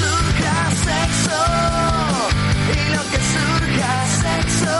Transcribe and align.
surja, 0.00 0.54
sexo 0.88 1.40
y 2.78 2.82
lo 2.94 3.02
que 3.10 3.20
surja, 3.34 3.92
sexo, 4.24 4.76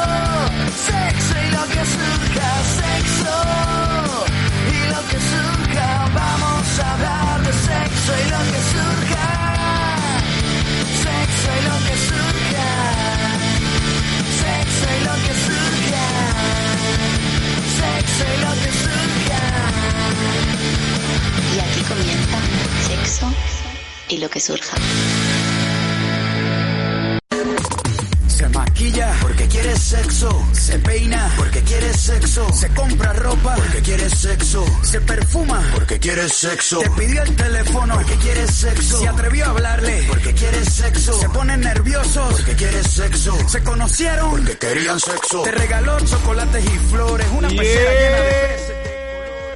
sexo 0.88 1.34
y 1.46 1.50
lo 1.56 1.64
que 1.74 1.82
surja, 1.96 2.48
sexo 2.80 3.34
y 4.76 4.80
lo 4.92 5.00
que 5.10 5.18
surja, 5.30 5.88
vamos 6.14 6.66
a 6.80 6.92
hablar 6.94 7.42
de 7.46 7.52
sexo 7.52 8.12
y 8.22 8.30
lo 8.34 8.40
que 8.50 8.60
surja. 8.72 9.26
Sexo 11.04 11.50
y 11.58 11.62
lo 11.68 11.76
que 11.86 11.96
surja. 12.08 12.68
Sexo 14.42 14.86
y 14.96 15.00
lo 15.08 15.14
que 15.24 15.32
surja. 15.46 16.06
Sexo 17.78 18.24
y 18.24 18.36
lo 18.44 18.52
que 18.62 18.70
surja. 18.82 19.42
Y 21.54 21.58
aquí 21.58 21.82
comienza 21.88 22.38
sexo 22.86 23.49
y 24.10 24.18
lo 24.18 24.28
que 24.28 24.40
surja. 24.40 24.76
Se 28.26 28.48
maquilla 28.48 29.14
porque 29.20 29.46
quiere 29.46 29.76
sexo. 29.76 30.46
Se 30.52 30.78
peina 30.78 31.32
porque 31.36 31.62
quiere 31.62 31.92
sexo. 31.92 32.52
Se 32.52 32.68
compra 32.70 33.12
ropa 33.12 33.54
porque 33.54 33.80
quiere 33.82 34.08
sexo. 34.08 34.64
Se 34.82 35.00
perfuma 35.00 35.62
porque 35.74 35.98
quiere 35.98 36.28
sexo. 36.28 36.80
Te 36.80 36.90
pidió 36.90 37.22
el 37.22 37.36
teléfono 37.36 37.94
porque 37.94 38.14
quiere 38.16 38.46
sexo. 38.48 38.98
Se 38.98 39.08
atrevió 39.08 39.44
a 39.44 39.50
hablarle 39.50 40.04
porque 40.08 40.32
quiere 40.34 40.64
sexo. 40.64 41.20
Se 41.20 41.28
ponen 41.28 41.60
nerviosos 41.60 42.32
porque 42.32 42.56
quiere 42.56 42.82
sexo. 42.82 43.36
Se 43.48 43.62
conocieron 43.62 44.30
porque 44.30 44.58
querían 44.58 44.98
sexo. 44.98 45.42
Te 45.42 45.52
regaló 45.52 46.00
chocolates 46.00 46.64
y 46.64 46.78
flores. 46.90 47.26
Una 47.36 47.48
pecera 47.48 47.92
llena 47.92 48.20
de 48.20 48.32
peces. 48.32 48.79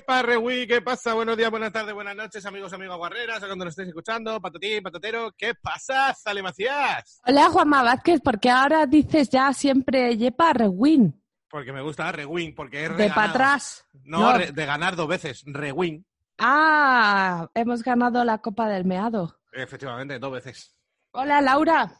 Parrewi, 0.06 0.66
¿qué 0.66 0.82
pasa? 0.82 1.14
Buenos 1.14 1.36
días, 1.36 1.50
buenas 1.50 1.72
tardes, 1.72 1.94
buenas 1.94 2.14
noches, 2.16 2.44
amigos, 2.46 2.72
amigas 2.72 2.96
guarreras, 2.96 3.42
a 3.42 3.46
cuando 3.46 3.64
nos 3.64 3.72
estéis 3.72 3.88
escuchando, 3.88 4.40
patatín, 4.40 4.82
patatero, 4.82 5.32
¿qué 5.36 5.54
pasa? 5.54 6.12
Sale 6.14 6.42
Macías. 6.42 7.20
Hola 7.26 7.48
Juanma 7.50 7.82
Vázquez, 7.82 8.20
¿por 8.20 8.38
qué 8.38 8.50
ahora 8.50 8.86
dices 8.86 9.30
ya 9.30 9.52
siempre 9.52 10.16
Yepa 10.16 10.52
Rewin? 10.52 11.20
Porque 11.48 11.72
me 11.72 11.80
gusta 11.80 12.10
Rewin, 12.12 12.54
porque 12.54 12.84
es 12.86 12.96
De 12.96 13.08
para 13.10 13.30
atrás. 13.30 13.86
No, 14.04 14.20
No. 14.32 14.38
re- 14.38 14.52
de 14.52 14.66
ganar 14.66 14.96
dos 14.96 15.08
veces, 15.08 15.42
Rewin. 15.46 16.04
Ah, 16.38 17.48
hemos 17.54 17.82
ganado 17.82 18.24
la 18.24 18.38
Copa 18.38 18.68
del 18.68 18.84
Meado. 18.84 19.38
Efectivamente, 19.52 20.18
dos 20.18 20.32
veces. 20.32 20.74
Hola 21.12 21.40
Laura. 21.40 21.92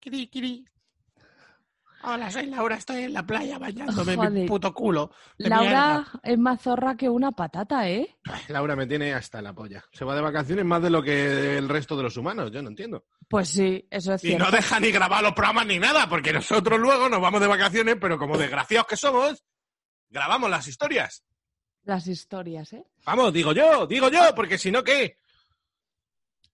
Kiri, 0.00 0.28
kiri. 0.28 0.64
Hola, 2.10 2.30
soy 2.30 2.46
Laura, 2.46 2.76
estoy 2.76 3.02
en 3.02 3.12
la 3.12 3.22
playa 3.26 3.58
bañándome 3.58 4.16
Joder. 4.16 4.30
mi 4.30 4.46
puto 4.46 4.72
culo. 4.72 5.10
Laura 5.36 5.60
mierda. 5.60 6.06
es 6.22 6.38
más 6.38 6.62
zorra 6.62 6.96
que 6.96 7.06
una 7.10 7.32
patata, 7.32 7.86
¿eh? 7.86 8.16
Ay, 8.24 8.40
Laura 8.48 8.74
me 8.74 8.86
tiene 8.86 9.12
hasta 9.12 9.42
la 9.42 9.52
polla. 9.52 9.84
Se 9.92 10.06
va 10.06 10.14
de 10.14 10.22
vacaciones 10.22 10.64
más 10.64 10.82
de 10.82 10.88
lo 10.88 11.02
que 11.02 11.58
el 11.58 11.68
resto 11.68 11.98
de 11.98 12.04
los 12.04 12.16
humanos, 12.16 12.50
yo 12.50 12.62
no 12.62 12.70
entiendo. 12.70 13.04
Pues 13.28 13.50
sí, 13.50 13.86
eso 13.90 14.14
es 14.14 14.24
Y 14.24 14.28
cierto. 14.28 14.46
no 14.46 14.50
deja 14.50 14.80
ni 14.80 14.90
grabar 14.90 15.22
los 15.22 15.34
programas 15.34 15.66
ni 15.66 15.78
nada, 15.78 16.08
porque 16.08 16.32
nosotros 16.32 16.80
luego 16.80 17.10
nos 17.10 17.20
vamos 17.20 17.42
de 17.42 17.46
vacaciones, 17.46 17.96
pero 18.00 18.16
como 18.18 18.38
desgraciados 18.38 18.86
que 18.86 18.96
somos, 18.96 19.44
grabamos 20.08 20.48
las 20.48 20.66
historias. 20.66 21.22
Las 21.84 22.06
historias, 22.06 22.72
¿eh? 22.72 22.84
Vamos, 23.04 23.34
digo 23.34 23.52
yo, 23.52 23.86
digo 23.86 24.08
yo, 24.08 24.34
porque 24.34 24.56
si 24.56 24.70
no, 24.70 24.82
¿qué? 24.82 25.18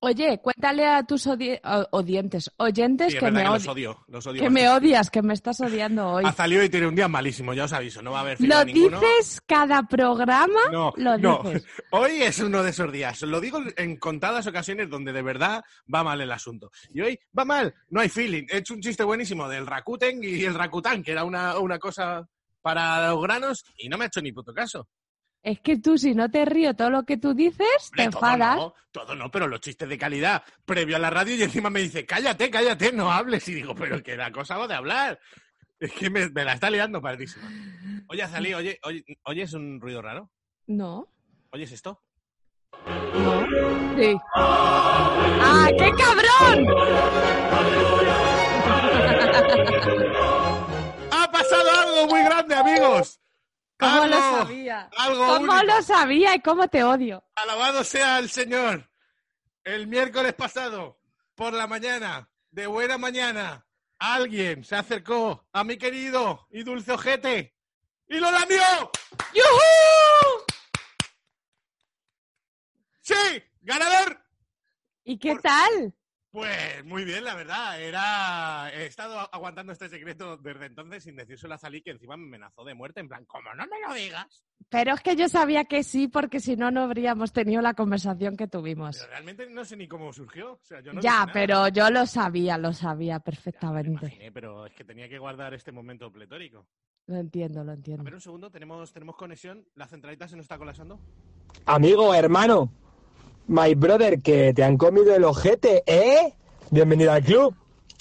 Oye, 0.04 0.38
cuéntale 0.42 0.86
a 0.86 1.02
tus 1.02 1.26
odi- 1.26 1.58
odientes, 1.92 2.50
oyentes 2.58 3.12
Sí, 3.12 3.18
que, 3.18 3.30
me, 3.30 3.42
que 3.42 3.48
los 3.48 3.64
odi- 3.66 3.70
odio, 3.70 4.04
los 4.08 4.26
odio 4.26 4.42
que 4.42 4.50
me 4.50 4.68
odias, 4.68 5.08
que 5.10 5.22
me 5.22 5.32
estás 5.32 5.60
odiando 5.60 6.06
hoy. 6.08 6.24
Ha 6.26 6.32
salido 6.32 6.62
y 6.62 6.68
tiene 6.68 6.86
un 6.86 6.94
día 6.94 7.08
malísimo, 7.08 7.54
ya 7.54 7.64
os 7.64 7.72
aviso, 7.72 8.02
no 8.02 8.10
va 8.12 8.18
a 8.18 8.20
haber 8.20 8.40
Lo 8.40 8.64
ninguno. 8.66 9.00
dices 9.00 9.40
cada 9.46 9.82
programa, 9.84 10.60
No, 10.70 10.92
lo 10.96 11.16
no. 11.16 11.42
Hoy 11.92 12.22
es 12.22 12.38
uno 12.40 12.62
de 12.62 12.70
esos 12.70 12.92
días. 12.92 13.22
Lo 13.22 13.40
digo 13.40 13.62
en 13.76 13.96
contadas 13.96 14.46
ocasiones 14.46 14.90
donde 14.90 15.12
de 15.12 15.22
verdad 15.22 15.62
va 15.92 16.04
mal 16.04 16.20
el 16.20 16.30
asunto. 16.32 16.70
Y 16.92 17.00
hoy 17.00 17.18
va 17.38 17.44
mal, 17.46 17.74
no 17.88 18.00
hay 18.00 18.10
feeling. 18.10 18.44
He 18.50 18.58
hecho 18.58 18.74
un 18.74 18.80
chiste 18.82 19.04
buenísimo 19.04 19.48
del 19.48 19.66
Rakuten 19.66 20.22
y 20.22 20.44
el 20.44 20.52
Rakután, 20.54 21.02
que 21.02 21.12
era 21.12 21.24
una, 21.24 21.58
una 21.58 21.78
cosa 21.78 22.28
para 22.60 23.08
los 23.10 23.22
granos, 23.22 23.64
y 23.76 23.88
no 23.88 23.96
me 23.98 24.04
ha 24.04 24.06
hecho 24.08 24.20
ni 24.22 24.32
puto 24.32 24.52
caso. 24.52 24.88
Es 25.44 25.60
que 25.60 25.78
tú, 25.78 25.98
si 25.98 26.14
no 26.14 26.30
te 26.30 26.46
río 26.46 26.74
todo 26.74 26.88
lo 26.88 27.02
que 27.04 27.18
tú 27.18 27.34
dices, 27.34 27.66
te 27.94 28.06
Hombre, 28.06 28.18
todo 28.18 28.32
enfadas. 28.32 28.56
no, 28.56 28.74
todo 28.90 29.14
no, 29.14 29.30
pero 29.30 29.46
los 29.46 29.60
chistes 29.60 29.86
de 29.88 29.98
calidad 29.98 30.42
previo 30.64 30.96
a 30.96 30.98
la 30.98 31.10
radio 31.10 31.36
y 31.36 31.42
encima 31.42 31.68
me 31.68 31.80
dice, 31.82 32.06
cállate, 32.06 32.50
cállate, 32.50 32.92
no 32.92 33.12
hables. 33.12 33.46
Y 33.48 33.54
digo, 33.54 33.74
pero 33.74 34.02
que 34.02 34.16
la 34.16 34.32
cosa 34.32 34.56
va 34.56 34.66
de 34.66 34.74
hablar. 34.74 35.20
Es 35.78 35.92
que 35.92 36.08
me, 36.08 36.30
me 36.30 36.44
la 36.44 36.54
está 36.54 36.70
liando 36.70 37.02
pardísima. 37.02 37.46
Oye, 38.08 38.22
Azalí, 38.22 38.54
oye, 38.54 38.78
oye, 38.84 39.04
¿oyes 39.24 39.52
un 39.52 39.80
ruido 39.82 40.00
raro? 40.00 40.30
No, 40.66 41.08
¿Oyes 41.50 41.70
esto? 41.72 42.02
no. 42.86 43.46
Sí. 43.98 44.16
¡Ah, 44.34 45.68
qué 45.78 45.90
cabrón! 45.92 46.66
¡Ha 51.12 51.30
pasado 51.30 51.70
algo 51.70 52.06
muy 52.08 52.22
grande, 52.24 52.54
amigos! 52.54 53.20
¿Cómo 53.92 54.06
lo 54.06 54.16
sabía? 54.20 54.90
Algo 54.96 55.26
¿Cómo 55.26 55.52
único. 55.52 55.62
lo 55.64 55.82
sabía 55.82 56.34
y 56.34 56.40
cómo 56.40 56.68
te 56.68 56.82
odio? 56.84 57.24
Alabado 57.36 57.84
sea 57.84 58.18
el 58.18 58.30
Señor. 58.30 58.90
El 59.62 59.86
miércoles 59.86 60.34
pasado, 60.34 60.98
por 61.34 61.52
la 61.52 61.66
mañana, 61.66 62.28
de 62.50 62.66
buena 62.66 62.98
mañana, 62.98 63.66
alguien 63.98 64.64
se 64.64 64.76
acercó 64.76 65.46
a 65.52 65.64
mi 65.64 65.76
querido 65.78 66.46
y 66.50 66.62
dulce 66.62 66.92
ojete 66.92 67.56
y 68.08 68.18
lo 68.18 68.30
lamió. 68.30 68.90
¡Yujú! 69.32 70.44
¡Sí! 73.00 73.14
¡Ganador! 73.62 74.20
¿Y 75.04 75.18
qué 75.18 75.32
Por- 75.32 75.42
tal? 75.42 75.94
Pues 76.34 76.84
muy 76.84 77.04
bien, 77.04 77.22
la 77.22 77.36
verdad. 77.36 77.80
Era. 77.80 78.68
He 78.74 78.86
estado 78.86 79.20
aguantando 79.32 79.72
este 79.72 79.88
secreto 79.88 80.36
desde 80.36 80.66
entonces 80.66 81.04
sin 81.04 81.14
decírselo 81.14 81.54
a 81.54 81.58
Salí, 81.58 81.80
que 81.80 81.92
encima 81.92 82.16
me 82.16 82.24
amenazó 82.26 82.64
de 82.64 82.74
muerte. 82.74 82.98
En 82.98 83.06
plan, 83.06 83.24
como 83.24 83.54
no 83.54 83.64
me 83.68 83.80
lo 83.86 83.94
digas. 83.94 84.42
Pero 84.68 84.94
es 84.94 85.00
que 85.00 85.14
yo 85.14 85.28
sabía 85.28 85.64
que 85.66 85.84
sí, 85.84 86.08
porque 86.08 86.40
si 86.40 86.56
no, 86.56 86.72
no 86.72 86.82
habríamos 86.82 87.32
tenido 87.32 87.62
la 87.62 87.74
conversación 87.74 88.36
que 88.36 88.48
tuvimos. 88.48 88.96
Pero 88.98 89.10
realmente 89.10 89.48
no 89.48 89.64
sé 89.64 89.76
ni 89.76 89.86
cómo 89.86 90.12
surgió. 90.12 90.54
O 90.54 90.60
sea, 90.64 90.80
yo 90.80 90.92
no 90.92 91.00
ya, 91.00 91.28
pero 91.32 91.68
yo 91.68 91.88
lo 91.90 92.04
sabía, 92.04 92.58
lo 92.58 92.72
sabía 92.72 93.12
Ya, 93.14 93.18
me 93.18 93.24
perfectamente. 93.24 94.06
imaginé, 94.06 94.32
pero 94.32 94.66
es 94.66 94.74
que 94.74 94.82
tenía 94.82 95.08
que 95.08 95.20
guardar 95.20 95.54
este 95.54 95.70
momento 95.70 96.10
pletórico. 96.10 96.66
Lo 97.06 97.14
entiendo, 97.16 97.62
lo 97.62 97.70
A 97.70 97.74
entiendo. 97.74 98.02
ver, 98.02 98.14
un 98.14 98.20
segundo, 98.20 98.50
tenemos, 98.50 98.92
tenemos 98.92 99.14
conexión. 99.14 99.64
¿La 99.76 99.86
centralita 99.86 100.26
se 100.26 100.34
nos 100.34 100.46
está 100.46 100.58
colapsando? 100.58 100.98
Amigo, 101.66 102.12
hermano, 102.12 102.72
my 103.46 103.74
brother, 103.74 104.20
que 104.20 104.52
te 104.54 104.62
han 104.64 104.76
comido 104.76 105.14
el 105.14 105.24
ojete, 105.24 105.82
¿eh? 105.86 106.34
Bienvenido 106.70 107.12
al 107.12 107.22
club. 107.22 107.54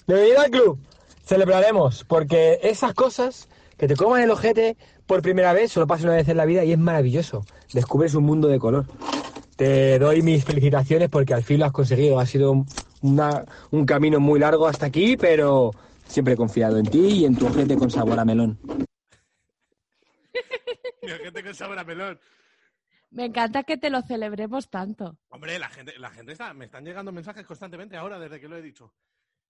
Bienvenido 0.07 0.41
al 0.41 0.50
club. 0.51 0.79
Celebraremos, 1.25 2.03
porque 2.03 2.59
esas 2.63 2.94
cosas, 2.94 3.47
que 3.77 3.88
te 3.88 3.95
coman 3.95 4.21
el 4.21 4.31
ojete 4.31 4.77
por 5.07 5.21
primera 5.21 5.53
vez, 5.53 5.71
solo 5.71 5.88
pasa 5.88 6.06
una 6.06 6.15
vez 6.15 6.27
en 6.27 6.38
la 6.38 6.45
vida 6.45 6.63
y 6.63 6.71
es 6.71 6.77
maravilloso. 6.77 7.45
Descubres 7.73 8.13
un 8.15 8.23
mundo 8.25 8.47
de 8.47 8.59
color. 8.59 8.85
Te 9.56 10.00
doy 10.00 10.21
mis 10.21 10.44
felicitaciones 10.44 11.09
porque 11.09 11.33
al 11.33 11.44
fin 11.44 11.59
lo 11.59 11.65
has 11.65 11.71
conseguido. 11.71 12.19
Ha 12.19 12.25
sido 12.25 12.51
un- 12.51 13.85
camino 13.85 14.19
muy 14.19 14.39
largo 14.39 14.68
hasta 14.68 14.85
aquí, 14.85 15.18
pero 15.18 15.71
siempre 16.07 16.33
he 16.33 16.38
confiado 16.38 16.77
en 16.77 16.89
ti 16.89 17.00
y 17.00 17.25
en 17.25 17.38
tu 17.38 17.47
ojete 17.47 17.77
con 17.77 17.89
sabor 17.89 18.19
a 18.19 18.25
melón. 18.25 18.57
Mira, 21.01 21.18
gente 21.18 21.44
con 21.44 21.53
sabor 21.53 21.77
a 21.79 21.83
melón. 21.83 22.19
Me 23.13 23.25
encanta 23.25 23.63
que 23.63 23.77
te 23.77 23.89
lo 23.89 24.01
celebremos 24.01 24.69
tanto. 24.69 25.18
Hombre, 25.30 25.60
la 25.60 25.69
gente, 25.69 25.98
la 26.00 26.10
gente 26.10 26.31
está, 26.33 26.54
me 26.54 26.65
están 26.65 26.83
llegando 26.83 27.12
mensajes 27.12 27.45
constantemente 27.45 27.95
ahora 27.95 28.19
desde 28.19 28.39
que 28.39 28.48
lo 28.48 28.57
he 28.57 28.62
dicho. 28.62 28.94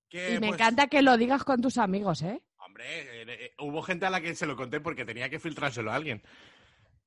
Que, 0.10 0.31
y 0.36 0.39
me 0.39 0.48
pues, 0.50 0.60
encanta 0.60 0.88
que 0.88 1.01
lo 1.01 1.18
digas 1.18 1.44
con 1.44 1.62
tus 1.62 1.77
amigos, 1.77 2.21
¿eh? 2.21 2.44
Hombre, 2.57 2.83
eh, 3.21 3.25
eh, 3.27 3.51
hubo 3.60 3.81
gente 3.81 4.06
a 4.06 4.10
la 4.10 4.21
que 4.21 4.36
se 4.36 4.45
lo 4.45 4.56
conté 4.56 4.80
porque 4.80 5.06
tenía 5.06 5.30
que 5.30 5.39
filtrárselo 5.39 5.92
a 5.92 5.95
alguien. 5.95 6.21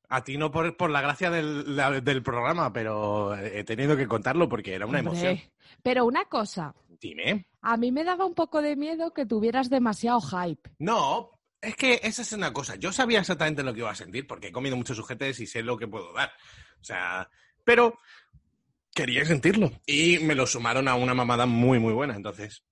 A 0.08 0.22
ti 0.24 0.38
no 0.38 0.50
por, 0.50 0.76
por 0.76 0.90
la 0.90 1.00
gracia 1.00 1.30
del, 1.30 1.76
la- 1.76 2.00
del 2.00 2.22
programa, 2.22 2.72
pero 2.72 3.34
he 3.36 3.64
tenido 3.64 3.96
que 3.96 4.06
contarlo 4.06 4.48
porque 4.48 4.74
era 4.74 4.86
una 4.86 5.00
Hombre, 5.00 5.12
emoción. 5.20 5.40
Pero 5.82 6.04
una 6.06 6.24
cosa, 6.26 6.74
Dime. 7.00 7.48
a 7.60 7.76
mí 7.76 7.90
me 7.92 8.04
daba 8.04 8.24
un 8.24 8.34
poco 8.34 8.62
de 8.62 8.76
miedo 8.76 9.12
que 9.12 9.26
tuvieras 9.26 9.68
demasiado 9.68 10.20
hype. 10.20 10.70
No, 10.78 11.30
es 11.66 11.76
que 11.76 12.00
esa 12.02 12.22
es 12.22 12.32
una 12.32 12.52
cosa. 12.52 12.76
Yo 12.76 12.92
sabía 12.92 13.20
exactamente 13.20 13.62
lo 13.62 13.72
que 13.74 13.80
iba 13.80 13.90
a 13.90 13.94
sentir 13.94 14.26
porque 14.26 14.48
he 14.48 14.52
comido 14.52 14.76
muchos 14.76 14.96
sujetes 14.96 15.38
y 15.40 15.46
sé 15.46 15.62
lo 15.62 15.76
que 15.76 15.88
puedo 15.88 16.12
dar. 16.12 16.32
O 16.80 16.84
sea, 16.84 17.28
pero 17.64 17.98
quería 18.94 19.24
sentirlo. 19.24 19.70
Y 19.86 20.18
me 20.20 20.34
lo 20.34 20.46
sumaron 20.46 20.88
a 20.88 20.94
una 20.94 21.14
mamada 21.14 21.46
muy, 21.46 21.78
muy 21.78 21.92
buena. 21.92 22.14
Entonces, 22.14 22.64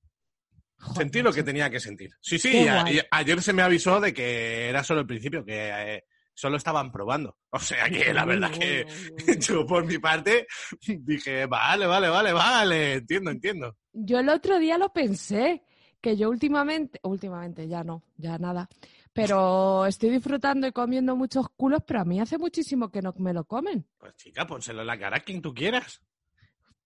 Joder, 0.78 0.98
sentí 0.98 1.22
lo 1.22 1.32
que 1.32 1.42
tenía 1.42 1.70
que 1.70 1.80
sentir. 1.80 2.10
Sí, 2.20 2.38
sí, 2.38 2.66
a- 2.68 2.84
ayer 3.10 3.42
se 3.42 3.52
me 3.52 3.62
avisó 3.62 4.00
de 4.00 4.12
que 4.12 4.68
era 4.68 4.82
solo 4.84 5.00
el 5.00 5.06
principio, 5.06 5.44
que 5.44 5.70
eh, 5.96 6.04
solo 6.34 6.56
estaban 6.56 6.90
probando. 6.92 7.38
O 7.50 7.58
sea 7.58 7.88
que 7.88 8.12
la 8.12 8.24
verdad 8.24 8.50
Uy, 8.52 8.58
que 8.58 8.86
uy, 8.86 9.08
uy, 9.10 9.24
uy. 9.28 9.38
yo 9.38 9.66
por 9.66 9.84
mi 9.86 9.98
parte 9.98 10.46
dije, 10.86 11.46
vale, 11.46 11.86
vale, 11.86 12.08
vale, 12.08 12.32
vale, 12.32 12.92
entiendo, 12.94 13.30
entiendo. 13.30 13.76
Yo 13.92 14.18
el 14.18 14.28
otro 14.28 14.58
día 14.58 14.76
lo 14.76 14.92
pensé, 14.92 15.62
que 16.04 16.18
yo 16.18 16.28
últimamente, 16.28 17.00
últimamente 17.02 17.66
ya 17.66 17.82
no, 17.82 18.02
ya 18.18 18.36
nada, 18.36 18.68
pero 19.14 19.86
estoy 19.86 20.10
disfrutando 20.10 20.66
y 20.66 20.72
comiendo 20.72 21.16
muchos 21.16 21.46
culos, 21.56 21.82
pero 21.86 22.02
a 22.02 22.04
mí 22.04 22.20
hace 22.20 22.36
muchísimo 22.36 22.90
que 22.90 23.00
no 23.00 23.14
me 23.16 23.32
lo 23.32 23.44
comen. 23.44 23.86
Pues 23.96 24.14
chica, 24.16 24.46
pónselo 24.46 24.82
en 24.82 24.88
la 24.88 24.98
cara 24.98 25.16
a 25.16 25.20
quien 25.20 25.40
tú 25.40 25.54
quieras. 25.54 26.02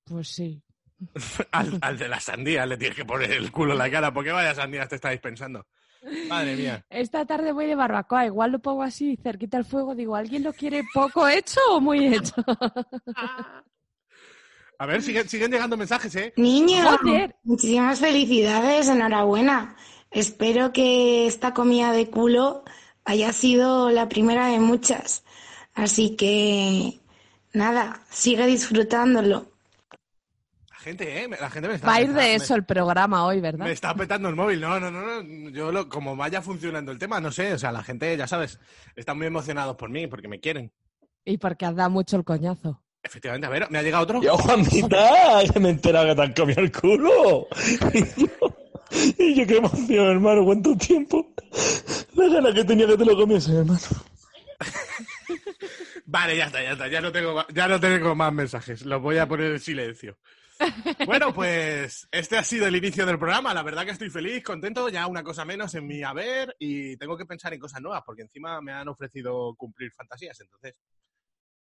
Pues 0.05 0.29
sí. 0.29 0.63
Al, 1.51 1.79
al 1.81 1.99
de 1.99 2.09
la 2.09 2.21
sandía 2.21 2.65
le 2.65 2.77
tienes 2.77 2.97
que 2.97 3.05
poner 3.05 3.33
el 3.33 3.51
culo 3.51 3.73
en 3.73 3.79
la 3.79 3.91
cara, 3.91 4.13
porque 4.15 4.31
vaya 4.31 4.55
sandías 4.55 4.89
te 4.89 4.95
estáis 4.95 5.21
pensando. 5.21 5.67
Madre 6.29 6.55
mía. 6.55 6.87
Esta 6.91 7.27
tarde 7.27 7.51
voy 7.51 7.67
de 7.67 7.75
barbacoa, 7.75 8.27
igual 8.27 8.53
lo 8.53 8.61
pongo 8.61 8.85
así 8.85 9.17
cerquita 9.17 9.57
al 9.57 9.65
fuego, 9.65 9.97
digo, 9.97 10.15
¿alguien 10.15 10.45
lo 10.45 10.53
quiere 10.53 10.85
poco 10.95 11.27
hecho 11.27 11.61
o 11.71 11.81
muy 11.81 12.07
hecho? 12.07 12.35
A 14.79 14.87
ver, 14.87 15.03
siguen, 15.03 15.29
siguen 15.29 15.51
llegando 15.51 15.77
mensajes, 15.77 16.15
¿eh? 16.15 16.33
Niño, 16.37 16.85
Joder. 16.99 17.35
muchísimas 17.43 17.99
felicidades, 17.99 18.89
enhorabuena. 18.89 19.75
Espero 20.13 20.73
que 20.73 21.27
esta 21.27 21.53
comida 21.53 21.91
de 21.93 22.09
culo 22.09 22.63
haya 23.05 23.33
sido 23.33 23.91
la 23.91 24.09
primera 24.09 24.47
de 24.47 24.61
muchas. 24.61 25.25
Así 25.75 26.15
que, 26.15 27.01
nada, 27.53 28.03
sigue 28.09 28.47
disfrutándolo. 28.47 29.51
La 30.71 30.77
gente, 30.77 31.25
¿eh? 31.25 31.29
La 31.29 31.51
gente 31.51 31.69
me 31.69 31.75
está... 31.75 31.87
Va 31.89 31.95
a 31.95 32.03
ir 32.03 32.13
de 32.13 32.35
eso 32.37 32.55
el 32.55 32.65
programa 32.65 33.27
hoy, 33.27 33.41
¿verdad? 33.41 33.67
me 33.67 33.73
está 33.73 33.95
petando 33.95 34.29
el 34.29 34.37
móvil. 34.37 34.61
No, 34.61 34.79
no, 34.79 34.93
no, 34.93 35.23
no. 35.23 35.51
Yo, 35.51 35.73
lo, 35.73 35.89
como 35.89 36.15
vaya 36.15 36.41
funcionando 36.41 36.93
el 36.93 36.99
tema, 36.99 37.21
no 37.21 37.33
sé. 37.33 37.53
O 37.53 37.59
sea, 37.59 37.73
la 37.73 37.83
gente, 37.83 38.17
ya 38.17 38.29
sabes, 38.29 38.61
están 38.95 39.19
muy 39.19 39.27
emocionados 39.27 39.75
por 39.75 39.91
mí, 39.91 40.07
porque 40.07 40.29
me 40.29 40.39
quieren. 40.39 40.71
Y 41.25 41.37
porque 41.39 41.67
has 41.67 41.75
dado 41.75 41.91
mucho 41.91 42.17
el 42.17 42.25
coñazo. 42.25 42.81
Efectivamente, 43.03 43.47
a 43.47 43.51
ver, 43.51 43.71
¿me 43.71 43.79
ha 43.79 43.83
llegado 43.83 44.03
otro? 44.05 44.23
Yo, 44.23 44.37
Juanita, 44.37 45.41
que 45.53 45.61
me 45.61 45.69
he 45.69 45.73
enterado 45.73 46.09
que 46.09 46.15
te 46.15 46.23
han 46.23 46.33
comido 46.33 46.61
el 46.61 46.73
culo. 46.73 47.49
Y 49.19 49.35
yo, 49.35 49.47
qué 49.47 49.57
emoción, 49.59 50.07
hermano, 50.07 50.45
cuánto 50.45 50.77
tiempo. 50.77 51.35
La 52.15 52.29
gana 52.29 52.55
que 52.55 52.65
tenía 52.65 52.87
que 52.87 52.97
te 52.97 53.05
lo 53.05 53.17
comiese, 53.17 53.55
hermano. 53.55 53.79
Vale, 56.07 56.37
ya 56.37 56.47
está, 56.47 56.63
ya 56.63 56.73
está. 56.73 56.89
Ya 56.89 57.01
no 57.01 57.13
tengo, 57.13 57.47
ya 57.49 57.69
no 57.69 57.79
tengo 57.79 58.15
más 58.15 58.33
mensajes. 58.33 58.87
Los 58.87 59.03
voy 59.03 59.19
a 59.19 59.29
poner 59.29 59.53
en 59.53 59.61
silencio. 59.61 60.19
Bueno, 61.07 61.33
pues 61.33 62.09
este 62.11 62.37
ha 62.37 62.43
sido 62.43 62.67
el 62.67 62.77
inicio 62.77 63.07
del 63.07 63.19
programa. 63.19 63.55
La 63.55 63.63
verdad 63.63 63.85
que 63.85 63.93
estoy 63.93 64.11
feliz, 64.11 64.43
contento. 64.43 64.89
Ya 64.89 65.07
una 65.07 65.23
cosa 65.23 65.45
menos 65.45 65.75
en 65.75 65.87
mi 65.87 66.03
haber 66.03 66.57
y 66.59 66.97
tengo 66.97 67.17
que 67.17 67.27
pensar 67.27 67.53
en 67.53 67.61
cosas 67.61 67.81
nuevas 67.81 68.03
porque 68.05 68.23
encima 68.23 68.61
me 68.61 68.73
han 68.73 68.89
ofrecido 68.89 69.55
cumplir 69.55 69.93
fantasías. 69.93 70.41
Entonces, 70.41 70.75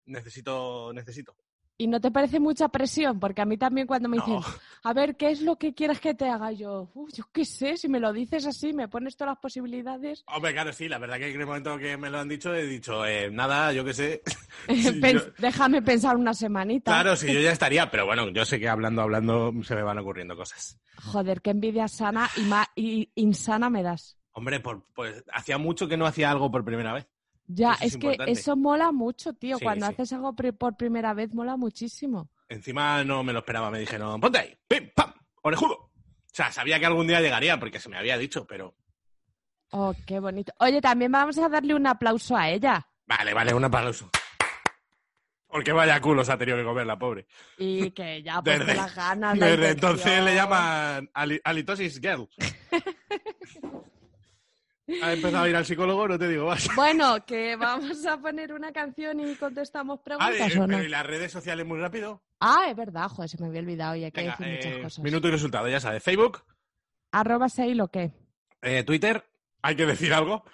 necesito, 0.06 0.92
necesito. 0.92 1.34
¿Y 1.78 1.86
no 1.88 2.00
te 2.00 2.10
parece 2.12 2.38
mucha 2.38 2.68
presión? 2.68 3.18
Porque 3.18 3.40
a 3.40 3.44
mí 3.44 3.56
también 3.56 3.86
cuando 3.88 4.08
me 4.08 4.18
No. 4.18 4.24
dicen, 4.26 4.40
a 4.84 4.92
ver, 4.92 5.16
¿qué 5.16 5.30
es 5.30 5.40
lo 5.40 5.56
que 5.56 5.74
quieres 5.74 5.98
que 6.00 6.14
te 6.14 6.28
haga? 6.28 6.52
Yo, 6.52 6.90
"Uy, 6.94 7.10
yo 7.12 7.24
qué 7.32 7.44
sé, 7.44 7.76
si 7.76 7.88
me 7.88 7.98
lo 7.98 8.12
dices 8.12 8.46
así, 8.46 8.72
me 8.72 8.86
pones 8.88 9.16
todas 9.16 9.32
las 9.32 9.40
posibilidades. 9.40 10.22
Hombre, 10.26 10.52
claro, 10.52 10.72
sí, 10.72 10.88
la 10.88 10.98
verdad 10.98 11.16
que 11.16 11.32
en 11.32 11.40
el 11.40 11.46
momento 11.46 11.76
que 11.78 11.96
me 11.96 12.10
lo 12.10 12.20
han 12.20 12.28
dicho 12.28 12.54
he 12.54 12.66
dicho, 12.66 13.04
eh, 13.04 13.30
nada, 13.32 13.72
yo 13.72 13.84
qué 13.84 13.94
sé. 13.94 14.22
Yo- 14.68 15.32
Déjame 15.38 15.82
pensar 15.82 16.16
una 16.16 16.34
semanita. 16.34 16.92
Claro, 16.92 17.16
sí, 17.16 17.32
yo 17.32 17.40
ya 17.40 17.50
estaría, 17.50 17.90
pero 17.90 18.06
bueno, 18.06 18.28
yo 18.28 18.44
sé 18.44 18.60
que 18.60 18.68
hablando, 18.68 19.02
hablando 19.02 19.52
se 19.64 19.74
me 19.74 19.82
van 19.82 19.98
ocurriendo 19.98 20.36
cosas. 20.36 20.78
Joder, 21.02 21.40
qué 21.42 21.50
envidia 21.50 21.88
sana 21.88 22.30
y, 22.36 22.42
ma- 22.42 22.68
y 22.76 23.10
insana 23.16 23.70
me 23.70 23.82
das. 23.82 24.18
Hombre, 24.32 24.60
por, 24.60 24.86
pues 24.94 25.24
hacía 25.32 25.58
mucho 25.58 25.88
que 25.88 25.96
no 25.96 26.06
hacía 26.06 26.30
algo 26.30 26.50
por 26.50 26.64
primera 26.64 26.92
vez. 26.92 27.08
Ya, 27.46 27.72
Eso 27.74 27.84
es 27.84 27.92
es, 27.94 27.98
que 27.98 28.16
eso 28.26 28.56
mola 28.56 28.92
mucho, 28.92 29.32
tío. 29.34 29.58
Sí, 29.58 29.64
Cuando 29.64 29.86
sí. 29.86 29.92
haces 29.92 30.12
algo 30.12 30.34
por 30.34 30.76
primera 30.76 31.12
vez, 31.12 31.34
mola 31.34 31.56
muchísimo. 31.56 32.30
Encima 32.48 33.02
no 33.04 33.22
me 33.24 33.32
lo 33.32 33.40
esperaba, 33.40 33.70
me 33.70 33.78
dijeron, 33.80 34.20
ponte 34.20 34.38
ahí, 34.38 34.56
pim, 34.68 34.90
pam, 34.94 35.12
orejudo. 35.42 35.74
O 35.74 35.90
sea, 36.34 36.50
sabía 36.52 36.78
que 36.78 36.86
algún 36.86 37.06
día 37.06 37.20
llegaría 37.20 37.58
porque 37.60 37.78
se 37.80 37.88
me 37.88 37.98
había 37.98 38.16
dicho, 38.16 38.46
pero... 38.46 38.74
Oh, 39.70 39.94
qué 40.06 40.18
bonito. 40.20 40.52
Oye, 40.58 40.80
también 40.80 41.10
vamos 41.12 41.36
a 41.38 41.48
darle 41.48 41.74
un 41.74 41.86
aplauso 41.86 42.36
a 42.36 42.48
ella. 42.50 42.86
Vale, 43.06 43.34
vale, 43.34 43.52
un 43.54 43.64
aplauso. 43.64 44.10
Porque 45.46 45.72
vaya 45.72 46.00
culo 46.00 46.24
se 46.24 46.32
ha 46.32 46.38
tenido 46.38 46.56
que 46.56 46.64
comer 46.64 46.86
la 46.86 46.98
pobre. 46.98 47.26
Y 47.58 47.90
que 47.90 48.22
ya 48.22 48.36
ha 48.38 48.42
puesto 48.42 48.64
Desde, 48.64 48.74
las 48.80 48.94
ganas. 48.94 49.36
la 49.36 49.46
desde 49.46 49.68
entonces 49.70 50.22
le 50.22 50.34
llaman 50.34 51.10
ali- 51.12 51.40
halitosis 51.44 52.00
girl. 52.00 52.26
ha 55.02 55.12
empezado 55.12 55.44
a 55.44 55.48
ir 55.48 55.56
al 55.56 55.64
psicólogo, 55.64 56.08
no 56.08 56.18
te 56.18 56.28
digo 56.28 56.46
más. 56.46 56.68
Bueno, 56.76 57.24
que 57.24 57.56
vamos 57.56 58.04
a 58.06 58.18
poner 58.18 58.52
una 58.52 58.72
canción 58.72 59.20
y 59.20 59.34
contestamos 59.36 60.00
Ah, 60.00 60.02
preguntas 60.04 60.54
eh, 60.54 60.58
o 60.58 60.66
no. 60.66 60.66
pero 60.76 60.82
¿y 60.84 60.88
las 60.88 61.06
redes 61.06 61.30
sociales 61.32 61.66
muy 61.66 61.78
rápido? 61.78 62.22
Ah, 62.40 62.66
es 62.68 62.76
verdad, 62.76 63.08
joder, 63.08 63.28
se 63.30 63.38
me 63.40 63.46
había 63.46 63.60
olvidado 63.60 63.94
y 63.96 64.04
hay 64.04 64.12
que 64.12 64.22
decir 64.22 64.46
muchas 64.46 64.72
eh, 64.72 64.82
cosas. 64.82 65.04
minuto 65.04 65.28
y 65.28 65.30
resultado, 65.30 65.68
ya 65.68 65.80
sabes. 65.80 66.02
Facebook, 66.02 66.42
Arroba 67.12 67.48
sei 67.48 67.74
lo 67.74 67.88
que. 67.88 68.10
eh, 68.62 68.82
Twitter, 68.84 69.24
hay 69.62 69.76
que 69.76 69.86
decir 69.86 70.12
algo. 70.14 70.44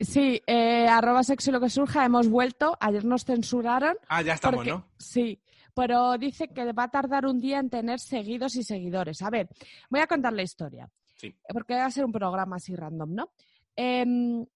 Sí, 0.00 0.42
eh, 0.46 0.86
arroba 0.88 1.22
sexo 1.22 1.50
y 1.50 1.52
lo 1.54 1.60
que 1.60 1.70
surja, 1.70 2.04
hemos 2.04 2.28
vuelto. 2.28 2.76
Ayer 2.80 3.04
nos 3.04 3.24
censuraron. 3.24 3.96
Ah, 4.08 4.20
ya 4.22 4.34
estamos, 4.34 4.56
porque- 4.58 4.70
¿no? 4.70 4.86
Sí, 4.98 5.40
pero 5.74 6.16
dice 6.18 6.48
que 6.48 6.72
va 6.72 6.84
a 6.84 6.90
tardar 6.90 7.24
un 7.26 7.40
día 7.40 7.58
en 7.58 7.70
tener 7.70 7.98
seguidos 8.00 8.56
y 8.56 8.62
seguidores. 8.62 9.22
A 9.22 9.30
ver, 9.30 9.48
voy 9.88 10.00
a 10.00 10.06
contar 10.06 10.32
la 10.34 10.42
historia. 10.42 10.88
Sí. 11.16 11.34
Porque 11.50 11.74
va 11.74 11.86
a 11.86 11.90
ser 11.90 12.04
un 12.04 12.12
programa 12.12 12.56
así 12.56 12.74
random, 12.76 13.14
¿no? 13.14 13.30
Em, 13.76 14.46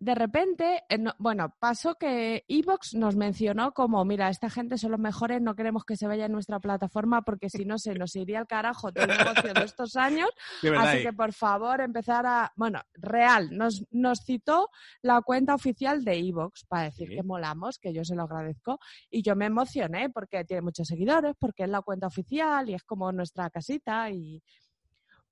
de 0.00 0.14
repente, 0.14 0.82
eh, 0.90 0.98
no- 0.98 1.14
bueno, 1.18 1.54
pasó 1.58 1.94
que 1.94 2.44
Evox 2.48 2.92
nos 2.94 3.16
mencionó 3.16 3.72
como, 3.72 4.04
mira, 4.04 4.28
esta 4.28 4.50
gente 4.50 4.76
son 4.76 4.90
los 4.90 5.00
mejores, 5.00 5.40
no 5.40 5.54
queremos 5.54 5.84
que 5.86 5.96
se 5.96 6.06
vaya 6.06 6.26
en 6.26 6.32
nuestra 6.32 6.58
plataforma 6.60 7.22
porque 7.22 7.48
si 7.48 7.64
no 7.64 7.78
se 7.78 7.94
nos 7.94 8.14
iría 8.16 8.40
al 8.40 8.46
carajo 8.46 8.92
todo 8.92 9.04
el 9.04 9.16
negocio 9.16 9.54
de 9.54 9.62
estos 9.64 9.96
años. 9.96 10.28
De 10.62 10.70
verdad. 10.70 10.88
Así 10.88 10.98
eh. 10.98 11.02
que 11.04 11.12
por 11.14 11.32
favor 11.32 11.80
empezar 11.80 12.26
a, 12.26 12.52
bueno, 12.56 12.80
real, 12.94 13.48
nos, 13.56 13.86
nos 13.92 14.18
citó 14.26 14.68
la 15.00 15.22
cuenta 15.22 15.54
oficial 15.54 16.04
de 16.04 16.18
Evox 16.18 16.64
para 16.66 16.84
decir 16.84 17.08
Sí. 17.08 17.14
que 17.16 17.22
molamos, 17.22 17.78
que 17.78 17.94
yo 17.94 18.04
se 18.04 18.14
lo 18.14 18.24
agradezco. 18.24 18.80
Y 19.10 19.22
yo 19.22 19.36
me 19.36 19.46
emocioné 19.46 20.10
porque 20.10 20.44
tiene 20.44 20.60
muchos 20.62 20.86
seguidores, 20.88 21.34
porque 21.38 21.62
es 21.62 21.70
la 21.70 21.80
cuenta 21.80 22.08
oficial 22.08 22.68
y 22.68 22.74
es 22.74 22.82
como 22.82 23.10
nuestra 23.12 23.48
casita. 23.48 24.10
Y 24.10 24.42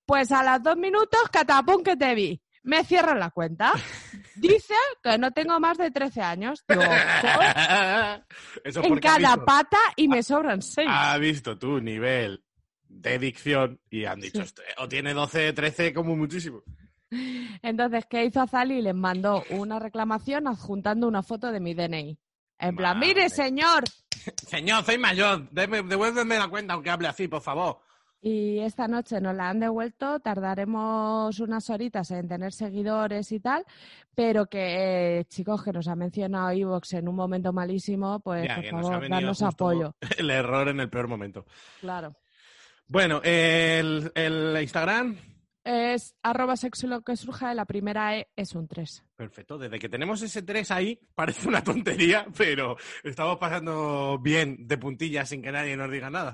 pues 0.07 0.33
a 0.33 0.43
los 0.43 0.63
dos 0.63 0.77
minutos, 0.79 1.21
catapum 1.31 1.83
que 1.83 1.97
te 1.97 2.15
vi. 2.15 2.41
Me 2.65 2.85
cierran 2.85 3.19
la 3.19 3.31
cuenta. 3.31 3.73
Dice 4.37 4.75
que 5.03 5.19
no 5.19 5.33
tengo 5.33 5.59
más 5.59 5.79
de 5.79 5.91
13 5.91 6.21
años. 6.23 6.65
Digo. 6.69 6.83
Eso 8.65 8.83
en 8.85 8.99
cada 8.99 9.37
pata 9.45 9.79
y 9.97 10.09
me 10.09 10.23
sobran 10.23 10.63
seis. 10.63 10.89
ha 10.91 11.17
visto 11.19 11.59
tu 11.59 11.81
nivel 11.81 12.45
de 12.89 13.19
dicción 13.19 13.81
y 13.91 14.05
han 14.05 14.21
dicho, 14.21 14.39
Sí. 14.39 14.45
"Este- 14.45 14.63
o 14.79 14.89
tiene 14.89 15.13
12, 15.15 15.53
13 15.53 15.93
como 15.93 16.15
muchísimo. 16.17 16.63
Entonces, 17.63 18.05
¿qué 18.09 18.25
hizo 18.25 18.41
Azali? 18.41 18.81
Les 18.81 18.95
mandó 18.95 19.45
una 19.51 19.79
reclamación 19.79 20.47
adjuntando 20.47 21.07
una 21.09 21.23
foto 21.23 21.51
de 21.53 21.61
mi 21.61 21.75
DNI. 21.75 22.19
En 22.59 22.77
plan, 22.77 22.97
Madre. 22.99 23.09
mire, 23.15 23.29
señor. 23.29 23.85
Señor, 24.47 24.85
soy 24.85 24.99
mayor, 24.99 25.51
devuélveme 25.51 26.39
la 26.39 26.47
cuenta 26.49 26.75
aunque 26.75 26.91
hable 26.91 27.09
así, 27.09 27.27
por 27.29 27.43
favor. 27.43 27.81
Y 28.25 28.61
esta 28.61 28.87
noche 28.87 29.21
nos 29.21 29.35
la 29.35 29.51
han 29.51 29.59
devuelto, 29.59 30.21
tardaremos 30.21 31.41
unas 31.41 31.69
horitas 31.71 32.09
en 32.13 32.29
tener 32.29 32.53
seguidores 32.53 33.33
y 33.33 33.41
tal, 33.41 33.65
pero 34.15 34.47
que, 34.47 35.19
eh, 35.19 35.25
chicos, 35.25 35.65
que 35.65 35.73
nos 35.73 35.89
ha 35.89 35.97
mencionado 35.97 36.51
Evox 36.51 36.93
en 36.93 37.09
un 37.09 37.17
momento 37.17 37.53
malísimo, 37.53 38.21
pues 38.21 38.47
Ya, 38.47 38.57
por 38.71 38.83
favor, 38.83 39.09
darnos 39.09 39.43
apoyo. 39.43 39.97
El 40.19 40.31
error 40.31 40.69
en 40.69 40.79
el 40.79 40.89
peor 40.89 41.09
momento. 41.09 41.47
Claro. 41.81 42.15
Bueno, 42.87 43.21
el, 43.25 44.13
el 44.15 44.57
Instagram, 44.61 45.17
Es 45.65 46.15
arroba 46.23 46.57
sexo 46.57 46.87
lo 46.87 47.01
que 47.03 47.17
surja, 47.17 47.55
la 47.55 47.65
primera 47.65 48.17
E 48.19 48.29
es 48.37 48.55
un 48.55 48.69
3. 48.69 49.03
perfecto. 49.17 49.59
Desde 49.59 49.79
que 49.81 49.89
tenemos 49.89 50.23
ese 50.23 50.43
3 50.43 50.71
ahí, 50.71 51.01
parece 51.17 51.49
una 51.49 51.65
tontería, 51.65 52.27
pero 52.37 52.77
estamos 53.03 53.39
pasando 53.39 54.19
bien 54.21 54.69
de 54.69 54.79
puntillas 54.79 55.29
sin 55.29 55.43
que 55.43 55.51
nadie 55.51 55.77
nos 55.77 55.91
diga 55.91 56.09
nada. 56.11 56.33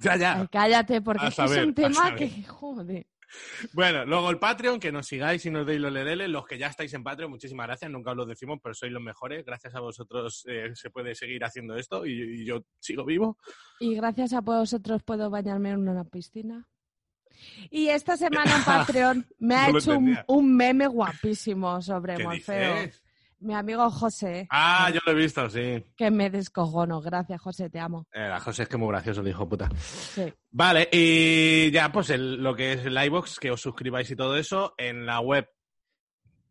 Ya, 0.00 0.16
ya. 0.16 0.40
Ay, 0.40 0.46
cállate, 0.50 1.00
porque 1.00 1.26
es 1.26 1.38
un 1.38 1.74
tema 1.74 2.14
que, 2.14 2.42
joder. 2.44 3.06
Bueno, 3.72 4.04
luego 4.04 4.30
el 4.30 4.38
Patreon, 4.38 4.80
que 4.80 4.90
nos 4.90 5.06
sigáis 5.06 5.44
y 5.46 5.50
nos 5.50 5.64
deis 5.66 5.80
los 5.80 5.92
lereles. 5.92 6.28
Los 6.28 6.46
que 6.46 6.58
ya 6.58 6.66
estáis 6.66 6.92
en 6.94 7.04
Patreon, 7.04 7.30
muchísimas 7.30 7.66
gracias. 7.66 7.90
Nunca 7.90 8.10
os 8.10 8.16
lo 8.16 8.26
decimos, 8.26 8.58
pero 8.62 8.74
sois 8.74 8.92
los 8.92 9.02
mejores. 9.02 9.44
Gracias 9.44 9.74
a 9.74 9.80
vosotros 9.80 10.44
eh, 10.48 10.70
se 10.74 10.90
puede 10.90 11.14
seguir 11.14 11.44
haciendo 11.44 11.76
esto 11.76 12.04
y, 12.06 12.40
y 12.40 12.44
yo 12.44 12.64
sigo 12.80 13.04
vivo. 13.04 13.38
Y 13.78 13.94
gracias 13.94 14.32
a 14.32 14.40
vosotros 14.40 15.02
puedo 15.04 15.30
bañarme 15.30 15.70
en 15.70 15.88
una 15.88 16.04
piscina. 16.04 16.66
Y 17.70 17.88
esta 17.88 18.16
semana 18.16 18.56
en 18.56 18.64
Patreon 18.64 19.26
me 19.38 19.54
ha 19.54 19.68
No 19.68 19.78
hecho 19.78 19.98
un, 20.26 20.56
meme 20.56 20.86
guapísimo 20.86 21.80
sobre 21.80 22.16
¿Qué 22.16 22.24
Morfeo. 22.24 22.74
dices? 22.82 23.02
Mi 23.40 23.54
amigo 23.54 23.90
José, 23.90 24.46
Ah, 24.50 24.90
yo 24.92 25.00
lo 25.06 25.12
he 25.12 25.14
visto, 25.14 25.48
sí. 25.50 25.84
que 25.96 26.10
me 26.10 26.28
descojono. 26.30 27.00
Gracias, 27.00 27.40
José, 27.40 27.70
te 27.70 27.78
amo. 27.80 28.06
Eh, 28.12 28.30
José 28.42 28.62
es 28.64 28.68
que 28.68 28.76
es 28.76 28.80
muy 28.80 28.88
gracioso, 28.90 29.22
el 29.22 29.28
hijo 29.28 29.48
puta. 29.48 29.68
Sí. 29.78 30.32
Vale, 30.50 30.88
y 30.92 31.70
ya, 31.70 31.90
pues 31.90 32.10
el- 32.10 32.42
lo 32.42 32.54
que 32.54 32.74
es 32.74 32.84
el 32.86 33.02
iBox, 33.04 33.38
que 33.40 33.50
os 33.50 33.60
suscribáis 33.60 34.10
y 34.10 34.16
todo 34.16 34.36
eso 34.36 34.74
en 34.76 35.06
la 35.06 35.20
web. 35.20 35.48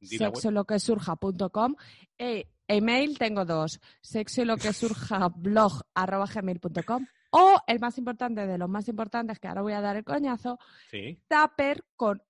Sexoloquesurja.com 0.02 1.76
e 2.18 2.48
email 2.68 3.18
tengo 3.18 3.46
dos 3.46 3.80
sexo 4.02 4.42
y 4.42 4.46
lo 4.46 4.58
que 4.58 4.72
surja 4.74 5.28
blog 5.36 5.82
arroba 5.94 6.26
gmail.com 6.26 7.06
o 7.32 7.60
el 7.68 7.80
más 7.80 7.98
importante 7.98 8.48
de 8.48 8.58
los 8.58 8.70
más 8.70 8.88
importantes 8.88 9.40
que 9.40 9.48
ahora 9.48 9.62
voy 9.62 9.74
a 9.74 9.82
dar 9.82 9.96
el 9.98 10.04
coñazo 10.04 10.58
Sí. 10.90 11.22
Tupper 11.28 11.84
con 11.96 12.22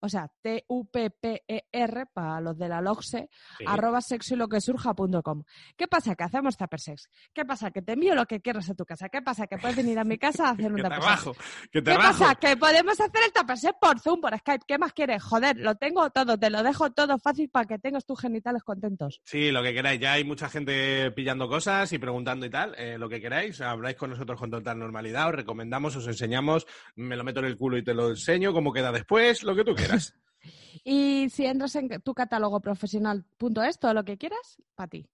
O 0.00 0.08
sea, 0.08 0.28
T-U-P-P-E-R 0.42 2.06
para 2.12 2.40
los 2.40 2.56
de 2.58 2.68
la 2.68 2.80
LOGSE, 2.80 3.28
sí. 3.58 3.64
arroba 3.66 4.00
sexo 4.00 4.34
y 4.34 4.38
lo 4.38 4.48
que 4.48 4.60
surja.com. 4.60 5.42
¿Qué 5.76 5.88
pasa? 5.88 6.14
Que 6.14 6.24
hacemos 6.24 6.56
Tupper 6.56 6.80
Sex. 6.80 7.08
¿Qué 7.32 7.44
pasa? 7.44 7.70
Que 7.70 7.82
te 7.82 7.92
envío 7.92 8.14
lo 8.14 8.26
que 8.26 8.40
quieras 8.40 8.68
a 8.70 8.74
tu 8.74 8.84
casa. 8.84 9.08
¿Qué 9.08 9.22
pasa? 9.22 9.46
Que 9.46 9.58
puedes 9.58 9.76
venir 9.76 9.98
a 9.98 10.04
mi 10.04 10.18
casa 10.18 10.48
a 10.48 10.50
hacer 10.52 10.72
un 10.72 10.76
Que 10.76 10.82
te 10.82 10.88
Tupper 10.88 11.02
Sex. 11.02 11.10
rajo, 11.10 11.32
que 11.72 11.82
te 11.82 11.90
¿Qué 11.90 11.96
rajo. 11.96 12.18
pasa? 12.18 12.34
Que 12.36 12.56
podemos 12.56 13.00
hacer 13.00 13.20
el 13.26 13.32
Tupper 13.32 13.58
Sex 13.58 13.74
por 13.80 14.00
Zoom, 14.00 14.20
por 14.20 14.36
Skype. 14.38 14.64
¿Qué 14.66 14.78
más 14.78 14.92
quieres? 14.92 15.22
Joder, 15.22 15.56
lo 15.58 15.74
tengo 15.76 16.08
todo, 16.10 16.38
te 16.38 16.50
lo 16.50 16.62
dejo 16.62 16.90
todo 16.92 17.18
fácil 17.18 17.48
para 17.50 17.66
que 17.66 17.78
tengas 17.78 18.04
tus 18.04 18.20
genitales 18.20 18.62
contentos. 18.62 19.20
Sí, 19.24 19.50
lo 19.50 19.62
que 19.62 19.72
queráis. 19.74 20.00
Ya 20.00 20.12
hay 20.12 20.24
mucha 20.24 20.48
gente 20.48 21.10
pillando 21.12 21.48
cosas 21.48 21.92
y 21.92 21.98
preguntando 21.98 22.46
y 22.46 22.50
tal. 22.50 22.74
eh, 22.78 22.98
lo 22.98 23.08
que 23.08 23.20
queráis, 23.20 23.60
habláis 23.60 23.96
con 23.96 24.10
nosotros 24.10 24.38
con 24.38 24.50
total 24.50 24.78
normalidad, 24.78 25.28
os 25.28 25.34
recomendamos, 25.34 25.96
os 25.96 26.06
enseñamos, 26.06 26.66
me 26.96 27.16
lo 27.16 27.24
meto 27.24 27.40
en 27.40 27.46
el 27.46 27.56
culo 27.56 27.76
y 27.78 27.84
te 27.84 27.94
lo 27.94 28.10
enseño, 28.10 28.52
cómo 28.52 28.72
queda 28.72 28.92
después, 28.92 29.23
lo 29.42 29.54
que 29.54 29.64
tú 29.64 29.74
quieras. 29.74 30.14
Y 30.86 31.30
si 31.30 31.46
entras 31.46 31.74
en 31.76 31.88
tu 32.02 32.12
catálogo 32.12 32.60
profesional.es, 32.60 33.78
todo 33.78 33.94
lo 33.94 34.04
que 34.04 34.18
quieras, 34.18 34.58
para 34.74 34.88
ti, 34.88 35.08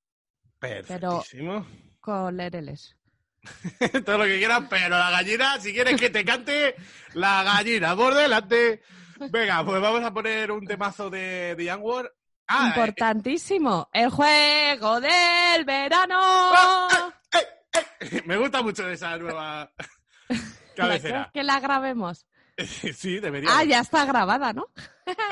Perfectísimo. 0.59 1.65
con 2.01 2.37
lereles. 2.37 2.97
Todo 4.05 4.19
lo 4.19 4.25
que 4.25 4.39
quieras, 4.39 4.63
pero 4.69 4.89
la 4.99 5.11
gallina, 5.13 5.61
si 5.61 5.73
quieres 5.73 5.99
que 6.01 6.11
te 6.11 6.25
cante, 6.25 6.75
la 7.15 7.43
gallina 7.45 7.95
por 7.95 8.15
delante. 8.15 8.83
Venga, 9.31 9.65
pues 9.65 9.81
vamos 9.81 10.03
a 10.03 10.13
poner 10.13 10.51
un 10.51 10.67
temazo 10.67 11.09
de 11.09 11.55
The 11.57 11.65
Young 11.67 11.83
War. 11.85 12.13
Ah, 12.49 12.73
Importantísimo, 12.75 13.89
el 13.93 14.11
juego 14.11 15.01
del 15.01 15.65
verano. 15.65 16.19
eh, 18.01 18.23
me 18.27 18.37
gusta 18.39 18.61
mucho 18.63 18.89
esa 18.91 19.17
nueva 19.19 19.73
¿Quieres 20.27 20.43
cabecera. 20.77 21.31
que 21.33 21.45
la 21.45 21.61
grabemos? 21.61 22.27
Sí, 22.95 23.19
debería. 23.21 23.51
Ah, 23.53 23.65
ya 23.65 23.81
está 23.81 24.05
grabada, 24.05 24.53
¿no? 24.53 24.69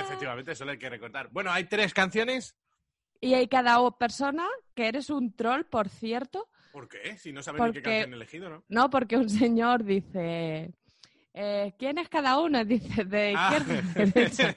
Efectivamente, 0.01 0.55
solo 0.55 0.73
hay 0.73 0.79
que 0.79 0.89
recortar. 0.91 1.29
Bueno, 1.31 1.51
hay 1.53 1.65
tres 1.65 1.93
canciones. 1.95 2.57
Y 3.21 3.35
hay 3.35 3.49
cada 3.49 3.79
persona, 3.99 4.47
que 4.75 4.87
eres 4.89 5.11
un 5.11 5.35
troll, 5.35 5.65
por 5.65 5.89
cierto, 5.89 6.49
¿Por 6.73 6.87
qué? 6.89 7.17
Si 7.19 7.33
no 7.33 7.43
saben 7.43 7.61
ni 7.65 7.73
qué 7.73 7.81
Porque- 7.81 7.91
canción 7.91 8.13
he 8.13 8.17
elegido, 8.17 8.51
¿no? 8.51 8.65
¿no? 8.69 8.91
Porque 8.91 9.17
un 9.17 9.29
señor 9.29 9.83
dice, 9.85 10.73
eh, 11.35 11.75
¿quién 11.79 11.99
es 11.99 12.09
cada 12.09 12.39
uno? 12.39 12.65
Dice, 12.65 13.05
de 13.05 13.35
Ah. 13.37 13.57
izquierda 13.59 13.83
a 13.97 14.05
derecha. 14.05 14.55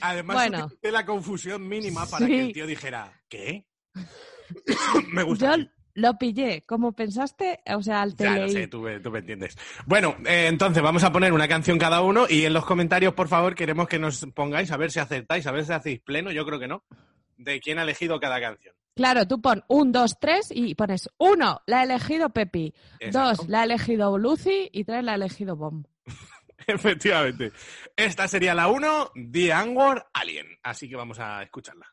Además, 0.00 0.36
Bueno. 0.36 0.64
utilicé 0.66 0.90
la 0.92 1.06
confusión 1.06 1.66
mínima 1.68 2.04
para 2.06 2.26
Sí. 2.26 2.32
que 2.32 2.40
el 2.42 2.52
tío 2.52 2.66
dijera, 2.66 3.22
¿qué? 3.28 3.66
me 5.12 5.22
gusta. 5.22 5.56
Yo. 5.56 5.64
Lo 5.94 6.16
pillé. 6.18 6.62
¿Cómo 6.66 6.92
pensaste? 6.92 7.60
O 7.74 7.82
sea, 7.82 8.02
al 8.02 8.16
Ya 8.16 8.36
lo 8.36 8.48
sé, 8.48 8.68
tú, 8.68 8.80
me- 8.80 9.00
tú 9.00 9.10
me 9.10 9.18
entiendes. 9.20 9.56
Bueno, 9.86 10.16
eh, 10.26 10.46
entonces 10.48 10.82
vamos 10.82 11.04
a 11.04 11.12
poner 11.12 11.32
una 11.32 11.48
canción 11.48 11.78
cada 11.78 12.00
uno 12.02 12.26
y 12.28 12.44
en 12.44 12.52
los 12.52 12.64
comentarios, 12.64 13.14
por 13.14 13.28
favor, 13.28 13.54
queremos 13.54 13.88
que 13.88 13.98
nos 13.98 14.24
pongáis 14.34 14.70
a 14.72 14.76
ver 14.76 14.90
si 14.90 14.98
acertáis, 15.00 15.46
a 15.46 15.52
ver 15.52 15.64
si 15.64 15.72
hacéis 15.72 16.00
pleno, 16.00 16.30
yo 16.32 16.44
creo 16.46 16.58
que 16.58 16.68
no, 16.68 16.84
de 17.36 17.60
quién 17.60 17.78
ha 17.78 17.82
elegido 17.82 18.18
cada 18.20 18.40
canción. 18.40 18.74
Claro, 18.96 19.26
tú 19.26 19.40
pon 19.40 19.64
un, 19.68 19.92
dos, 19.92 20.18
tres 20.20 20.48
y 20.54 20.74
pones 20.74 21.08
uno, 21.16 21.62
la 21.66 21.80
ha 21.80 21.82
elegido 21.84 22.30
Pepi, 22.30 22.74
Exacto. 22.98 23.42
dos, 23.42 23.48
la 23.48 23.60
ha 23.60 23.64
elegido 23.64 24.18
Lucy 24.18 24.68
y 24.72 24.84
tres, 24.84 25.02
la 25.04 25.12
ha 25.12 25.14
elegido 25.14 25.56
Bomb. 25.56 25.86
Efectivamente. 26.66 27.52
Esta 27.96 28.28
sería 28.28 28.54
la 28.54 28.68
1, 28.68 29.12
The 29.32 29.52
Angwar 29.52 30.08
Alien. 30.12 30.46
Así 30.62 30.88
que 30.88 30.96
vamos 30.96 31.18
a 31.18 31.42
escucharla. 31.42 31.86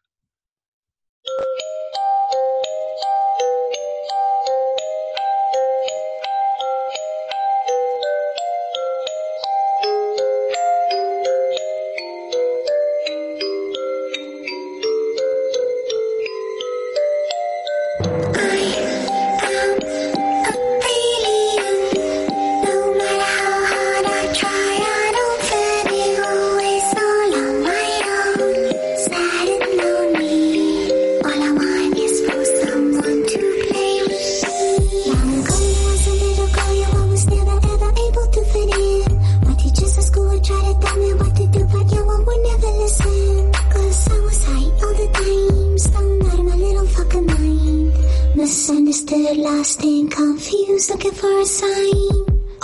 Misunderstood, 48.67 49.38
lost 49.38 49.81
and 49.81 50.12
confused, 50.12 50.89
looking 50.89 51.13
for 51.13 51.39
a 51.39 51.45
sign. 51.45 51.69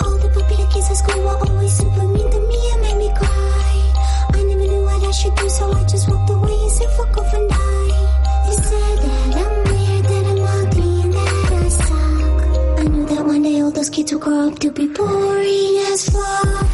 All 0.00 0.18
the 0.20 0.28
popular 0.34 0.70
kids 0.70 0.90
at 0.90 0.96
school 0.98 1.22
were 1.24 1.48
always 1.48 1.72
super 1.72 2.06
mean 2.06 2.30
to 2.30 2.40
me 2.40 2.72
and 2.72 2.82
made 2.82 2.98
me 2.98 3.08
cry. 3.16 3.92
I 4.34 4.42
never 4.42 4.66
knew 4.68 4.82
what 4.84 5.02
I 5.02 5.10
should 5.12 5.34
do, 5.34 5.48
so 5.48 5.72
I 5.72 5.82
just 5.84 6.06
walked 6.10 6.28
away 6.28 6.52
and 6.52 6.72
said 6.72 6.90
fuck 6.90 7.16
off 7.16 7.32
and 7.32 7.48
die. 7.48 7.88
They 8.44 8.52
said 8.52 8.98
that 9.00 9.36
I'm 9.48 9.54
weird, 9.64 10.04
that 10.04 10.26
I'm 10.26 10.42
ugly, 10.60 11.02
and 11.04 11.12
that 11.14 11.52
I 11.52 11.68
suck. 11.70 12.80
I 12.80 12.84
knew 12.84 13.06
that 13.06 13.24
one 13.24 13.42
day 13.42 13.60
all 13.62 13.70
those 13.70 13.88
kids 13.88 14.12
would 14.12 14.20
grow 14.20 14.48
up 14.48 14.58
to 14.58 14.70
be 14.72 14.86
boring 14.88 15.76
as 15.88 16.10
fuck. 16.10 16.73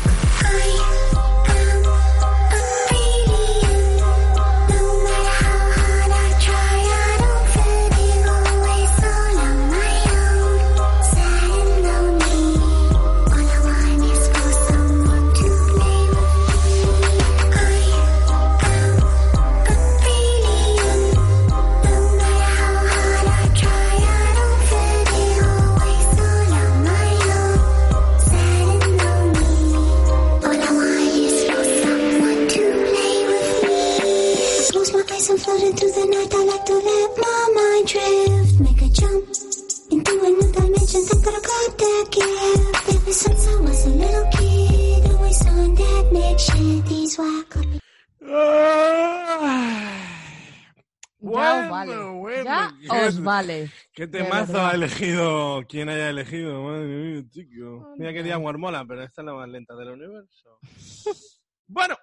Vale. 53.40 53.70
¿Qué 53.92 54.06
temazo 54.06 54.64
ha 54.64 54.72
elegido 54.72 55.62
quien 55.68 55.88
haya 55.88 56.10
elegido? 56.10 56.62
Madre 56.62 56.86
mía, 56.86 57.22
chico. 57.30 57.94
Mira 57.98 58.12
que 58.12 58.22
día 58.22 58.38
mola, 58.38 58.84
pero 58.86 59.02
esta 59.02 59.22
es 59.22 59.26
la 59.26 59.34
más 59.34 59.48
lenta 59.48 59.74
del 59.74 59.88
universo. 59.90 60.58
bueno, 61.66 61.96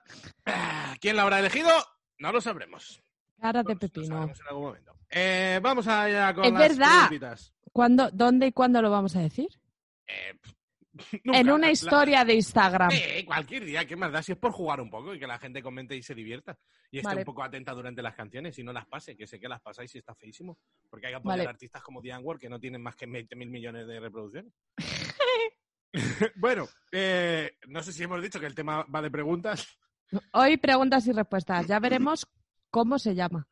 ah, 0.45 0.95
¿quién 0.99 1.15
la 1.15 1.23
habrá 1.23 1.39
elegido? 1.39 1.69
No 2.19 2.31
lo 2.31 2.41
sabremos. 2.41 3.01
Cara 3.39 3.61
de 3.63 3.73
Lo 3.73 3.79
pepino. 3.79 4.07
sabremos 4.07 4.39
en 4.39 4.47
algún 4.47 4.63
momento. 4.63 4.93
Eh, 5.09 5.59
vamos 5.61 5.87
allá 5.87 6.33
con 6.33 6.45
Es 6.45 6.51
las 6.53 6.61
verdad. 6.69 7.07
preguntitas. 7.07 7.53
¿Cuándo, 7.71 8.09
¿Dónde 8.11 8.47
y 8.47 8.51
cuándo 8.51 8.81
lo 8.81 8.89
vamos 8.89 9.15
a 9.15 9.19
decir? 9.19 9.47
Eh, 10.07 10.33
Nunca, 11.23 11.39
en 11.39 11.49
una 11.51 11.67
la- 11.67 11.71
historia 11.71 12.25
de 12.25 12.33
Instagram. 12.35 12.89
Eh, 12.93 13.23
cualquier 13.25 13.65
día, 13.65 13.85
¿qué 13.85 13.95
más 13.95 14.11
da? 14.11 14.21
Si 14.23 14.31
es 14.33 14.37
por 14.37 14.51
jugar 14.51 14.81
un 14.81 14.89
poco 14.89 15.13
y 15.13 15.19
que 15.19 15.27
la 15.27 15.37
gente 15.39 15.61
comente 15.61 15.95
y 15.95 16.01
se 16.03 16.13
divierta. 16.15 16.57
Y 16.91 16.97
esté 16.97 17.07
Vale. 17.09 17.21
un 17.21 17.25
poco 17.25 17.43
atenta 17.43 17.73
durante 17.73 18.01
las 18.01 18.15
canciones 18.15 18.57
y 18.59 18.63
no 18.63 18.71
las 18.73 18.85
pase, 18.87 19.15
que 19.15 19.27
sé 19.27 19.39
que 19.39 19.47
las 19.49 19.61
pasáis 19.61 19.93
y 19.95 19.97
está 19.99 20.15
feísimo. 20.15 20.57
Porque 20.89 21.07
hay 21.07 21.13
que 21.13 21.19
Vale. 21.19 21.41
apoyar 21.41 21.47
artistas 21.53 21.81
como 21.83 22.01
Diane 22.01 22.23
Ward 22.23 22.39
que 22.39 22.49
no 22.49 22.59
tienen 22.59 22.81
más 22.81 22.95
que 22.95 23.05
20 23.05 23.35
mil 23.35 23.49
millones 23.49 23.87
de 23.87 23.99
reproducciones. 23.99 24.53
bueno, 26.35 26.67
eh, 26.91 27.57
no 27.67 27.81
sé 27.83 27.91
si 27.93 28.03
hemos 28.03 28.21
dicho 28.21 28.39
que 28.39 28.45
el 28.45 28.55
tema 28.55 28.83
va 28.83 29.01
de 29.01 29.11
preguntas. 29.11 29.67
Hoy 30.33 30.57
preguntas 30.57 31.05
y 31.07 31.11
respuestas. 31.11 31.67
Ya 31.67 31.79
veremos 31.79 32.27
cómo 32.69 32.97
se 32.99 33.13
llama 33.15 33.47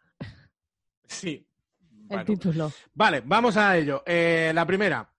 Sí. 1.07 1.47
el 1.91 2.07
Bueno, 2.07 2.25
título. 2.25 2.71
Vale, 2.93 3.21
vamos 3.25 3.57
a 3.57 3.77
ello. 3.77 4.03
Eh, 4.05 4.51
la 4.53 4.65
primera, 4.65 5.09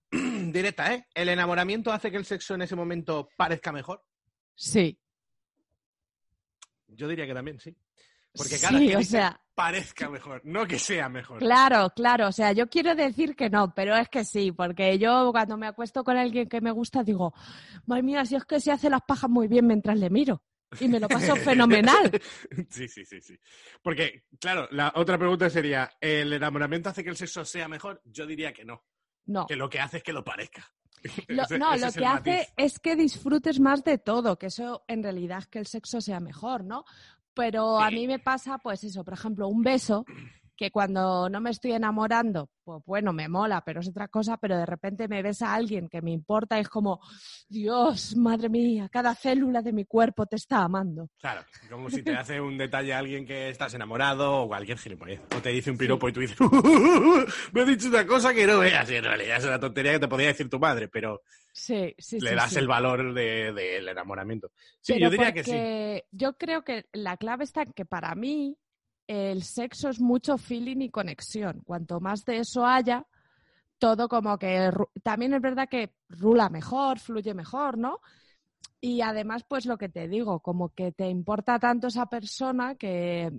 directa, 0.53 0.95
¿eh? 0.95 1.07
¿El 1.15 1.29
enamoramiento 1.29 1.93
hace 1.93 2.11
que 2.11 2.17
el 2.17 2.25
sexo 2.25 2.55
en 2.55 2.63
ese 2.63 2.77
momento 2.77 3.29
parezca 3.37 3.73
mejor? 3.73 4.05
Sí. 4.55 4.99
Yo 6.89 7.09
diría 7.09 7.27
que 7.27 7.35
también, 7.35 7.59
sí. 7.61 7.77
Porque 8.37 8.59
cada 8.61 8.79
sí, 8.79 8.95
o 8.95 9.03
sea, 9.03 9.41
parezca 9.55 10.11
mejor, 10.11 10.43
no 10.45 10.67
que 10.67 10.79
sea 10.79 11.09
mejor. 11.09 11.39
claro, 11.39 11.91
claro. 11.97 12.29
O 12.29 12.33
sea, 12.33 12.53
yo 12.53 12.69
quiero 12.69 12.95
decir 12.95 13.35
que 13.35 13.49
no, 13.49 13.75
pero 13.75 13.97
es 13.97 14.09
que 14.09 14.25
sí, 14.25 14.53
porque 14.53 14.99
yo 14.99 15.31
cuando 15.33 15.57
me 15.57 15.67
acuesto 15.67 16.05
con 16.05 16.17
alguien 16.17 16.49
que 16.49 16.61
me 16.61 16.71
gusta 16.71 17.03
digo, 17.03 17.33
madre 17.87 18.03
mía, 18.03 18.25
si 18.25 18.37
es 18.37 18.45
que 18.45 18.61
se 18.61 18.71
hace 18.71 18.91
las 18.91 19.03
pajas 19.03 19.31
muy 19.31 19.49
bien 19.49 19.67
mientras 19.67 19.99
le 19.99 20.11
miro. 20.11 20.43
Y 20.81 20.89
me 20.89 21.01
lo 21.01 21.09
paso 21.09 21.35
fenomenal. 21.37 22.11
Sí, 22.69 22.89
sí, 22.89 23.05
sí, 23.05 23.21
sí. 23.21 23.39
Porque, 23.81 24.25
claro, 24.39 24.69
la 24.73 24.93
otra 24.97 25.17
pregunta 25.17 25.49
sería, 25.49 25.91
¿el 26.01 26.33
enamoramiento 26.33 26.91
hace 26.91 27.03
que 27.03 27.11
el 27.11 27.17
sexo 27.17 27.45
sea 27.45 27.69
mejor? 27.69 28.03
Yo 28.05 28.27
diría 28.27 28.53
que 28.53 28.65
no, 28.65 28.85
No. 29.27 29.47
que 29.47 29.57
lo 29.57 29.69
que 29.69 29.81
hace 29.81 29.99
es 29.99 30.03
que 30.03 30.13
lo 30.13 30.25
parezca. 30.25 30.65
Lo- 31.29 31.43
Ese- 31.45 31.59
no, 31.59 31.75
ese 31.75 31.87
lo 31.87 31.93
que 31.93 32.07
hace 32.07 32.31
matiz. 32.39 32.53
es 32.57 32.79
que 32.79 32.97
disfrutes 32.97 33.61
más 33.61 33.85
de 33.85 33.99
todo, 33.99 34.39
que 34.39 34.47
eso 34.47 34.85
en 34.89 35.03
realidad 35.03 35.39
es 35.39 35.47
que 35.47 35.59
el 35.59 35.67
sexo 35.67 36.01
sea 36.01 36.21
mejor, 36.21 36.65
¿no? 36.65 36.85
Pero 37.35 37.79
a 37.79 37.91
mí 37.91 38.07
me 38.07 38.19
pasa, 38.19 38.57
pues 38.59 38.83
eso, 38.85 39.05
por 39.05 39.13
ejemplo, 39.15 39.47
un 39.47 39.63
beso, 39.63 40.07
que 40.57 40.71
cuando 40.71 41.29
no 41.29 41.41
me 41.41 41.51
estoy 41.51 41.73
enamorando, 41.73 42.49
pues 42.65 42.83
bueno, 42.87 43.13
me 43.13 43.29
mola, 43.29 43.63
pero 43.65 43.81
es 43.81 43.89
otra 43.89 44.09
cosa, 44.09 44.37
pero 44.39 44.57
de 44.57 44.65
repente 44.67 45.07
me 45.07 45.23
besa 45.23 45.49
a 45.51 45.55
alguien 45.55 45.89
que 45.89 46.01
me 46.03 46.11
importa 46.13 46.57
y 46.59 46.63
es 46.63 46.69
como, 46.69 47.01
Dios, 47.49 48.17
madre 48.17 48.49
mía, 48.49 48.89
cada 48.91 49.15
célula 49.15 49.63
de 49.63 49.73
mi 49.73 49.85
cuerpo 49.85 50.27
te 50.27 50.37
está 50.37 50.63
amando. 50.63 51.09
Claro, 51.21 51.45
como 51.71 51.91
si 51.91 52.03
te 52.03 52.15
hace 52.17 52.41
un 52.41 52.57
detalle 52.59 52.95
a 52.95 52.99
alguien 52.99 53.27
que 53.27 53.51
estás 53.51 53.75
enamorado 53.75 54.43
o 54.43 54.49
cualquier 54.49 54.79
gilipollez. 54.79 55.21
O 55.37 55.41
te 55.43 55.51
dice 55.51 55.71
un 55.71 55.77
piropo 55.79 56.09
y 56.09 56.13
tú 56.13 56.21
dices, 56.21 56.37
me 57.53 57.61
he 57.63 57.65
dicho 57.67 57.89
una 57.89 58.07
cosa 58.07 58.33
que 58.35 58.47
no 58.47 58.59
veas. 58.59 58.91
Y 58.91 58.97
en 58.97 59.05
realidad 59.05 59.37
es 59.39 59.45
una 59.45 59.61
tontería 59.61 59.93
que 59.93 60.01
te 60.01 60.09
podía 60.09 60.29
decir 60.29 60.49
tu 60.49 60.59
madre, 60.59 60.89
pero 60.89 61.23
Sí, 61.53 61.95
sí, 61.99 62.21
le 62.21 62.35
das 62.35 62.51
sí. 62.53 62.59
el 62.59 62.67
valor 62.69 63.15
de- 63.15 63.53
del 63.53 63.89
enamoramiento. 63.89 64.51
Sí, 64.81 64.95
Pero 64.95 65.05
yo 65.07 65.11
diría 65.11 65.33
que 65.33 65.45
sí. 65.45 66.03
Yo 66.11 66.35
creo 66.37 66.65
que 66.65 66.87
la 66.93 67.17
clave 67.17 67.45
está 67.45 67.63
en 67.63 67.73
que 67.73 67.85
para 67.87 68.15
mí 68.15 68.57
el 69.07 69.43
sexo 69.43 69.89
es 69.89 70.01
mucho 70.01 70.39
feeling 70.39 70.81
y 70.81 70.91
conexión. 70.91 71.63
Cuanto 71.65 72.01
más 72.01 72.25
de 72.25 72.39
eso 72.39 72.67
haya, 72.67 73.07
todo 73.79 74.09
como 74.09 74.39
que 74.39 74.71
también 75.03 75.35
es 75.35 75.41
verdad 75.41 75.69
que 75.69 75.95
rula 76.09 76.49
mejor, 76.49 76.99
fluye 76.99 77.35
mejor, 77.35 77.79
¿no? 77.79 78.01
Y 78.81 79.01
además, 79.01 79.45
pues 79.49 79.67
lo 79.67 79.79
que 79.79 79.89
te 79.89 80.09
digo, 80.09 80.41
como 80.41 80.69
que 80.71 80.93
te 80.93 81.09
importa 81.09 81.59
tanto 81.59 81.89
esa 81.89 82.07
persona 82.07 82.75
que, 82.75 83.33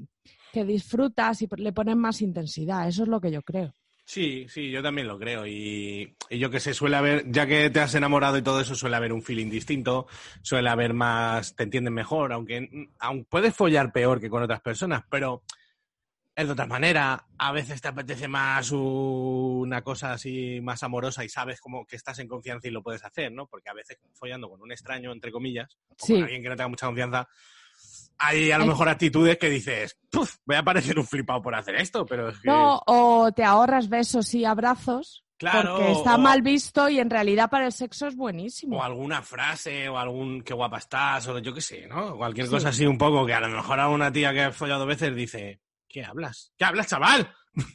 que 0.51 0.65
disfrutas 0.65 1.41
y 1.41 1.47
le 1.57 1.73
pones 1.73 1.95
más 1.95 2.21
intensidad. 2.21 2.87
Eso 2.87 3.03
es 3.03 3.09
lo 3.09 3.21
que 3.21 3.31
yo 3.31 3.41
creo. 3.43 3.73
Sí, 4.09 4.47
sí, 4.47 4.71
yo 4.71 4.81
también 4.81 5.05
lo 5.05 5.19
creo. 5.19 5.45
Y, 5.45 6.15
y 6.29 6.39
yo 6.39 6.49
que 6.49 6.61
sé, 6.61 6.73
suele 6.73 6.95
haber, 6.95 7.29
ya 7.29 7.45
que 7.45 7.69
te 7.69 7.81
has 7.81 7.93
enamorado 7.93 8.37
y 8.37 8.41
todo 8.41 8.61
eso, 8.61 8.73
suele 8.73 8.95
haber 8.95 9.11
un 9.11 9.21
feeling 9.21 9.49
distinto, 9.49 10.07
suele 10.41 10.69
haber 10.69 10.93
más, 10.93 11.57
te 11.57 11.63
entienden 11.63 11.93
mejor, 11.93 12.31
aunque 12.31 12.61
mm, 12.61 12.93
aun 12.99 13.25
puedes 13.25 13.53
follar 13.53 13.91
peor 13.91 14.21
que 14.21 14.29
con 14.29 14.41
otras 14.41 14.61
personas, 14.61 15.03
pero 15.09 15.43
es 16.33 16.45
de 16.47 16.53
otra 16.53 16.67
manera. 16.67 17.25
A 17.37 17.51
veces 17.51 17.81
te 17.81 17.89
apetece 17.89 18.29
más 18.29 18.71
una 18.71 19.81
cosa 19.81 20.13
así 20.13 20.61
más 20.61 20.83
amorosa 20.83 21.25
y 21.25 21.29
sabes 21.29 21.59
como 21.59 21.85
que 21.85 21.97
estás 21.97 22.17
en 22.19 22.29
confianza 22.29 22.69
y 22.69 22.71
lo 22.71 22.81
puedes 22.81 23.03
hacer, 23.03 23.33
¿no? 23.33 23.47
Porque 23.47 23.69
a 23.69 23.73
veces 23.73 23.99
follando 24.13 24.49
con 24.49 24.61
un 24.61 24.71
extraño, 24.71 25.11
entre 25.11 25.33
comillas, 25.33 25.77
o 25.89 25.95
Sí. 26.05 26.13
con 26.13 26.23
alguien 26.23 26.41
que 26.43 26.47
no 26.47 26.55
tenga 26.55 26.69
mucha 26.69 26.85
confianza, 26.87 27.27
hay 28.19 28.51
a 28.51 28.57
lo 28.57 28.65
mejor 28.65 28.89
actitudes 28.89 29.37
que 29.37 29.49
dices, 29.49 29.97
"Puf, 30.11 30.35
voy 30.45 30.55
a 30.55 30.63
parecer 30.63 30.97
un 30.97 31.05
flipado 31.05 31.41
por 31.41 31.55
hacer 31.55 31.75
esto, 31.75 32.05
pero 32.05 32.29
es 32.29 32.39
que... 32.39 32.47
No, 32.49 32.81
o 32.87 33.31
te 33.31 33.43
ahorras 33.43 33.89
besos 33.89 34.33
y 34.33 34.45
abrazos. 34.45 35.23
Claro, 35.39 35.75
porque 35.77 35.91
está 35.91 36.15
o- 36.15 36.17
mal 36.17 36.41
visto 36.41 36.89
y 36.89 36.97
en 36.99 37.11
realidad 37.11 37.47
para 37.51 37.67
el 37.67 37.71
sexo 37.71 38.07
es 38.07 38.15
buenísimo. 38.15 38.77
O 38.77 38.83
alguna 38.83 39.21
frase, 39.21 39.87
o 39.87 39.97
algún 39.99 40.41
qué 40.41 40.53
guapa 40.55 40.79
estás, 40.79 41.27
o 41.27 41.37
yo 41.37 41.53
qué 41.53 41.61
sé, 41.61 41.85
¿no? 41.87 42.17
Cualquier 42.17 42.47
Sí. 42.47 42.53
cosa 42.53 42.69
así 42.69 42.87
un 42.87 42.97
poco 42.97 43.23
que 43.23 43.35
a 43.35 43.39
lo 43.39 43.49
mejor 43.49 43.79
a 43.79 43.87
una 43.89 44.11
tía 44.11 44.33
que 44.33 44.41
ha 44.41 44.51
follado 44.51 44.87
veces 44.87 45.15
dice, 45.15 45.61
¿qué 45.87 46.03
hablas? 46.03 46.51
¿Qué 46.57 46.65
hablas, 46.65 46.87
chaval? 46.87 47.31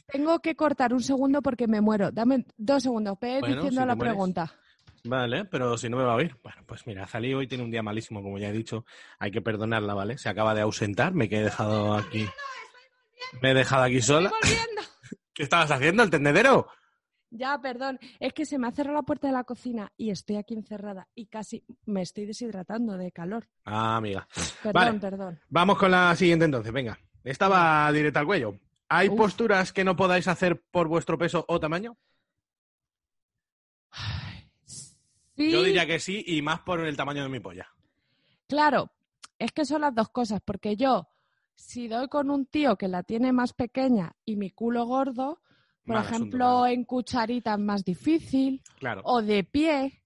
Tengo 0.07 0.39
que 0.39 0.55
cortar 0.57 0.93
un 0.93 1.01
segundo 1.03 1.41
porque 1.41 1.67
me 1.67 1.79
muero. 1.79 2.11
Dame 2.11 2.45
dos 2.57 2.83
segundos. 2.83 3.17
Ve 3.21 3.39
Bueno, 3.39 3.55
diciendo 3.55 3.81
si 3.81 3.87
la 3.87 3.95
mueres. 3.95 4.11
pregunta. 4.13 4.53
Vale, 5.05 5.45
pero 5.45 5.77
si 5.77 5.89
no 5.89 5.97
me 5.97 6.03
va 6.03 6.13
a 6.13 6.15
oír. 6.15 6.37
Bueno, 6.41 6.61
pues 6.65 6.87
mira, 6.87 7.05
Zalí 7.07 7.33
hoy 7.33 7.45
tiene 7.47 7.63
un 7.63 7.71
día 7.71 7.83
malísimo, 7.83 8.21
como 8.21 8.37
ya 8.37 8.49
he 8.49 8.53
dicho. 8.53 8.85
Hay 9.19 9.31
que 9.31 9.41
perdonarla, 9.41 9.93
¿vale? 9.93 10.17
Se 10.17 10.29
acaba 10.29 10.55
de 10.55 10.61
ausentar, 10.61 11.13
me 11.13 11.27
que 11.27 11.39
he 11.39 11.43
dejado 11.43 11.93
aquí. 11.95 12.25
Me 13.41 13.51
he 13.51 13.53
dejado 13.53 13.83
aquí 13.83 14.01
sola. 14.01 14.31
¿Qué 15.33 15.43
estabas 15.43 15.71
haciendo, 15.71 16.03
el 16.03 16.09
tendedero? 16.09 16.67
Ya, 17.31 17.59
perdón. 17.59 17.99
Es 18.19 18.31
que 18.31 18.45
se 18.45 18.57
me 18.59 18.67
ha 18.67 18.71
cerrado 18.71 18.95
la 18.95 19.01
puerta 19.03 19.27
de 19.27 19.33
la 19.33 19.43
cocina 19.43 19.91
y 19.97 20.11
estoy 20.11 20.37
aquí 20.37 20.53
encerrada 20.53 21.07
y 21.15 21.25
casi 21.25 21.65
me 21.85 22.03
estoy 22.03 22.25
deshidratando 22.25 22.95
de 22.97 23.11
calor. 23.11 23.47
Ah, 23.65 23.97
amiga. 23.97 24.27
Perdón, 24.61 24.73
Vale. 24.73 24.99
perdón. 24.99 25.39
Vamos 25.49 25.77
con 25.79 25.91
la 25.91 26.15
siguiente 26.15 26.45
entonces, 26.45 26.71
venga. 26.71 26.97
Esta 27.23 27.47
va 27.49 27.91
directa 27.91 28.19
al 28.19 28.25
cuello. 28.27 28.59
¿Hay 28.87 29.09
Uf. 29.09 29.17
posturas 29.17 29.73
que 29.73 29.83
no 29.83 29.95
podáis 29.95 30.27
hacer 30.27 30.61
por 30.71 30.87
vuestro 30.87 31.17
peso 31.17 31.43
o 31.47 31.59
tamaño? 31.59 31.97
Sí, 35.35 35.51
Yo 35.51 35.63
diría 35.63 35.85
que 35.87 35.99
sí, 35.99 36.23
y 36.27 36.41
más 36.41 36.59
por 36.61 36.79
el 36.81 36.95
tamaño 36.97 37.23
de 37.23 37.29
mi 37.29 37.39
polla. 37.39 37.67
claro. 38.47 38.89
Es 39.39 39.51
que 39.51 39.65
son 39.65 39.81
las 39.81 39.93
dos 39.93 40.09
cosas, 40.09 40.39
porque 40.45 40.77
yo, 40.77 41.07
si 41.55 41.87
doy 41.87 42.07
con 42.07 42.29
un 42.29 42.45
tío 42.45 42.77
que 42.77 42.87
la 42.87 43.03
tiene 43.03 43.33
más 43.33 43.51
pequeña 43.51 44.15
y 44.23 44.37
mi 44.37 44.51
culo 44.51 44.85
gordo, 44.85 45.41
por 45.85 45.95
Mal 45.95 45.97
asunto, 45.97 46.15
ejemplo, 46.15 46.37
claro. 46.39 46.67
en 46.67 46.85
cucharita 46.85 47.53
es 47.53 47.59
más 47.59 47.83
difícil, 47.83 48.61
Claro, 48.79 49.01
o 49.03 49.21
de 49.21 49.43
pie, 49.43 50.03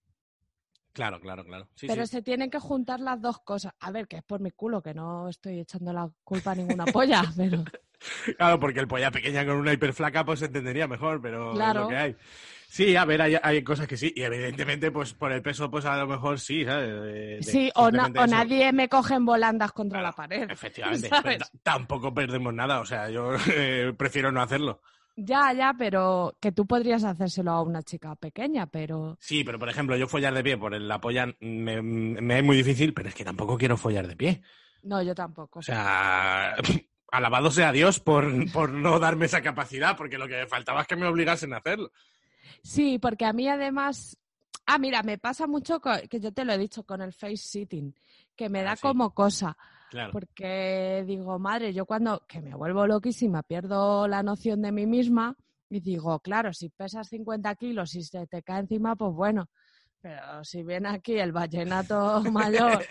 claro, 0.92 1.20
claro, 1.20 1.44
claro. 1.44 1.68
Sí, 1.76 1.86
pero 1.86 2.04
sí. 2.06 2.12
se 2.12 2.22
tienen 2.22 2.50
que 2.50 2.58
juntar 2.58 2.98
las 3.00 3.20
dos 3.20 3.38
cosas. 3.40 3.74
A 3.78 3.92
ver, 3.92 4.08
que 4.08 4.16
es 4.16 4.22
por 4.24 4.40
mi 4.40 4.50
culo, 4.50 4.82
que 4.82 4.94
no 4.94 5.28
estoy 5.28 5.60
echando 5.60 5.92
la 5.92 6.10
culpa 6.24 6.52
a 6.52 6.54
ninguna 6.56 6.86
polla, 6.86 7.22
pero 7.36 7.62
Claro, 8.38 8.58
porque 8.58 8.80
el 8.80 8.88
polla 8.88 9.10
pequeña 9.12 9.44
con 9.46 9.56
una 9.56 9.72
hiperflaca 9.72 10.24
pues 10.24 10.40
se 10.40 10.46
entendería 10.46 10.88
mejor, 10.88 11.20
pero 11.20 11.50
es 11.52 11.56
Claro. 11.56 11.82
lo 11.82 11.88
que 11.88 11.96
hay. 11.96 12.16
Sí, 12.70 12.94
a 12.96 13.06
ver, 13.06 13.22
hay, 13.22 13.36
hay 13.42 13.62
cosas 13.64 13.88
que 13.88 13.96
sí, 13.96 14.12
y 14.14 14.22
evidentemente, 14.22 14.90
pues 14.90 15.14
por 15.14 15.32
el 15.32 15.40
peso, 15.40 15.70
pues 15.70 15.86
a 15.86 15.96
lo 15.96 16.06
mejor 16.06 16.38
sí, 16.38 16.66
¿sabes? 16.66 17.00
De- 17.00 17.42
sí, 17.42 17.70
o, 17.74 17.90
na- 17.90 18.10
o 18.14 18.26
nadie 18.26 18.72
me 18.74 18.90
coge 18.90 19.14
en 19.14 19.24
volandas 19.24 19.72
contra 19.72 20.00
Claro, 20.00 20.08
la 20.08 20.12
pared. 20.12 20.50
Efectivamente, 20.50 21.08
tampoco 21.62 22.12
perdemos 22.12 22.52
nada, 22.52 22.80
o 22.80 22.84
sea, 22.84 23.08
yo 23.08 23.32
eh, 23.54 23.94
prefiero 23.96 24.30
no 24.30 24.42
hacerlo. 24.42 24.82
Ya, 25.16 25.52
ya, 25.54 25.74
pero 25.76 26.36
que 26.40 26.52
tú 26.52 26.66
podrías 26.66 27.04
hacérselo 27.04 27.52
a 27.52 27.62
una 27.62 27.82
chica 27.82 28.14
pequeña, 28.16 28.66
pero 28.66 29.16
Sí, 29.18 29.44
pero 29.44 29.58
por 29.58 29.70
ejemplo, 29.70 29.96
yo 29.96 30.06
follar 30.06 30.34
de 30.34 30.44
pie 30.44 30.58
por 30.58 30.74
el- 30.74 30.92
me, 31.40 31.80
me 31.82 32.38
es 32.38 32.44
muy 32.44 32.56
difícil, 32.56 32.92
pero 32.92 33.08
es 33.08 33.14
que 33.14 33.24
tampoco 33.24 33.56
quiero 33.56 33.78
follar 33.78 34.06
de 34.06 34.14
pie. 34.14 34.42
no, 34.82 35.02
yo 35.02 35.14
tampoco. 35.14 35.60
O 35.60 35.62
sea, 35.62 36.54
alabado 37.10 37.50
sea 37.50 37.72
Dios 37.72 37.98
por, 37.98 38.30
por 38.52 38.70
no 38.70 38.98
darme 38.98 39.24
esa 39.24 39.40
capacidad, 39.40 39.96
porque 39.96 40.18
lo 40.18 40.28
que 40.28 40.36
me 40.36 40.46
faltaba 40.46 40.82
es 40.82 40.86
que 40.86 40.96
me 40.96 41.06
obligasen 41.06 41.54
a 41.54 41.56
hacerlo. 41.56 41.90
Sí, 42.62 42.98
porque 42.98 43.24
a 43.24 43.32
mí 43.32 43.48
además, 43.48 44.16
ah, 44.66 44.78
mira, 44.78 45.02
me 45.02 45.18
pasa 45.18 45.46
mucho 45.46 45.80
que 45.80 46.20
yo 46.20 46.32
te 46.32 46.44
lo 46.44 46.52
he 46.52 46.58
dicho 46.58 46.84
con 46.84 47.00
el 47.02 47.12
face 47.12 47.36
sitting, 47.36 47.94
que 48.36 48.48
me 48.48 48.60
Ah, 48.60 48.64
da 48.64 48.76
sí. 48.76 48.82
como 48.82 49.10
cosa, 49.14 49.56
Claro. 49.90 50.12
porque 50.12 51.04
digo, 51.06 51.38
madre, 51.38 51.72
yo 51.72 51.86
cuando 51.86 52.22
que 52.28 52.40
me 52.40 52.54
vuelvo 52.54 52.86
loquísima, 52.86 53.42
pierdo 53.42 54.06
la 54.08 54.22
noción 54.22 54.62
de 54.62 54.72
mí 54.72 54.86
misma 54.86 55.36
y 55.70 55.80
digo, 55.80 56.20
claro, 56.20 56.52
si 56.52 56.68
pesas 56.70 57.08
50 57.08 57.54
kilos 57.56 57.94
y 57.94 58.02
se 58.02 58.26
te 58.26 58.42
cae 58.42 58.60
encima, 58.60 58.96
pues 58.96 59.12
bueno. 59.12 59.48
Pero 60.00 60.44
si 60.44 60.62
viene 60.62 60.90
aquí 60.90 61.18
el 61.18 61.32
vallenato 61.32 62.22
mayor 62.32 62.84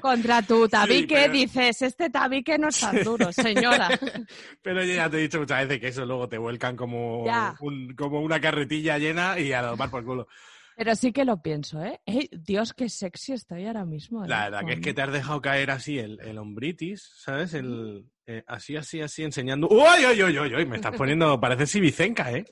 contra 0.00 0.42
tu 0.42 0.68
tabique, 0.68 1.14
pero- 1.14 1.32
dices, 1.32 1.80
este 1.82 2.10
tabique 2.10 2.58
no 2.58 2.68
es 2.68 2.78
tan 2.80 3.02
duro, 3.02 3.32
señora. 3.32 3.88
Pero 4.62 4.84
yo 4.84 4.94
ya 4.94 5.08
te 5.08 5.16
he 5.18 5.20
dicho 5.22 5.40
muchas 5.40 5.66
veces 5.66 5.80
que 5.80 5.88
eso 5.88 6.04
luego 6.04 6.28
te 6.28 6.36
vuelcan 6.38 6.76
como, 6.76 7.24
un- 7.60 7.94
como 7.94 8.20
una 8.20 8.40
carretilla 8.40 8.98
llena 8.98 9.38
y 9.38 9.52
a 9.52 9.62
tomar 9.70 9.90
por 9.90 10.04
culo. 10.04 10.28
Pero 10.76 10.94
sí 10.94 11.12
que 11.12 11.24
lo 11.26 11.42
pienso, 11.42 11.82
¿eh? 11.82 12.00
Ey, 12.06 12.28
Dios, 12.32 12.72
qué 12.72 12.88
sexy 12.88 13.32
estoy 13.34 13.66
ahora 13.66 13.84
mismo. 13.84 14.24
¿eh? 14.24 14.28
La 14.28 14.44
verdad 14.44 14.64
que 14.66 14.72
es 14.74 14.80
que 14.80 14.94
te 14.94 15.02
has 15.02 15.12
dejado 15.12 15.40
caer 15.42 15.70
así 15.70 15.98
el, 15.98 16.18
el 16.20 16.38
hombritis, 16.38 17.10
¿sabes? 17.18 17.52
El, 17.54 18.06
eh, 18.26 18.44
así, 18.46 18.76
así, 18.76 19.00
así, 19.02 19.22
enseñando. 19.22 19.68
¡Uy, 19.68 20.06
uy, 20.10 20.22
uy, 20.22 20.38
uy, 20.38 20.54
uy! 20.54 20.66
Me 20.66 20.76
estás 20.76 20.96
poniendo, 20.96 21.38
parece 21.40 21.66
Sibicenca, 21.66 22.32
¿eh? 22.32 22.44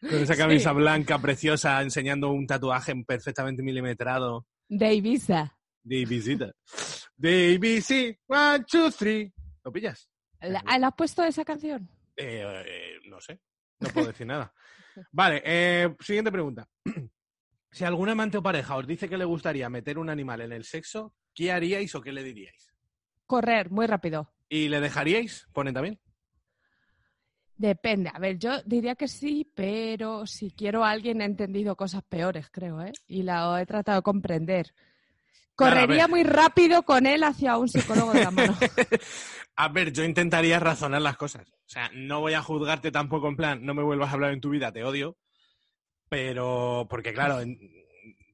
Con 0.00 0.22
esa 0.22 0.36
camisa 0.36 0.70
Sí. 0.70 0.76
blanca 0.76 1.18
preciosa, 1.18 1.80
enseñando 1.82 2.30
un 2.30 2.46
tatuaje 2.46 2.94
perfectamente 3.06 3.62
milimetrado. 3.62 4.46
De 4.68 4.94
Ibiza. 4.94 5.56
De 5.82 6.00
one, 8.26 8.64
two, 8.70 8.90
three. 8.90 9.32
¿Lo 9.64 9.72
pillas? 9.72 10.08
¿La, 10.40 10.62
¿la 10.78 10.88
has 10.88 10.94
puesto 10.94 11.24
esa 11.24 11.44
canción? 11.44 11.88
Eh, 12.16 12.42
eh, 12.66 12.98
no 13.08 13.20
sé, 13.20 13.40
no 13.80 13.88
puedo 13.88 14.08
decir 14.08 14.26
nada. 14.26 14.52
Vale, 15.10 15.42
eh, 15.44 15.94
siguiente 16.00 16.30
pregunta. 16.32 16.68
Si 17.74 17.82
algún 17.84 18.08
amante 18.08 18.38
o 18.38 18.42
pareja 18.42 18.76
os 18.76 18.86
dice 18.86 19.08
que 19.08 19.18
le 19.18 19.24
gustaría 19.24 19.68
meter 19.68 19.98
un 19.98 20.08
animal 20.08 20.42
en 20.42 20.52
el 20.52 20.62
sexo, 20.62 21.12
¿qué 21.34 21.50
haríais 21.50 21.92
o 21.96 22.00
qué 22.00 22.12
le 22.12 22.22
diríais? 22.22 22.72
Correr, 23.26 23.68
muy 23.72 23.88
rápido. 23.88 24.32
¿Y 24.48 24.68
le 24.68 24.80
dejaríais? 24.80 25.48
Pone 25.52 25.72
también. 25.72 25.98
Depende. 27.56 28.10
A 28.12 28.18
ver, 28.18 28.38
yo 28.38 28.60
diría 28.64 28.94
que 28.96 29.06
sí, 29.08 29.50
pero 29.54 30.26
si 30.26 30.50
quiero 30.50 30.84
a 30.84 30.90
alguien 30.90 31.20
he 31.20 31.24
entendido 31.24 31.76
cosas 31.76 32.02
peores, 32.02 32.48
creo, 32.50 32.82
¿eh? 32.82 32.92
Y 33.06 33.22
la 33.22 33.60
he 33.60 33.66
tratado 33.66 33.98
de 33.98 34.02
comprender. 34.02 34.74
Correría 35.54 36.08
muy 36.08 36.24
rápido 36.24 36.82
con 36.82 37.06
él 37.06 37.22
hacia 37.22 37.56
un 37.56 37.68
psicólogo 37.68 38.12
de 38.12 38.24
la 38.24 38.30
mano. 38.32 38.56
A 39.56 39.68
ver, 39.68 39.92
yo 39.92 40.02
intentaría 40.02 40.58
razonar 40.58 41.00
las 41.00 41.16
cosas. 41.16 41.48
O 41.48 41.68
sea, 41.68 41.88
no 41.94 42.20
voy 42.20 42.34
a 42.34 42.42
juzgarte 42.42 42.90
tampoco 42.90 43.28
en 43.28 43.36
plan, 43.36 43.64
no 43.64 43.72
me 43.72 43.84
vuelvas 43.84 44.10
a 44.10 44.14
hablar 44.14 44.32
en 44.32 44.40
tu 44.40 44.50
vida, 44.50 44.72
te 44.72 44.82
odio. 44.82 45.16
Pero, 46.08 46.86
porque 46.90 47.14
claro, 47.14 47.38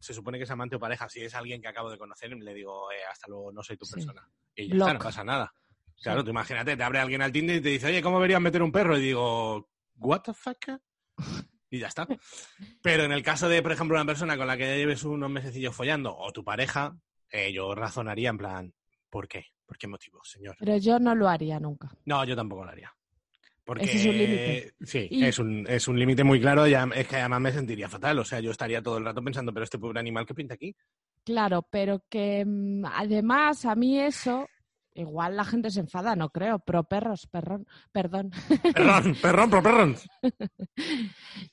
se 0.00 0.14
supone 0.14 0.38
que 0.38 0.44
es 0.44 0.50
amante 0.50 0.76
o 0.76 0.80
pareja. 0.80 1.08
Si 1.10 1.20
es 1.22 1.34
alguien 1.34 1.60
que 1.60 1.68
acabo 1.68 1.90
de 1.90 1.98
conocer, 1.98 2.30
le 2.30 2.54
digo, 2.54 2.90
eh, 2.90 2.96
hasta 3.10 3.28
luego, 3.28 3.52
no 3.52 3.62
soy 3.62 3.76
tu 3.76 3.84
Sí. 3.84 3.94
persona. 3.94 4.26
Y 4.54 4.68
ya 4.68 4.74
está, 4.76 4.94
no 4.94 4.98
pasa 4.98 5.22
nada. 5.22 5.52
Claro, 6.00 6.24
tú 6.24 6.30
imagínate, 6.30 6.76
te 6.76 6.82
abre 6.82 6.98
alguien 6.98 7.22
al 7.22 7.32
Tinder 7.32 7.56
y 7.56 7.60
te 7.60 7.68
dice, 7.70 7.86
oye, 7.88 8.02
¿cómo 8.02 8.18
verías 8.18 8.40
meter 8.40 8.62
un 8.62 8.72
perro? 8.72 8.96
Y 8.96 9.02
digo, 9.02 9.68
¿what 9.96 10.22
the 10.22 10.32
fuck? 10.34 10.58
Y 11.70 11.78
ya 11.78 11.88
está. 11.88 12.06
Pero 12.82 13.04
en 13.04 13.12
el 13.12 13.22
caso 13.22 13.48
de, 13.48 13.62
por 13.62 13.72
ejemplo, 13.72 13.96
una 13.96 14.06
persona 14.06 14.36
con 14.36 14.46
la 14.46 14.56
que 14.56 14.66
ya 14.66 14.76
lleves 14.76 15.04
unos 15.04 15.30
mesecillos 15.30 15.74
follando, 15.76 16.16
o 16.16 16.32
tu 16.32 16.42
pareja, 16.42 16.96
eh, 17.30 17.52
yo 17.52 17.74
razonaría 17.74 18.30
en 18.30 18.38
plan, 18.38 18.74
¿por 19.08 19.28
qué? 19.28 19.44
¿Por 19.66 19.76
qué 19.78 19.86
motivo, 19.86 20.20
señor? 20.24 20.56
Pero 20.58 20.76
yo 20.78 20.98
no 20.98 21.14
lo 21.14 21.28
haría 21.28 21.60
nunca. 21.60 21.88
No, 22.06 22.24
yo 22.24 22.34
tampoco 22.34 22.64
lo 22.64 22.70
haría. 22.70 22.92
Porque 23.62 23.84
Ese 23.84 23.98
es 23.98 24.06
un 24.06 24.18
límite. 24.18 24.74
Sí, 24.82 25.06
Y- 25.10 25.24
es 25.24 25.38
un, 25.38 25.64
es 25.68 25.86
un 25.86 25.96
límite 25.98 26.24
muy 26.24 26.40
claro 26.40 26.66
y 26.66 26.74
am- 26.74 26.92
es 26.92 27.06
que 27.06 27.16
además 27.16 27.40
me 27.40 27.52
sentiría 27.52 27.88
fatal. 27.88 28.18
O 28.18 28.24
sea, 28.24 28.40
yo 28.40 28.50
estaría 28.50 28.82
todo 28.82 28.98
el 28.98 29.04
rato 29.04 29.22
pensando, 29.22 29.52
pero 29.52 29.62
este 29.64 29.78
pobre 29.78 30.00
animal 30.00 30.26
que 30.26 30.34
pinta 30.34 30.54
aquí. 30.54 30.74
Claro, 31.24 31.62
pero 31.70 32.02
que 32.08 32.42
mm, 32.44 32.84
además 32.86 33.64
a 33.66 33.76
mí 33.76 34.00
eso, 34.00 34.48
igual 34.94 35.36
la 35.36 35.44
gente 35.44 35.70
se 35.70 35.80
enfada, 35.80 36.16
no 36.16 36.30
creo, 36.30 36.58
pero 36.60 36.84
perros, 36.84 37.26
perrón, 37.26 37.66
perdón. 37.92 38.30
Perrón, 38.74 39.14
perrón, 39.22 39.50
pro 39.50 39.62
perrón. 39.62 39.96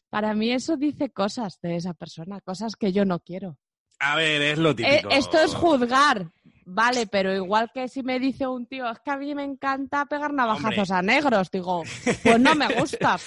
Para 0.10 0.34
mí 0.34 0.52
eso 0.52 0.78
dice 0.78 1.10
cosas 1.12 1.60
de 1.62 1.76
esa 1.76 1.94
persona, 1.94 2.42
cosas 2.42 2.76
que 2.76 2.92
yo 2.92 3.06
no 3.06 3.20
quiero. 3.20 3.58
A 4.00 4.16
ver, 4.16 4.42
es 4.42 4.58
lo 4.60 4.72
Eh, 4.72 4.76
típico. 4.76 5.10
esto 5.10 5.40
es 5.40 5.56
juzgar, 5.56 6.32
vale, 6.66 7.08
pero 7.08 7.34
igual 7.36 7.72
que 7.74 7.88
si 7.88 8.04
me 8.04 8.20
dice 8.20 8.46
un 8.48 8.68
tío, 8.68 8.90
es 8.90 9.00
que 9.00 9.12
a 9.12 9.18
mí 9.18 9.34
me 9.34 9.44
encanta 9.44 10.06
pegar 10.06 10.34
navajazos 10.34 10.92
a 10.92 11.02
negros, 11.02 11.50
digo, 11.52 11.84
pues 12.24 12.40
no 12.40 12.54
me 12.56 12.68
gusta. 12.80 13.18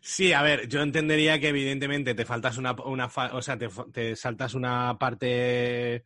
Sí, 0.00 0.32
a 0.32 0.42
ver, 0.42 0.68
yo 0.68 0.82
entendería 0.82 1.40
que 1.40 1.48
evidentemente 1.48 2.14
te 2.14 2.24
faltas 2.24 2.58
una, 2.58 2.72
una 2.84 3.06
o 3.32 3.42
sea, 3.42 3.56
te, 3.58 3.68
te 3.92 4.14
saltas 4.16 4.54
una 4.54 4.96
parte 4.98 6.04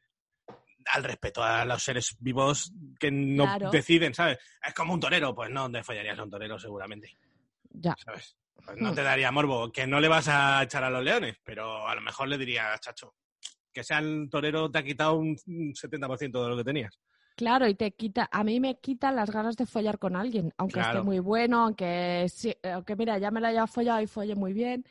al 0.87 1.05
respeto 1.05 1.43
a 1.43 1.65
los 1.65 1.83
seres 1.83 2.17
vivos 2.21 2.73
que 2.99 3.11
no 3.11 3.45
Claro. 3.45 3.71
deciden, 3.71 4.15
¿sabes? 4.15 4.39
Es 4.67 4.75
como 4.75 4.95
un 4.95 5.01
torero, 5.01 5.35
pues 5.35 5.51
no 5.51 5.71
te 5.71 5.83
follarías 5.83 6.19
a 6.19 6.23
un 6.25 6.31
torero 6.31 6.59
seguramente, 6.59 7.17
Ya. 7.71 7.97
¿sabes? 8.05 8.37
Pues 8.65 8.77
no 8.79 8.93
te 8.95 9.03
daría 9.03 9.31
morbo, 9.33 9.73
que 9.73 9.87
no 9.87 10.01
le 10.01 10.09
vas 10.09 10.29
a 10.29 10.63
echar 10.63 10.85
a 10.85 10.91
los 10.91 11.03
leones, 11.03 11.37
pero 11.45 11.87
a 11.89 11.95
lo 11.95 12.01
mejor 12.03 12.29
le 12.29 12.37
diría, 12.39 12.77
chacho, 12.79 13.15
que 13.73 13.83
sea 13.85 13.99
el 13.99 14.29
torero 14.31 14.71
te 14.71 14.79
ha 14.79 14.83
quitado 14.83 15.15
un 15.15 15.37
un 15.47 15.75
70% 15.75 16.43
de 16.43 16.49
lo 16.49 16.57
que 16.57 16.65
tenías. 16.65 16.99
Claro, 17.37 17.67
y 17.67 17.75
te 17.75 17.93
quita, 17.93 18.29
a 18.31 18.45
mí 18.45 18.61
me 18.61 18.79
quita 18.79 19.11
las 19.13 19.31
ganas 19.31 19.57
de 19.57 19.65
follar 19.65 19.99
con 19.99 20.15
alguien, 20.15 20.53
aunque 20.59 20.75
Claro. 20.75 20.99
esté 20.99 21.07
muy 21.07 21.21
bueno, 21.21 21.63
aunque, 21.65 22.27
sí, 22.29 22.55
aunque 22.65 22.97
mira, 22.97 23.17
ya 23.19 23.31
me 23.31 23.41
la 23.41 23.49
haya 23.49 23.67
follado 23.67 24.03
y 24.03 24.07
folle 24.07 24.35
muy 24.35 24.53
bien. 24.53 24.85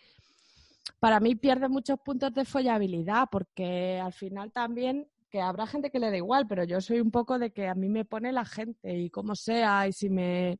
Para 0.99 1.19
mí 1.19 1.35
pierde 1.35 1.69
muchos 1.69 1.99
puntos 1.99 2.33
de 2.33 2.45
follabilidad, 2.45 3.27
porque 3.31 3.99
al 4.03 4.13
final 4.13 4.51
también, 4.51 5.07
que 5.29 5.41
habrá 5.41 5.67
gente 5.67 5.91
que 5.91 5.99
le 5.99 6.09
da 6.11 6.17
igual, 6.17 6.47
pero 6.47 6.63
yo 6.63 6.81
soy 6.81 6.99
un 6.99 7.11
poco 7.11 7.37
de 7.39 7.51
que 7.51 7.67
a 7.67 7.75
mí 7.75 7.87
me 7.89 8.05
pone 8.05 8.31
la 8.31 8.45
gente 8.45 8.97
y 8.97 9.09
como 9.09 9.35
sea, 9.35 9.87
y 9.87 9.93
si 9.93 10.09
me 10.09 10.59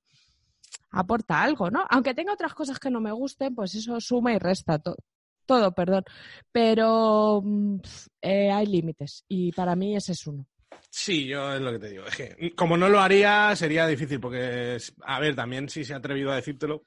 aporta 0.91 1.41
algo, 1.41 1.69
¿no? 1.69 1.85
Aunque 1.89 2.13
tenga 2.13 2.33
otras 2.33 2.53
cosas 2.53 2.79
que 2.79 2.89
no 2.89 2.99
me 3.01 3.11
gusten, 3.11 3.53
pues 3.55 3.75
eso 3.75 3.99
suma 3.99 4.33
y 4.33 4.37
resta 4.39 4.79
to- 4.79 4.95
todo, 5.45 5.73
perdón. 5.73 6.03
Pero 6.51 7.41
mm, 7.43 7.77
eh, 8.21 8.51
hay 8.51 8.65
límites 8.67 9.25
y 9.27 9.51
para 9.51 9.75
mí 9.75 9.95
ese 9.95 10.11
es 10.13 10.25
uno. 10.27 10.45
Sí, 10.91 11.25
yo 11.27 11.53
es 11.53 11.61
lo 11.61 11.71
que 11.71 11.79
te 11.79 11.89
digo. 11.89 12.05
Es 12.05 12.15
que 12.15 12.55
como 12.55 12.75
no 12.77 12.89
lo 12.89 12.99
haría, 12.99 13.55
sería 13.55 13.85
difícil, 13.87 14.19
porque, 14.19 14.77
a 15.03 15.19
ver, 15.19 15.35
también 15.35 15.69
si 15.69 15.83
se 15.83 15.93
ha 15.93 15.97
atrevido 15.97 16.31
a 16.31 16.35
decírtelo, 16.35 16.83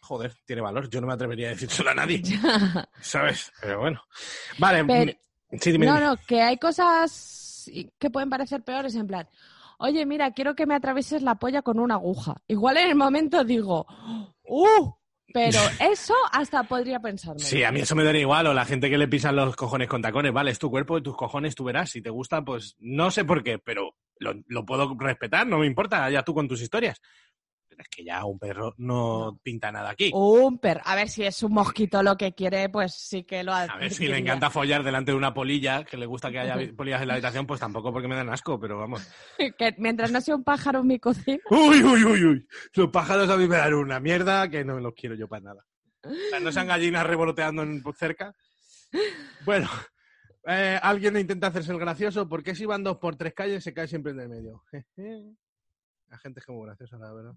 joder, 0.00 0.34
tiene 0.44 0.62
valor. 0.62 0.88
Yo 0.88 1.00
no 1.00 1.06
me 1.06 1.12
atrevería 1.14 1.48
a 1.48 1.50
decírselo 1.50 1.90
a 1.90 1.94
nadie, 1.94 2.22
¿sabes? 3.00 3.52
Pero 3.60 3.80
bueno. 3.80 4.02
Vale, 4.58 4.84
Pero- 4.84 5.12
mm, 5.12 5.14
sí, 5.60 5.72
dime, 5.72 5.86
No, 5.86 5.94
dime. 5.94 6.06
no, 6.06 6.16
que 6.26 6.42
hay 6.42 6.58
cosas 6.58 7.70
que 7.98 8.10
pueden 8.10 8.30
parecer 8.30 8.62
peores, 8.62 8.94
en 8.94 9.06
plan, 9.06 9.28
oye, 9.78 10.04
mira, 10.06 10.32
quiero 10.32 10.54
que 10.54 10.66
me 10.66 10.74
atravieses 10.74 11.22
la 11.22 11.36
polla 11.36 11.62
con 11.62 11.78
una 11.78 11.94
aguja. 11.94 12.36
Igual 12.46 12.78
en 12.78 12.88
el 12.88 12.94
momento 12.94 13.44
digo, 13.44 13.86
¡uh! 14.44 14.92
Pero 15.32 15.58
eso 15.80 16.14
hasta 16.32 16.62
podría 16.62 17.00
pensarme. 17.00 17.40
Sí, 17.40 17.62
a 17.62 17.70
mí 17.70 17.80
eso 17.80 17.94
me 17.94 18.04
daría 18.04 18.22
igual, 18.22 18.46
o 18.46 18.54
la 18.54 18.64
gente 18.64 18.88
que 18.88 18.96
le 18.98 19.08
pisan 19.08 19.36
los 19.36 19.56
cojones 19.56 19.88
con 19.88 20.00
tacones, 20.00 20.32
vale, 20.32 20.50
es 20.50 20.58
tu 20.58 20.70
cuerpo 20.70 20.96
y 20.96 21.02
tus 21.02 21.16
cojones, 21.16 21.54
tú 21.54 21.64
verás, 21.64 21.90
si 21.90 22.00
te 22.00 22.10
gusta, 22.10 22.42
pues 22.42 22.76
no 22.78 23.10
sé 23.10 23.24
por 23.24 23.42
qué, 23.42 23.58
pero 23.58 23.94
lo, 24.18 24.32
lo 24.46 24.64
puedo 24.64 24.96
respetar, 24.98 25.46
no 25.46 25.58
me 25.58 25.66
importa, 25.66 26.08
ya 26.10 26.22
tú 26.22 26.32
con 26.32 26.48
tus 26.48 26.62
historias. 26.62 27.00
Pero 27.78 27.86
es 27.88 27.96
que 27.96 28.04
ya 28.04 28.24
un 28.24 28.40
perro 28.40 28.74
no, 28.78 29.38
pinta 29.40 29.70
nada 29.70 29.90
aquí. 29.90 30.10
Un 30.12 30.58
perro. 30.58 30.80
A 30.84 30.96
ver 30.96 31.08
si 31.08 31.22
es 31.22 31.44
un 31.44 31.52
mosquito 31.52 32.02
lo 32.02 32.16
que 32.16 32.34
quiere, 32.34 32.68
pues 32.68 32.92
sí 32.92 33.22
que 33.22 33.44
lo 33.44 33.54
A 33.54 33.76
ver, 33.76 33.92
si 33.92 34.08
le 34.08 34.18
encanta 34.18 34.50
follar 34.50 34.82
delante 34.82 35.12
de 35.12 35.16
una 35.16 35.32
polilla, 35.32 35.84
que 35.84 35.96
le 35.96 36.04
gusta 36.04 36.32
que 36.32 36.40
haya 36.40 36.56
polillas 36.76 37.02
en 37.02 37.06
la 37.06 37.14
habitación, 37.14 37.46
pues 37.46 37.60
tampoco 37.60 37.92
porque 37.92 38.08
me 38.08 38.16
dan 38.16 38.30
asco, 38.30 38.58
pero 38.58 38.78
vamos. 38.78 39.08
Que 39.58 39.76
mientras 39.78 40.10
no 40.10 40.20
sea 40.20 40.34
un 40.34 40.42
pájaro 40.42 40.80
en 40.80 40.88
mi 40.88 40.98
cocina. 40.98 41.38
Uy, 41.50 41.84
uy, 41.84 42.04
uy, 42.04 42.24
uy. 42.24 42.48
Los 42.74 42.90
pájaros 42.90 43.30
a 43.30 43.36
mí 43.36 43.46
me 43.46 43.58
dan 43.58 43.74
una 43.74 44.00
mierda 44.00 44.48
que 44.48 44.64
no 44.64 44.80
los 44.80 44.94
quiero 44.94 45.14
yo 45.14 45.28
para 45.28 45.42
nada. 45.42 45.64
O 46.02 46.10
sea, 46.30 46.40
no 46.40 46.50
sean 46.50 46.66
gallinas 46.66 47.06
revoloteando 47.06 47.62
en, 47.62 47.80
cerca. 47.96 48.34
Bueno, 49.44 49.68
eh, 50.48 50.80
alguien 50.82 51.16
intenta 51.16 51.46
hacerse 51.46 51.70
el 51.70 51.78
gracioso. 51.78 52.28
¿Por 52.28 52.42
qué 52.42 52.56
si 52.56 52.66
van 52.66 52.82
dos 52.82 52.96
por 52.96 53.14
tres 53.14 53.34
calles 53.34 53.62
se 53.62 53.72
cae 53.72 53.86
siempre 53.86 54.10
en 54.10 54.20
el 54.20 54.28
medio? 54.28 54.64
La 56.08 56.18
gente 56.18 56.40
es 56.40 56.48
muy 56.48 56.66
graciosa, 56.66 56.96
la 56.98 57.12
verdad. 57.12 57.34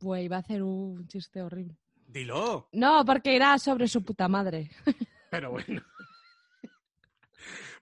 Pues 0.00 0.24
iba 0.24 0.36
a 0.36 0.40
hacer 0.40 0.62
un 0.62 1.06
chiste 1.06 1.42
horrible. 1.42 1.76
Dilo, 2.06 2.68
No, 2.72 3.04
porque 3.04 3.34
irá 3.36 3.56
sobre 3.58 3.86
su 3.86 4.02
puta 4.02 4.26
madre. 4.26 4.70
pero 5.30 5.52
bueno. 5.52 5.80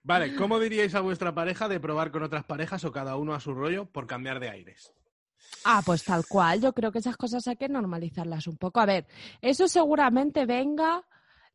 Vale, 0.03 0.35
¿cómo 0.35 0.59
diríais 0.59 0.95
a 0.95 1.01
vuestra 1.01 1.33
pareja 1.33 1.67
de 1.67 1.79
probar 1.79 2.11
con 2.11 2.23
otras 2.23 2.43
parejas 2.45 2.83
o 2.85 2.91
cada 2.91 3.15
uno 3.17 3.33
a 3.33 3.39
su 3.39 3.53
rollo 3.53 3.85
por 3.85 4.07
cambiar 4.07 4.39
de 4.39 4.49
aires? 4.49 4.93
Ah, 5.65 5.81
pues 5.85 6.03
tal 6.03 6.25
cual. 6.27 6.61
Yo 6.61 6.73
creo 6.73 6.91
que 6.91 6.99
esas 6.99 7.17
cosas 7.17 7.47
hay 7.47 7.55
que 7.57 7.67
normalizarlas 7.69 8.47
un 8.47 8.57
poco. 8.57 8.79
A 8.79 8.85
ver, 8.85 9.07
eso 9.41 9.67
seguramente 9.67 10.45
venga 10.45 11.03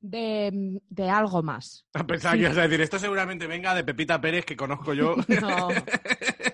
de, 0.00 0.80
de 0.88 1.08
algo 1.10 1.42
más. 1.42 1.86
Pensaba 2.06 2.34
que 2.34 2.42
ibas 2.42 2.58
a 2.58 2.62
decir, 2.62 2.80
esto 2.80 2.98
seguramente 2.98 3.46
venga 3.46 3.74
de 3.74 3.84
Pepita 3.84 4.20
Pérez, 4.20 4.44
que 4.44 4.56
conozco 4.56 4.92
yo, 4.94 5.14
No. 5.40 5.68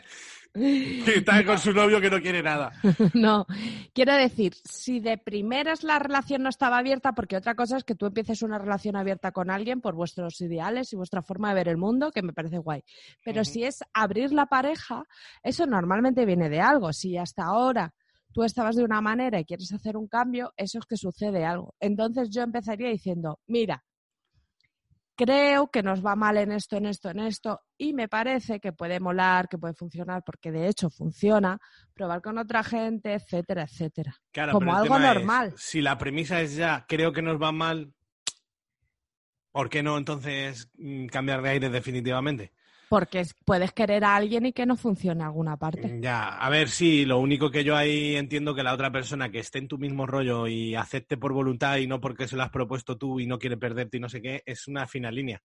que 0.55 1.19
está 1.19 1.45
con 1.45 1.59
su 1.59 1.73
novio 1.73 2.01
que 2.01 2.11
no 2.11 2.21
quiere 2.21 2.43
nada. 2.43 2.73
No, 3.15 3.47
quiero 3.93 4.15
decir, 4.15 4.55
si 4.65 5.01
de 5.01 5.19
primeras 5.19 5.85
la 5.85 5.99
relación 5.99 6.43
no 6.43 6.49
estaba 6.49 6.79
abierta, 6.79 7.13
porque 7.13 7.37
otra 7.37 7.55
cosa 7.55 7.77
es 7.77 7.85
que 7.85 7.95
tú 7.95 8.07
empieces 8.07 8.43
una 8.43 8.59
relación 8.59 8.97
abierta 8.97 9.33
con 9.33 9.51
alguien 9.51 9.81
por 9.81 9.95
vuestros 9.95 10.41
ideales 10.41 10.93
y 10.93 10.97
vuestra 10.97 11.23
forma 11.23 11.51
de 11.51 11.55
ver 11.55 11.69
el 11.69 11.77
mundo, 11.77 12.11
que 12.11 12.23
me 12.23 12.33
parece 12.33 12.59
guay. 12.59 12.83
Pero 13.25 13.45
si 13.45 13.65
es 13.65 13.83
abrir 13.93 14.33
la 14.33 14.47
pareja, 14.47 15.05
eso 15.43 15.67
normalmente 15.67 16.25
viene 16.25 16.49
de 16.49 16.61
algo. 16.61 16.93
Si 16.93 17.17
hasta 17.17 17.45
ahora 17.45 17.95
tú 18.33 18.43
estabas 18.45 18.77
de 18.77 18.85
una 18.85 19.01
manera 19.01 19.41
y 19.41 19.45
quieres 19.45 19.73
hacer 19.73 19.97
un 19.97 20.09
cambio, 20.09 20.53
eso 20.57 20.79
es 20.79 20.87
que 20.87 20.97
sucede 20.97 21.45
algo. 21.45 21.75
Entonces 21.81 22.31
yo 22.31 22.43
empezaría 22.43 22.89
diciendo, 22.89 23.41
mira, 23.47 23.85
creo 25.21 25.71
que 25.71 25.83
nos 25.83 26.05
va 26.05 26.17
mal 26.17 26.39
en 26.39 26.51
esto, 26.51 26.77
en 26.77 26.87
esto, 26.87 27.11
en 27.11 27.21
esto, 27.21 27.61
y 27.77 27.93
me 27.93 28.09
parece 28.09 28.59
que 28.59 28.73
puede 28.73 29.01
molar, 29.01 29.49
que 29.49 29.59
puede 29.59 29.75
funcionar, 29.75 30.23
porque 30.25 30.51
de 30.51 30.67
hecho 30.67 30.89
funciona, 30.89 31.59
probar 31.93 32.23
con 32.23 32.39
otra 32.39 32.65
gente, 32.65 33.13
etcétera, 33.13 33.65
etcétera. 33.65 34.17
Claro, 34.33 34.53
Como 34.53 34.75
algo 34.75 34.97
es, 34.97 35.03
normal. 35.03 35.53
si 35.59 35.83
la 35.83 35.99
premisa 35.99 36.41
es 36.41 36.57
ya, 36.57 36.87
creo 36.89 37.13
que 37.13 37.21
nos 37.21 37.41
va 37.41 37.53
mal, 37.53 37.93
¿por 39.53 39.69
qué 39.69 39.83
no 39.83 39.99
entonces 39.99 40.71
mm, 40.79 41.07
cambiar 41.07 41.43
de 41.43 41.51
aire 41.51 41.69
definitivamente? 41.69 42.53
Porque 42.91 43.21
es- 43.21 43.35
puedes 43.45 43.73
querer 43.73 44.03
a 44.03 44.17
alguien 44.17 44.47
y 44.47 44.53
que 44.53 44.67
no 44.67 44.77
funcione 44.77 45.23
alguna 45.23 45.57
parte. 45.57 46.01
Ya, 46.03 46.27
a 46.37 46.51
ver, 46.51 46.69
sí, 46.69 47.05
lo 47.05 47.21
único 47.21 47.49
que 47.49 47.63
yo 47.63 47.77
ahí 47.77 48.17
entiendo 48.17 48.53
que 48.53 48.65
la 48.65 48.75
otra 48.75 48.91
persona 48.91 49.31
que 49.31 49.39
esté 49.39 49.61
en 49.61 49.69
tu 49.69 49.79
mismo 49.79 50.07
rollo 50.07 50.49
y 50.49 50.75
acepte 50.75 51.17
por 51.17 51.33
voluntad 51.33 51.77
y 51.77 51.87
no 51.87 52.01
porque 52.01 52.27
se 52.27 52.35
lo 52.35 52.43
has 52.43 52.51
propuesto 52.51 52.99
tú 52.99 53.21
y 53.21 53.29
no 53.29 53.39
quiere 53.39 53.57
perderte 53.57 53.99
y 53.99 54.01
no 54.01 54.09
sé 54.09 54.21
qué, 54.21 54.43
es 54.45 54.67
una 54.67 54.89
fina 54.89 55.09
línea. 55.13 55.41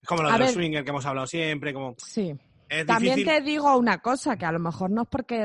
Es 0.00 0.08
como 0.08 0.22
lo 0.22 0.30
de 0.30 0.38
los 0.38 0.54
que 0.54 0.84
hemos 0.86 1.06
hablado 1.06 1.26
siempre, 1.26 1.74
como... 1.74 1.96
Sí. 1.98 2.32
Es 2.68 2.86
También 2.86 3.16
difícil... 3.16 3.34
te 3.34 3.40
digo 3.42 3.76
una 3.76 3.98
cosa, 3.98 4.36
que 4.36 4.44
a 4.44 4.52
lo 4.52 4.60
mejor 4.60 4.90
no 4.92 5.02
es 5.02 5.08
porque 5.08 5.44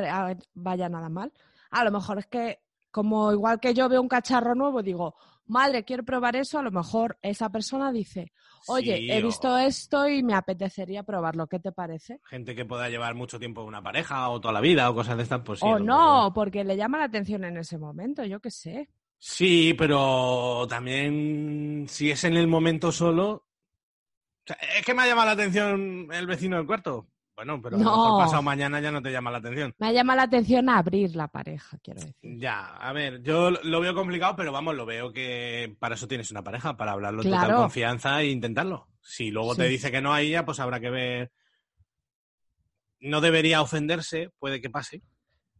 vaya 0.53 0.89
nada 0.89 1.09
mal. 1.09 1.33
A 1.71 1.83
lo 1.83 1.89
mejor 1.89 2.19
es 2.19 2.27
que, 2.27 2.59
como 2.91 3.31
igual 3.31 3.59
que 3.59 3.73
yo 3.73 3.89
veo 3.89 3.99
un 3.99 4.07
cacharro 4.07 4.53
nuevo, 4.53 4.83
digo, 4.83 5.15
madre, 5.51 5.83
quiero 5.83 6.03
probar 6.03 6.35
eso, 6.35 6.57
a 6.57 6.63
lo 6.63 6.71
mejor 6.71 7.19
esa 7.21 7.49
persona 7.49 7.91
dice, 7.91 8.31
oye, 8.67 8.97
Sí, 8.97 9.11
he 9.11 9.21
o 9.21 9.25
visto 9.27 9.57
esto 9.57 10.07
y 10.07 10.23
me 10.23 10.33
apetecería 10.33 11.03
probarlo, 11.03 11.47
¿qué 11.47 11.59
te 11.59 11.71
parece? 11.71 12.19
Gente 12.23 12.55
que 12.55 12.65
pueda 12.65 12.89
llevar 12.89 13.13
mucho 13.15 13.37
tiempo 13.37 13.63
una 13.63 13.83
pareja 13.83 14.29
o 14.29 14.39
toda 14.39 14.53
la 14.53 14.61
vida 14.61 14.89
o 14.89 14.95
cosas 14.95 15.17
de 15.17 15.23
estas, 15.23 15.41
pues 15.41 15.59
sí. 15.59 15.65
o 15.67 15.77
no, 15.77 16.15
mejor. 16.15 16.33
porque 16.33 16.63
le 16.63 16.77
llama 16.77 16.97
la 16.97 17.05
atención 17.05 17.43
en 17.43 17.57
ese 17.57 17.77
momento, 17.77 18.23
yo 18.23 18.39
qué 18.39 18.49
sé. 18.49 18.89
Sí, 19.17 19.75
pero 19.77 20.65
también 20.67 21.85
si 21.87 22.09
es 22.09 22.23
en 22.23 22.37
el 22.37 22.47
momento 22.47 22.91
solo... 22.91 23.45
O 24.43 24.47
sea, 24.47 24.57
es 24.79 24.83
que 24.83 24.95
me 24.95 25.03
ha 25.03 25.07
llamado 25.07 25.27
la 25.27 25.33
atención 25.33 26.07
el 26.11 26.25
vecino 26.25 26.57
del 26.57 26.65
cuarto. 26.65 27.10
Bueno, 27.35 27.61
pero 27.61 27.75
a 27.77 27.79
lo 27.79 27.85
No. 27.85 27.91
mejor 27.91 28.19
pasado 28.25 28.41
mañana 28.43 28.79
ya 28.81 28.91
no 28.91 29.01
te 29.01 29.11
llama 29.11 29.31
la 29.31 29.37
atención. 29.39 29.73
Me 29.79 29.93
llama 29.93 30.15
la 30.15 30.23
atención 30.23 30.69
abrir 30.69 31.15
la 31.15 31.27
pareja, 31.27 31.77
quiero 31.81 32.01
decir. 32.01 32.37
Ya, 32.39 32.75
a 32.75 32.91
ver, 32.93 33.21
yo 33.23 33.49
lo 33.51 33.79
veo 33.79 33.95
complicado, 33.95 34.35
pero 34.35 34.51
vamos, 34.51 34.75
lo 34.75 34.85
veo 34.85 35.11
que 35.11 35.75
para 35.79 35.95
eso 35.95 36.07
tienes 36.07 36.29
una 36.31 36.43
pareja, 36.43 36.75
para 36.77 36.91
hablarlo 36.91 37.21
en 37.23 37.29
total 37.29 37.45
Claro. 37.47 37.61
confianza 37.61 38.21
e 38.21 38.27
intentarlo. 38.29 38.87
Si 39.01 39.31
luego 39.31 39.55
te 39.55 39.63
dice 39.67 39.91
que 39.91 40.01
no 40.01 40.13
a 40.13 40.21
ella, 40.21 40.45
pues 40.45 40.59
habrá 40.59 40.79
que 40.79 40.89
ver. 40.89 41.31
No 42.99 43.21
debería 43.21 43.61
ofenderse, 43.61 44.29
puede 44.37 44.61
que 44.61 44.69
pase. 44.69 45.01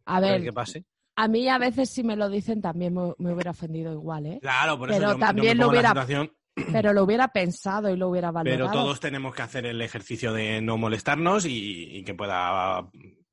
A 0.05 0.19
puede 0.19 0.31
ver, 0.33 0.43
que 0.43 0.53
pase. 0.53 0.85
a 1.15 1.27
mí 1.27 1.47
a 1.47 1.57
veces 1.57 1.89
si 1.89 2.03
me 2.03 2.15
lo 2.15 2.29
dicen 2.29 2.61
también 2.61 2.93
me, 2.93 3.13
me 3.17 3.33
hubiera 3.33 3.51
ofendido 3.51 3.93
igual, 3.93 4.25
¿eh? 4.27 4.39
Claro, 4.41 4.77
por 4.77 4.89
eso 4.91 4.99
Pero 4.99 5.11
yo, 5.11 5.13
yo 5.13 5.19
me 5.19 5.25
también 5.25 5.57
lo 5.57 5.65
pongo 5.65 5.77
en 5.77 5.83
la 5.83 5.89
hubiera- 5.91 6.01
situación, 6.05 6.37
Pero 6.71 6.93
lo 6.93 7.03
hubiera 7.03 7.29
pensado 7.29 7.89
y 7.89 7.97
lo 7.97 8.09
hubiera 8.09 8.31
valorado. 8.31 8.69
pero 8.69 8.71
todos 8.71 8.99
tenemos 8.99 9.33
que 9.33 9.41
hacer 9.41 9.65
el 9.65 9.81
ejercicio 9.81 10.33
de 10.33 10.61
no 10.61 10.77
molestarnos 10.77 11.45
y, 11.45 11.97
y 11.97 12.03
que 12.03 12.13
pueda 12.13 12.89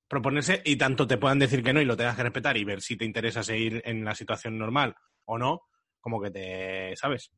proponerse 0.08 0.62
y 0.64 0.76
tanto 0.76 1.06
te 1.06 1.18
puedan 1.18 1.38
decir 1.38 1.62
que 1.62 1.72
no 1.72 1.80
y 1.80 1.84
lo 1.84 1.96
tengas 1.96 2.16
que 2.16 2.22
respetar 2.22 2.56
y 2.56 2.64
ver 2.64 2.80
si 2.80 2.96
te 2.96 3.04
interesa 3.04 3.42
seguir 3.42 3.82
en 3.84 4.04
la 4.04 4.14
situación 4.14 4.58
normal 4.58 4.94
o 5.26 5.36
no, 5.36 5.62
como 6.00 6.20
que 6.20 6.30
te, 6.30 6.96
¿sabes? 6.96 7.30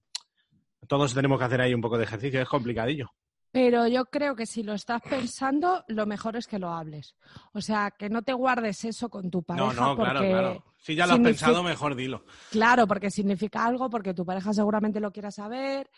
Todos 0.87 1.13
tenemos 1.13 1.39
que 1.39 1.45
hacer 1.45 1.61
ahí 1.61 1.75
un 1.75 1.81
poco 1.81 1.99
de 1.99 2.05
ejercicio, 2.05 2.41
es 2.41 2.49
complicadillo. 2.49 3.11
Pero 3.53 3.89
yo 3.89 4.05
creo 4.07 4.37
que 4.37 4.47
si 4.47 4.63
lo 4.63 4.75
estás 4.75 5.03
pensando, 5.03 5.85
lo 5.89 6.07
mejor 6.07 6.37
es 6.37 6.47
que 6.47 6.59
lo 6.59 6.73
hables. 6.73 7.17
O 7.53 7.61
sea, 7.61 7.91
que 7.91 8.09
no 8.09 8.23
te 8.23 8.33
guardes 8.33 8.85
eso 8.85 9.09
con 9.09 9.31
tu 9.31 9.43
pareja. 9.43 9.67
No, 9.67 9.73
no, 9.73 9.97
claro, 9.97 10.21
porque 10.21 10.31
claro. 10.31 10.65
Si 10.79 10.95
ya 10.95 11.07
lo 11.07 11.15
has 11.15 11.19
pensado, 11.21 11.63
mejor 11.63 11.95
dilo. 11.95 12.25
Claro, 12.51 12.87
porque 12.87 13.11
significa 13.11 13.67
algo, 13.67 13.91
porque 13.91 14.15
tu 14.15 14.25
pareja 14.25 14.53
seguramente 14.55 15.01
lo 15.01 15.13
quiera 15.13 15.31
saber 15.31 15.91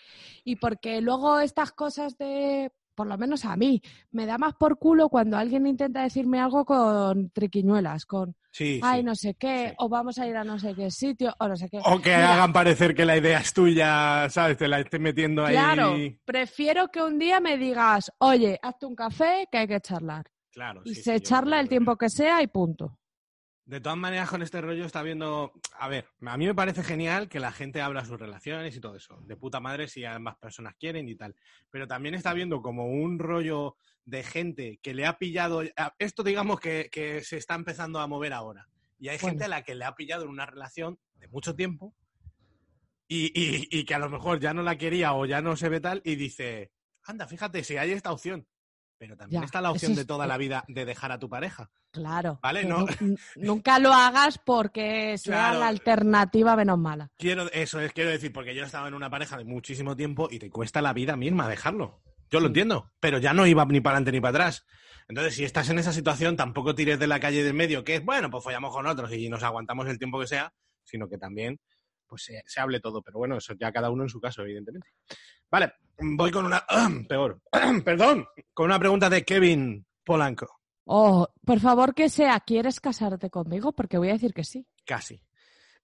y 0.45 0.57
porque 0.57 1.01
luego 1.01 1.39
estas 1.39 1.73
cosas 1.73 2.19
de, 2.19 2.73
por 2.95 3.07
lo 3.07 3.17
menos 3.19 3.45
a 3.45 3.57
mí, 3.57 3.81
me 4.11 4.27
da 4.27 4.39
más 4.39 4.55
por 4.55 4.79
culo 4.79 5.09
cuando 5.09 5.37
alguien 5.37 5.67
intenta 5.67 6.03
decirme 6.03 6.41
algo 6.41 6.65
con 6.65 7.31
triquiñuelas, 7.31 8.07
con, 8.07 8.35
Sí, 8.51 8.81
ay, 8.83 9.01
sí. 9.01 9.05
no 9.07 9.15
sé 9.15 9.35
qué, 9.35 9.69
sí. 9.71 9.75
o 9.79 9.89
vamos 9.89 10.19
a 10.19 10.27
ir 10.27 10.37
a 10.37 10.45
no 10.45 10.59
sé 10.59 10.75
qué 10.75 10.91
sitio, 10.91 11.35
o 11.39 11.49
no 11.49 11.57
sé 11.57 11.69
qué. 11.71 11.79
O 11.85 11.99
que 12.01 12.11
Mira, 12.11 12.35
hagan 12.35 12.53
parecer 12.53 12.95
que 12.95 13.07
la 13.07 13.17
idea 13.17 13.39
es 13.39 13.53
tuya, 13.55 14.29
¿sabes? 14.29 14.59
Te 14.59 14.69
la 14.69 14.81
estés 14.81 15.01
metiendo 15.01 15.45
ahí. 15.45 15.55
Claro, 15.55 15.95
prefiero 16.27 16.89
que 16.89 17.03
un 17.03 17.19
día 17.19 17.41
me 17.41 17.57
digas, 17.57 18.13
oye, 18.19 18.59
hazte 18.63 18.85
un 18.87 18.95
café 18.95 19.47
que 19.51 19.59
hay 19.59 19.67
que 19.69 19.81
charlar. 19.81 20.27
Claro, 20.51 20.83
Y 20.85 20.95
se 20.95 21.19
charla 21.23 21.61
el 21.61 21.69
tiempo 21.71 21.97
que 21.97 22.11
sea 22.11 22.43
y 22.43 22.47
punto. 22.47 22.99
De 23.65 23.81
todas 23.81 23.97
maneras, 23.97 24.29
con 24.29 24.43
este 24.43 24.61
rollo 24.61 24.85
está 24.85 25.03
viendo. 25.03 25.53
A 25.79 25.89
ver, 25.89 26.07
a 26.27 26.37
mí 26.37 26.47
me 26.47 26.55
parece 26.55 26.83
genial 26.83 27.29
que 27.29 27.39
la 27.39 27.53
gente 27.53 27.81
abra 27.81 28.05
sus 28.05 28.19
relaciones 28.19 28.75
y 28.77 28.81
todo 28.81 28.97
eso. 28.97 29.21
De 29.25 29.37
puta 29.37 29.61
madre 29.61 29.87
si 29.87 30.05
ambas 30.05 30.37
personas 30.37 30.75
quieren 30.75 31.09
y 31.09 31.15
tal. 31.15 31.37
Pero 31.71 31.87
también 31.87 32.15
está 32.17 32.33
viendo 32.35 32.61
como 32.61 32.87
un 32.87 33.19
rollo 33.21 33.77
de 34.05 34.25
gente 34.25 34.81
que 34.83 34.95
le 34.95 35.07
ha 35.07 35.17
pillado. 35.19 35.63
Esto, 35.99 36.25
digamos, 36.25 36.59
que, 36.59 36.89
que 36.91 37.23
se 37.23 37.37
está 37.37 37.55
empezando 37.55 38.01
a 38.01 38.09
mover 38.09 38.33
ahora. 38.33 38.69
Y 38.99 39.09
hay 39.09 39.19
gente 39.19 39.45
a 39.45 39.49
la 39.49 39.63
que 39.63 39.77
le 39.77 39.85
ha 39.85 39.95
pillado 39.95 40.25
en 40.25 40.31
una 40.31 40.47
relación 40.47 40.99
de 41.17 41.29
mucho 41.29 41.55
tiempo 41.55 41.95
y, 43.09 43.27
y- 43.41 43.69
y 43.71 43.85
que 43.85 43.95
a 43.95 43.99
lo 43.99 44.09
mejor 44.09 44.41
ya 44.41 44.55
no 44.55 44.63
la 44.63 44.77
quería 44.77 45.13
o 45.15 45.25
ya 45.27 45.41
no 45.41 45.55
se 45.57 45.69
ve 45.69 45.81
tal 45.81 46.03
y 46.05 46.17
dice: 46.17 46.73
Anda, 47.05 47.27
fíjate, 47.29 47.63
si 47.65 47.77
hay 47.77 47.93
esta 47.93 48.13
opción. 48.13 48.47
Pero 49.03 49.17
también 49.17 49.43
Ya, 49.43 49.47
está 49.47 49.61
la 49.61 49.73
opción 49.73 49.97
de 49.97 50.05
toda 50.05 50.29
la 50.29 50.37
vida 50.37 50.63
de 50.69 50.85
dejar 50.85 51.11
a 51.11 51.19
tu 51.19 51.29
pareja. 51.29 51.69
Claro. 51.91 52.39
Vale, 52.41 52.65
no. 52.65 52.87
nu- 53.01 53.17
Nunca 53.37 53.81
lo 53.81 53.93
hagas 53.93 54.39
porque 54.39 55.19
sea 55.19 55.49
Claro. 55.49 55.59
la 55.59 55.67
alternativa 55.67 56.55
menos 56.55 56.79
mala. 56.79 57.11
Quiero, 57.19 57.51
eso 57.51 57.81
es, 57.81 57.93
quiero 57.93 58.11
decir, 58.11 58.33
porque 58.33 58.55
yo 58.55 58.63
estaba 58.65 58.87
en 58.87 58.95
una 58.95 59.11
pareja 59.11 59.37
de 59.37 59.43
muchísimo 59.45 59.97
tiempo 59.97 60.29
y 60.31 60.39
te 60.39 60.51
cuesta 60.51 60.81
la 60.81 60.93
vida 60.93 61.17
misma 61.17 61.49
dejarlo. 61.49 62.01
Yo 62.31 62.39
lo 62.39 62.47
Sí. 62.47 62.51
entiendo, 62.51 62.93
pero 63.01 63.19
ya 63.19 63.35
no 63.35 63.45
iba 63.45 63.65
ni 63.65 63.81
para 63.81 63.97
adelante 63.97 64.13
ni 64.13 64.21
para 64.21 64.31
atrás. 64.39 64.67
Entonces, 65.09 65.35
si 65.35 65.43
estás 65.43 65.69
en 65.71 65.81
esa 65.81 65.93
situación, 65.93 66.37
tampoco 66.37 66.77
tires 66.77 67.01
de 67.01 67.09
la 67.09 67.19
calle 67.19 67.43
del 67.43 67.55
medio, 67.55 67.83
que 67.83 67.97
es, 67.97 68.05
bueno, 68.05 68.31
pues 68.31 68.45
follamos 68.45 68.73
con 68.73 68.87
otros 68.87 69.13
y 69.13 69.29
nos 69.29 69.43
aguantamos 69.43 69.89
el 69.89 69.99
tiempo 69.99 70.21
que 70.21 70.29
sea, 70.29 70.55
sino 70.85 71.09
que 71.09 71.19
también 71.19 71.59
pues 72.07 72.23
se, 72.23 72.41
se 72.47 72.61
hable 72.61 72.79
todo. 72.79 73.03
Pero 73.03 73.19
bueno, 73.19 73.37
eso 73.39 73.55
ya 73.59 73.73
cada 73.73 73.91
uno 73.91 74.05
en 74.05 74.09
su 74.11 74.21
caso, 74.21 74.43
evidentemente. 74.43 74.87
Vale, 75.51 75.73
voy 76.03 76.31
con 76.31 76.47
una... 76.47 76.65
peor. 77.09 77.41
Perdón, 77.85 78.27
con 78.55 78.67
una 78.67 78.79
pregunta 78.79 79.09
de 79.09 79.25
Kevin 79.25 79.87
Polanco. 80.05 80.61
Oh, 80.85 81.29
por 81.45 81.61
favor 81.61 81.95
que 81.95 82.09
sea, 82.09 82.41
¿quieres 82.41 82.81
casarte 82.81 83.31
conmigo? 83.31 83.73
Porque 83.73 83.99
voy 83.99 84.11
a 84.11 84.15
decir 84.15 84.35
que 84.35 84.45
sí. 84.45 84.67
Casi. 84.85 85.23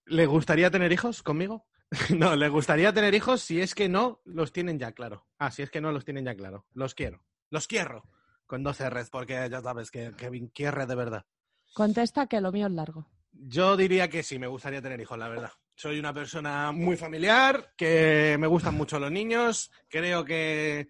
¿Le 0.07 0.26
gustaría 0.26 0.70
tener 0.70 0.92
hijos 0.92 1.22
conmigo? 1.22 1.66
no, 2.16 2.37
le 2.37 2.48
gustaría 2.48 2.92
tener 2.92 3.14
hijos 3.14 3.40
si 3.40 3.61
es 3.61 3.74
que 3.74 3.88
no 3.88 4.20
los 4.24 4.52
tienen 4.52 4.78
ya 4.78 4.92
claro. 4.92 5.26
Ah, 5.38 5.50
si 5.50 5.62
es 5.62 5.70
que 5.70 5.81
no 5.81 5.92
los 5.92 6.04
tienen 6.04 6.24
ya 6.24 6.35
claro. 6.35 6.66
Los 6.74 6.94
quiero. 6.94 7.22
Los 7.50 7.66
quiero. 7.66 8.02
Con 8.46 8.62
dos 8.62 8.78
R's, 8.81 9.11
porque 9.11 9.48
ya 9.50 9.61
sabes 9.61 9.90
que 9.90 10.12
Kevin 10.16 10.48
quiere 10.48 10.87
de 10.87 10.94
verdad. 10.94 11.26
Contesta 11.74 12.26
que 12.26 12.40
lo 12.40 12.50
mío 12.50 12.66
es 12.66 12.72
largo. 12.72 13.07
Yo 13.33 13.76
diría 13.76 14.09
que 14.09 14.22
sí, 14.22 14.38
me 14.38 14.46
gustaría 14.46 14.83
tener 14.83 15.00
hijos, 15.00 15.18
la 15.18 15.28
verdad. 15.28 15.52
Soy 15.79 16.01
una 16.01 16.12
persona 16.12 16.73
muy 16.73 16.97
familiar, 16.97 17.73
que 17.77 18.37
me 18.41 18.49
gustan 18.49 18.75
mucho 18.75 18.99
los 18.99 19.12
niños. 19.12 19.71
Creo 19.88 20.25
que 20.25 20.88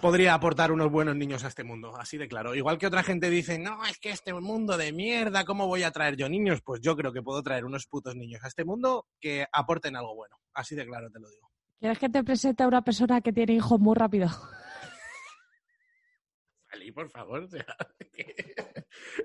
podría 0.00 0.34
aportar 0.34 0.70
unos 0.70 0.92
buenos 0.92 1.16
niños 1.16 1.42
a 1.42 1.48
este 1.48 1.64
mundo, 1.64 1.96
así 1.96 2.16
de 2.16 2.28
claro. 2.28 2.54
Igual 2.54 2.78
que 2.78 2.86
otra 2.86 3.02
gente 3.02 3.28
dice, 3.28 3.58
no, 3.58 3.84
es 3.84 3.98
que 3.98 4.10
este 4.10 4.32
mundo 4.32 4.76
de 4.76 4.92
mierda, 4.92 5.44
¿cómo 5.44 5.66
voy 5.66 5.82
a 5.82 5.90
traer 5.90 6.14
yo 6.16 6.28
niños? 6.28 6.60
Pues 6.62 6.80
yo 6.80 6.94
creo 6.94 7.12
que 7.12 7.20
puedo 7.20 7.42
traer 7.42 7.64
unos 7.64 7.88
putos 7.88 8.14
niños 8.14 8.44
a 8.44 8.46
este 8.46 8.64
mundo 8.64 9.08
que 9.20 9.44
aporten 9.52 9.96
algo 9.96 10.14
bueno. 10.14 10.36
Así 10.54 10.76
de 10.76 10.86
claro 10.86 11.10
te 11.10 11.18
lo 11.18 11.28
digo. 11.28 11.50
¿Quieres 11.80 11.98
que 11.98 12.08
te 12.08 12.22
presente 12.22 12.62
a 12.62 12.68
una 12.68 12.82
persona 12.82 13.20
que 13.20 13.32
tiene 13.32 13.54
hijos 13.54 13.80
muy 13.80 13.96
rápido? 13.96 14.28
Ali, 16.70 16.92
por 16.92 17.10
favor, 17.10 17.42
o 17.42 17.48
sea, 17.48 17.66
que- 18.12 18.54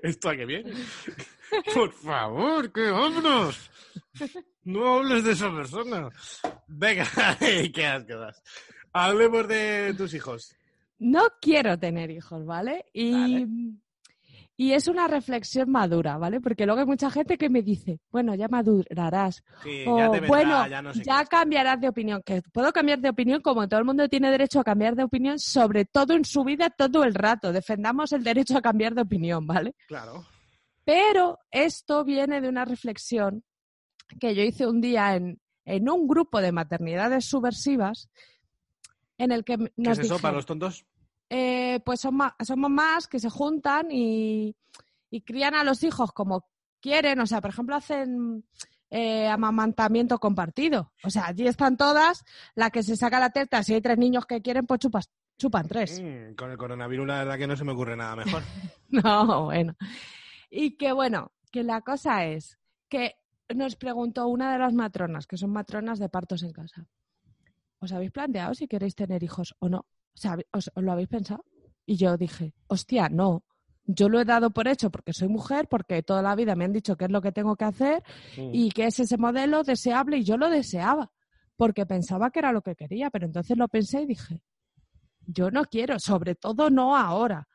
¿esto 0.02 0.28
a 0.30 0.36
qué 0.36 0.44
viene? 0.44 0.72
Por 1.74 1.92
favor, 1.92 2.72
que 2.72 2.90
vámonos. 2.90 3.70
No 4.64 4.94
hables 4.94 5.24
de 5.24 5.32
esa 5.32 5.54
persona. 5.54 6.08
Venga, 6.66 7.06
qué 7.74 7.86
asco 7.86 8.16
das. 8.16 8.42
Hablemos 8.92 9.46
de 9.48 9.94
tus 9.96 10.14
hijos. 10.14 10.54
No 10.98 11.22
quiero 11.40 11.78
tener 11.78 12.10
hijos, 12.10 12.46
¿vale? 12.46 12.86
Y, 12.92 13.12
Vale. 13.12 13.48
y 14.56 14.72
es 14.72 14.86
una 14.86 15.08
reflexión 15.08 15.70
madura, 15.70 16.16
¿vale? 16.16 16.40
Porque 16.40 16.64
luego 16.64 16.80
hay 16.80 16.86
mucha 16.86 17.10
gente 17.10 17.36
que 17.36 17.50
me 17.50 17.60
dice, 17.62 17.98
bueno, 18.10 18.34
ya 18.36 18.46
madurarás. 18.48 19.42
Sí, 19.64 19.84
o 19.86 19.98
ya 19.98 20.06
te 20.06 20.20
vendrá, 20.20 20.28
bueno, 20.28 20.66
ya 20.68 20.80
no 20.80 20.94
sé 20.94 21.02
ya 21.04 21.24
cambiarás 21.26 21.80
de 21.80 21.88
opinión. 21.88 22.22
Que 22.24 22.40
puedo 22.40 22.72
cambiar 22.72 23.00
de 23.00 23.10
opinión 23.10 23.42
como 23.42 23.68
todo 23.68 23.80
el 23.80 23.86
mundo 23.86 24.08
tiene 24.08 24.30
derecho 24.30 24.60
a 24.60 24.64
cambiar 24.64 24.94
de 24.94 25.02
opinión, 25.04 25.38
sobre 25.38 25.84
todo 25.84 26.14
en 26.14 26.24
su 26.24 26.44
vida, 26.44 26.70
todo 26.70 27.02
el 27.04 27.14
rato. 27.14 27.52
Defendamos 27.52 28.12
el 28.12 28.22
derecho 28.22 28.56
a 28.56 28.62
cambiar 28.62 28.94
de 28.94 29.02
opinión, 29.02 29.46
¿vale? 29.46 29.74
Claro. 29.88 30.24
Pero 30.84 31.40
esto 31.50 32.04
viene 32.04 32.40
de 32.40 32.48
una 32.48 32.64
reflexión 32.64 33.42
que 34.20 34.34
yo 34.34 34.42
hice 34.42 34.66
un 34.66 34.80
día 34.80 35.16
en, 35.16 35.40
en 35.64 35.88
un 35.88 36.06
grupo 36.06 36.40
de 36.40 36.52
maternidades 36.52 37.24
subversivas 37.26 38.08
en 39.18 39.32
el 39.32 39.44
que 39.44 39.56
¿Qué 39.58 39.72
nos 39.76 39.98
es 39.98 40.06
eso 40.06 40.18
para 40.18 40.34
los 40.36 40.46
tontos? 40.46 40.84
eh, 41.30 41.80
pues 41.84 42.00
son 42.00 42.16
ma- 42.16 42.36
somos 42.44 42.70
más 42.70 43.06
que 43.06 43.18
se 43.18 43.30
juntan 43.30 43.90
y, 43.90 44.56
y 45.10 45.20
crían 45.22 45.54
a 45.54 45.64
los 45.64 45.82
hijos 45.82 46.12
como 46.12 46.46
quieren. 46.80 47.20
O 47.20 47.26
sea, 47.26 47.40
por 47.40 47.50
ejemplo, 47.50 47.74
hacen 47.76 48.44
eh, 48.90 49.26
amamantamiento 49.28 50.18
compartido. 50.18 50.92
O 51.02 51.10
sea, 51.10 51.26
allí 51.26 51.46
están 51.46 51.76
todas, 51.76 52.24
la 52.54 52.70
que 52.70 52.82
se 52.82 52.96
saca 52.96 53.18
la 53.20 53.30
teta, 53.30 53.62
si 53.62 53.74
hay 53.74 53.80
tres 53.80 53.98
niños 53.98 54.26
que 54.26 54.42
quieren, 54.42 54.66
pues 54.66 54.80
chupas, 54.80 55.10
chupan 55.38 55.66
tres. 55.68 56.00
Mm, 56.02 56.34
con 56.34 56.50
el 56.50 56.58
coronavirus 56.58 57.06
la 57.06 57.18
verdad 57.18 57.38
que 57.38 57.46
no 57.46 57.56
se 57.56 57.64
me 57.64 57.72
ocurre 57.72 57.96
nada 57.96 58.16
mejor. 58.16 58.42
No, 58.90 59.46
bueno. 59.46 59.74
Y 60.50 60.76
que 60.76 60.92
bueno, 60.92 61.32
que 61.50 61.64
la 61.64 61.80
cosa 61.80 62.26
es 62.26 62.58
que 62.88 63.16
nos 63.54 63.76
preguntó 63.76 64.26
una 64.28 64.52
de 64.52 64.58
las 64.58 64.72
matronas, 64.72 65.26
que 65.26 65.36
son 65.36 65.50
matronas 65.50 65.98
de 65.98 66.08
partos 66.08 66.42
en 66.42 66.52
casa. 66.52 66.86
¿Os 67.80 67.92
habéis 67.92 68.12
planteado 68.12 68.54
si 68.54 68.66
queréis 68.66 68.94
tener 68.94 69.22
hijos 69.22 69.54
o 69.58 69.68
no? 69.68 69.78
O 69.80 70.16
sea, 70.16 70.36
¿os, 70.52 70.70
os 70.74 70.82
lo 70.82 70.92
habéis 70.92 71.08
pensado? 71.08 71.44
Y 71.86 71.96
yo 71.96 72.16
dije, 72.16 72.54
hostia, 72.68 73.08
no. 73.08 73.44
Yo 73.86 74.08
lo 74.08 74.18
he 74.18 74.24
dado 74.24 74.50
por 74.50 74.66
hecho 74.68 74.90
porque 74.90 75.12
soy 75.12 75.28
mujer, 75.28 75.68
porque 75.68 76.02
toda 76.02 76.22
la 76.22 76.34
vida 76.34 76.54
me 76.56 76.64
han 76.64 76.72
dicho 76.72 76.96
qué 76.96 77.04
es 77.04 77.10
lo 77.10 77.20
que 77.20 77.32
tengo 77.32 77.56
que 77.56 77.66
hacer 77.66 78.02
Mm. 78.38 78.50
y 78.54 78.70
que 78.70 78.86
es 78.86 78.98
ese 79.00 79.18
modelo 79.18 79.62
deseable 79.62 80.16
y 80.18 80.24
yo 80.24 80.38
lo 80.38 80.48
deseaba 80.48 81.12
porque 81.56 81.84
pensaba 81.84 82.30
que 82.30 82.38
era 82.38 82.50
lo 82.52 82.62
que 82.62 82.74
quería, 82.74 83.10
pero 83.10 83.26
entonces 83.26 83.56
lo 83.58 83.68
pensé 83.68 84.02
y 84.02 84.06
dije, 84.06 84.40
Yo 85.26 85.50
no 85.50 85.64
quiero, 85.66 85.98
sobre 85.98 86.34
todo 86.34 86.70
no 86.70 86.96
ahora. 86.96 87.46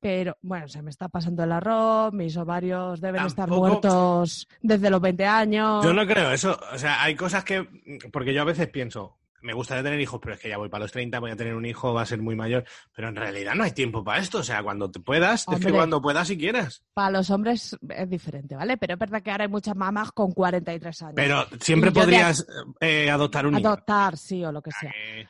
Pero 0.00 0.36
bueno, 0.42 0.68
se 0.68 0.82
me 0.82 0.90
está 0.90 1.08
pasando 1.08 1.42
el 1.44 1.52
arroz, 1.52 2.12
mis 2.12 2.36
ovarios 2.36 3.00
deben 3.00 3.24
estar 3.24 3.48
muertos 3.48 4.46
desde 4.60 4.90
los 4.90 5.00
20 5.00 5.24
años. 5.24 5.84
Yo 5.84 5.92
no 5.92 6.06
creo 6.06 6.30
eso. 6.32 6.58
O 6.72 6.78
sea, 6.78 7.02
hay 7.02 7.14
cosas 7.14 7.44
que. 7.44 7.66
Porque 8.12 8.34
yo 8.34 8.42
a 8.42 8.44
veces 8.44 8.68
pienso, 8.68 9.16
me 9.42 9.52
gustaría 9.52 9.82
tener 9.82 10.00
hijos, 10.00 10.20
pero 10.20 10.34
es 10.34 10.40
que 10.40 10.48
ya 10.48 10.58
voy 10.58 10.68
para 10.68 10.84
los 10.84 10.92
30, 10.92 11.18
voy 11.20 11.30
a 11.30 11.36
tener 11.36 11.54
un 11.54 11.64
hijo, 11.64 11.94
va 11.94 12.02
a 12.02 12.06
ser 12.06 12.20
muy 12.20 12.34
mayor. 12.36 12.64
Pero 12.94 13.08
en 13.08 13.16
realidad 13.16 13.54
no 13.54 13.64
hay 13.64 13.70
tiempo 13.70 14.04
para 14.04 14.20
esto. 14.20 14.38
O 14.38 14.42
sea, 14.42 14.62
cuando 14.62 14.90
te 14.90 15.00
puedas, 15.00 15.42
es 15.42 15.48
Hombre. 15.48 15.66
que 15.66 15.72
cuando 15.72 16.02
puedas 16.02 16.28
y 16.30 16.36
quieras. 16.36 16.82
Para 16.92 17.10
los 17.10 17.30
hombres 17.30 17.76
es 17.88 18.10
diferente, 18.10 18.56
¿vale? 18.56 18.76
Pero 18.76 18.94
es 18.94 18.98
verdad 18.98 19.22
que 19.22 19.30
ahora 19.30 19.44
hay 19.44 19.50
muchas 19.50 19.76
mamás 19.76 20.12
con 20.12 20.32
43 20.32 21.02
años. 21.02 21.14
Pero 21.16 21.46
siempre 21.60 21.92
podrías 21.92 22.46
eh, 22.80 23.08
adoptar 23.10 23.46
un 23.46 23.54
niño. 23.54 23.68
Adoptar, 23.68 24.16
sí, 24.16 24.44
o 24.44 24.52
lo 24.52 24.60
que 24.60 24.72
sea. 24.72 24.90
Eh, 24.90 25.26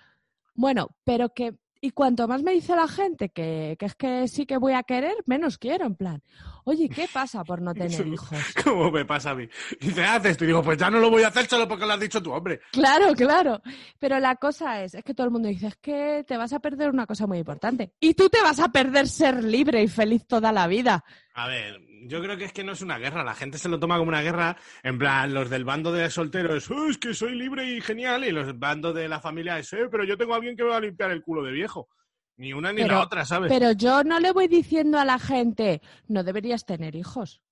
Bueno, 0.55 0.89
pero 1.05 1.33
que. 1.35 1.55
Y 1.81 1.91
cuanto 1.91 2.27
más 2.27 2.43
me 2.43 2.53
dice 2.53 2.75
la 2.75 2.89
gente 2.89 3.29
que, 3.29 3.77
que 3.79 3.87
es 3.87 3.95
que 3.95 4.29
sí 4.29 4.47
que 4.47 4.57
voy 4.57 4.73
a 4.73 4.83
querer, 4.83 5.15
menos 5.27 5.59
quiero, 5.59 5.87
en 5.87 5.95
plan. 5.95 6.23
Oye, 6.65 6.89
¿qué 6.89 7.07
pasa 7.13 7.45
por 7.45 7.63
no 7.63 7.75
tener 7.75 8.07
hijos? 8.07 8.39
¿Cómo 8.65 8.91
me 8.91 9.05
pasa 9.05 9.31
a 9.31 9.35
mí? 9.35 9.49
Y 9.81 9.91
te 9.93 10.05
haces 10.05 10.37
y 10.41 10.47
digo, 10.47 10.63
pues 10.63 10.79
ya 10.79 10.91
no 10.91 10.99
lo 10.99 11.11
voy 11.11 11.23
a 11.23 11.29
hacer 11.29 11.47
solo 11.47 11.69
porque 11.69 11.87
lo 11.87 11.93
has 11.93 12.01
dicho 12.01 12.23
tú, 12.23 12.33
hombre. 12.33 12.61
Claro, 12.73 13.15
claro. 13.15 13.63
Pero 13.99 14.19
la 14.19 14.37
cosa 14.37 14.83
es, 14.83 14.95
es 14.95 15.05
que 15.05 15.15
todo 15.15 15.27
el 15.27 15.33
mundo 15.33 15.49
dice, 15.49 15.69
es 15.69 15.77
que 15.77 16.25
te 16.27 16.37
vas 16.37 16.53
a 16.53 16.61
perder 16.61 16.91
una 16.91 17.07
cosa 17.07 17.27
muy 17.27 17.39
importante. 17.39 17.93
Y 18.01 18.15
tú 18.15 18.29
te 18.29 18.43
vas 18.43 18.59
a 18.59 18.69
perder 18.69 19.07
ser 19.09 19.45
libre 19.45 19.83
y 19.83 19.89
feliz 19.89 20.27
toda 20.27 20.53
la 20.53 20.67
vida. 20.67 21.05
A 21.39 21.49
ver, 21.49 21.83
yo 22.07 22.23
creo 22.23 22.39
que 22.39 22.45
es 22.47 22.53
que 22.55 22.65
no 22.65 22.73
es 22.73 22.81
una 22.81 22.97
guerra. 22.97 23.23
La 23.23 23.35
gente 23.35 23.59
se 23.59 23.69
lo 23.69 23.79
toma 23.79 23.99
como 23.99 24.09
una 24.09 24.23
guerra. 24.23 24.57
En 24.83 24.99
plan, 24.99 25.35
los 25.35 25.51
del 25.51 25.67
bando 25.67 25.93
de 25.93 26.09
solteros, 26.09 26.71
"Oh, 26.71 26.89
es 26.89 26.97
que 26.97 27.13
soy 27.13 27.35
libre 27.35 27.65
y 27.75 27.83
genial. 27.83 28.25
Y 28.25 28.31
los 28.33 28.59
bandos 28.59 28.95
de 28.95 29.07
la 29.07 29.21
familia 29.21 29.59
es, 29.59 29.71
"Eh, 29.75 29.87
pero 29.91 30.03
yo 30.05 30.17
tengo 30.17 30.33
a 30.33 30.37
alguien 30.37 30.57
que 30.57 30.63
me 30.63 30.71
va 30.71 30.79
a 30.79 30.81
limpiar 30.81 31.11
el 31.11 31.23
culo 31.23 31.43
de 31.43 31.53
viejo. 31.53 31.91
Ni 32.39 32.55
una 32.55 32.73
ni 32.73 32.85
la 32.85 33.03
otra, 33.03 33.27
¿sabes? 33.27 33.53
Pero 33.53 33.73
yo 33.73 34.03
no 34.03 34.19
le 34.19 34.33
voy 34.33 34.49
diciendo 34.49 34.99
a 34.99 35.05
la 35.05 35.19
gente, 35.19 35.83
no 36.09 36.25
deberías 36.25 36.65
tener 36.65 36.95
hijos. 36.97 37.43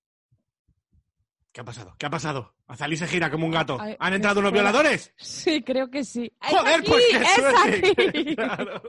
¿Qué 1.51 1.61
ha 1.61 1.63
pasado? 1.63 1.95
¿Qué 1.99 2.07
ha 2.07 2.09
pasado? 2.09 2.55
Azalí 2.67 2.97
se 2.97 3.07
gira 3.07 3.29
como 3.29 3.45
un 3.45 3.51
gato. 3.51 3.77
Ay, 3.79 3.95
¿Han 3.99 4.13
entrado 4.13 4.39
unos 4.39 4.51
violadores? 4.51 5.13
Sí, 5.15 5.61
creo 5.61 5.91
que 5.91 6.03
sí. 6.03 6.31
¡Es 6.41 6.49
¡Joder, 6.57 6.79
aquí! 6.79 6.89
pues 6.89 7.05
qué 7.11 7.17
¡Es 7.17 7.29
suerte! 7.35 8.09
aquí! 8.09 8.35
Claro. 8.35 8.81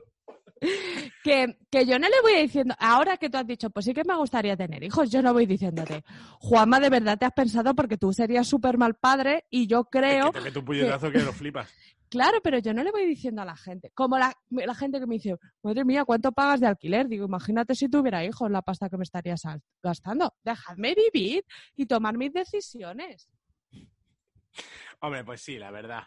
que, 1.25 1.59
que 1.71 1.87
yo 1.87 1.99
no 1.99 2.09
le 2.09 2.21
voy 2.23 2.43
diciendo, 2.43 2.75
ahora 2.79 3.17
que 3.17 3.29
tú 3.29 3.39
has 3.39 3.47
dicho, 3.47 3.71
pues 3.71 3.85
sí 3.85 3.93
que 3.93 4.05
me 4.05 4.17
gustaría 4.17 4.57
tener 4.57 4.83
hijos, 4.83 5.11
yo 5.11 5.23
no 5.23 5.33
voy 5.33 5.47
diciéndote, 5.47 6.03
Juanma, 6.41 6.81
de 6.81 6.91
verdad 6.91 7.19
te 7.19 7.27
has 7.27 7.33
pensado 7.33 7.75
porque 7.75 7.97
tú 7.97 8.13
serías 8.13 8.47
súper 8.47 8.79
mal 8.79 8.95
padre 8.95 9.45
y 9.51 9.67
yo 9.67 9.85
creo, 9.85 10.33
Que 10.33 10.39
te 10.39 10.45
meto 10.45 10.61
un 10.61 10.67
puñetazo 10.67 11.11
que 11.11 11.19
lo 11.19 11.33
flipas. 11.33 11.73
claro, 12.09 12.39
pero 12.43 12.59
yo 12.59 12.73
no 12.73 12.83
le 12.83 12.91
voy 12.91 13.07
diciendo 13.07 13.43
a 13.43 13.45
la 13.45 13.57
gente, 13.57 13.91
como 13.95 14.19
la, 14.19 14.35
la 14.51 14.75
gente 14.75 14.99
que 14.99 15.07
me 15.07 15.17
dice, 15.17 15.37
madre 15.63 15.85
mía, 15.85 16.05
¿cuánto 16.05 16.33
pagas 16.33 16.61
de 16.61 16.67
alquiler? 16.67 17.09
Digo, 17.09 17.27
imagínate 17.27 17.75
si 17.75 17.89
tuviera 17.89 18.25
hijos 18.25 18.51
la 18.51 18.63
pasta 18.63 18.89
que 18.89 18.97
me 18.97 19.05
estarías 19.05 19.43
gastando. 19.83 20.35
Dejadme 20.43 20.95
vivir 20.95 21.45
y 21.77 21.87
tomar 21.87 22.17
mis 22.17 22.33
decisiones. 22.33 23.29
Hombre, 25.01 25.25
pues 25.25 25.43
sí, 25.43 25.59
la 25.59 25.71
verdad. 25.71 26.05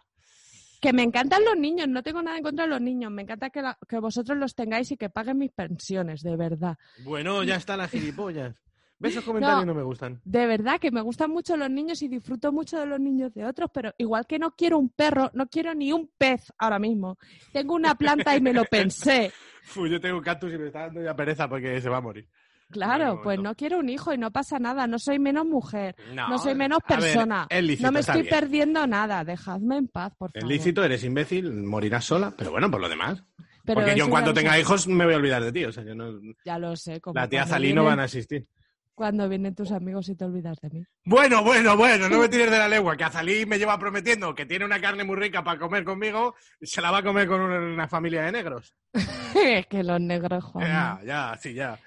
Que 0.79 0.93
me 0.93 1.03
encantan 1.03 1.43
los 1.43 1.57
niños, 1.57 1.87
no 1.89 2.01
tengo 2.03 2.21
nada 2.21 2.37
en 2.37 2.43
contra 2.43 2.63
de 2.65 2.69
los 2.69 2.81
niños, 2.81 3.11
me 3.11 3.23
encanta 3.23 3.49
que, 3.49 3.61
la- 3.61 3.77
que 3.87 3.99
vosotros 3.99 4.37
los 4.37 4.55
tengáis 4.55 4.91
y 4.91 4.97
que 4.97 5.09
paguen 5.09 5.37
mis 5.37 5.51
pensiones, 5.51 6.21
de 6.23 6.37
verdad. 6.37 6.77
Bueno, 7.03 7.43
ya 7.43 7.55
está 7.55 7.75
la 7.75 7.87
gilipollas. 7.87 8.55
¿Ves 8.97 9.11
esos 9.13 9.23
comentarios? 9.25 9.65
No, 9.65 9.73
me 9.73 9.83
gustan. 9.83 10.21
De 10.23 10.45
verdad 10.45 10.79
que 10.79 10.91
me 10.91 11.01
gustan 11.01 11.31
mucho 11.31 11.55
los 11.57 11.69
niños 11.69 12.01
y 12.01 12.07
disfruto 12.07 12.51
mucho 12.51 12.79
de 12.79 12.85
los 12.85 12.99
niños 12.99 13.33
de 13.33 13.45
otros, 13.45 13.69
pero 13.73 13.93
igual 13.97 14.25
que 14.25 14.39
no 14.39 14.51
quiero 14.51 14.77
un 14.77 14.89
perro, 14.89 15.29
no 15.33 15.47
quiero 15.47 15.73
ni 15.73 15.91
un 15.91 16.09
pez 16.17 16.51
ahora 16.57 16.79
mismo. 16.79 17.17
Tengo 17.53 17.75
una 17.75 17.95
planta 17.95 18.35
y 18.35 18.41
me 18.41 18.53
lo 18.53 18.63
pensé. 18.71 19.31
Yo 19.75 19.99
tengo 19.99 20.17
un 20.17 20.23
cactus 20.23 20.53
y 20.53 20.57
me 20.57 20.67
está 20.67 20.81
dando 20.81 21.01
ya 21.03 21.15
pereza 21.15 21.47
porque 21.47 21.79
se 21.81 21.89
va 21.89 21.97
a 21.97 22.01
morir. 22.01 22.27
Claro, 22.71 23.21
pues 23.23 23.39
no 23.39 23.55
quiero 23.55 23.79
un 23.79 23.89
hijo 23.89 24.13
y 24.13 24.17
no 24.17 24.32
pasa 24.32 24.60
nada, 24.60 24.86
no 24.88 24.99
soy 24.99 25.17
menos 25.19 25.45
mujer, 25.45 25.95
No, 26.13 26.29
no, 26.29 26.38
soy 26.38 26.53
menos 26.55 26.79
ver, 26.88 26.99
persona, 26.99 27.47
es 27.49 27.63
lícito, 27.63 27.88
no 27.88 27.91
me 27.93 27.99
estoy 28.01 28.21
bien. 28.21 28.36
perdiendo 28.36 28.86
nada, 28.88 29.23
dejadme 29.23 29.77
en 29.77 29.88
paz, 29.88 30.13
por 30.17 30.29
Es 30.34 30.41
favor. 30.41 30.53
lícito, 30.55 30.84
eres 30.84 31.03
imbécil, 31.03 31.51
morirás 31.63 32.05
sola, 32.05 32.32
pero 32.38 32.51
bueno, 32.51 32.69
por 32.69 32.79
lo 32.79 32.88
demás. 32.89 33.23
Pero 33.65 33.82
Porque 33.82 33.95
yo 33.95 34.05
en 34.05 34.10
cuanto 34.12 34.34
tenga 34.34 34.58
hijos 34.60 34.88
me 34.88 35.05
voy 35.05 35.13
a 35.13 35.17
olvidar 35.17 35.43
de 35.43 35.51
ti. 35.51 35.65
O 35.65 35.71
sea, 35.71 35.84
yo 35.84 35.93
no... 35.93 36.19
Ya 36.43 36.58
lo 36.58 36.75
sé. 36.75 36.99
como 37.01 37.13
La 37.19 37.27
tía 37.27 37.45
Zalí 37.45 37.71
no 37.73 37.84
van 37.84 37.99
a 37.99 38.05
existir. 38.05 38.47
Cuando 38.95 39.29
vienen 39.29 39.53
tus 39.55 39.71
amigos 39.71 40.10
y 40.10 40.15
te 40.15 40.25
olvidas 40.25 40.58
de 40.62 40.69
mí. 40.71 40.84
Bueno, 41.05 41.43
bueno, 41.43 41.77
bueno, 41.77 42.10
no 42.10 42.19
me 42.19 42.29
tires 42.29 42.49
de 42.51 42.58
la 42.58 42.67
lengua, 42.67 42.97
que 42.97 43.03
Azalí 43.03 43.45
me 43.45 43.58
lleva 43.60 43.77
prometiendo 43.79 44.34
que 44.36 44.45
tiene 44.45 44.65
una 44.65 44.82
carne 44.82 45.03
muy 45.03 45.15
rica 45.17 45.43
para 45.43 45.60
comer 45.60 45.84
conmigo 45.84 46.36
y 46.60 46.65
se 46.67 46.82
la 46.82 46.91
va 46.91 46.97
a 46.99 47.03
comer 47.03 47.27
con 47.27 47.39
una, 47.41 47.60
una 47.60 47.88
familia 47.88 48.23
de 48.23 48.32
negros. 48.32 48.73
es 49.36 49.67
que 49.67 49.84
los 49.84 50.01
negros, 50.01 50.43
Juan. 50.43 50.67
Ya, 50.67 50.99
ya, 51.05 51.38
sí, 51.39 51.53
ya. 51.53 51.79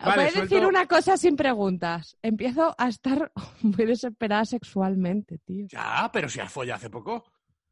Voy 0.00 0.08
Vale, 0.16 0.28
a 0.28 0.40
decir 0.42 0.64
una 0.66 0.86
cosa 0.86 1.16
sin 1.16 1.36
preguntas. 1.36 2.16
Empiezo 2.22 2.74
a 2.78 2.88
estar 2.88 3.32
muy 3.62 3.86
desesperada 3.86 4.44
sexualmente, 4.44 5.38
tío. 5.38 5.66
Ya, 5.68 6.10
pero 6.12 6.28
si 6.28 6.40
has 6.40 6.52
follado 6.52 6.76
hace 6.76 6.90
poco. 6.90 7.24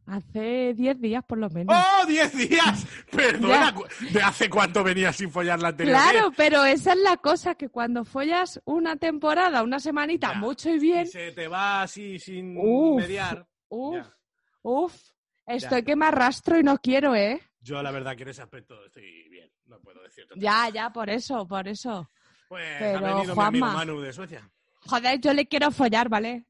Hace 0.09 0.73
10 0.75 1.01
días 1.01 1.25
por 1.25 1.37
lo 1.39 1.51
menos. 1.51 1.77
¡Oh, 1.77 2.07
10 2.07 2.33
días! 2.37 2.87
Perdona, 3.11 3.75
Ya. 3.75 4.11
¿de 4.13 4.23
hace 4.23 4.49
cuánto 4.49 4.85
venías 4.85 5.17
sin 5.17 5.31
follar 5.33 5.61
la 5.61 5.69
anterior 5.69 5.97
claro, 5.97 6.33
pero 6.37 6.65
esa 6.65 6.93
es 6.93 6.99
la 7.01 7.17
cosa, 7.17 7.57
que 7.57 7.69
cuando 7.71 8.05
follas 8.05 8.61
una 8.67 8.95
temporada, 8.97 9.65
una 9.65 9.81
semanita, 9.81 10.33
Ya. 10.33 10.39
mucho 10.39 10.71
y 10.71 10.75
Y 10.75 10.79
bien, 10.79 11.09
se 11.09 11.33
te 11.33 11.49
va 11.49 11.83
así 11.83 12.21
sin 12.21 12.57
Uf. 12.57 13.01
mediar. 13.01 13.49
uff, 13.69 13.97
Ya. 13.97 14.17
uff, 14.63 14.95
estoy 15.45 15.83
que 15.83 15.97
me 15.97 16.07
arrastro 16.07 16.57
y 16.57 16.63
no 16.63 16.79
quiero, 16.79 17.17
¿eh? 17.17 17.41
Yo 17.67 17.83
la 17.83 17.91
verdad 17.91 18.15
que 18.17 18.23
en 18.23 18.29
ese 18.29 18.43
aspecto 18.43 18.85
estoy 18.85 19.29
bien, 19.29 19.51
no 19.65 19.81
puedo 19.81 19.99
otra 19.99 20.37
Ya, 20.37 20.69
ya, 20.73 20.93
por 20.93 21.11
eso, 21.11 21.49
por 21.49 21.67
eso. 21.67 22.09
Pues 22.49 22.65
Pero, 22.79 22.99
ha 22.99 23.01
venido 23.01 23.35
mi 23.35 23.43
amigo 23.43 23.67
Juanma. 23.67 23.73
Manu 23.73 24.01
de 24.01 24.13
Suecia. 24.13 24.49
Joder, 24.83 25.21
yo 25.21 25.33
le 25.33 25.49
quiero 25.49 25.73
follar, 25.73 26.09
¿vale? 26.09 26.47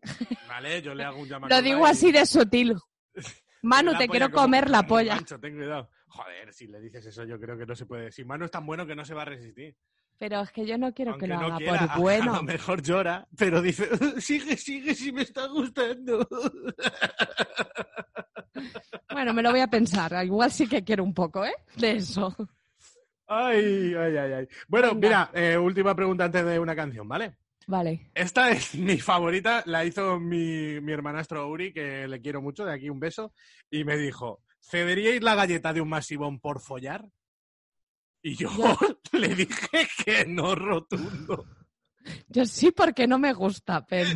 Vale, 0.46 0.82
yo 0.82 0.94
le 0.94 1.04
hago 1.04 1.22
un 1.22 1.26
llamado. 1.26 1.56
Lo 1.56 1.62
digo 1.62 1.86
así 1.86 2.12
de 2.12 2.26
sutil. 2.26 2.76
Manu, 3.62 3.96
te 3.96 4.08
quiero 4.08 4.30
comer 4.30 4.68
la 4.68 4.86
polla. 4.86 5.18
ten 5.40 5.56
cuidado. 5.56 5.88
Joder, 6.08 6.52
si 6.52 6.66
le 6.66 6.80
dices 6.80 7.06
eso, 7.06 7.24
yo 7.24 7.40
creo 7.40 7.56
que 7.56 7.64
no 7.64 7.74
se 7.74 7.86
puede. 7.86 8.12
Si 8.12 8.22
Manu 8.22 8.44
es 8.44 8.50
tan 8.50 8.66
bueno 8.66 8.86
que 8.86 8.94
no 8.94 9.02
se 9.06 9.14
va 9.14 9.22
a 9.22 9.24
resistir. 9.24 9.74
Pero 10.18 10.42
es 10.42 10.50
que 10.50 10.66
yo 10.66 10.76
no 10.76 10.92
quiero 10.92 11.12
Aunque 11.12 11.24
que 11.24 11.32
lo 11.32 11.40
no 11.40 11.46
haga 11.46 11.56
quiera, 11.56 11.94
por 11.94 12.02
bueno. 12.02 12.34
A 12.34 12.36
lo 12.36 12.42
mejor 12.42 12.82
llora, 12.82 13.26
pero 13.38 13.62
dice, 13.62 13.88
sigue, 14.20 14.58
sigue, 14.58 14.94
si 14.94 15.12
me 15.12 15.22
está 15.22 15.46
gustando. 15.46 16.28
Bueno, 19.10 19.32
me 19.32 19.42
lo 19.42 19.50
voy 19.50 19.60
a 19.60 19.68
pensar. 19.68 20.24
Igual 20.24 20.50
sí 20.50 20.66
que 20.68 20.84
quiero 20.84 21.04
un 21.04 21.14
poco, 21.14 21.44
¿eh? 21.44 21.54
De 21.76 21.92
eso. 21.92 22.34
Ay, 23.26 23.94
ay, 23.94 24.16
ay, 24.16 24.32
ay. 24.32 24.48
Bueno, 24.68 24.94
Venga. 24.94 25.00
mira, 25.00 25.30
eh, 25.34 25.58
última 25.58 25.94
pregunta 25.94 26.24
antes 26.24 26.44
de 26.44 26.58
una 26.58 26.76
canción, 26.76 27.08
¿vale? 27.08 27.36
Vale. 27.66 28.10
Esta 28.14 28.50
es 28.50 28.74
mi 28.76 28.98
favorita, 28.98 29.62
la 29.66 29.84
hizo 29.84 30.20
mi, 30.20 30.80
mi 30.80 30.92
hermanastro 30.92 31.48
Uri, 31.48 31.72
que 31.72 32.06
le 32.06 32.20
quiero 32.20 32.40
mucho, 32.40 32.64
de 32.64 32.72
aquí 32.72 32.88
un 32.88 33.00
beso, 33.00 33.32
y 33.70 33.84
me 33.84 33.96
dijo, 33.96 34.42
¿cederíais 34.60 35.22
la 35.22 35.34
galleta 35.34 35.72
de 35.72 35.80
un 35.80 35.88
masivón 35.88 36.38
por 36.40 36.60
follar? 36.60 37.04
Y 38.22 38.36
yo 38.36 38.50
le 39.12 39.34
dije 39.34 39.88
que 40.04 40.24
no 40.26 40.54
rotundo. 40.54 41.46
Yo 42.28 42.44
sí 42.46 42.70
porque 42.70 43.06
no 43.08 43.18
me 43.18 43.32
gusta, 43.32 43.84
pero 43.84 44.08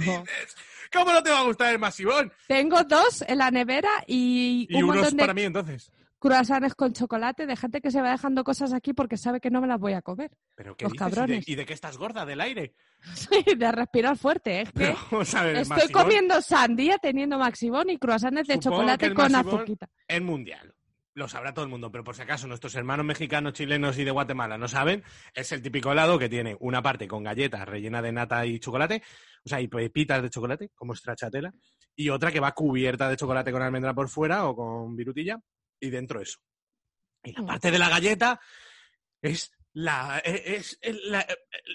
¿Cómo 0.93 1.13
no 1.13 1.23
te 1.23 1.31
va 1.31 1.41
a 1.41 1.45
gustar 1.45 1.73
el 1.73 1.79
masivón? 1.79 2.33
tengo 2.49 2.83
dos 2.85 3.23
en 3.27 3.39
la 3.39 3.51
nevera 3.51 3.91
y, 4.07 4.67
Y 4.69 4.77
un 4.77 4.85
unos 4.85 4.97
montón 4.97 5.17
de 5.17 5.21
para 5.23 5.35
mí 5.35 5.43
entonces. 5.43 5.93
croissants 6.19 6.75
con 6.75 6.93
chocolate 6.93 7.47
de 7.47 7.57
gente 7.57 7.81
que 7.81 7.91
se 7.91 8.01
va 8.03 8.11
dejando 8.11 8.45
cosas 8.45 8.73
aquí 8.73 8.93
porque 8.93 9.17
sabe 9.17 9.41
que 9.41 9.51
no 9.51 9.61
me 9.61 9.67
las 9.67 9.79
voy 9.81 9.93
a 9.95 10.03
comer. 10.03 10.31
¿Pero 10.57 10.77
qué 10.77 10.85
Los 10.85 10.93
dices? 10.93 11.07
¿Y 11.07 11.11
de- 11.11 11.15
cabrones. 11.17 11.49
¿Y 11.49 11.55
de, 11.55 11.67
qué 11.67 11.73
estás 11.75 11.97
gorda? 11.97 12.27
¿Del 12.27 12.41
aire? 12.41 12.75
Sí, 13.15 13.43
de 13.57 13.73
respirar 13.73 14.17
fuerte. 14.19 14.61
Es 14.61 14.73
que 14.73 14.83
ver, 14.85 15.57
el 15.57 15.63
estoy 15.63 15.89
comiendo 15.91 16.43
sandía 16.43 16.99
teniendo 16.99 17.39
maxibón 17.39 17.89
y 17.91 17.97
croissants 17.99 18.47
de 18.47 18.55
Supongo 18.57 18.81
que 18.99 19.09
chocolate 19.09 19.15
con 19.15 19.35
azuquita. 19.35 19.89
es 20.07 20.21
mundial. 20.23 20.75
Lo 21.15 21.27
sabrá 21.29 21.53
todo 21.53 21.65
el 21.65 21.71
mundo, 21.71 21.91
pero 21.91 22.05
por 22.05 22.15
si 22.15 22.23
acaso 22.23 22.47
nuestros 22.47 22.75
hermanos 22.77 23.05
mexicanos, 23.05 23.53
chilenos 23.55 23.99
y 23.99 24.05
de 24.05 24.11
Guatemala 24.13 24.57
no 24.59 24.69
saben, 24.69 25.03
es 25.35 25.51
el 25.51 25.61
típico 25.61 25.91
helado 25.91 26.19
que 26.21 26.29
tiene 26.29 26.57
una 26.61 26.83
parte 26.83 27.09
con 27.09 27.25
galletas 27.25 27.69
rellena 27.69 28.01
de 28.01 28.13
nata 28.13 28.47
y 28.47 28.61
chocolate, 28.61 29.03
o 29.45 29.49
sea, 29.49 29.61
y 29.61 29.69
pepitas 29.69 30.23
de 30.23 30.31
chocolate, 30.31 30.71
como 30.75 30.95
stracciatella, 30.95 31.53
y 31.97 32.09
otra 32.11 32.31
que 32.31 32.41
va 32.41 32.53
cubierta 32.53 33.09
de 33.09 33.17
chocolate 33.17 33.53
con 33.53 33.63
almendra 33.63 33.95
por 33.95 34.09
fuera 34.09 34.47
o 34.49 34.55
con 34.57 34.95
virutilla, 34.97 35.39
y 35.81 35.91
dentro 35.91 36.21
eso. 36.21 36.39
Y 37.25 37.33
la 37.33 37.43
Mm. 37.43 37.47
parte 37.47 37.71
de 37.71 37.79
la 37.79 37.89
galleta 37.89 38.41
es 39.23 39.51
la 39.73 40.19
es, 40.25 40.79
es, 40.83 40.97
la- 41.05 41.27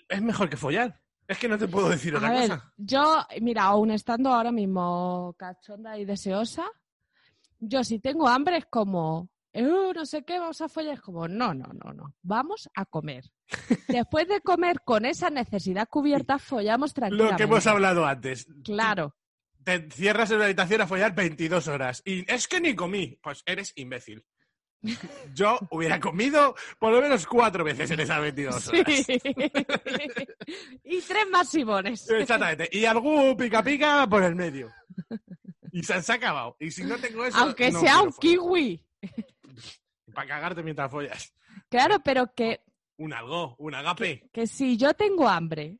es 0.09 0.21
mejor 0.21 0.49
que 0.49 0.57
follar. 0.57 0.99
Es 1.27 1.37
que 1.39 1.47
no 1.47 1.57
te 1.57 1.67
puedo 1.67 1.89
decir 1.89 2.15
otra 2.15 2.27
A 2.27 2.31
ver, 2.31 2.49
cosa. 2.49 2.73
yo, 2.77 3.25
mira, 3.41 3.63
aún 3.63 3.89
estando 3.91 4.31
ahora 4.31 4.51
mismo 4.51 5.33
cachonda 5.37 5.97
y 5.97 6.05
deseosa, 6.05 6.65
yo 7.59 7.83
si 7.83 7.99
tengo 7.99 8.27
hambre 8.27 8.57
es 8.57 8.65
como, 8.67 9.29
"Eh, 9.55 9.91
no 9.95 10.05
sé 10.05 10.23
qué, 10.23 10.39
vamos 10.39 10.59
a 10.61 10.69
follar. 10.69 10.95
Es 10.95 11.01
como, 11.01 11.27
no, 11.27 11.53
no, 11.53 11.67
no, 11.83 11.93
no, 11.93 12.13
vamos 12.21 12.69
a 12.75 12.85
comer. 12.85 13.23
Después 13.87 14.27
de 14.27 14.41
comer 14.41 14.77
con 14.83 15.05
esa 15.05 15.29
necesidad 15.29 15.87
cubierta, 15.89 16.37
follamos 16.39 16.91
Lo 16.91 16.93
tranquilamente. 16.93 17.37
que 17.37 17.43
hemos 17.43 17.65
hablado 17.67 18.05
antes. 18.05 18.47
Claro. 18.63 19.15
te 19.63 19.73
encierras 19.73 20.29
en 20.29 20.37
una 20.37 20.45
habitación 20.45 20.81
a 20.81 20.87
follar 20.87 21.15
22 21.15 21.67
horas. 21.67 22.01
Y 22.05 22.29
es 22.31 22.47
que 22.47 22.59
ni 22.61 22.75
comí. 22.75 23.17
Pues 23.23 23.41
eres 23.45 23.71
imbécil. 23.75 24.23
Yo 25.33 25.57
hubiera 25.71 25.99
comido 25.99 26.53
por 26.77 26.91
lo 26.93 27.01
menos 27.01 27.25
cuatro 27.25 27.63
veces 27.63 27.89
en 27.91 27.99
esas 28.01 28.21
22 28.21 28.63
Sí. 28.63 28.79
horas. 28.79 29.07
y 30.83 31.01
tres 31.01 31.27
más 31.31 31.49
Simones. 31.49 32.09
Exactamente. 32.09 32.69
Y 32.71 32.85
algún 32.85 33.35
pica 33.37 33.63
pica 33.63 34.05
por 34.07 34.21
el 34.23 34.35
medio. 34.35 34.71
Y 35.71 35.83
se, 35.83 36.01
se 36.01 36.11
ha 36.11 36.15
acabado. 36.15 36.55
Y 36.59 36.71
si 36.71 36.83
no 36.83 36.97
tengo 36.97 37.25
eso. 37.25 37.37
Aunque 37.37 37.71
no 37.71 37.79
sea 37.79 38.01
un 38.01 38.11
kiwi. 38.13 38.85
Para 40.13 40.27
cagarte 40.27 40.63
mientras 40.63 40.91
follas. 40.91 41.33
Claro, 41.69 41.97
pero 42.03 42.33
que, 42.35 42.61
Un 42.97 43.13
algo, 43.13 43.55
un 43.57 43.73
agape. 43.75 44.29
que 44.31 44.45
si 44.47 44.77
yo 44.77 44.93
tengo 44.93 45.27
hambre, 45.27 45.79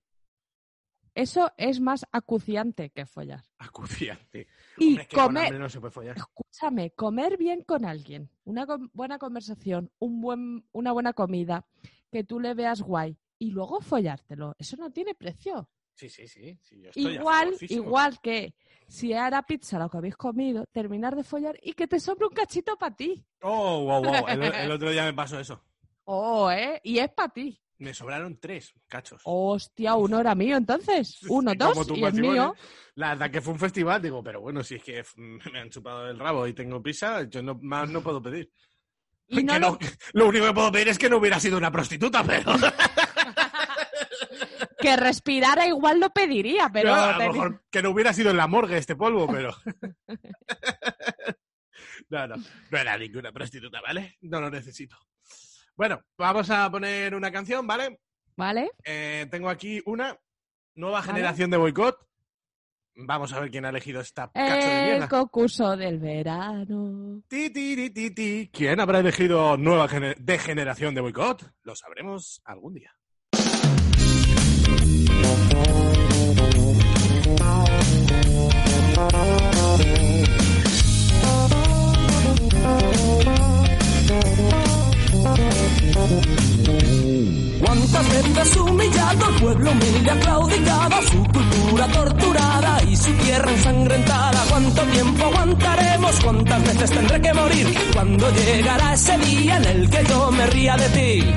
eso 1.13 1.51
es 1.57 1.79
más 1.79 2.05
acuciante 2.11 2.89
que 2.89 3.05
follar. 3.05 3.43
Acuciante. 3.59 4.47
Y 4.77 4.87
Hombre, 4.89 5.03
es 5.03 5.07
que 5.09 5.15
con 5.15 5.25
comer, 5.27 5.59
no 5.59 5.69
se 5.69 5.79
puede 5.79 5.91
follar. 5.91 6.17
escúchame, 6.17 6.91
comer 6.91 7.37
bien 7.37 7.61
con 7.63 7.85
alguien, 7.85 8.29
una 8.43 8.65
com- 8.65 8.89
buena 8.93 9.17
conversación, 9.17 9.91
un 9.99 10.19
buen, 10.21 10.67
una 10.73 10.91
buena 10.91 11.13
comida, 11.13 11.65
que 12.11 12.23
tú 12.23 12.39
le 12.39 12.53
veas 12.53 12.81
guay 12.81 13.17
y 13.39 13.51
luego 13.51 13.79
follártelo, 13.79 14.55
eso 14.57 14.75
no 14.77 14.91
tiene 14.91 15.15
precio. 15.15 15.69
Sí, 15.95 16.09
sí, 16.09 16.27
sí. 16.27 16.59
sí, 16.61 16.81
yo 16.81 16.89
estoy 16.89 17.05
a 17.15 17.19
Igual, 17.19 17.55
igual 17.61 18.19
que 18.21 18.53
si 18.87 19.13
era 19.13 19.41
pizza 19.43 19.79
lo 19.79 19.89
que 19.89 19.97
habéis 19.97 20.17
comido, 20.17 20.65
terminar 20.71 21.15
de 21.15 21.23
follar 21.23 21.57
y 21.61 21.73
que 21.73 21.87
te 21.87 21.99
sobre 21.99 22.25
un 22.25 22.33
cachito 22.33 22.77
para 22.77 22.95
ti. 22.95 23.25
Oh, 23.41 23.83
wow, 23.85 24.03
wow. 24.03 24.27
El, 24.27 24.43
el 24.55 24.71
otro 24.71 24.91
día 24.91 25.05
me 25.05 25.13
pasó 25.13 25.39
eso. 25.39 25.63
Oh, 26.03 26.51
¿eh? 26.51 26.81
Y 26.83 26.99
es 26.99 27.09
para 27.11 27.29
ti. 27.29 27.59
Me 27.77 27.93
sobraron 27.93 28.37
tres 28.39 28.73
cachos. 28.87 29.21
Hostia, 29.25 29.95
uno 29.95 30.19
era 30.19 30.35
mío 30.35 30.55
entonces. 30.57 31.23
Uno, 31.29 31.51
Sí, 31.51 31.57
dos 31.57 31.87
y 31.89 32.01
matrimonio. 32.01 32.31
mío. 32.33 32.55
La 32.95 33.09
verdad 33.09 33.31
que 33.31 33.41
fue 33.41 33.53
un 33.53 33.59
festival, 33.59 34.01
digo, 34.01 34.23
pero 34.23 34.39
bueno, 34.41 34.63
si 34.63 34.75
es 34.75 34.83
que 34.83 35.03
me 35.51 35.59
han 35.59 35.69
chupado 35.69 36.09
el 36.09 36.19
rabo 36.19 36.45
y 36.47 36.53
tengo 36.53 36.81
pizza, 36.81 37.23
yo 37.23 37.41
no, 37.41 37.55
más 37.61 37.89
no 37.89 38.01
puedo 38.01 38.21
pedir. 38.21 38.51
Y 39.27 39.43
no 39.43 39.53
Que 39.53 39.59
lo- 39.59 39.79
lo 40.13 40.27
único 40.27 40.45
que 40.45 40.53
puedo 40.53 40.71
pedir 40.71 40.89
es 40.89 40.97
que 40.97 41.09
no 41.09 41.17
hubiera 41.17 41.39
sido 41.39 41.57
una 41.57 41.71
prostituta, 41.71 42.23
pero 42.23 42.51
Que 44.85 44.95
respirara 44.97 45.65
igual 45.67 45.99
lo 45.99 46.09
pediría, 46.11 46.69
pero... 46.71 46.93
a 46.93 47.17
lo 47.17 47.33
mejor 47.33 47.63
que 47.71 47.81
no 47.81 47.89
hubiera 47.89 48.13
sido 48.13 48.29
en 48.31 48.37
la 48.37 48.47
morgue 48.47 48.77
este 48.77 48.95
polvo, 48.95 49.27
pero 49.27 49.51
no, 52.09 52.27
no, 52.27 52.35
no 52.71 52.77
era 52.77 52.97
ninguna 52.97 53.31
prostituta, 53.31 53.81
¿vale? 53.81 54.17
No 54.21 54.41
lo 54.41 54.49
necesito. 54.49 54.97
Bueno, 55.75 56.01
vamos 56.17 56.49
a 56.49 56.69
poner 56.71 57.15
una 57.15 57.31
canción, 57.31 57.65
¿vale? 57.67 57.99
¿Vale? 58.37 58.71
Eh, 58.83 59.27
tengo 59.31 59.49
aquí 59.49 59.81
una 59.85 60.17
nueva 60.75 60.99
Vale. 60.99 61.13
generación 61.13 61.49
de 61.49 61.57
boicot. 61.57 61.97
Vamos 62.97 63.33
a 63.33 63.41
ver 63.41 63.51
quién 63.51 63.65
ha 63.65 63.69
elegido 63.69 63.99
esta 63.99 64.31
cacho 64.31 64.67
de 64.67 64.95
El 64.97 65.09
concurso 65.09 65.75
del 65.75 65.99
verano. 65.99 67.21
Ti, 67.27 67.49
ti, 67.49 67.75
ti, 67.75 67.89
ti, 67.89 68.11
ti. 68.11 68.49
¿Quién 68.53 68.79
habrá 68.79 68.99
elegido 68.99 69.57
nueva 69.57 69.89
gener- 69.89 70.15
de 70.17 70.37
generación 70.39 70.95
de 70.95 71.01
boicot? 71.01 71.51
Lo 71.63 71.75
sabremos 71.75 72.41
algún 72.45 72.75
día. 72.75 72.95
¿Cuántas 78.95 79.11
veces 88.09 88.55
humillado 88.55 89.29
el 89.29 89.35
pueblo 89.41 89.71
humilde 89.71 90.11
claudicado 90.21 91.01
su 91.01 91.21
cultura 91.25 91.87
torturada 91.87 92.81
y 92.83 92.95
su 92.95 93.11
tierra 93.15 93.51
ensangrentada? 93.51 94.45
¿Cuánto 94.49 94.81
tiempo 94.83 95.25
aguantaremos? 95.25 96.17
¿Cuántas 96.21 96.63
veces 96.63 96.91
tendré 96.91 97.21
que 97.21 97.33
morir? 97.33 97.77
¿Cuándo 97.91 98.31
llegará 98.31 98.93
ese 98.93 99.17
día 99.17 99.57
en 99.57 99.65
el 99.65 99.89
que 99.89 100.05
yo 100.05 100.31
me 100.31 100.47
ría 100.47 100.77
de 100.77 100.87
ti? 100.89 101.33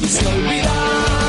Y 0.00 0.06
se 0.06 0.26
olvida 0.26 1.27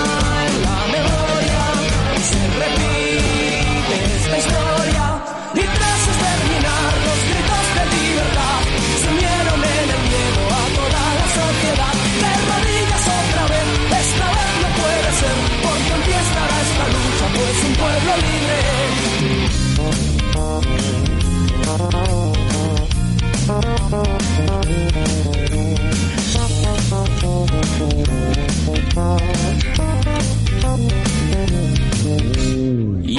Y 23.89 23.91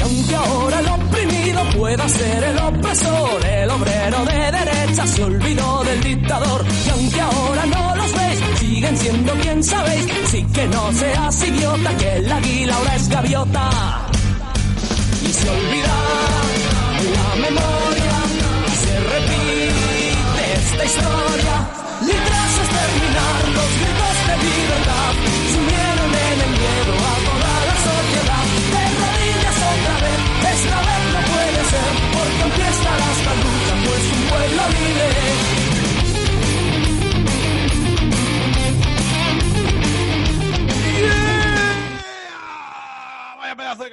aunque 0.01 0.35
ahora 0.37 0.79
el 0.79 0.87
oprimido 0.87 1.63
pueda 1.77 2.09
ser 2.09 2.45
el 2.45 2.59
opresor, 2.59 3.45
el 3.47 3.71
obrero 3.71 4.25
de 4.27 4.53
derecha 4.53 5.07
se 5.09 5.25
olvidó 5.25 5.83
del 5.83 6.01
dictador. 6.05 6.65
Y 6.87 6.91
aunque 6.91 7.21
ahora 7.21 7.67
no 7.67 7.97
los 7.97 8.13
veis, 8.15 8.41
siguen 8.61 8.97
siendo 8.97 9.33
quien 9.41 9.65
sabéis. 9.65 10.07
Sí 10.27 10.47
que 10.55 10.69
no 10.69 10.93
seas 10.93 11.49
idiota, 11.49 11.97
que 11.97 12.17
el 12.17 12.31
águila 12.31 12.77
ahora 12.77 12.95
es 12.95 13.09
gaviota. 13.09 13.71
Y 15.29 15.33
se 15.33 15.51
olvida 15.51 15.90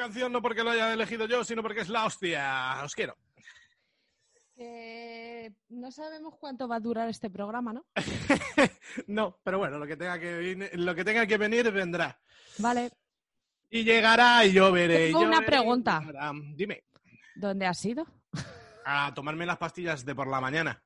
canción, 0.08 0.32
no 0.32 0.42
porque 0.42 0.64
lo 0.64 0.72
haya 0.72 0.94
elegido 0.94 1.26
yo, 1.26 1.44
sino 1.44 1.62
porque 1.62 1.82
es 1.82 1.90
la 1.90 2.06
hostia. 2.06 2.82
Os 2.84 2.94
quiero. 2.96 3.16
Eh, 4.56 5.52
no 5.70 5.92
sabemos 5.92 6.34
cuánto 6.40 6.68
va 6.68 6.78
a 6.78 6.80
durar 6.80 7.08
este 7.10 7.30
programa, 7.30 7.74
¿no? 7.74 7.86
no, 9.08 9.38
pero 9.44 9.60
bueno, 9.60 9.78
lo 9.78 9.86
que 9.86 9.96
tenga 9.98 10.18
que, 10.20 10.40
vin- 10.40 10.70
lo 10.74 10.96
que, 10.96 11.04
tenga 11.04 11.28
que 11.28 11.38
venir 11.38 11.72
vendrá. 11.72 12.20
Vale. 12.58 12.92
Y 13.70 13.84
llegará 13.84 14.46
y 14.46 14.54
yo 14.54 14.72
veré. 14.72 15.08
Tengo 15.08 15.22
yo 15.22 15.28
una 15.28 15.40
veré 15.42 15.52
pregunta. 15.52 16.02
Dime, 16.56 16.84
¿Dónde 17.36 17.68
has 17.68 17.84
ido? 17.86 18.06
a 18.86 19.14
tomarme 19.14 19.46
las 19.46 19.58
pastillas 19.58 20.06
de 20.06 20.16
por 20.16 20.28
la 20.28 20.40
mañana. 20.42 20.82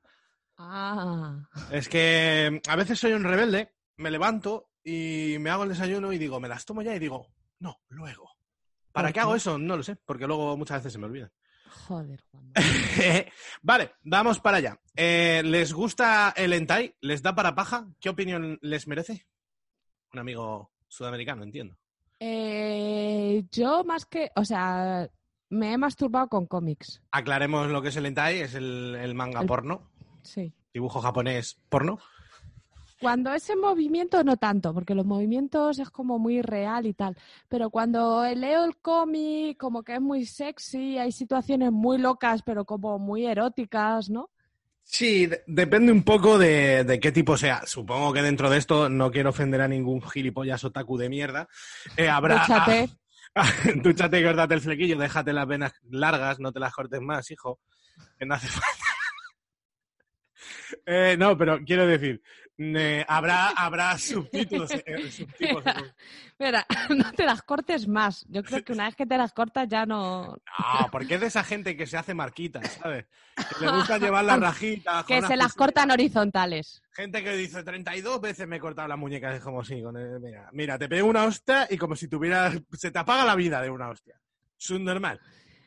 Ah. 0.58 1.48
Es 1.70 1.88
que 1.88 2.60
a 2.68 2.76
veces 2.76 2.98
soy 2.98 3.12
un 3.12 3.22
rebelde, 3.24 3.72
me 3.96 4.10
levanto 4.10 4.70
y 4.84 5.36
me 5.38 5.50
hago 5.50 5.62
el 5.62 5.68
desayuno 5.70 6.12
y 6.12 6.18
digo, 6.18 6.40
me 6.40 6.48
las 6.48 6.64
tomo 6.64 6.82
ya 6.82 6.94
y 6.94 6.98
digo, 6.98 7.28
no, 7.60 7.80
luego. 7.88 8.31
¿Para 8.92 9.08
¿Por 9.08 9.14
qué 9.14 9.20
hago 9.20 9.34
eso? 9.34 9.58
No 9.58 9.76
lo 9.76 9.82
sé, 9.82 9.96
porque 9.96 10.26
luego 10.26 10.56
muchas 10.56 10.78
veces 10.78 10.92
se 10.92 10.98
me 10.98 11.06
olvida. 11.06 11.30
Joder, 11.86 12.22
Juan. 12.30 12.52
vale, 13.62 13.92
vamos 14.02 14.38
para 14.40 14.58
allá. 14.58 14.78
Eh, 14.94 15.42
¿Les 15.44 15.72
gusta 15.72 16.32
el 16.36 16.52
hentai? 16.52 16.94
¿Les 17.00 17.22
da 17.22 17.34
para 17.34 17.54
paja? 17.54 17.88
¿Qué 18.00 18.08
opinión 18.10 18.58
les 18.60 18.86
merece? 18.86 19.26
Un 20.12 20.18
amigo 20.20 20.70
sudamericano, 20.88 21.42
entiendo. 21.42 21.76
Eh, 22.44 23.44
yo 23.50 23.82
más 23.84 24.06
que, 24.06 24.30
o 24.36 24.44
sea, 24.44 25.08
me 25.48 25.72
he 25.72 25.78
masturbado 25.78 26.28
con 26.28 26.46
cómics. 26.46 27.02
Aclaremos 27.10 27.68
lo 27.70 27.82
que 27.82 27.88
es 27.88 27.96
el 27.96 28.06
hentai, 28.06 28.40
es 28.40 28.54
el, 28.54 28.94
el 28.94 29.14
manga 29.14 29.40
El- 29.40 29.46
porno, 29.46 29.90
Sí. 30.22 30.54
dibujo 30.72 31.00
japonés 31.00 31.60
porno. 31.68 31.98
Cuando 33.02 33.32
es 33.34 33.50
en 33.50 33.60
movimiento 33.60 34.22
no 34.24 34.36
tanto, 34.36 34.72
porque 34.72 34.94
los 34.94 35.04
movimientos 35.04 35.78
es 35.78 35.90
como 35.90 36.18
muy 36.18 36.40
real 36.40 36.86
y 36.86 36.94
tal. 36.94 37.16
Pero 37.48 37.68
cuando 37.68 38.24
leo 38.34 38.64
el 38.64 38.76
cómic, 38.76 39.58
como 39.58 39.82
que 39.82 39.94
es 39.94 40.00
muy 40.00 40.24
sexy, 40.24 40.98
hay 40.98 41.12
situaciones 41.12 41.72
muy 41.72 41.98
locas, 41.98 42.42
pero 42.42 42.64
como 42.64 42.98
muy 42.98 43.26
eróticas, 43.26 44.08
¿no? 44.08 44.30
Sí, 44.84 45.26
de- 45.26 45.42
depende 45.46 45.92
un 45.92 46.02
poco 46.02 46.38
de, 46.38 46.84
de 46.84 47.00
qué 47.00 47.12
tipo 47.12 47.36
sea. 47.36 47.66
Supongo 47.66 48.12
que 48.12 48.22
dentro 48.22 48.48
de 48.50 48.58
esto 48.58 48.88
no 48.88 49.10
quiero 49.10 49.30
ofender 49.30 49.60
a 49.60 49.68
ningún 49.68 50.00
gilipollas 50.02 50.64
otaku 50.64 50.96
de 50.96 51.08
mierda. 51.08 51.48
Eh, 51.96 52.08
habrá. 52.08 52.38
Dúchate. 52.46 52.88
Dúchate 53.82 54.20
y 54.20 54.24
córtate 54.24 54.54
el 54.54 54.60
flequillo, 54.60 54.98
déjate 54.98 55.32
las 55.32 55.46
venas 55.46 55.72
largas, 55.90 56.38
no 56.40 56.52
te 56.52 56.60
las 56.60 56.72
cortes 56.72 57.00
más, 57.00 57.30
hijo. 57.30 57.58
Que 58.18 58.26
no 58.26 58.34
hace 58.34 58.46
falta. 58.48 58.68
Eh, 60.86 61.16
no, 61.18 61.36
pero 61.38 61.60
quiero 61.64 61.86
decir, 61.86 62.20
eh, 62.58 63.04
habrá, 63.08 63.48
habrá 63.50 63.96
subtítulos. 63.98 64.70
eh. 64.70 65.10
Mira, 66.38 66.66
no 66.90 67.12
te 67.12 67.24
las 67.24 67.42
cortes 67.42 67.88
más. 67.88 68.24
Yo 68.28 68.42
creo 68.42 68.64
que 68.64 68.72
una 68.72 68.86
vez 68.86 68.96
que 68.96 69.06
te 69.06 69.16
las 69.16 69.32
cortas 69.32 69.68
ya 69.68 69.86
no... 69.86 70.26
No, 70.26 70.88
porque 70.90 71.14
es 71.14 71.20
de 71.20 71.26
esa 71.28 71.44
gente 71.44 71.76
que 71.76 71.86
se 71.86 71.96
hace 71.96 72.14
marquitas, 72.14 72.78
¿sabes? 72.82 73.06
Que 73.58 73.64
le 73.64 73.72
gusta 73.72 73.98
llevar 73.98 74.24
las 74.24 74.40
rajitas. 74.40 75.04
Que 75.04 75.22
se 75.22 75.36
las 75.36 75.54
cortan 75.54 75.90
horizontales. 75.90 76.82
Gente 76.92 77.22
que 77.22 77.36
dice 77.36 77.62
32 77.62 78.20
veces 78.20 78.46
me 78.46 78.56
he 78.56 78.60
cortado 78.60 78.88
las 78.88 78.98
muñecas, 78.98 79.36
es 79.36 79.42
como 79.42 79.64
si, 79.64 79.82
mira, 80.20 80.50
mira, 80.52 80.78
te 80.78 80.88
pego 80.88 81.08
una 81.08 81.24
hostia 81.24 81.66
y 81.70 81.78
como 81.78 81.96
si 81.96 82.08
tuvieras, 82.08 82.60
se 82.72 82.90
te 82.90 82.98
apaga 82.98 83.24
la 83.24 83.34
vida 83.34 83.62
de 83.62 83.70
una 83.70 83.88
hostia. 83.88 84.20
Es 84.58 84.70
un 84.70 84.84
normal. 84.84 85.20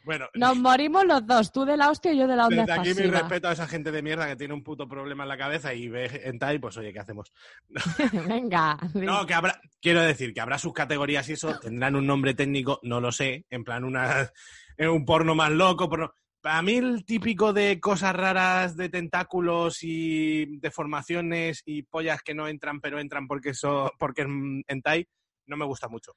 Bueno, 0.06 0.30
Nos 0.36 0.56
morimos 0.58 1.04
los 1.06 1.26
dos, 1.26 1.52
tú 1.52 1.66
de 1.66 1.76
la 1.76 1.90
hostia 1.90 2.14
y 2.14 2.20
yo 2.20 2.28
de 2.28 2.36
la 2.36 2.46
onda 2.46 2.62
desde 2.62 2.74
aquí 2.74 2.82
mi 2.84 2.90
expansiva. 2.90 3.20
respeto 3.20 3.48
a 3.48 3.52
esa 3.54 3.68
gente 3.68 3.92
de 3.92 4.02
mierda 4.04 4.28
que 4.28 4.36
tiene 4.36 4.54
un 4.54 4.64
puto 4.64 4.88
problema 4.88 5.24
en 5.24 5.30
la 5.30 5.38
cabeza 5.38 5.74
y 5.74 5.90
ve 5.90 6.22
en 6.24 6.38
Tai, 6.38 6.60
pues 6.60 6.78
oye, 6.78 6.94
¿qué 6.94 7.00
hacemos? 7.00 7.34
Venga. 8.28 8.78
No, 8.94 9.26
que 9.26 9.34
habrá, 9.34 9.60
quiero 9.82 10.02
decir, 10.02 10.34
que 10.34 10.42
habrá 10.42 10.60
sus 10.60 10.74
categorías 10.74 11.28
y 11.30 11.34
eso, 11.34 11.60
tendrán 11.60 11.96
un 11.96 12.06
nombre 12.06 12.36
técnico, 12.36 12.80
no 12.84 13.02
lo 13.02 13.12
sé, 13.12 13.46
en 13.50 13.64
plan 13.64 13.84
una, 13.84 14.32
eh, 14.78 14.88
un 14.88 15.06
porno 15.06 15.36
más 15.36 15.52
loco, 15.52 15.90
porno... 15.90 16.14
Para 16.40 16.62
mí 16.62 16.76
el 16.76 17.06
típico 17.06 17.54
de 17.54 17.80
cosas 17.80 18.16
raras, 18.16 18.78
de 18.78 18.90
tentáculos 18.90 19.80
y 19.82 20.60
deformaciones 20.60 21.64
y 21.66 21.82
pollas 21.82 22.22
que 22.22 22.36
no 22.36 22.48
entran, 22.48 22.80
pero 22.82 23.00
entran 23.00 23.26
porque, 23.26 23.50
eso, 23.50 23.92
porque 23.98 24.22
es 24.22 24.28
en 24.28 24.82
Tai, 24.84 25.08
no 25.48 25.58
me 25.58 25.66
gusta 25.66 25.88
mucho. 25.88 26.14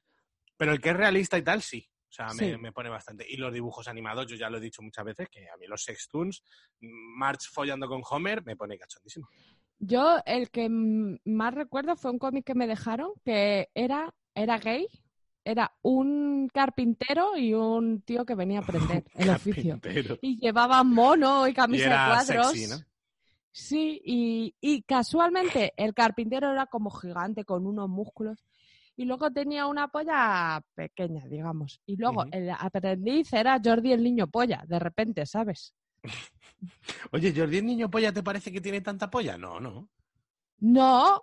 Pero 0.55 0.71
el 0.71 0.79
que 0.79 0.89
es 0.89 0.97
realista 0.97 1.35
y 1.35 1.41
tal, 1.41 1.63
sí. 1.63 1.89
O 2.09 2.11
sea, 2.11 2.27
me, 2.27 2.33
Sí. 2.53 2.57
me 2.57 2.71
pone 2.71 2.89
bastante. 2.89 3.25
Y 3.29 3.37
los 3.37 3.53
dibujos 3.53 3.87
animados, 3.87 4.25
yo 4.27 4.35
ya 4.35 4.49
lo 4.49 4.57
he 4.57 4.61
dicho 4.61 4.81
muchas 4.81 5.05
veces, 5.05 5.29
que 5.29 5.47
a 5.49 5.57
mí 5.57 5.67
los 5.67 5.83
Sextoons, 5.83 6.43
March 6.81 7.49
follando 7.51 7.87
con 7.87 8.01
Homer, 8.09 8.43
me 8.45 8.55
pone 8.55 8.77
cachondísimo. 8.77 9.27
Yo 9.77 10.17
el 10.25 10.49
que 10.49 10.67
más 10.69 11.53
recuerdo 11.53 11.95
fue 11.95 12.11
un 12.11 12.19
cómic 12.19 12.45
que 12.45 12.55
me 12.55 12.67
dejaron 12.67 13.11
que 13.23 13.69
era, 13.73 14.13
era 14.33 14.57
gay. 14.57 14.87
Era 15.45 15.71
un 15.81 16.49
carpintero 16.53 17.37
y 17.37 17.53
un 17.53 18.01
tío 18.01 18.25
que 18.25 18.35
venía 18.35 18.59
a 18.59 18.61
aprender 18.63 19.05
el 19.15 19.29
oficio. 19.29 19.79
Y 20.21 20.37
llevaba 20.37 20.83
mono 20.83 21.47
y 21.47 21.51
Y 21.51 21.53
camisa 21.53 21.85
era 21.85 22.03
de 22.03 22.09
cuadros. 22.35 22.51
sexy, 22.51 22.67
¿no? 22.67 22.75
Sí, 23.51 24.01
y, 24.03 24.55
y 24.61 24.81
casualmente 24.83 25.73
el 25.77 25.93
carpintero 25.93 26.51
era 26.51 26.65
como 26.67 26.91
gigante 26.91 27.45
con 27.45 27.65
unos 27.65 27.89
músculos 27.89 28.43
y 28.99 29.05
luego 29.05 29.31
tenía 29.31 29.65
una 29.65 29.87
polla 29.87 30.61
pequeña, 30.75 31.23
digamos. 31.25 31.79
Y 31.85 31.95
luego 31.95 32.25
el 32.33 32.49
aprendiz 32.49 33.31
era 33.31 33.57
Jordi 33.63 33.93
el 33.93 34.03
niño 34.03 34.27
polla, 34.27 34.61
de 34.67 34.77
repente, 34.77 35.25
¿sabes? 35.25 35.73
Oye, 37.11 37.33
Jordi, 37.33 37.59
¿el 37.59 37.65
niño 37.65 37.89
polla 37.89 38.11
te 38.11 38.23
parece 38.23 38.51
que 38.51 38.59
tiene 38.59 38.81
tanta 38.81 39.09
polla? 39.09 39.37
No, 39.37 39.61
no. 39.61 39.87
No, 40.57 41.21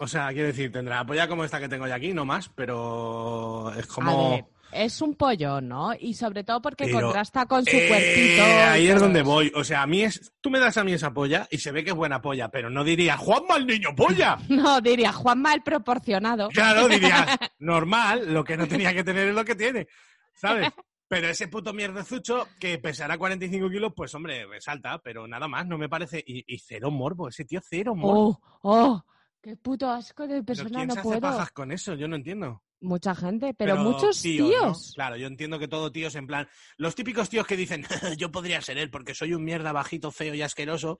O 0.00 0.08
sea, 0.08 0.32
quiero 0.32 0.48
decir, 0.48 0.72
tendrá 0.72 1.06
polla 1.06 1.28
como 1.28 1.44
esta 1.44 1.60
que 1.60 1.68
tengo 1.68 1.86
yo 1.86 1.94
aquí, 1.94 2.12
no 2.12 2.24
más, 2.24 2.48
pero 2.48 3.72
es 3.76 3.86
como... 3.86 4.50
es 4.84 5.00
un 5.02 5.14
pollo, 5.14 5.60
¿no? 5.60 5.92
Y 5.98 6.14
sobre 6.14 6.44
todo 6.44 6.60
porque 6.62 6.84
Pero, 6.86 7.00
contrasta 7.00 7.46
con 7.46 7.64
su 7.64 7.76
Eh, 7.76 7.88
cuerpito. 7.88 8.42
ahí 8.70 8.88
es 8.88 9.00
donde 9.00 9.22
voy. 9.22 9.52
O 9.54 9.64
sea, 9.64 9.82
a 9.82 9.86
mí 9.86 10.02
es... 10.02 10.32
Tú 10.40 10.50
me 10.50 10.58
das 10.60 10.76
a 10.76 10.84
mí 10.84 10.92
esa 10.92 11.12
polla 11.12 11.46
y 11.50 11.58
se 11.58 11.72
ve 11.72 11.82
que 11.84 11.90
es 11.90 11.96
buena 11.96 12.20
polla, 12.20 12.48
pero 12.50 12.70
no 12.70 12.84
diría, 12.84 13.16
¡Juanma 13.16 13.56
el 13.56 13.66
niño 13.66 13.90
polla! 13.96 14.38
No, 14.48 14.80
diría 14.80 15.12
Juanma 15.12 15.54
el 15.54 15.62
proporcionado. 15.62 16.48
Claro, 16.48 16.88
dirías, 16.88 17.26
normal, 17.58 18.32
lo 18.32 18.44
que 18.44 18.56
no 18.56 18.66
tenía 18.68 18.92
que 18.94 19.04
tener 19.04 19.28
es 19.28 19.34
lo 19.34 19.44
que 19.44 19.54
tiene, 19.54 19.86
¿sabes? 20.34 20.68
Pero 21.08 21.28
ese 21.28 21.46
puto 21.46 21.72
mierdezucho 21.72 22.48
que 22.58 22.78
pesará 22.78 23.16
45 23.16 23.70
kilos, 23.70 23.92
pues 23.94 24.12
hombre, 24.16 24.44
resalta, 24.44 24.98
pero 24.98 25.28
nada 25.28 25.46
más, 25.46 25.64
no 25.64 25.78
me 25.78 25.88
parece. 25.88 26.18
Y, 26.26 26.42
y 26.52 26.58
cero 26.58 26.90
morbo, 26.90 27.28
ese 27.28 27.44
tío 27.44 27.60
cero 27.62 27.94
morbo. 27.94 28.40
Oh, 28.62 28.84
oh, 28.94 29.04
qué 29.40 29.56
puto 29.56 29.88
asco 29.88 30.24
de 30.24 30.42
¿Pero 30.42 30.44
persona, 30.46 30.70
quién 30.70 30.88
no 30.88 30.94
se 30.94 30.98
hace 30.98 31.08
puedo. 31.08 31.20
pajas 31.20 31.52
con 31.52 31.70
eso? 31.70 31.94
Yo 31.94 32.08
no 32.08 32.16
entiendo. 32.16 32.60
Mucha 32.80 33.14
gente, 33.14 33.54
pero, 33.54 33.76
muchos 33.76 34.20
tíos, 34.20 34.48
tíos. 34.50 34.88
¿no? 34.88 34.94
Claro, 34.94 35.16
yo 35.16 35.26
entiendo 35.26 35.58
que 35.58 35.66
todo 35.66 35.90
tíos 35.90 36.14
en 36.14 36.26
plan. 36.26 36.46
Los 36.76 36.94
típicos 36.94 37.28
tíos 37.30 37.46
que 37.46 37.56
dicen, 37.56 37.84
yo 38.18 38.30
podría 38.30 38.60
ser 38.60 38.76
él 38.78 38.90
porque 38.90 39.14
soy 39.14 39.32
un 39.32 39.44
mierda 39.44 39.72
bajito, 39.72 40.10
feo 40.10 40.34
y 40.34 40.42
asqueroso, 40.42 40.98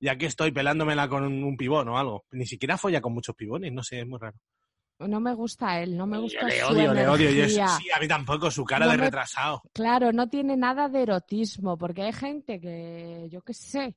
y 0.00 0.08
aquí 0.08 0.24
estoy 0.26 0.52
pelándomela 0.52 1.08
con 1.08 1.24
un, 1.24 1.56
pibón 1.56 1.88
o 1.90 1.98
algo. 1.98 2.24
Ni 2.30 2.46
siquiera 2.46 2.78
folla 2.78 3.00
con 3.00 3.12
muchos 3.12 3.36
pibones, 3.36 3.72
no 3.72 3.82
sé, 3.82 4.00
es 4.00 4.06
muy 4.06 4.18
raro. 4.18 4.38
No 5.00 5.20
me 5.20 5.32
gusta 5.34 5.80
él, 5.80 5.96
no 5.96 6.06
me 6.08 6.18
gusta 6.18 6.40
Yo 6.40 6.46
le 6.48 6.60
su 6.60 6.66
odio, 6.66 6.94
le 6.94 7.08
odio. 7.08 7.48
Sí, 7.48 7.60
a 7.60 8.00
mí 8.00 8.08
tampoco, 8.08 8.50
su 8.50 8.64
cara 8.64 8.86
No 8.86 8.92
de 8.92 8.98
me- 8.98 9.04
retrasado. 9.04 9.62
Claro, 9.72 10.12
no 10.12 10.28
tiene 10.28 10.56
nada 10.56 10.88
de 10.88 11.02
erotismo, 11.02 11.78
porque 11.78 12.02
hay 12.02 12.12
gente 12.12 12.58
que, 12.60 13.28
yo 13.30 13.42
qué 13.42 13.54
sé, 13.54 13.94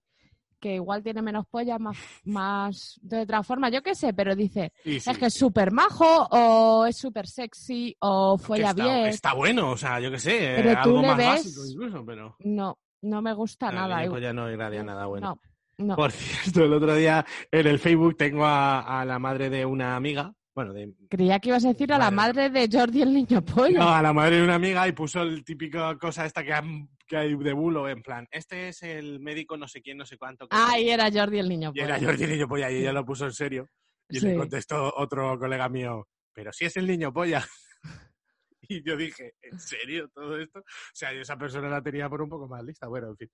que 0.61 0.75
igual 0.75 1.03
tiene 1.03 1.21
menos 1.21 1.45
polla, 1.47 1.77
más, 1.77 1.97
más 2.23 2.99
de 3.01 3.21
otra 3.21 3.43
forma, 3.43 3.69
yo 3.69 3.81
qué 3.81 3.95
sé, 3.95 4.13
pero 4.13 4.35
dice, 4.35 4.71
Sí, 4.83 4.99
sí, 4.99 5.09
es 5.09 5.17
que 5.17 5.25
es 5.25 5.33
súper 5.33 5.71
majo, 5.71 6.27
o 6.31 6.85
es 6.85 6.95
súper 6.97 7.27
sexy, 7.27 7.95
o 7.99 8.37
folla 8.37 8.69
está, 8.69 8.83
bien. 8.83 9.05
está 9.07 9.33
bueno, 9.33 9.71
o 9.71 9.77
sea, 9.77 9.99
yo 9.99 10.09
qué 10.11 10.19
sé, 10.19 10.53
Pero 10.57 10.69
eh, 10.71 10.77
tú 10.83 10.89
algo 10.89 11.01
le 11.01 11.07
más 11.07 11.17
ves- 11.17 11.27
básico 11.27 11.65
incluso, 11.65 12.05
pero. 12.05 12.35
No, 12.39 12.77
no 13.01 13.21
me 13.21 13.33
gusta 13.33 13.71
No, 13.71 13.81
nada. 13.81 14.05
igual- 14.05 14.21
ya 14.21 14.31
no 14.33 14.49
irradia 14.49 14.83
nada 14.83 15.05
bueno. 15.07 15.37
No, 15.77 15.85
no. 15.87 15.95
Por 15.95 16.11
cierto, 16.53 16.63
el 16.63 16.73
otro 16.73 16.95
día 16.95 17.25
en 17.51 17.67
el 17.67 17.79
Facebook 17.79 18.15
tengo 18.15 18.45
a, 18.45 19.01
a 19.01 19.03
la 19.05 19.17
madre 19.19 19.49
de 19.49 19.65
una 19.65 19.95
amiga, 19.95 20.33
bueno, 20.53 20.73
de, 20.73 20.93
Creía 21.09 21.39
que 21.39 21.49
ibas 21.49 21.65
a 21.65 21.69
decir 21.69 21.91
a 21.93 21.97
la 21.97 22.11
madre 22.11 22.49
de 22.49 22.69
Jordi 22.71 23.01
el 23.01 23.13
niño 23.13 23.41
polla. 23.41 23.79
No, 23.79 23.89
a 23.89 24.01
la 24.01 24.13
madre 24.13 24.35
de 24.37 24.43
una 24.43 24.55
amiga 24.55 24.87
y 24.87 24.91
puso 24.91 25.21
el 25.23 25.43
típico 25.43 25.97
cosa 25.97 26.25
esta 26.25 26.43
que, 26.43 26.53
han- 26.53 26.89
que 27.11 27.17
hay 27.17 27.35
de 27.35 27.51
bulo, 27.51 27.89
en 27.89 28.01
plan, 28.01 28.25
este 28.31 28.69
es 28.69 28.83
el 28.83 29.19
médico 29.19 29.57
no 29.57 29.67
sé 29.67 29.81
quién, 29.81 29.97
no 29.97 30.05
sé 30.05 30.17
cuánto. 30.17 30.47
que- 30.47 30.55
Ah, 30.57 30.79
y 30.79 30.89
era 30.89 31.11
Jordi 31.11 31.39
el 31.39 31.49
niño 31.49 31.73
y 31.75 31.81
era 31.81 31.99
Jordi 31.99 32.25
Niño 32.25 32.47
Polla 32.47 32.71
y 32.71 32.77
ella 32.77 32.93
lo 32.93 33.05
puso 33.05 33.25
en 33.25 33.33
serio. 33.33 33.67
Y 34.09 34.21
Sí. 34.21 34.27
le 34.27 34.37
contestó 34.37 34.93
otro 34.95 35.37
colega 35.37 35.67
mío, 35.67 36.07
pero 36.31 36.53
si 36.53 36.63
es 36.65 36.77
el 36.77 36.87
niño 36.87 37.11
polla. 37.13 37.45
Y 38.61 38.81
yo 38.85 38.95
dije, 38.95 39.33
¿en 39.41 39.59
serio 39.59 40.07
todo 40.13 40.37
esto? 40.39 40.59
O 40.59 40.63
sea, 40.93 41.11
yo 41.11 41.19
esa 41.19 41.37
persona 41.37 41.67
la 41.67 41.81
tenía 41.83 42.07
por 42.09 42.21
un 42.21 42.29
poco 42.29 42.47
más 42.47 42.63
lista. 42.63 42.87
Bueno, 42.87 43.09
en 43.09 43.17
fin. 43.17 43.29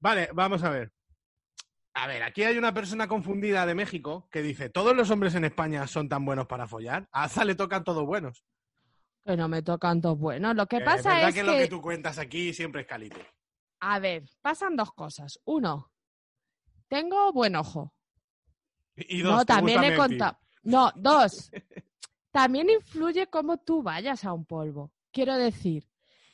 Vale, 0.00 0.28
vamos 0.34 0.64
a 0.64 0.70
ver. 0.70 0.90
A 1.94 2.08
ver, 2.08 2.24
aquí 2.24 2.42
hay 2.42 2.58
una 2.58 2.74
persona 2.74 3.06
confundida 3.06 3.64
de 3.66 3.76
México 3.76 4.26
que 4.32 4.42
dice, 4.42 4.68
¿todos 4.70 4.96
los 4.96 5.08
hombres 5.10 5.36
en 5.36 5.44
España 5.44 5.86
son 5.86 6.08
tan 6.08 6.24
buenos 6.24 6.46
para 6.48 6.66
follar? 6.66 7.06
A 7.12 7.24
Aza 7.24 7.44
le 7.44 7.54
tocan 7.54 7.84
todos 7.84 8.04
buenos. 8.04 8.44
Que 9.24 9.36
no 9.36 9.48
me 9.48 9.62
tocan 9.62 10.00
dos 10.00 10.18
buenos. 10.18 10.54
Lo 10.56 10.66
que 10.66 10.78
Eh, 10.78 10.84
pasa 10.84 11.10
verdad 11.14 11.28
es 11.28 11.34
que, 11.34 11.40
que, 11.40 11.46
lo 11.46 11.52
que 11.52 11.68
tú 11.68 11.80
cuentas 11.80 12.18
aquí 12.18 12.52
siempre 12.52 12.82
es 12.82 12.86
calito. 12.86 13.18
a 13.80 13.98
ver, 13.98 14.24
pasan 14.40 14.76
dos 14.76 14.92
cosas. 14.92 15.38
Uno, 15.44 15.90
tengo 16.88 17.32
buen 17.32 17.56
ojo. 17.56 17.92
Y 18.96 19.22
dos, 19.22 19.36
no, 19.36 19.44
también 19.44 19.82
he 19.84 19.96
contado. 19.96 20.38
No, 20.64 20.92
dos. 20.96 21.50
también 22.30 22.70
influye 22.70 23.26
cómo 23.28 23.58
tú 23.58 23.82
vayas 23.82 24.24
a 24.24 24.32
un 24.32 24.44
polvo. 24.44 24.92
Quiero 25.12 25.36
decir, 25.36 25.88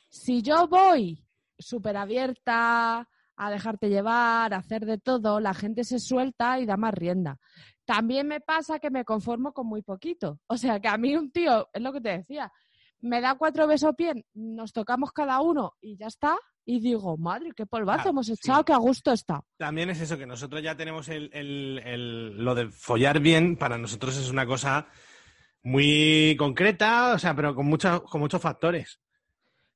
si 0.09 0.41
yo 0.41 0.67
voy 0.67 1.25
súper 1.57 1.97
abierta 1.97 3.07
a 3.35 3.51
dejarte 3.51 3.89
llevar, 3.89 4.53
a 4.53 4.57
hacer 4.57 4.85
de 4.85 4.97
todo, 4.97 5.39
la 5.39 5.53
gente 5.53 5.83
se 5.83 5.99
suelta 5.99 6.59
y 6.59 6.65
da 6.65 6.75
más 6.77 6.93
rienda. 6.93 7.37
También 7.85 8.27
me 8.27 8.41
pasa 8.41 8.79
que 8.79 8.89
me 8.91 9.05
conformo 9.05 9.53
con 9.53 9.65
muy 9.67 9.81
poquito. 9.81 10.39
O 10.47 10.57
sea, 10.57 10.79
que 10.79 10.87
a 10.89 10.97
mí 10.97 11.15
un 11.15 11.31
tío, 11.31 11.69
es 11.73 11.81
lo 11.81 11.91
que 11.93 12.01
te 12.01 12.17
decía, 12.17 12.51
me 13.01 13.21
da 13.21 13.35
cuatro 13.35 13.65
besos 13.67 13.95
bien, 13.97 14.25
nos 14.33 14.73
tocamos 14.73 15.11
cada 15.11 15.39
uno 15.41 15.73
y 15.81 15.97
ya 15.97 16.07
está. 16.07 16.37
Y 16.65 16.79
digo, 16.81 17.17
madre, 17.17 17.51
qué 17.55 17.65
polvazo 17.65 17.97
Claro, 17.97 18.09
hemos 18.11 18.27
sí. 18.27 18.33
echado, 18.33 18.63
qué 18.63 18.73
a 18.73 18.77
gusto 18.77 19.11
está. 19.11 19.41
También 19.57 19.89
es 19.89 20.01
eso, 20.01 20.17
que 20.19 20.27
nosotros 20.27 20.61
ya 20.61 20.75
tenemos 20.77 21.09
el, 21.09 21.29
el- 21.33 21.81
el- 21.83 22.37
lo 22.43 22.53
de 22.53 22.69
follar 22.69 23.19
bien, 23.19 23.57
para 23.57 23.77
nosotros 23.77 24.15
es 24.17 24.29
una 24.29 24.45
cosa 24.45 24.87
muy 25.63 26.35
concreta, 26.37 27.13
o 27.15 27.19
sea, 27.19 27.35
pero 27.35 27.55
con, 27.55 27.65
muchos 27.65 28.01
con 28.03 28.21
muchos 28.21 28.41
factores. 28.41 28.99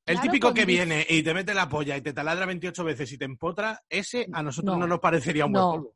El 0.05 0.15
Claro, 0.15 0.21
típico 0.32 0.53
que 0.53 0.65
viene 0.65 1.05
y 1.09 1.24
te 1.24 1.34
mete 1.34 1.53
la 1.53 1.69
polla 1.69 1.95
y 1.97 2.01
te 2.01 2.13
taladra 2.13 2.45
28 2.45 2.84
veces 2.84 3.11
y 3.13 3.17
te 3.17 3.26
empotra, 3.26 3.82
ese 3.89 4.28
a 4.34 4.43
nosotros 4.43 4.76
no, 4.76 4.82
No, 4.82 4.88
nos 4.88 4.99
parecería 4.99 5.45
un 5.45 5.53
no. 5.53 5.67
buen 5.69 5.82
polvo. 5.82 5.95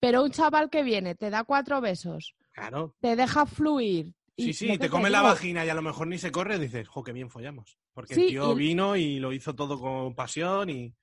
Pero 0.00 0.22
un 0.22 0.30
chaval 0.30 0.70
que 0.70 0.84
viene, 0.84 1.16
te 1.16 1.28
da 1.28 1.42
cuatro 1.44 1.80
besos, 1.80 2.36
Claro. 2.52 2.94
te 3.00 3.16
deja 3.16 3.46
fluir. 3.46 4.14
Sí, 4.38 4.52
sí, 4.52 4.78
te 4.78 4.88
come 4.88 5.10
la 5.10 5.20
vagina 5.22 5.64
y 5.64 5.68
a 5.68 5.74
lo 5.74 5.82
mejor 5.82 6.06
ni 6.06 6.16
se 6.16 6.30
corre, 6.30 6.58
dices, 6.58 6.86
jo, 6.88 7.02
qué 7.02 7.12
bien 7.12 7.28
follamos. 7.28 7.76
Porque 7.92 8.14
Sí, 8.14 8.22
el 8.22 8.28
tío 8.28 8.52
y- 8.52 8.54
vino 8.56 8.94
y 8.96 9.18
lo 9.18 9.32
hizo 9.32 9.54
todo 9.54 9.78
con 9.80 10.14
pasión 10.14 10.70
y... 10.70 10.94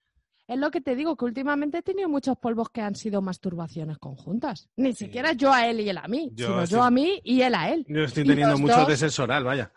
Es 0.47 0.57
lo 0.59 0.69
que 0.71 0.79
te 0.79 0.95
digo, 0.95 1.17
que 1.17 1.25
últimamente 1.25 1.79
he 1.79 1.81
tenido 1.81 2.07
muchos 2.07 2.37
polvos 2.37 2.69
que 2.69 2.79
han 2.79 2.93
sido 2.95 3.21
masturbaciones 3.21 3.97
conjuntas. 3.97 4.69
Ni 4.77 4.93
siquiera 4.93 5.33
yo 5.33 5.51
a 5.51 5.67
él 5.67 5.79
y 5.81 5.89
él 5.89 5.97
a 5.97 6.07
mí, 6.07 6.29
Yo 6.33 6.47
sino 6.47 6.61
estoy- 6.63 6.77
yo 6.77 6.83
a 6.83 6.91
mí 6.91 7.19
y 7.23 7.41
él 7.41 7.55
a 7.55 7.69
él. 7.73 7.83
Yo 7.89 8.03
estoy 8.03 8.23
Y 8.23 8.27
teniendo 8.27 8.57
mucho 8.57 8.77
dos- 8.77 8.87
de 8.87 8.95
sexo 8.97 9.23
oral, 9.23 9.43
vaya. 9.43 9.73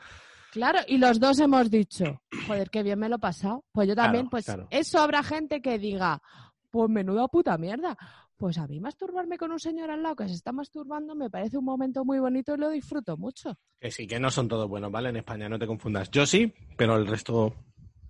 Claro, 0.53 0.79
y 0.87 0.99
los 0.99 1.19
dos 1.19 1.39
hemos 1.41 1.71
dicho, 1.71 2.23
joder, 2.47 2.71
qué 2.71 2.83
bien 2.83 2.99
me 2.99 3.09
lo 3.09 3.17
he 3.17 3.19
pasado. 3.19 3.65
Pues 3.73 3.89
yo 3.89 3.95
también, 3.97 4.25
Claro, 4.27 4.31
pues 4.31 4.45
claro. 4.45 4.69
eso 4.71 4.99
habrá 5.01 5.23
gente 5.23 5.61
que 5.63 5.79
diga, 5.79 6.23
pues 6.71 6.89
menuda 6.91 7.27
puta 7.29 7.57
mierda. 7.59 7.97
Pues 8.39 8.57
a 8.57 8.69
mí 8.69 8.79
masturbarme 8.79 9.37
con 9.37 9.51
un 9.51 9.59
señor 9.59 9.91
al 9.91 10.01
lado 10.01 10.15
que 10.15 10.29
se 10.29 10.35
está 10.35 10.53
masturbando 10.53 11.17
me 11.17 11.29
parece 11.29 11.59
un 11.59 11.65
momento 11.65 12.05
muy 12.05 12.21
bonito 12.21 12.55
y 12.55 12.59
lo 12.59 12.71
disfruto 12.71 13.17
mucho. 13.17 13.59
Que 13.81 13.91
sí, 13.91 14.07
que 14.07 14.21
no 14.21 14.31
son 14.31 14.47
todos 14.47 14.69
buenos, 14.69 14.93
¿vale? 14.93 15.09
En 15.09 15.17
España, 15.17 15.49
no 15.49 15.59
te 15.59 15.67
confundas. 15.67 16.09
Yo 16.13 16.25
sí, 16.25 16.55
pero 16.77 16.97
el 16.97 17.07
resto. 17.07 17.55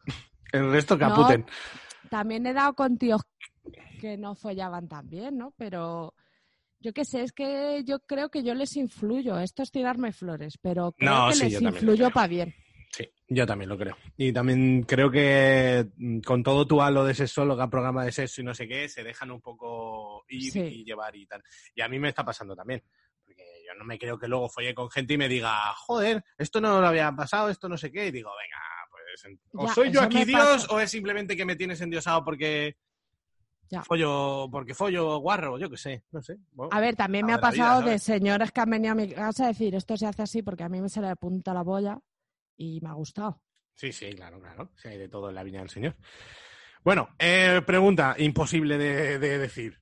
El 0.52 0.70
resto 0.70 0.98
caputen. 0.98 1.44
También 2.08 2.46
he 2.46 2.54
dado 2.54 2.74
con 2.74 2.96
tíos 2.96 3.22
que 4.00 4.16
no 4.16 4.34
follaban 4.34 4.88
tan 4.88 5.08
bien, 5.08 5.36
¿no? 5.36 5.52
Pero 5.58 6.14
yo 6.80 6.92
qué 6.92 7.04
sé, 7.04 7.22
es 7.22 7.32
que 7.32 7.82
yo 7.84 7.98
creo 8.00 8.30
que 8.30 8.42
yo 8.42 8.54
les 8.54 8.76
influyo. 8.76 9.38
Esto 9.38 9.62
es 9.62 9.70
tirarme 9.70 10.12
flores, 10.12 10.58
pero 10.60 10.92
creo 10.92 11.10
No, 11.10 11.28
que 11.28 11.34
sí, 11.34 11.44
les 11.44 11.60
influyo 11.60 12.10
para 12.10 12.28
bien. 12.28 12.54
Sí, 12.92 13.06
yo 13.28 13.46
también 13.46 13.68
lo 13.68 13.76
creo. 13.76 13.96
Y 14.16 14.32
también 14.32 14.82
creo 14.84 15.10
que 15.10 15.86
mm, 15.96 16.20
con 16.20 16.42
todo 16.42 16.66
tu 16.66 16.80
halo 16.80 17.04
de 17.04 17.14
sexóloga, 17.14 17.68
programa 17.68 18.04
de 18.04 18.12
sexo 18.12 18.40
y 18.40 18.44
no 18.44 18.54
sé 18.54 18.66
qué, 18.66 18.88
se 18.88 19.04
dejan 19.04 19.30
un 19.30 19.40
poco 19.40 20.07
Sí. 20.28 20.60
y 20.60 20.84
llevar 20.84 21.14
y 21.16 21.26
tal. 21.26 21.42
Y 21.74 21.80
a 21.80 21.88
mí 21.88 21.98
me 21.98 22.08
está 22.08 22.24
pasando 22.24 22.54
también. 22.54 22.82
Porque 23.24 23.44
yo 23.66 23.74
no 23.78 23.84
me 23.84 23.98
creo 23.98 24.18
que 24.18 24.28
luego 24.28 24.48
folle 24.48 24.74
con 24.74 24.90
gente 24.90 25.14
y 25.14 25.18
me 25.18 25.28
diga, 25.28 25.72
joder, 25.74 26.24
esto 26.36 26.60
no 26.60 26.80
lo 26.80 26.86
había 26.86 27.10
pasado, 27.12 27.48
esto 27.50 27.68
no 27.68 27.76
sé 27.76 27.90
qué. 27.92 28.06
Y 28.06 28.10
digo, 28.10 28.30
venga, 28.30 28.58
pues 28.90 29.38
o 29.54 29.66
Ya, 29.66 29.74
soy 29.74 29.92
yo 29.92 30.02
aquí 30.02 30.24
Dios 30.24 30.40
pasa. 30.64 30.74
o 30.74 30.80
es 30.80 30.90
simplemente 30.90 31.36
que 31.36 31.44
me 31.44 31.56
tienes 31.56 31.80
endiosado 31.80 32.24
porque 32.24 32.76
Ya. 33.70 33.82
follo, 33.84 34.48
porque 34.50 34.72
follo 34.74 35.18
guarro, 35.18 35.58
yo 35.58 35.68
qué 35.68 35.76
sé, 35.76 36.04
no 36.10 36.22
sé. 36.22 36.38
Bueno, 36.52 36.70
A 36.72 36.80
ver, 36.80 36.96
también 36.96 37.26
me 37.26 37.32
ha 37.32 37.36
vida, 37.36 37.48
pasado 37.50 37.82
de 37.82 37.98
señores 37.98 38.50
que 38.50 38.60
han 38.62 38.70
venido 38.70 38.92
a 38.92 38.94
mi 38.96 39.08
casa 39.12 39.44
a 39.44 39.48
decir 39.48 39.74
esto 39.74 39.96
se 39.96 40.06
hace 40.06 40.22
así 40.22 40.42
porque 40.42 40.64
a 40.64 40.68
mí 40.70 40.80
me 40.80 40.88
se 40.88 41.02
le 41.02 41.14
punta 41.16 41.52
la 41.52 41.62
boya 41.62 41.98
y 42.56 42.80
me 42.80 42.88
ha 42.88 42.94
gustado. 42.94 43.42
Sí, 43.74 43.92
sí, 43.92 44.10
claro, 44.14 44.40
claro. 44.40 44.72
Sí, 44.76 44.88
hay 44.88 44.98
de 44.98 45.08
todo 45.08 45.28
en 45.28 45.34
la 45.36 45.42
viña 45.44 45.60
del 45.60 45.68
Señor. 45.70 45.94
Bueno, 46.82 47.10
eh, 47.18 47.60
pregunta 47.66 48.14
imposible 48.18 48.78
de, 48.78 49.18
de 49.18 49.38
decir. 49.38 49.80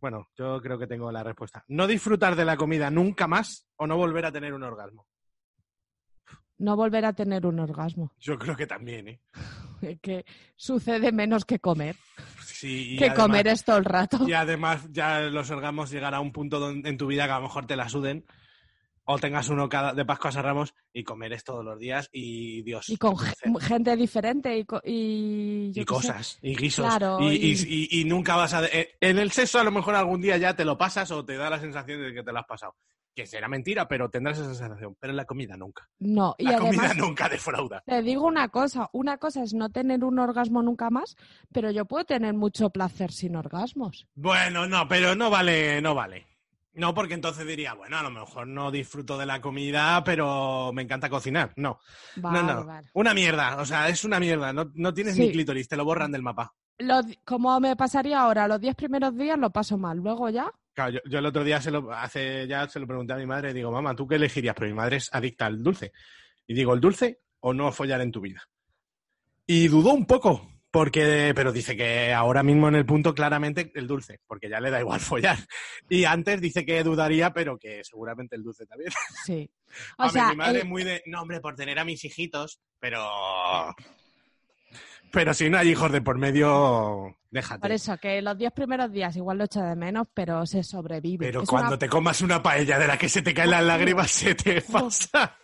Bueno, 0.00 0.28
yo 0.36 0.60
creo 0.60 0.78
que 0.78 0.86
tengo 0.86 1.10
la 1.12 1.22
respuesta. 1.22 1.64
¿No 1.68 1.86
disfrutar 1.86 2.36
de 2.36 2.44
la 2.44 2.56
comida 2.56 2.90
nunca 2.90 3.26
más 3.26 3.66
o 3.76 3.86
no 3.86 3.96
volver 3.96 4.26
a 4.26 4.32
tener 4.32 4.54
un 4.54 4.62
orgasmo? 4.62 5.06
No 6.58 6.74
volver 6.76 7.04
a 7.04 7.12
tener 7.12 7.46
un 7.46 7.60
orgasmo, 7.60 8.12
Yo 8.18 8.36
creo 8.38 8.56
que 8.56 8.66
también, 8.66 9.08
¿eh? 9.08 9.20
que 10.02 10.24
sucede 10.56 11.12
menos 11.12 11.44
que 11.44 11.60
comer, 11.60 11.94
Sí, 12.44 12.96
que 12.98 13.04
además- 13.10 13.18
comer 13.26 13.46
es 13.48 13.64
todo 13.64 13.76
el 13.76 13.84
rato. 13.84 14.28
Y 14.28 14.32
además 14.32 14.88
ya 14.90 15.20
los 15.20 15.48
orgasmos 15.50 15.90
llegará 15.90 16.16
a 16.16 16.20
un 16.20 16.32
punto 16.32 16.58
don- 16.58 16.84
en 16.84 16.96
tu 16.98 17.06
vida 17.06 17.26
que 17.26 17.32
a 17.32 17.36
lo 17.36 17.42
mejor 17.42 17.66
te 17.66 17.76
la 17.76 17.88
suden 17.88 18.24
o 19.10 19.18
tengas 19.18 19.48
uno 19.48 19.68
cada, 19.70 19.94
de 19.94 20.04
Pascua 20.04 20.30
a 20.34 20.42
Ramos 20.42 20.74
y 20.92 21.02
comer 21.02 21.32
es 21.32 21.42
todos 21.42 21.64
los 21.64 21.78
días 21.78 22.10
y 22.12 22.60
Dios. 22.62 22.90
Y 22.90 22.98
con 22.98 23.16
gente 23.16 23.96
diferente 23.96 24.56
y, 24.58 24.64
co- 24.66 24.82
y, 24.84 25.72
sé. 25.74 25.84
cosas, 25.86 26.38
y 26.42 26.54
guisos. 26.54 26.84
Claro, 26.86 27.18
y, 27.20 27.88
y- 27.90 28.04
nunca 28.04 28.36
vas 28.36 28.52
a... 28.52 28.66
eh, 28.66 28.96
En 29.00 29.18
el 29.18 29.30
sexo 29.32 29.58
a 29.60 29.64
lo 29.64 29.70
mejor 29.70 29.94
algún 29.94 30.20
día 30.20 30.36
ya 30.36 30.54
te 30.54 30.64
lo 30.66 30.76
pasas 30.76 31.10
o 31.10 31.24
te 31.24 31.36
da 31.36 31.48
la 31.48 31.58
sensación 31.58 32.02
de 32.02 32.12
que 32.12 32.22
te 32.22 32.32
lo 32.32 32.38
has 32.38 32.46
pasado. 32.46 32.74
Que 33.14 33.26
será 33.26 33.48
mentira, 33.48 33.88
pero 33.88 34.10
tendrás 34.10 34.38
esa 34.38 34.54
sensación. 34.54 34.94
Pero 35.00 35.10
en 35.12 35.16
la 35.16 35.24
comida 35.24 35.56
nunca. 35.56 35.88
No, 35.98 36.34
y 36.38 36.44
La 36.44 36.58
comida 36.58 36.92
nunca 36.94 37.28
defrauda. 37.30 37.82
te 37.86 38.02
digo 38.02 38.26
una 38.26 38.48
cosa, 38.50 38.90
una 38.92 39.16
cosa 39.16 39.42
es 39.42 39.54
no 39.54 39.70
tener 39.70 40.04
un 40.04 40.18
orgasmo 40.18 40.62
nunca 40.62 40.90
más, 40.90 41.16
pero 41.50 41.70
yo 41.70 41.86
puedo 41.86 42.04
tener 42.04 42.34
mucho 42.34 42.70
placer 42.70 43.10
sin 43.10 43.34
orgasmos. 43.36 44.06
Bueno, 44.14 44.66
no, 44.68 44.86
pero 44.86 45.14
no 45.16 45.30
vale, 45.30 45.80
no 45.80 45.94
vale. 45.94 46.26
No, 46.78 46.94
porque 46.94 47.14
entonces 47.14 47.46
diría, 47.46 47.74
bueno, 47.74 47.98
a 47.98 48.02
lo 48.02 48.10
mejor 48.10 48.46
no 48.46 48.70
disfruto 48.70 49.18
de 49.18 49.26
la 49.26 49.40
comida, 49.40 50.02
pero 50.04 50.70
me 50.72 50.82
encanta 50.82 51.10
cocinar. 51.10 51.52
No, 51.56 51.80
Vale, 52.16 52.42
no, 52.42 52.54
no. 52.54 52.64
vale. 52.66 52.88
Una 52.94 53.12
mierda, 53.14 53.56
o 53.60 53.66
sea, 53.66 53.88
es 53.88 54.04
una 54.04 54.20
mierda. 54.20 54.52
No, 54.52 54.70
no 54.74 54.94
tienes 54.94 55.14
Sí. 55.16 55.22
ni 55.22 55.32
clítoris, 55.32 55.68
te 55.68 55.76
lo 55.76 55.84
borran 55.84 56.12
del 56.12 56.22
mapa. 56.22 56.54
Lo 56.78 57.02
di- 57.02 57.18
como 57.24 57.58
me 57.58 57.74
pasaría 57.74 58.20
ahora, 58.20 58.46
los 58.46 58.60
10 58.60 58.76
primeros 58.76 59.16
días 59.16 59.36
lo 59.38 59.50
paso 59.50 59.76
mal, 59.76 59.98
luego 59.98 60.30
ya, 60.30 60.50
Claro, 60.72 60.92
yo, 60.92 61.00
yo 61.10 61.18
el 61.18 61.26
otro 61.26 61.42
día 61.42 61.60
se 61.60 61.72
lo, 61.72 61.92
hace, 61.92 62.46
ya 62.46 62.68
se 62.68 62.78
lo 62.78 62.86
pregunté 62.86 63.12
a 63.12 63.16
mi 63.16 63.26
madre, 63.26 63.52
digo, 63.52 63.72
mamá, 63.72 63.96
¿tú 63.96 64.06
qué 64.06 64.14
elegirías? 64.14 64.54
Pero 64.54 64.68
mi 64.68 64.74
madre 64.76 64.98
es 64.98 65.08
adicta 65.12 65.46
al 65.46 65.60
dulce. 65.60 65.90
Y 66.46 66.54
digo, 66.54 66.72
¿el 66.72 66.78
dulce 66.80 67.18
o 67.40 67.52
no 67.52 67.72
follar 67.72 68.00
en 68.00 68.12
tu 68.12 68.20
vida? 68.20 68.40
Y 69.44 69.66
dudó 69.66 69.92
un 69.94 70.06
poco, 70.06 70.48
porque, 70.70 71.32
pero 71.34 71.52
dice 71.52 71.76
que 71.76 72.12
ahora 72.12 72.42
mismo 72.42 72.68
en 72.68 72.74
el 72.74 72.84
punto 72.86 73.14
claramente 73.14 73.72
el 73.74 73.86
dulce, 73.86 74.20
porque 74.26 74.48
ya 74.50 74.60
le 74.60 74.70
da 74.70 74.80
igual 74.80 75.00
follar. 75.00 75.38
Y 75.88 76.04
antes 76.04 76.40
dice 76.40 76.64
que 76.66 76.82
dudaría, 76.84 77.32
pero 77.32 77.58
que 77.58 77.82
seguramente 77.84 78.36
el 78.36 78.42
dulce 78.42 78.66
también. 78.66 78.90
sí. 79.24 79.50
O 79.98 80.04
Hombre, 80.04 80.12
sea, 80.20 80.28
mi 80.30 80.36
madre 80.36 80.52
el- 80.52 80.58
es 80.62 80.64
muy 80.66 80.82
de, 80.84 81.02
no, 81.06 81.20
hombre, 81.22 81.40
por 81.40 81.54
tener 81.54 81.78
a 81.78 81.84
mis 81.84 82.02
hijitos, 82.04 82.58
pero... 82.80 83.06
Pero 85.10 85.32
si 85.32 85.48
no 85.48 85.56
hay 85.58 85.70
hijos 85.70 85.90
de 85.90 86.02
por 86.02 86.18
medio, 86.18 87.16
déjate. 87.30 87.60
por 87.60 87.72
eso, 87.72 87.96
que 87.96 88.20
los 88.20 88.36
10 88.36 88.52
primeros 88.52 88.92
días 88.92 89.16
igual 89.16 89.38
lo 89.38 89.44
echo 89.44 89.60
de 89.62 89.74
menos, 89.74 90.06
pero 90.12 90.44
se 90.44 90.62
sobrevive. 90.62 91.24
Pero 91.26 91.42
Es 91.42 91.48
cuando 91.48 91.68
una- 91.70 91.78
te 91.78 91.88
comas 91.88 92.20
una 92.20 92.42
paella 92.42 92.78
de 92.78 92.86
la 92.86 92.98
que 92.98 93.08
se 93.08 93.22
te 93.22 93.32
caen 93.32 93.50
las 93.52 93.64
lágrimas, 93.64 94.10
se 94.10 94.34
te 94.34 94.60
pasa. 94.60 95.36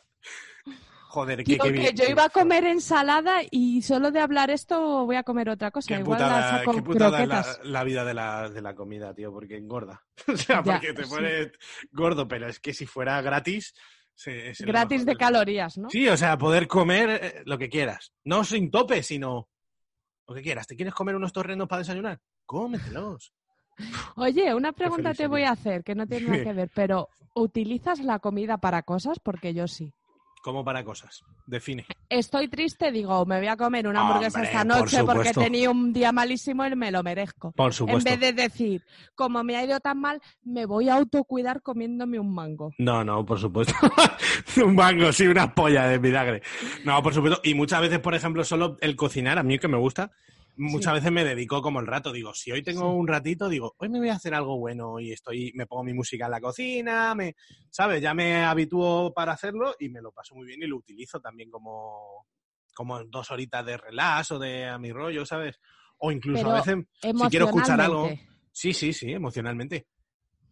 Joder, 1.14 1.44
qué, 1.44 1.58
qué 1.58 1.70
bien- 1.70 1.94
yo 1.96 2.04
iba 2.08 2.24
a 2.24 2.28
comer 2.28 2.64
ensalada 2.64 3.42
y 3.48 3.82
solo 3.82 4.10
de 4.10 4.18
hablar 4.18 4.50
esto 4.50 5.06
voy 5.06 5.14
a 5.14 5.22
comer 5.22 5.48
otra 5.48 5.70
cosa. 5.70 5.86
Qué 5.94 6.00
Igual 6.00 6.18
la 6.18 6.26
putada, 6.26 6.58
saco 6.58 6.72
qué 6.74 6.82
putada 6.82 7.10
la, 7.26 7.42
croquetas. 7.42 7.60
la 7.64 7.84
vida 7.84 8.04
de 8.04 8.14
la, 8.14 8.50
de 8.50 8.60
la 8.60 8.74
comida, 8.74 9.14
tío, 9.14 9.32
porque 9.32 9.56
engorda. 9.56 10.02
O 10.28 10.36
sea, 10.36 10.56
Ya, 10.56 10.62
porque 10.64 10.92
te 10.92 11.04
sí. 11.04 11.10
pones 11.10 11.52
gordo, 11.92 12.26
pero 12.26 12.48
es 12.48 12.58
que 12.58 12.74
si 12.74 12.84
fuera 12.86 13.20
gratis... 13.22 13.74
se- 14.12 14.54
se 14.56 14.66
lo 14.66 14.72
Gratis 14.72 15.06
de 15.06 15.14
calorías, 15.16 15.78
¿no? 15.78 15.88
Sí, 15.88 16.08
o 16.08 16.16
sea, 16.16 16.36
poder 16.36 16.66
comer 16.66 17.10
eh, 17.10 17.42
lo 17.46 17.58
que 17.58 17.68
quieras. 17.68 18.12
No 18.24 18.42
sin 18.42 18.70
tope, 18.72 19.02
sino 19.04 19.48
lo 20.26 20.34
que 20.34 20.42
quieras. 20.42 20.66
¿Te 20.66 20.74
quieres 20.74 20.94
comer 20.94 21.14
unos 21.14 21.32
torrenos 21.32 21.68
para 21.68 21.80
desayunar? 21.80 22.18
Cómetelos. 22.44 23.32
Oye, 24.16 24.54
una 24.54 24.72
pregunta 24.72 25.14
te 25.14 25.26
voy 25.26 25.42
a 25.44 25.50
hacer 25.52 25.84
que 25.84 25.94
no 25.94 26.06
tiene 26.06 26.28
nada 26.28 26.42
que 26.44 26.52
ver, 26.52 26.70
pero 26.74 27.08
¿utilizas 27.34 28.00
la 28.00 28.18
comida 28.18 28.56
para 28.58 28.82
cosas? 28.82 29.18
Porque 29.20 29.52
yo 29.54 29.66
sí. 29.68 29.92
Como 30.44 30.62
para 30.62 30.84
cosas. 30.84 31.24
Define. 31.46 31.86
Estoy 32.10 32.48
triste, 32.48 32.92
digo, 32.92 33.24
me 33.24 33.38
voy 33.38 33.46
a 33.46 33.56
comer 33.56 33.88
una 33.88 34.02
hamburguesa 34.02 34.40
Hombre, 34.40 34.50
esta 34.52 34.58
por 34.58 34.66
noche 34.66 34.98
porque 34.98 35.12
he 35.30 35.32
supuesto. 35.32 35.40
tenido 35.40 35.70
un 35.72 35.90
día 35.94 36.12
malísimo 36.12 36.66
y 36.66 36.76
me 36.76 36.90
lo 36.90 37.02
merezco. 37.02 37.52
Por 37.52 37.68
En 37.68 37.72
supuesto. 37.72 38.10
vez 38.10 38.20
de 38.20 38.32
decir, 38.34 38.84
como 39.14 39.42
me 39.42 39.56
ha 39.56 39.64
ido 39.64 39.80
tan 39.80 39.98
mal, 40.02 40.20
me 40.42 40.66
voy 40.66 40.90
a 40.90 40.96
autocuidar 40.96 41.62
comiéndome 41.62 42.20
un 42.20 42.34
mango. 42.34 42.72
No, 42.76 43.02
no, 43.02 43.24
por 43.24 43.40
supuesto. 43.40 43.72
un 44.62 44.74
mango, 44.74 45.10
sí, 45.12 45.26
una 45.26 45.54
polla 45.54 45.86
de 45.86 45.96
vinagre. 45.96 46.42
No, 46.84 47.02
por 47.02 47.14
supuesto. 47.14 47.40
Y 47.42 47.54
muchas 47.54 47.80
veces, 47.80 48.00
por 48.00 48.14
ejemplo, 48.14 48.44
solo 48.44 48.76
el 48.82 48.96
cocinar, 48.96 49.38
a 49.38 49.42
mí 49.42 49.58
que 49.58 49.68
me 49.68 49.78
gusta, 49.78 50.10
muchas 50.56 50.92
Sí. 50.92 50.98
veces 51.00 51.12
me 51.12 51.24
dedico 51.24 51.60
como 51.62 51.80
el 51.80 51.86
rato. 51.86 52.12
Digo, 52.12 52.32
si 52.34 52.52
hoy 52.52 52.62
tengo 52.62 52.80
Sí. 52.90 52.96
un 52.98 53.06
ratito, 53.08 53.48
digo, 53.48 53.74
hoy 53.78 53.88
me 53.88 53.98
voy 53.98 54.08
a 54.08 54.14
hacer 54.14 54.34
algo 54.34 54.58
bueno 54.58 55.00
y 55.00 55.12
estoy, 55.12 55.52
me 55.54 55.66
pongo 55.66 55.84
mi 55.84 55.92
música 55.94 56.26
en 56.26 56.30
la 56.30 56.40
cocina, 56.40 57.14
me, 57.14 57.34
¿sabes? 57.70 58.00
Ya 58.02 58.14
me 58.14 58.44
habitúo 58.44 59.12
para 59.12 59.32
hacerlo 59.32 59.74
y 59.78 59.88
me 59.88 60.00
lo 60.00 60.12
paso 60.12 60.34
muy 60.34 60.46
bien 60.46 60.62
y 60.62 60.66
lo 60.66 60.76
utilizo 60.76 61.20
también 61.20 61.50
como, 61.50 62.26
como 62.74 63.02
dos 63.04 63.30
horitas 63.30 63.64
de 63.66 63.76
relax 63.76 64.30
o 64.32 64.38
de 64.38 64.66
a 64.66 64.78
mi 64.78 64.92
rollo, 64.92 65.24
¿sabes? 65.26 65.58
O 65.98 66.10
incluso 66.12 66.50
a 66.50 66.54
veces, 66.54 66.76
si 67.00 67.28
quiero 67.28 67.46
escuchar 67.46 67.80
algo. 67.80 68.10
Sí, 68.52 68.72
sí, 68.72 68.92
sí, 68.92 69.12
emocionalmente. 69.12 69.86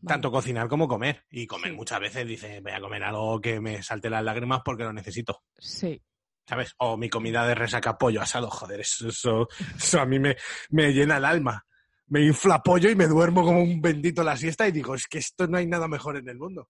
Vale. 0.01 0.15
Tanto 0.15 0.33
cocinar 0.33 0.67
como 0.69 0.89
comer. 0.89 1.25
Y 1.31 1.47
comer 1.47 1.71
Sí. 1.71 1.77
muchas 1.77 2.01
veces 2.01 2.27
dice, 2.27 2.61
voy 2.61 2.73
a 2.73 2.81
comer 2.81 3.05
algo 3.05 3.41
que 3.41 3.61
me 3.61 3.81
salte 3.85 4.11
las 4.11 4.25
lágrimas 4.25 4.63
porque 4.65 4.83
lo 4.83 4.93
necesito. 4.93 5.43
Sí. 5.59 6.03
¿Sabes? 6.47 6.75
O 6.79 6.97
mi 6.97 7.09
comida 7.09 7.47
de 7.47 7.55
resaca 7.55 7.97
pollo 7.97 8.21
asado. 8.21 8.51
Joder, 8.51 8.81
eso, 8.81 9.09
eso, 9.09 9.49
eso 9.77 10.01
a 10.01 10.07
mí 10.07 10.19
me, 10.19 10.37
me 10.71 10.93
llena 10.93 11.17
el 11.19 11.25
alma. 11.25 11.65
Me 12.09 12.21
infla 12.23 12.63
pollo 12.63 12.91
y 12.91 12.97
me 12.97 13.07
duermo 13.07 13.43
como 13.45 13.63
un 13.63 13.81
bendito 13.81 14.23
la 14.23 14.37
siesta 14.37 14.67
y 14.69 14.73
digo, 14.73 14.95
es 14.95 15.07
que 15.07 15.19
esto 15.19 15.47
no 15.47 15.57
hay 15.57 15.67
nada 15.67 15.89
mejor 15.89 16.17
en 16.17 16.29
el 16.29 16.37
mundo. 16.39 16.69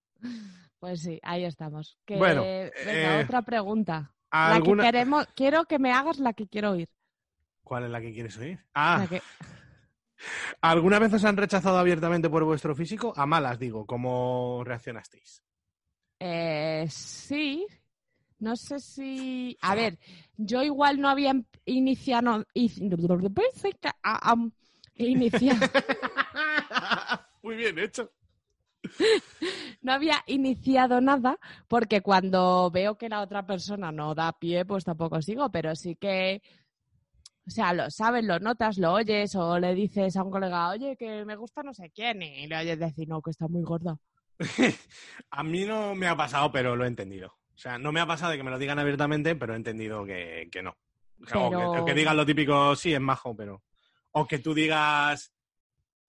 Pues 0.79 1.01
sí, 1.01 1.19
ahí 1.23 1.43
estamos. 1.43 1.97
Que- 2.05 2.17
Bueno, 2.17 2.41
venga, 2.43 3.19
eh, 3.19 3.23
otra 3.23 3.41
pregunta. 3.41 4.13
La 4.31 4.49
que 4.49 4.55
¿Alguna... 4.55 4.83
queremos, 4.83 5.27
quiero 5.35 5.65
que 5.65 5.79
me 5.79 5.91
hagas 5.91 6.19
la 6.19 6.33
que 6.33 6.47
quiero 6.47 6.71
oír. 6.71 6.89
¿Cuál 7.63 7.85
es 7.85 7.89
la 7.89 7.99
que 8.01 8.13
quieres 8.13 8.37
oír? 8.37 8.59
Ah, 8.73 9.05
que- 9.09 9.21
¿alguna 10.61 10.99
vez 10.99 11.13
os 11.13 11.25
han 11.25 11.37
rechazado 11.37 11.77
abiertamente 11.77 12.29
por 12.29 12.43
vuestro 12.43 12.75
físico? 12.75 13.13
A 13.15 13.25
malas, 13.25 13.59
digo. 13.59 13.85
¿Cómo 13.85 14.61
reaccionasteis? 14.65 15.43
Eh, 16.19 16.85
sí. 16.89 17.65
No 18.43 18.57
sé 18.57 18.81
si. 18.81 19.57
A 19.61 19.73
ver, 19.73 19.97
yo 20.35 20.63
igual 20.63 20.99
no 20.99 21.07
había 21.07 21.33
iniciado. 21.63 22.45
Iniciado. 24.95 25.65
Muy 27.41 27.55
bien 27.55 27.79
hecho. 27.79 28.11
no 29.81 29.93
había 29.93 30.21
iniciado 30.27 30.99
nada 30.99 31.39
porque 31.69 32.01
cuando 32.01 32.69
veo 32.69 32.97
que 32.97 33.07
la 33.07 33.21
otra 33.21 33.45
persona 33.45 33.93
no 33.93 34.13
da 34.13 34.33
pie, 34.33 34.65
pues 34.65 34.83
tampoco 34.83 35.21
sigo, 35.21 35.49
pero 35.49 35.73
sí 35.73 35.95
que, 35.95 36.41
o 37.47 37.49
sea, 37.49 37.71
lo 37.71 37.89
sabes, 37.89 38.25
lo 38.25 38.39
notas, 38.39 38.77
lo 38.77 38.91
oyes 38.91 39.35
o 39.35 39.57
le 39.57 39.73
dices 39.73 40.17
a 40.17 40.23
un 40.23 40.31
colega, 40.31 40.67
oye, 40.69 40.97
que 40.97 41.23
me 41.23 41.37
gusta 41.37 41.63
no 41.63 41.73
sé 41.73 41.91
quién 41.91 42.21
y 42.21 42.45
le 42.47 42.57
oyes 42.57 42.77
decir, 42.77 43.07
no, 43.07 43.21
que 43.21 43.31
está 43.31 43.47
muy 43.47 43.63
gorda. 43.63 43.97
A 45.31 45.43
mí 45.43 45.63
no 45.63 45.95
me 45.95 46.07
ha 46.07 46.17
pasado, 46.17 46.51
pero 46.51 46.75
lo 46.75 46.83
he 46.83 46.89
entendido. 46.89 47.33
O 47.53 47.57
sea, 47.57 47.77
no 47.77 47.91
me 47.91 47.99
ha 47.99 48.05
pasado 48.07 48.31
de 48.31 48.37
que 48.37 48.43
me 48.43 48.51
lo 48.51 48.57
digan 48.59 48.79
abiertamente, 48.79 49.35
pero 49.35 49.53
he 49.53 49.57
entendido 49.57 50.05
que, 50.05 50.49
que 50.51 50.61
no. 50.63 50.71
O, 50.71 51.25
que, 51.25 51.55
Pero- 51.57 51.71
o 51.71 51.85
que 51.85 51.93
digan 51.93 52.17
lo 52.17 52.25
típico, 52.25 52.75
sí, 52.75 52.93
es 52.93 52.99
majo, 53.01 53.35
pero... 53.35 53.63
O 54.11 54.27
que 54.27 54.39
tú 54.39 54.53
digas, 54.53 55.33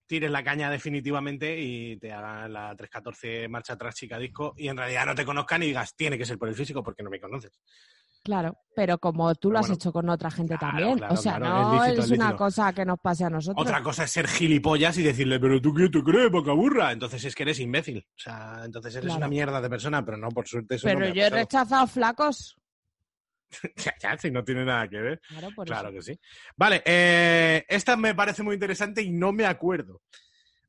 tires 0.07 0.31
la 0.31 0.45
caña 0.45 0.71
definitivamente 0.71 1.59
y 1.59 1.97
te 1.99 2.13
hagan 2.13 2.53
la 2.53 2.75
314 2.77 3.49
marcha 3.49 3.75
atrás 3.75 3.95
chica 3.95 4.19
disco 4.19 4.55
y 4.59 4.69
en 4.69 4.77
realidad 4.77 5.07
no 5.07 5.15
te 5.15 5.25
conozcan 5.25 5.63
y 5.63 5.67
digas, 5.67 5.95
tiene 5.97 6.19
que 6.19 6.27
ser 6.27 6.37
por 6.39 6.49
el 6.49 6.55
físico 6.55 6.83
porque 6.83 7.03
no 7.03 7.11
me 7.11 7.21
conoces. 7.21 7.59
Claro, 8.25 8.57
pero 8.75 8.97
como 8.99 9.35
tú 9.35 9.51
lo 9.51 9.59
has 9.59 9.67
Bueno, 9.67 9.75
hecho 9.75 9.93
con 9.93 10.09
otra 10.09 10.31
gente 10.31 10.57
claro, 10.57 10.77
también. 10.79 10.97
claro, 10.99 11.13
o 11.13 11.17
sea, 11.19 11.37
claro, 11.37 11.55
no 11.55 11.85
es 11.85 11.91
lícito, 11.91 12.05
es 12.05 12.11
es 12.11 12.19
una 12.19 12.37
cosa 12.37 12.73
que 12.73 12.85
nos 12.87 12.99
pase 12.99 13.25
a 13.25 13.31
nosotros. 13.31 13.63
Otra 13.67 13.83
cosa 13.83 14.05
es 14.05 14.11
ser 14.13 14.27
gilipollas 14.27 14.97
y 14.97 15.03
decirle, 15.03 15.39
pero 15.39 15.61
tú 15.61 15.75
qué 15.75 15.91
te 15.91 16.03
crees, 16.03 16.31
boca 16.31 16.53
burra. 16.53 16.91
Entonces 16.93 17.23
es 17.23 17.35
que 17.35 17.43
eres 17.43 17.61
imbécil. 17.61 17.99
O 17.99 18.19
sea, 18.19 18.63
entonces 18.65 18.97
eres 18.97 19.15
una 19.15 19.29
mierda 19.29 19.61
de 19.61 19.69
persona, 19.69 20.03
pero 20.03 20.17
no, 20.17 20.31
por 20.31 20.49
suerte 20.49 20.77
eso 20.77 20.87
pero 20.87 21.01
no 21.01 21.05
me 21.05 21.11
ha 21.13 21.15
yo 21.15 21.23
he 21.25 21.31
rechazado 21.31 21.87
flacos. 21.87 22.57
Ya, 23.77 23.95
ya, 24.03 24.19
si 24.19 24.31
no 24.33 24.43
tiene 24.43 24.65
nada 24.65 24.89
que 24.89 24.99
ver. 24.99 25.21
Claro, 25.29 25.49
por 25.55 25.67
Claro 25.67 25.89
eso. 25.91 25.97
que 25.99 26.03
sí. 26.03 26.21
Vale, 26.57 26.83
eh, 26.85 27.65
esta 27.69 27.97
me 27.97 28.15
parece 28.15 28.43
muy 28.43 28.55
interesante 28.55 29.01
y 29.03 29.13
no 29.13 29.33
me 29.33 29.45
acuerdo. 29.47 30.01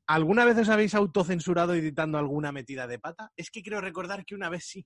¿Alguna 0.07 0.45
vez 0.45 0.57
os 0.59 0.69
habéis 0.69 0.93
autocensurado 0.93 1.73
editando 1.73 2.17
alguna 2.19 2.51
metida 2.51 2.85
de 2.85 2.99
pata? 2.99 3.31
Es 3.35 3.49
que 3.49 3.63
creo 3.63 3.81
recordar 3.81 4.23
que 4.23 4.35
una 4.35 4.49
vez 4.49 4.65
sí. 4.67 4.85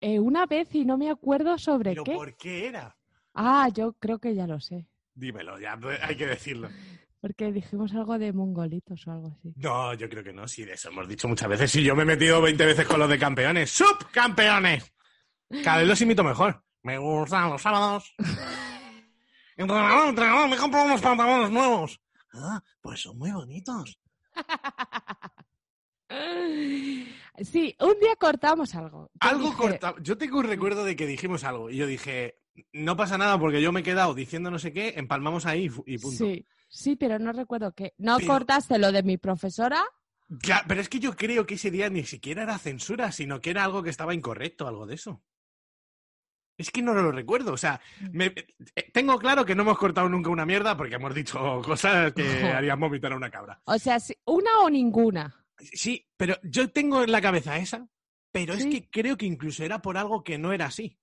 Eh, 0.00 0.20
una 0.20 0.46
vez 0.46 0.74
y 0.74 0.84
no 0.84 0.96
me 0.96 1.10
acuerdo 1.10 1.58
sobre 1.58 1.90
¿Pero 1.90 2.04
qué. 2.04 2.14
por 2.14 2.36
qué 2.36 2.66
era? 2.66 2.96
Ah, 3.34 3.68
yo 3.72 3.94
creo 3.94 4.18
que 4.18 4.34
ya 4.34 4.46
lo 4.46 4.60
sé. 4.60 4.86
Dímelo, 5.14 5.58
ya 5.58 5.76
pues, 5.76 5.98
hay 6.02 6.16
que 6.16 6.26
decirlo. 6.26 6.68
Porque 7.20 7.50
dijimos 7.50 7.92
algo 7.94 8.16
de 8.16 8.32
mongolitos 8.32 9.04
o 9.08 9.10
algo 9.10 9.36
así. 9.36 9.52
No, 9.56 9.92
yo 9.94 10.08
creo 10.08 10.22
que 10.22 10.32
no, 10.32 10.46
sí, 10.46 10.64
de 10.64 10.74
eso 10.74 10.88
hemos 10.90 11.08
dicho 11.08 11.26
muchas 11.26 11.48
veces. 11.48 11.70
Sí, 11.70 11.82
yo 11.82 11.96
me 11.96 12.02
he 12.04 12.06
metido 12.06 12.40
20 12.40 12.64
veces 12.64 12.86
con 12.86 13.00
los 13.00 13.08
de 13.10 13.18
campeones. 13.18 13.70
¡Subcampeones! 13.72 14.92
Cada 15.64 15.78
vez 15.78 15.88
los 15.88 16.00
imito 16.00 16.22
mejor. 16.22 16.62
Me 16.82 16.96
gustan 16.96 17.50
los 17.50 17.60
sábados. 17.60 18.14
Entrenador, 19.56 20.10
entrenador, 20.10 20.48
me 20.48 20.56
compro 20.56 20.84
unos 20.84 21.00
pantalones 21.00 21.50
nuevos. 21.50 22.00
Ah, 22.32 22.62
pues 22.80 23.00
son 23.02 23.18
muy 23.18 23.32
bonitos. 23.32 23.98
Sí, 27.40 27.76
un 27.80 27.98
día 28.00 28.16
cortamos 28.18 28.74
algo. 28.74 29.10
Yo 29.22 29.28
Algo 29.28 29.50
dije. 29.50 29.78
Yo 30.02 30.18
tengo 30.18 30.38
un 30.38 30.44
recuerdo 30.46 30.84
de 30.84 30.96
que 30.96 31.06
dijimos 31.06 31.44
algo 31.44 31.70
y 31.70 31.76
yo 31.76 31.86
dije, 31.86 32.40
no 32.72 32.96
pasa 32.96 33.16
nada 33.18 33.38
porque 33.38 33.62
yo 33.62 33.70
me 33.72 33.80
he 33.80 33.84
quedado 33.84 34.14
diciendo 34.14 34.50
no 34.50 34.58
sé 34.58 34.72
qué, 34.72 34.94
empalmamos 34.96 35.46
ahí 35.46 35.70
y 35.86 35.98
punto. 35.98 36.16
Sí, 36.24 36.44
sí, 36.68 36.96
pero 36.96 37.18
no 37.18 37.32
recuerdo 37.32 37.72
que. 37.72 37.94
¿No 37.98 38.16
Pero- 38.18 38.28
cortaste 38.32 38.78
lo 38.78 38.90
de 38.90 39.02
mi 39.02 39.18
profesora? 39.18 39.84
Cla- 40.28 40.64
pero 40.66 40.80
es 40.80 40.88
que 40.88 40.98
yo 40.98 41.14
creo 41.16 41.46
que 41.46 41.54
ese 41.54 41.70
día 41.70 41.88
ni 41.88 42.04
siquiera 42.04 42.42
era 42.42 42.58
censura, 42.58 43.12
sino 43.12 43.40
que 43.40 43.50
era 43.50 43.64
algo 43.64 43.82
que 43.82 43.90
estaba 43.90 44.12
incorrecto, 44.14 44.66
algo 44.68 44.86
de 44.86 44.96
eso. 44.96 45.22
Es 46.58 46.70
que 46.72 46.82
no 46.82 46.92
lo 46.92 47.12
recuerdo. 47.12 47.52
O 47.52 47.56
sea, 47.56 47.80
me- 48.10 48.34
eh, 48.74 48.90
tengo 48.92 49.16
claro 49.18 49.44
que 49.46 49.54
no 49.54 49.62
hemos 49.62 49.78
cortado 49.78 50.08
nunca 50.08 50.28
una 50.28 50.44
mierda 50.44 50.76
porque 50.76 50.96
hemos 50.96 51.14
dicho 51.14 51.62
cosas 51.64 52.12
que 52.12 52.22
harían 52.52 52.80
vomitar 52.80 53.12
a 53.12 53.16
una 53.16 53.30
cabra. 53.30 53.60
O 53.64 53.78
sea, 53.78 53.96
una 54.24 54.50
o 54.64 54.68
ninguna. 54.68 55.34
Sí, 55.58 56.06
pero 56.16 56.36
yo 56.42 56.70
tengo 56.70 57.02
en 57.02 57.12
la 57.12 57.20
cabeza 57.20 57.58
esa, 57.58 57.88
pero 58.32 58.54
es 58.54 58.66
que 58.66 58.88
creo 58.88 59.16
que 59.16 59.26
incluso 59.26 59.64
era 59.64 59.80
por 59.82 59.96
algo 59.96 60.22
que 60.22 60.38
no 60.38 60.52
era 60.52 60.66
así. 60.66 60.98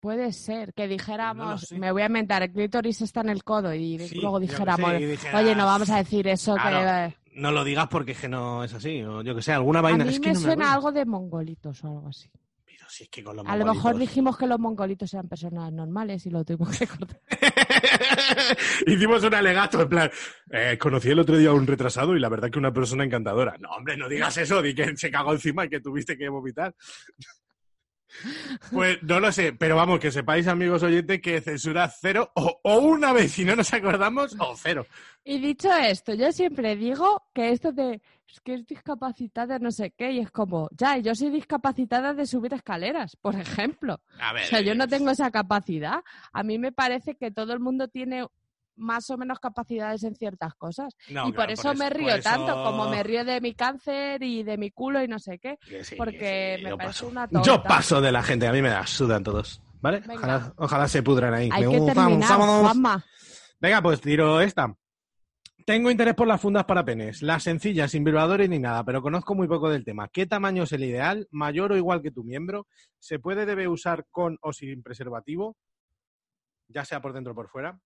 Puede 0.00 0.32
ser 0.32 0.72
que 0.74 0.86
dijéramos, 0.88 1.72
me 1.72 1.90
voy 1.90 2.02
a 2.02 2.06
inventar, 2.06 2.42
el 2.42 2.52
clítoris 2.52 3.00
está 3.00 3.22
en 3.22 3.30
el 3.30 3.42
codo 3.42 3.74
y 3.74 3.98
Sí, 3.98 4.16
luego 4.16 4.38
sé, 4.38 4.46
dijéramos, 4.46 4.92
y 5.00 5.04
oye, 5.34 5.54
no 5.56 5.66
vamos 5.66 5.90
a 5.90 5.96
decir 5.96 6.28
eso 6.28 6.54
claro, 6.54 7.12
que... 7.14 7.16
No 7.40 7.50
lo 7.50 7.64
digas 7.64 7.88
porque 7.88 8.12
es 8.12 8.20
que 8.20 8.28
no 8.28 8.62
es 8.62 8.72
así, 8.72 9.02
o 9.02 9.22
yo 9.22 9.34
que 9.34 9.42
sé, 9.42 9.52
alguna 9.52 9.80
A 9.80 9.82
vaina. 9.82 10.04
mí 10.04 10.10
es 10.10 10.20
que 10.20 10.28
me 10.28 10.34
no 10.34 10.40
suena 10.40 10.72
algo 10.72 10.92
de 10.92 11.04
mongolitos 11.04 11.82
o 11.82 11.88
algo 11.88 12.08
así. 12.08 12.30
Pero 12.86 12.94
si 12.94 13.04
es 13.04 13.10
que 13.10 13.24
con 13.24 13.36
los 13.36 13.46
A 13.46 13.56
lo 13.56 13.66
mejor 13.66 13.98
dijimos 13.98 14.38
que 14.38 14.46
los 14.46 14.60
mongolitos 14.60 15.12
eran 15.12 15.28
personas 15.28 15.72
normales 15.72 16.24
y 16.26 16.30
lo 16.30 16.44
tuvimos 16.44 16.78
que 16.78 16.86
cortar. 16.86 17.20
Hicimos 18.86 19.24
un 19.24 19.34
alegato, 19.34 19.82
en 19.82 19.88
plan, 19.88 20.10
eh, 20.50 20.78
conocí 20.78 21.10
el 21.10 21.18
otro 21.18 21.36
día 21.36 21.50
a 21.50 21.54
un 21.54 21.66
retrasado 21.66 22.16
y 22.16 22.20
la 22.20 22.28
verdad 22.28 22.48
que 22.48 22.58
una 22.58 22.72
persona 22.72 23.04
encantadora. 23.04 23.56
No, 23.58 23.70
hombre, 23.70 23.96
no 23.96 24.08
digas 24.08 24.36
eso, 24.36 24.62
di 24.62 24.74
que 24.74 24.96
se 24.96 25.10
cagó 25.10 25.32
encima 25.32 25.64
y 25.64 25.68
que 25.68 25.80
tuviste 25.80 26.16
que 26.16 26.28
vomitar. 26.28 26.74
Pues 28.72 29.02
no 29.02 29.20
lo 29.20 29.32
sé, 29.32 29.52
pero 29.52 29.76
vamos, 29.76 30.00
que 30.00 30.10
sepáis, 30.10 30.46
amigos 30.46 30.82
oyentes, 30.82 31.20
que 31.20 31.40
censura 31.40 31.88
cero 31.88 32.30
o, 32.34 32.60
o 32.62 32.78
una 32.78 33.12
vez, 33.12 33.32
si 33.32 33.44
no 33.44 33.56
nos 33.56 33.72
acordamos, 33.72 34.36
o 34.38 34.56
cero. 34.56 34.86
Y 35.24 35.38
dicho 35.38 35.72
esto, 35.74 36.14
yo 36.14 36.32
siempre 36.32 36.76
digo 36.76 37.24
que 37.34 37.50
esto 37.50 37.72
de 37.72 38.00
es 38.28 38.40
que 38.40 38.54
es 38.54 38.66
discapacitada 38.66 39.58
no 39.58 39.70
sé 39.70 39.92
qué, 39.96 40.12
y 40.12 40.18
es 40.18 40.30
como, 40.30 40.68
ya, 40.72 40.98
yo 40.98 41.14
soy 41.14 41.30
discapacitada 41.30 42.12
de 42.12 42.26
subir 42.26 42.54
escaleras, 42.54 43.16
por 43.16 43.36
ejemplo. 43.36 44.00
A 44.18 44.32
ver. 44.32 44.44
O 44.44 44.46
sea, 44.46 44.60
yo 44.60 44.74
no 44.74 44.88
tengo 44.88 45.10
esa 45.10 45.30
capacidad. 45.30 46.02
A 46.32 46.42
mí 46.42 46.58
me 46.58 46.72
parece 46.72 47.14
que 47.14 47.30
todo 47.30 47.52
el 47.52 47.60
mundo 47.60 47.88
tiene 47.88 48.26
más 48.76 49.08
o 49.10 49.16
menos 49.16 49.38
capacidades 49.40 50.04
en 50.04 50.14
ciertas 50.14 50.54
cosas. 50.54 50.94
No, 51.08 51.28
y 51.28 51.32
por 51.32 51.50
eso 51.50 51.74
me 51.74 51.90
río 51.90 52.20
tanto, 52.22 52.46
eso- 52.52 52.62
como 52.64 52.88
me 52.90 53.02
río 53.02 53.24
de 53.24 53.40
mi 53.40 53.54
cáncer 53.54 54.22
y 54.22 54.42
de 54.42 54.56
mi 54.56 54.70
culo 54.70 55.02
y 55.02 55.08
no 55.08 55.18
sé 55.18 55.38
qué, 55.38 55.58
sí, 55.82 55.96
porque 55.96 56.56
sí, 56.58 56.64
me 56.64 56.70
yo 56.70 56.76
parece 56.76 56.92
paso. 57.00 57.08
una 57.08 57.28
tonta. 57.28 57.46
Yo 57.46 57.62
paso 57.62 58.00
de 58.00 58.12
la 58.12 58.22
gente, 58.22 58.46
a 58.46 58.52
mí 58.52 58.62
me 58.62 58.68
da 58.68 58.86
sudan 58.86 59.22
todos. 59.24 59.60
¿Vale? 59.80 60.02
Ojalá, 60.08 60.52
ojalá 60.56 60.88
se 60.88 61.02
pudran 61.02 61.34
ahí. 61.34 61.48
Hay 61.52 61.64
Me 61.66 61.72
que 61.72 61.92
terminar. 61.92 62.38
Juanma. 62.38 63.04
Venga, 63.60 63.82
pues 63.82 64.00
tiro 64.00 64.40
esta. 64.40 64.74
Tengo 65.64 65.90
interés 65.90 66.14
por 66.14 66.26
las 66.28 66.40
fundas 66.40 66.64
para 66.64 66.84
penes, 66.84 67.22
las 67.22 67.42
sencillas, 67.42 67.90
sin 67.90 68.04
vibradores 68.04 68.48
ni 68.48 68.58
nada, 68.58 68.84
pero 68.84 69.02
conozco 69.02 69.34
muy 69.34 69.48
poco 69.48 69.68
del 69.68 69.84
tema. 69.84 70.08
¿Qué 70.08 70.24
tamaño 70.26 70.62
es 70.62 70.72
el 70.72 70.84
ideal? 70.84 71.26
¿Mayor 71.30 71.72
o 71.72 71.76
igual 71.76 72.02
que 72.02 72.10
tu 72.12 72.22
miembro? 72.24 72.66
¿Se 73.00 73.18
puede 73.18 73.46
debe 73.46 73.66
usar 73.68 74.06
con 74.10 74.38
o 74.42 74.52
sin 74.52 74.82
preservativo? 74.82 75.56
Ya 76.68 76.84
sea 76.84 77.00
por 77.00 77.12
dentro 77.12 77.32
o 77.32 77.34
por 77.34 77.48
fuera. 77.48 77.78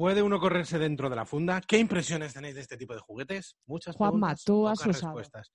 ¿Puede 0.00 0.22
uno 0.22 0.40
correrse 0.40 0.78
dentro 0.78 1.10
de 1.10 1.16
la 1.16 1.26
funda? 1.26 1.60
¿Qué 1.60 1.76
impresiones 1.76 2.32
tenéis 2.32 2.54
de 2.54 2.62
este 2.62 2.78
tipo 2.78 2.94
de 2.94 3.00
juguetes? 3.00 3.58
Muchas 3.66 3.94
Juanma, 3.96 4.28
preguntas, 4.28 4.44
tú 4.44 4.66
has 4.66 4.86
usado. 4.86 5.12
respuestas. 5.12 5.52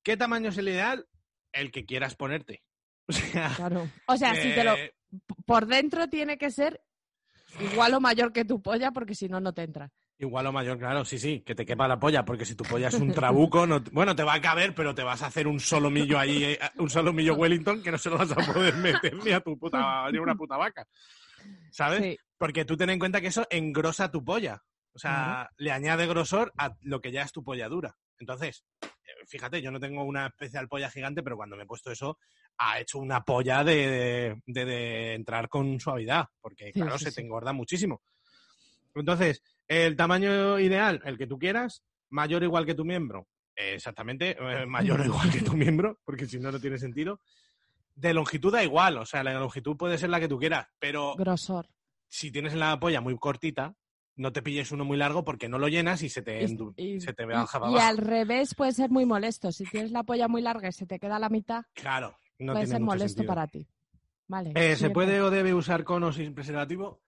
¿Qué 0.00 0.16
tamaño 0.16 0.50
es 0.50 0.58
el 0.58 0.68
ideal? 0.68 1.08
El 1.52 1.72
que 1.72 1.84
quieras 1.84 2.14
ponerte. 2.14 2.62
O 3.08 3.12
sea, 3.12 3.52
Claro. 3.56 3.90
O 4.06 4.16
sea, 4.16 4.36
si 4.36 4.54
te 4.54 4.62
lo, 4.62 4.76
eh, 4.76 4.94
por 5.44 5.66
dentro 5.66 6.08
tiene 6.08 6.38
que 6.38 6.52
ser 6.52 6.80
igual 7.58 7.94
o 7.94 8.00
mayor 8.00 8.32
que 8.32 8.44
tu 8.44 8.62
polla, 8.62 8.92
porque 8.92 9.16
si 9.16 9.28
no, 9.28 9.40
no 9.40 9.52
te 9.52 9.64
entra. 9.64 9.90
Igual 10.18 10.46
o 10.46 10.52
mayor, 10.52 10.78
claro, 10.78 11.04
sí, 11.04 11.18
sí, 11.18 11.40
que 11.40 11.56
te 11.56 11.66
quepa 11.66 11.88
la 11.88 11.98
polla, 11.98 12.24
porque 12.24 12.44
si 12.44 12.54
tu 12.54 12.62
polla 12.62 12.86
es 12.86 12.94
un 12.94 13.12
trabuco, 13.12 13.66
no, 13.66 13.80
bueno, 13.90 14.14
te 14.14 14.22
va 14.22 14.34
a 14.34 14.40
caber, 14.40 14.72
pero 14.72 14.94
te 14.94 15.02
vas 15.02 15.20
a 15.22 15.26
hacer 15.26 15.48
un 15.48 15.58
solo 15.58 15.90
millo 15.90 16.16
ahí, 16.16 16.44
eh, 16.44 16.60
un 16.76 16.88
solo 16.88 17.12
millo 17.12 17.34
Wellington 17.34 17.82
que 17.82 17.90
no 17.90 17.98
se 17.98 18.08
lo 18.08 18.18
vas 18.18 18.30
a 18.30 18.36
poder 18.36 18.76
meter 18.76 19.16
ni 19.16 19.32
a 19.32 19.40
tu 19.40 19.58
puta, 19.58 20.08
ni 20.12 20.18
a 20.18 20.22
una 20.22 20.36
puta 20.36 20.56
vaca. 20.56 20.86
¿Sabes? 21.72 22.00
Sí. 22.00 22.18
Porque 22.38 22.64
tú 22.64 22.76
ten 22.76 22.90
en 22.90 22.98
cuenta 22.98 23.20
que 23.20 23.28
eso 23.28 23.46
engrosa 23.50 24.10
tu 24.10 24.24
polla. 24.24 24.62
O 24.92 24.98
sea, 24.98 25.50
le 25.56 25.72
añade 25.72 26.06
grosor 26.06 26.52
a 26.56 26.74
lo 26.82 27.00
que 27.00 27.10
ya 27.10 27.22
es 27.22 27.32
tu 27.32 27.42
polla 27.42 27.68
dura. 27.68 27.96
Entonces, 28.18 28.64
eh, 28.82 28.88
fíjate, 29.26 29.60
yo 29.60 29.72
no 29.72 29.80
tengo 29.80 30.04
una 30.04 30.26
especial 30.28 30.68
polla 30.68 30.88
gigante, 30.90 31.22
pero 31.22 31.36
cuando 31.36 31.56
me 31.56 31.64
he 31.64 31.66
puesto 31.66 31.90
eso, 31.90 32.18
ha 32.58 32.78
hecho 32.78 32.98
una 33.00 33.24
polla 33.24 33.64
de, 33.64 34.40
de- 34.46 34.64
de 34.64 35.14
entrar 35.14 35.48
con 35.48 35.80
suavidad, 35.80 36.26
porque 36.40 36.66
Sí, 36.66 36.72
claro, 36.74 36.96
sí, 36.98 37.04
se 37.06 37.10
sí. 37.10 37.16
te 37.16 37.20
engorda 37.22 37.52
muchísimo. 37.52 38.02
Entonces, 38.94 39.42
el 39.66 39.96
tamaño 39.96 40.58
ideal, 40.60 41.00
el 41.04 41.18
que 41.18 41.26
tú 41.26 41.38
quieras, 41.38 41.82
mayor 42.10 42.42
o 42.42 42.44
igual 42.46 42.64
que 42.66 42.74
tu 42.74 42.84
miembro. 42.84 43.26
Eh, 43.56 43.74
exactamente, 43.74 44.36
eh, 44.38 44.66
mayor 44.66 45.00
o 45.00 45.04
igual 45.04 45.30
que 45.30 45.40
tu 45.40 45.54
miembro, 45.54 45.98
porque 46.04 46.26
si 46.26 46.38
no, 46.38 46.52
no 46.52 46.60
tiene 46.60 46.78
sentido. 46.78 47.20
De 47.96 48.14
longitud 48.14 48.52
da 48.52 48.62
igual, 48.62 48.98
o 48.98 49.06
sea, 49.06 49.22
la 49.24 49.34
longitud 49.34 49.76
puede 49.76 49.98
ser 49.98 50.10
la 50.10 50.20
que 50.20 50.28
tú 50.28 50.38
quieras, 50.38 50.66
pero 50.78 51.14
Grosor. 51.16 51.66
Si 52.14 52.30
tienes 52.30 52.54
la 52.54 52.78
polla 52.78 53.00
muy 53.00 53.18
cortita, 53.18 53.74
no 54.14 54.32
te 54.32 54.40
pilles 54.40 54.70
uno 54.70 54.84
muy 54.84 54.96
largo 54.96 55.24
porque 55.24 55.48
no 55.48 55.58
lo 55.58 55.66
llenas 55.66 56.00
y 56.04 56.08
se 56.08 56.22
te, 56.22 56.44
Y- 56.44 56.56
y- 56.76 57.00
se 57.00 57.12
te 57.12 57.24
Y, 57.24 57.26
baja 57.26 57.58
y 57.58 57.60
abajo. 57.60 57.78
al 57.80 57.98
revés 57.98 58.54
puede 58.54 58.70
ser 58.70 58.88
muy 58.88 59.04
molesto. 59.04 59.50
Si 59.50 59.64
tienes 59.64 59.90
la 59.90 60.04
polla 60.04 60.28
muy 60.28 60.40
larga 60.40 60.68
y 60.68 60.72
se 60.72 60.86
te 60.86 61.00
queda 61.00 61.18
la 61.18 61.28
mitad, 61.28 61.64
Claro, 61.72 62.16
no 62.38 62.52
puede 62.52 62.66
tiene 62.66 62.74
ser 62.74 62.80
mucho 62.82 62.86
molesto 62.92 63.16
sentido. 63.22 63.34
para 63.34 63.48
ti. 63.48 63.66
Vale. 64.28 64.52
Eh, 64.54 64.76
¿Se 64.76 64.90
puede 64.90 65.20
o 65.22 65.30
debe 65.30 65.54
usar 65.54 65.82
con 65.82 66.04
o 66.04 66.12
sin 66.12 66.34
preservativo? 66.36 67.02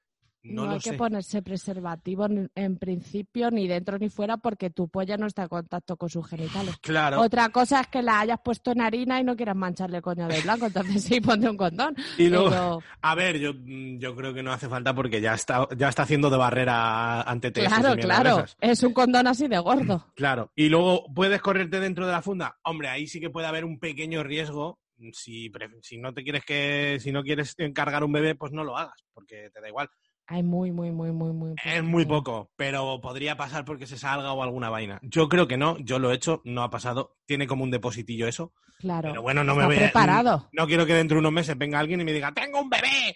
No, 0.54 0.70
hay 0.70 0.78
que 0.78 0.90
sé. 0.90 0.96
ponerse 0.96 1.42
preservativo 1.42 2.26
en, 2.26 2.50
en 2.54 2.78
principio, 2.78 3.50
ni 3.50 3.66
dentro 3.66 3.98
ni 3.98 4.08
fuera, 4.08 4.36
porque 4.36 4.70
tu 4.70 4.88
polla 4.88 5.16
no 5.16 5.26
está 5.26 5.42
en 5.44 5.48
contacto 5.48 5.96
con 5.96 6.08
sus 6.08 6.26
genitales. 6.28 6.76
Claro. 6.80 7.20
Otra 7.20 7.48
cosa 7.48 7.80
es 7.80 7.86
que 7.88 8.02
la 8.02 8.20
hayas 8.20 8.40
puesto 8.44 8.72
en 8.72 8.80
harina 8.80 9.20
y 9.20 9.24
no 9.24 9.36
quieras 9.36 9.56
mancharle 9.56 9.98
el 9.98 10.02
coño 10.02 10.28
de 10.28 10.40
blanco, 10.42 10.66
entonces 10.66 11.02
sí, 11.02 11.20
ponte 11.20 11.48
un 11.48 11.56
condón. 11.56 11.96
Y 12.18 12.28
luego, 12.28 12.50
Pero, 12.50 12.82
a 13.00 13.14
ver, 13.14 13.38
yo, 13.38 13.52
yo 13.64 14.14
creo 14.14 14.34
que 14.34 14.42
no 14.42 14.52
hace 14.52 14.68
falta 14.68 14.94
porque 14.94 15.20
ya 15.20 15.34
está, 15.34 15.66
ya 15.76 15.88
está 15.88 16.02
haciendo 16.02 16.30
de 16.30 16.36
barrera 16.36 17.22
ante 17.22 17.46
y 17.48 17.52
claro, 17.52 17.96
claro, 17.96 18.44
es 18.60 18.82
un 18.82 18.92
condón 18.92 19.26
así 19.26 19.48
de 19.48 19.58
gordo. 19.58 20.06
Claro. 20.16 20.50
Y 20.56 20.68
luego, 20.68 21.04
¿puedes 21.14 21.40
correrte 21.40 21.78
dentro 21.78 22.06
de 22.06 22.12
la 22.12 22.22
funda? 22.22 22.56
Hombre, 22.64 22.88
ahí 22.88 23.06
sí 23.06 23.20
que 23.20 23.30
puede 23.30 23.46
haber 23.46 23.64
un 23.64 23.78
pequeño 23.78 24.22
riesgo. 24.22 24.78
Si, 25.12 25.52
si 25.82 25.98
no 25.98 26.14
te 26.14 26.24
quieres 26.24 26.44
que, 26.44 26.98
si 27.00 27.12
no 27.12 27.22
quieres 27.22 27.54
encargar 27.58 28.02
un 28.02 28.12
bebé, 28.12 28.34
pues 28.34 28.52
no 28.52 28.64
lo 28.64 28.76
hagas, 28.76 28.96
porque 29.12 29.50
te 29.52 29.60
da 29.60 29.68
igual. 29.68 29.90
Hay 30.28 30.42
muy, 30.42 30.72
muy, 30.72 30.90
muy, 30.90 31.12
muy, 31.12 31.32
muy. 31.32 31.54
Es 31.64 31.84
muy 31.84 32.04
poco, 32.04 32.50
pero 32.56 33.00
podría 33.00 33.36
pasar 33.36 33.64
porque 33.64 33.86
se 33.86 33.96
salga 33.96 34.32
o 34.32 34.42
alguna 34.42 34.70
vaina. 34.70 34.98
Yo 35.02 35.28
creo 35.28 35.46
que 35.46 35.56
no, 35.56 35.78
yo 35.78 35.98
lo 36.00 36.10
he 36.10 36.14
hecho, 36.14 36.42
no 36.44 36.62
ha 36.62 36.70
pasado. 36.70 37.16
Tiene 37.26 37.46
como 37.46 37.62
un 37.62 37.70
depositillo 37.70 38.26
eso. 38.26 38.52
Claro. 38.78 39.08
Pero 39.10 39.22
bueno, 39.22 39.44
no 39.44 39.54
me 39.54 39.64
voy 39.66 39.76
preparado. 39.76 40.48
No 40.52 40.66
quiero 40.66 40.84
que 40.84 40.94
dentro 40.94 41.14
de 41.16 41.20
unos 41.20 41.32
meses 41.32 41.56
venga 41.56 41.78
alguien 41.78 42.00
y 42.00 42.04
me 42.04 42.12
diga, 42.12 42.32
tengo 42.32 42.60
un 42.60 42.68
bebé 42.68 43.14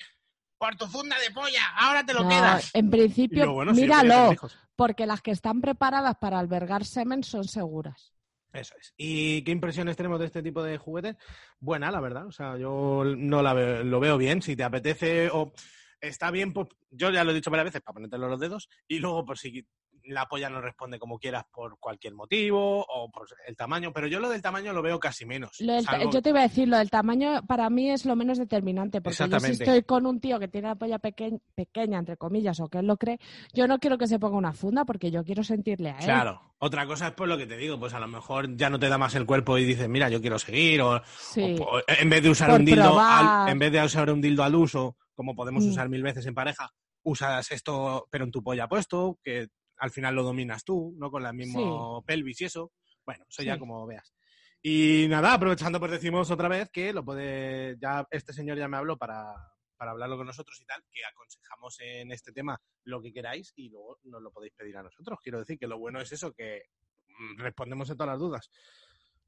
por 0.56 0.76
tu 0.76 0.86
funda 0.86 1.16
de 1.18 1.30
polla, 1.32 1.62
ahora 1.78 2.04
te 2.04 2.12
lo 2.14 2.22
No, 2.22 2.28
quedas. 2.28 2.70
en 2.74 2.90
principio, 2.90 3.38
luego, 3.38 3.54
bueno, 3.54 3.72
míralo, 3.72 4.34
porque 4.76 5.06
las 5.06 5.22
que 5.22 5.30
están 5.30 5.60
preparadas 5.62 6.16
para 6.20 6.38
albergar 6.38 6.84
semen 6.84 7.24
son 7.24 7.44
seguras. 7.44 8.12
Eso 8.52 8.74
es. 8.80 8.92
¿Y 8.96 9.42
qué 9.42 9.52
impresiones 9.52 9.96
tenemos 9.96 10.20
de 10.20 10.26
este 10.26 10.42
tipo 10.42 10.62
de 10.62 10.76
juguetes? 10.76 11.16
Buena, 11.60 11.90
la 11.90 12.00
verdad. 12.00 12.26
O 12.26 12.32
sea, 12.32 12.56
yo 12.58 13.04
no 13.04 13.42
la 13.42 13.54
veo, 13.54 13.84
lo 13.84 14.00
veo 14.00 14.18
bien. 14.18 14.42
Si 14.42 14.54
te 14.54 14.64
apetece 14.64 15.30
o 15.32 15.52
está 16.00 16.30
bien, 16.30 16.52
pues, 16.52 16.68
yo 16.90 17.10
ya 17.10 17.24
lo 17.24 17.30
he 17.30 17.34
dicho 17.34 17.50
varias 17.50 17.66
veces 17.66 17.82
para 17.82 17.94
ponértelo 17.94 18.28
los 18.28 18.40
dedos 18.40 18.68
y 18.88 18.98
luego 18.98 19.24
por 19.24 19.38
si 19.38 19.66
la 20.04 20.26
polla 20.26 20.48
no 20.48 20.62
responde 20.62 20.98
como 20.98 21.18
quieras 21.18 21.44
por 21.52 21.78
cualquier 21.78 22.14
motivo 22.14 22.84
o 22.88 23.10
por 23.10 23.28
el 23.46 23.54
tamaño, 23.54 23.92
pero 23.92 24.06
yo 24.06 24.18
lo 24.18 24.30
del 24.30 24.40
tamaño 24.40 24.72
lo 24.72 24.80
veo 24.80 24.98
casi 24.98 25.26
menos. 25.26 25.58
Salvo- 25.58 26.10
Yo 26.10 26.22
te 26.22 26.30
iba 26.30 26.40
a 26.40 26.44
decir, 26.44 26.66
lo 26.68 26.78
del 26.78 26.88
tamaño 26.88 27.42
para 27.46 27.68
mí 27.68 27.90
es 27.90 28.06
lo 28.06 28.16
menos 28.16 28.38
determinante, 28.38 29.02
porque 29.02 29.28
yo 29.28 29.40
si 29.40 29.52
estoy 29.52 29.82
con 29.82 30.06
un 30.06 30.18
tío 30.18 30.38
que 30.40 30.48
tiene 30.48 30.68
la 30.68 30.74
polla 30.74 30.98
peque- 30.98 31.38
pequeña, 31.54 31.98
entre 31.98 32.16
comillas, 32.16 32.58
o 32.60 32.68
que 32.68 32.78
él 32.78 32.86
lo 32.86 32.96
cree, 32.96 33.18
yo 33.52 33.68
no 33.68 33.78
quiero 33.78 33.98
que 33.98 34.06
se 34.06 34.18
ponga 34.18 34.38
una 34.38 34.54
funda 34.54 34.86
porque 34.86 35.10
yo 35.10 35.22
quiero 35.22 35.44
sentirle 35.44 35.90
a 35.90 35.98
él. 35.98 36.04
Claro. 36.04 36.40
Otra 36.62 36.86
cosa 36.86 37.08
es 37.08 37.12
por 37.14 37.28
lo 37.28 37.36
que 37.38 37.46
te 37.46 37.56
digo, 37.58 37.78
pues 37.78 37.92
a 37.94 38.00
lo 38.00 38.08
mejor 38.08 38.56
ya 38.56 38.68
no 38.70 38.78
te 38.78 38.88
da 38.88 38.96
más 38.98 39.14
el 39.14 39.26
cuerpo 39.26 39.58
y 39.58 39.64
dices, 39.64 39.88
mira, 39.88 40.08
yo 40.08 40.20
quiero 40.22 40.38
seguir, 40.38 40.80
o, 40.80 41.02
Sí. 41.18 41.56
o- 41.60 41.76
o 41.76 41.80
en 41.86 42.08
vez 42.08 42.22
de 42.22 42.30
usar 42.30 42.50
Por 42.50 42.60
un 42.60 42.64
dildo 42.64 42.98
al, 42.98 43.48
en 43.50 43.58
vez 43.58 43.70
de 43.72 43.82
usar 43.84 44.10
un 44.10 44.20
dildo 44.20 44.42
al 44.44 44.54
uso, 44.54 44.96
como 45.20 45.34
podemos 45.36 45.66
Mm. 45.66 45.68
usar 45.68 45.90
mil 45.90 46.02
veces 46.02 46.24
en 46.24 46.34
pareja, 46.34 46.70
usas 47.02 47.50
esto 47.52 48.06
pero 48.10 48.24
en 48.24 48.30
tu 48.30 48.42
polla 48.42 48.66
puesto, 48.66 49.18
que 49.22 49.48
al 49.76 49.90
final 49.90 50.14
lo 50.14 50.22
dominas 50.22 50.64
tú, 50.64 50.94
¿no? 50.96 51.10
Con 51.10 51.22
la 51.22 51.34
mismo 51.34 52.02
pelvis 52.06 52.40
y 52.40 52.44
eso. 52.46 52.72
Bueno, 53.04 53.22
eso 53.28 53.42
ya 53.42 53.52
Sí. 53.54 53.60
como 53.60 53.86
veas. 53.86 54.14
Y 54.62 55.04
nada, 55.10 55.34
aprovechando, 55.34 55.78
pues 55.78 55.92
decimos 55.92 56.30
otra 56.30 56.48
vez 56.48 56.70
que 56.72 56.94
lo 56.94 57.04
puede, 57.04 57.76
ya 57.78 58.06
este 58.10 58.32
señor 58.32 58.56
ya 58.56 58.66
me 58.66 58.78
habló 58.78 58.96
para, 58.96 59.34
para 59.76 59.90
hablarlo 59.90 60.16
con 60.16 60.26
nosotros 60.26 60.58
y 60.58 60.64
tal, 60.64 60.82
que 60.90 61.04
aconsejamos 61.04 61.76
en 61.80 62.12
este 62.12 62.32
tema 62.32 62.58
lo 62.84 63.02
que 63.02 63.12
queráis 63.12 63.52
y 63.56 63.68
luego 63.68 63.98
nos 64.04 64.22
lo 64.22 64.30
podéis 64.32 64.54
pedir 64.54 64.78
a 64.78 64.82
nosotros. 64.82 65.18
Quiero 65.22 65.38
decir 65.40 65.58
que 65.58 65.66
lo 65.66 65.78
bueno 65.78 66.00
es 66.00 66.10
eso, 66.12 66.32
que 66.32 66.62
mm, 67.08 67.40
respondemos 67.40 67.90
a 67.90 67.94
todas 67.94 68.08
las 68.08 68.18
dudas. 68.18 68.50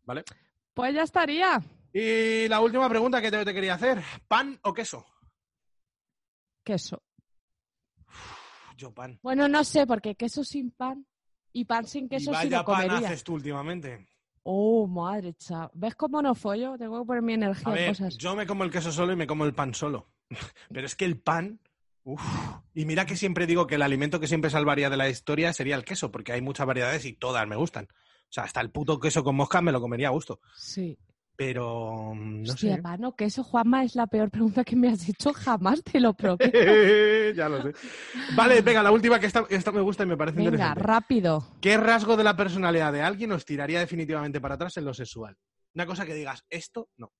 ¿Vale? 0.04 0.24
Pues 0.72 0.94
ya 0.94 1.02
estaría. 1.02 1.60
Y 1.92 2.48
la 2.48 2.60
última 2.60 2.88
pregunta 2.88 3.20
que 3.20 3.30
te, 3.30 3.44
te 3.44 3.52
quería 3.52 3.74
hacer, 3.74 4.02
¿pan 4.26 4.58
o 4.62 4.72
queso? 4.72 5.04
Queso. 6.64 7.02
Yo 8.76 8.92
pan. 8.92 9.18
Bueno, 9.22 9.48
no 9.48 9.64
sé, 9.64 9.86
porque 9.86 10.14
queso 10.14 10.44
sin 10.44 10.70
pan 10.70 11.06
y 11.52 11.64
pan 11.64 11.86
sin 11.86 12.06
y 12.06 12.08
queso 12.08 12.30
sí 12.30 12.36
vaya 12.48 12.58
lo 12.58 12.64
pan 12.64 12.86
comería. 12.86 13.08
haces 13.08 13.24
tú 13.24 13.34
últimamente. 13.34 14.08
Oh, 14.44 14.86
madre 14.86 15.34
chao. 15.34 15.70
¿Ves 15.74 15.94
cómo 15.94 16.20
no 16.20 16.34
follo? 16.34 16.76
Tengo 16.76 17.00
que 17.00 17.06
poner 17.06 17.22
mi 17.22 17.34
energía 17.34 17.68
A 17.68 17.70
en 17.70 17.76
ver, 17.76 17.88
cosas. 17.90 18.16
yo 18.18 18.34
me 18.34 18.46
como 18.46 18.64
el 18.64 18.70
queso 18.70 18.90
solo 18.90 19.12
y 19.12 19.16
me 19.16 19.26
como 19.26 19.44
el 19.44 19.54
pan 19.54 19.74
solo. 19.74 20.08
Pero 20.72 20.86
es 20.86 20.96
que 20.96 21.04
el 21.04 21.18
pan... 21.20 21.60
uf. 22.02 22.20
Y 22.74 22.84
mira 22.84 23.06
que 23.06 23.16
siempre 23.16 23.46
digo 23.46 23.66
que 23.66 23.76
el 23.76 23.82
alimento 23.82 24.18
que 24.18 24.26
siempre 24.26 24.50
salvaría 24.50 24.90
de 24.90 24.96
la 24.96 25.08
historia 25.08 25.52
sería 25.52 25.76
el 25.76 25.84
queso, 25.84 26.10
porque 26.10 26.32
hay 26.32 26.40
muchas 26.40 26.66
variedades 26.66 27.04
y 27.04 27.12
todas 27.12 27.46
me 27.46 27.54
gustan. 27.56 27.84
O 27.84 28.32
sea, 28.34 28.44
hasta 28.44 28.60
el 28.60 28.70
puto 28.70 28.98
queso 28.98 29.22
con 29.22 29.36
mosca 29.36 29.60
me 29.60 29.70
lo 29.72 29.80
comería 29.80 30.08
a 30.08 30.12
gusto. 30.12 30.40
Sí. 30.56 30.98
Pero... 31.36 32.12
mm, 32.14 32.42
No 32.42 32.52
Hostia, 32.52 32.76
sé. 32.76 32.82
pan 32.82 33.04
o 33.04 33.16
queso, 33.16 33.42
Juanma, 33.42 33.84
es 33.84 33.94
la 33.94 34.06
peor 34.06 34.30
pregunta 34.30 34.64
que 34.64 34.76
me 34.76 34.88
has 34.90 35.08
hecho 35.08 35.32
jamás, 35.32 35.82
te 35.82 35.98
lo 36.00 36.12
prometo. 36.14 36.44
ya 37.34 37.48
lo 37.48 37.62
sé. 37.62 37.72
Vale, 38.36 38.60
venga, 38.60 38.82
la 38.82 38.90
última 38.90 39.18
que 39.18 39.26
esta, 39.26 39.44
esta 39.48 39.72
me 39.72 39.80
gusta 39.80 40.02
y 40.04 40.06
me 40.06 40.16
parece 40.16 40.36
Venga, 40.38 40.50
interesante. 40.50 40.80
rápido. 40.80 41.44
¿Qué 41.60 41.76
rasgo 41.76 42.16
de 42.16 42.24
la 42.24 42.36
personalidad 42.36 42.92
de 42.92 43.02
alguien 43.02 43.32
os 43.32 43.44
tiraría 43.44 43.80
definitivamente 43.80 44.40
para 44.40 44.54
atrás 44.56 44.76
en 44.76 44.84
lo 44.84 44.94
sexual? 44.94 45.36
Una 45.74 45.86
cosa 45.86 46.04
que 46.04 46.14
digas, 46.14 46.44
esto 46.50 46.88
no. 46.96 47.12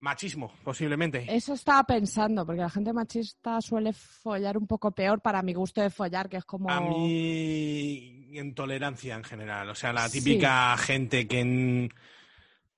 Machismo, 0.00 0.52
posiblemente. 0.62 1.26
Eso 1.28 1.54
estaba 1.54 1.82
pensando, 1.82 2.46
porque 2.46 2.60
la 2.60 2.70
gente 2.70 2.92
machista 2.92 3.60
suele 3.60 3.92
follar 3.92 4.56
un 4.56 4.66
poco 4.66 4.92
peor 4.92 5.20
para 5.20 5.42
mi 5.42 5.54
gusto 5.54 5.80
de 5.80 5.90
follar, 5.90 6.28
que 6.28 6.36
es 6.36 6.44
como... 6.44 6.70
A 6.70 6.80
mí, 6.80 8.28
intolerancia 8.38 9.16
en 9.16 9.24
general. 9.24 9.68
O 9.70 9.74
sea, 9.74 9.92
la 9.92 10.08
Sí. 10.08 10.18
típica 10.22 10.76
gente 10.76 11.26
que, 11.26 11.40
en- 11.40 11.92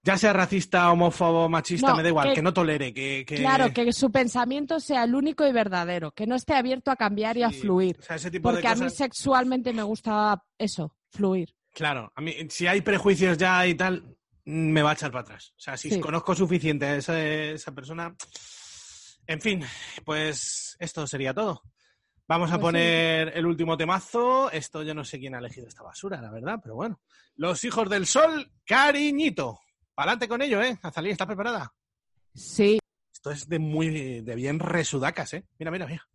ya 0.03 0.17
sea 0.17 0.33
racista, 0.33 0.91
homófobo, 0.91 1.47
machista, 1.51 1.89
No, 1.91 1.97
me 1.97 2.03
da 2.03 2.09
igual, 2.09 2.29
que, 2.31 2.35
que- 2.37 2.43
no 2.43 2.55
tolere, 2.55 2.95
que... 2.95 3.25
que- 3.27 3.37
Claro, 3.37 3.71
que 3.75 3.93
su 3.93 4.11
pensamiento 4.11 4.81
sea 4.81 5.05
el 5.05 5.15
único 5.15 5.47
y 5.47 5.53
verdadero, 5.53 6.13
que 6.13 6.27
no 6.27 6.35
esté 6.37 6.55
abierto 6.55 6.91
a 6.91 6.97
cambiar 6.97 7.37
y 7.37 7.43
a 7.43 7.51
fluir. 7.51 7.99
O 8.01 8.03
sea, 8.03 8.17
ese 8.17 8.31
tipo 8.31 8.49
Porque 8.49 8.63
de 8.63 8.69
a 8.69 8.75
mí 8.77 8.89
sexualmente 8.89 9.75
me 9.75 9.83
gusta 9.83 10.43
eso, 10.57 10.97
fluir. 11.11 11.55
Claro, 11.75 12.11
a 12.17 12.21
mí, 12.23 12.35
si 12.49 12.67
hay 12.67 12.81
prejuicios 12.81 13.37
ya 13.37 13.67
y 13.67 13.75
tal, 13.75 14.17
me 14.45 14.83
va 14.83 14.91
a 14.91 14.95
echar 14.95 15.11
para 15.13 15.23
atrás. 15.23 15.53
O 15.57 15.61
sea, 15.61 15.77
si 15.77 15.91
Sí. 15.91 16.01
conozco 16.01 16.35
suficiente 16.35 16.87
a 16.87 16.97
esa, 16.97 17.23
esa 17.23 17.73
persona. 17.73 18.15
En 19.27 19.41
fin, 19.41 19.63
pues 20.05 20.77
esto 20.81 21.07
sería 21.07 21.33
todo. 21.35 21.63
Vamos 22.27 22.51
a 22.51 22.55
Pues 22.55 22.61
sí. 22.61 22.63
poner 22.67 23.37
el 23.37 23.47
último 23.47 23.77
temazo. 23.77 24.51
Esto 24.51 24.83
yo 24.83 24.95
no 24.95 25.05
sé 25.05 25.19
quién 25.19 25.35
ha 25.35 25.39
elegido 25.39 25.67
esta 25.69 25.83
basura, 25.83 26.21
la 26.21 26.31
verdad, 26.31 26.59
pero 26.63 26.75
bueno. 26.77 27.01
Los 27.37 27.65
hijos 27.65 27.89
del 27.91 28.07
sol, 28.07 28.51
cariñito. 28.65 29.59
Pa'lante 29.95 30.29
con 30.29 30.41
ello, 30.43 30.63
¿eh? 30.63 30.79
Azalí, 30.83 31.11
¿estás 31.11 31.27
preparada? 31.27 31.73
Sí. 32.35 32.79
Esto 33.13 33.31
es 33.33 33.49
de 33.49 33.59
muy 33.59 34.21
de 34.23 34.35
bien 34.35 34.59
resudacas, 34.61 35.35
¿eh? 35.35 35.45
Mira, 35.59 35.71
mira, 35.71 35.87
mira. 35.87 36.07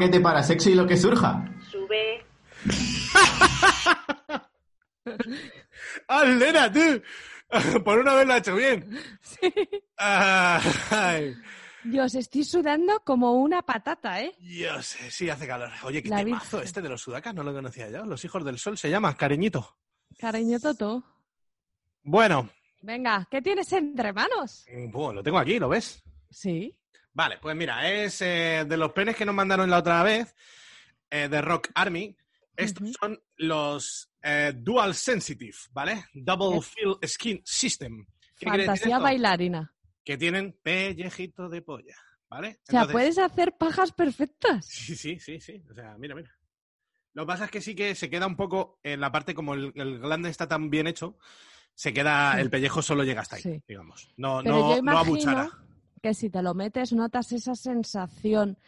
Paquete 0.00 0.20
para 0.20 0.42
sexo 0.42 0.70
y 0.70 0.74
lo 0.74 0.86
que 0.86 0.96
surja. 0.96 1.44
sube. 1.70 2.24
¡Alera, 6.08 6.72
tú! 6.72 7.02
Por 7.84 7.98
una 7.98 8.14
vez 8.14 8.26
lo 8.26 8.32
ha 8.32 8.38
hecho 8.38 8.54
bien. 8.56 8.98
Ah, 10.02 10.58
ay. 10.90 11.34
Dios, 11.84 12.14
estoy 12.14 12.42
sudando 12.44 13.00
como 13.04 13.34
una 13.34 13.60
patata, 13.60 14.22
¿eh? 14.22 14.34
Dios, 14.40 14.96
sí 15.10 15.28
hace 15.28 15.46
calor. 15.46 15.68
Oye, 15.82 16.02
qué 16.02 16.08
La 16.08 16.24
temazo 16.24 16.56
Virgen. 16.56 16.66
este 16.66 16.80
de 16.80 16.88
los 16.88 17.02
sudacas, 17.02 17.34
no 17.34 17.42
lo 17.42 17.52
conocía 17.52 17.90
yo. 17.90 18.06
Los 18.06 18.24
hijos 18.24 18.42
del 18.42 18.58
sol 18.58 18.78
se 18.78 18.88
llama, 18.88 19.14
cariñito. 19.14 19.76
Cariño 20.18 20.58
Toto. 20.58 21.04
Bueno, 22.02 22.48
Venga, 22.80 23.28
¿qué 23.30 23.42
tienes 23.42 23.70
entre 23.74 24.10
manos? 24.14 24.64
mm, 24.72 24.90
buah, 24.90 25.12
lo 25.12 25.22
tengo 25.22 25.38
aquí, 25.38 25.58
¿lo 25.58 25.68
ves? 25.68 26.02
Sí. 26.30 26.74
Vale, 27.20 27.36
pues 27.36 27.54
mira, 27.54 27.86
es 27.90 28.22
eh, 28.22 28.64
de 28.66 28.76
los 28.78 28.92
penes 28.92 29.14
que 29.14 29.26
nos 29.26 29.34
mandaron 29.34 29.68
la 29.68 29.76
otra 29.76 30.02
vez, 30.02 30.34
eh, 31.10 31.28
de 31.28 31.42
Rock 31.42 31.68
Army. 31.74 32.16
Estos 32.56 32.92
son 32.98 33.20
los 33.36 34.10
eh, 34.22 34.54
Dual 34.56 34.94
Sensitive, 34.94 35.54
¿vale? 35.72 36.06
Double 36.14 36.62
Fill 36.62 36.96
Skin 37.06 37.42
System. 37.44 38.06
¿Qué 38.38 38.46
quiere 38.46 38.62
decir 38.62 38.68
Fantasía 38.68 38.98
bailarina. 39.00 39.70
Que 40.02 40.16
tienen 40.16 40.58
pellejito 40.62 41.50
de 41.50 41.60
polla, 41.60 41.96
¿vale? 42.30 42.48
O 42.48 42.70
sea, 42.70 42.80
Entonces- 42.80 42.92
puedes 42.92 43.18
hacer 43.18 43.52
pajas 43.58 43.92
perfectas. 43.92 44.64
Sí, 44.64 44.96
sí, 44.96 45.18
sí, 45.20 45.38
sí. 45.42 45.62
O 45.70 45.74
sea, 45.74 45.98
mira, 45.98 46.14
mira. 46.14 46.34
Lo 47.12 47.24
que 47.24 47.26
pasa 47.26 47.44
es 47.44 47.50
que 47.50 47.60
sí 47.60 47.74
que 47.74 47.94
se 47.94 48.08
queda 48.08 48.26
un 48.26 48.36
poco 48.36 48.80
en 48.82 48.98
la 49.02 49.12
parte, 49.12 49.34
como 49.34 49.52
el, 49.52 49.72
el 49.74 49.98
glande 49.98 50.30
está 50.30 50.48
tan 50.48 50.70
bien 50.70 50.86
hecho, 50.86 51.18
se 51.74 51.92
queda, 51.92 52.32
Sí. 52.36 52.40
el 52.40 52.48
pellejo 52.48 52.80
solo 52.80 53.04
llega 53.04 53.20
hasta 53.20 53.36
ahí, 53.36 53.42
Sí. 53.42 53.62
digamos. 53.68 54.10
No, 54.16 54.40
Pero 54.42 54.76
no, 54.76 54.82
no 54.82 54.98
abuchara. 54.98 55.50
Que 56.00 56.14
si 56.14 56.30
te 56.30 56.42
lo 56.42 56.54
metes 56.54 56.92
notas 56.92 57.32
esa 57.32 57.54
sensación 57.54 58.58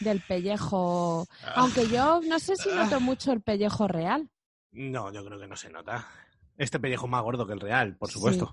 del 0.00 0.20
pellejo. 0.20 1.26
Ah. 1.42 1.52
Aunque 1.56 1.88
yo 1.88 2.20
no 2.26 2.38
sé 2.38 2.56
si 2.56 2.68
noto 2.70 3.00
mucho 3.00 3.32
el 3.32 3.40
pellejo 3.40 3.88
real. 3.88 4.28
No, 4.72 5.12
yo 5.12 5.24
creo 5.24 5.38
que 5.38 5.46
no 5.46 5.56
se 5.56 5.70
nota. 5.70 6.08
Este 6.56 6.78
pellejo 6.78 7.06
es 7.06 7.10
más 7.10 7.22
gordo 7.22 7.46
que 7.46 7.52
el 7.52 7.60
real, 7.60 7.96
por 7.96 8.10
supuesto. 8.10 8.52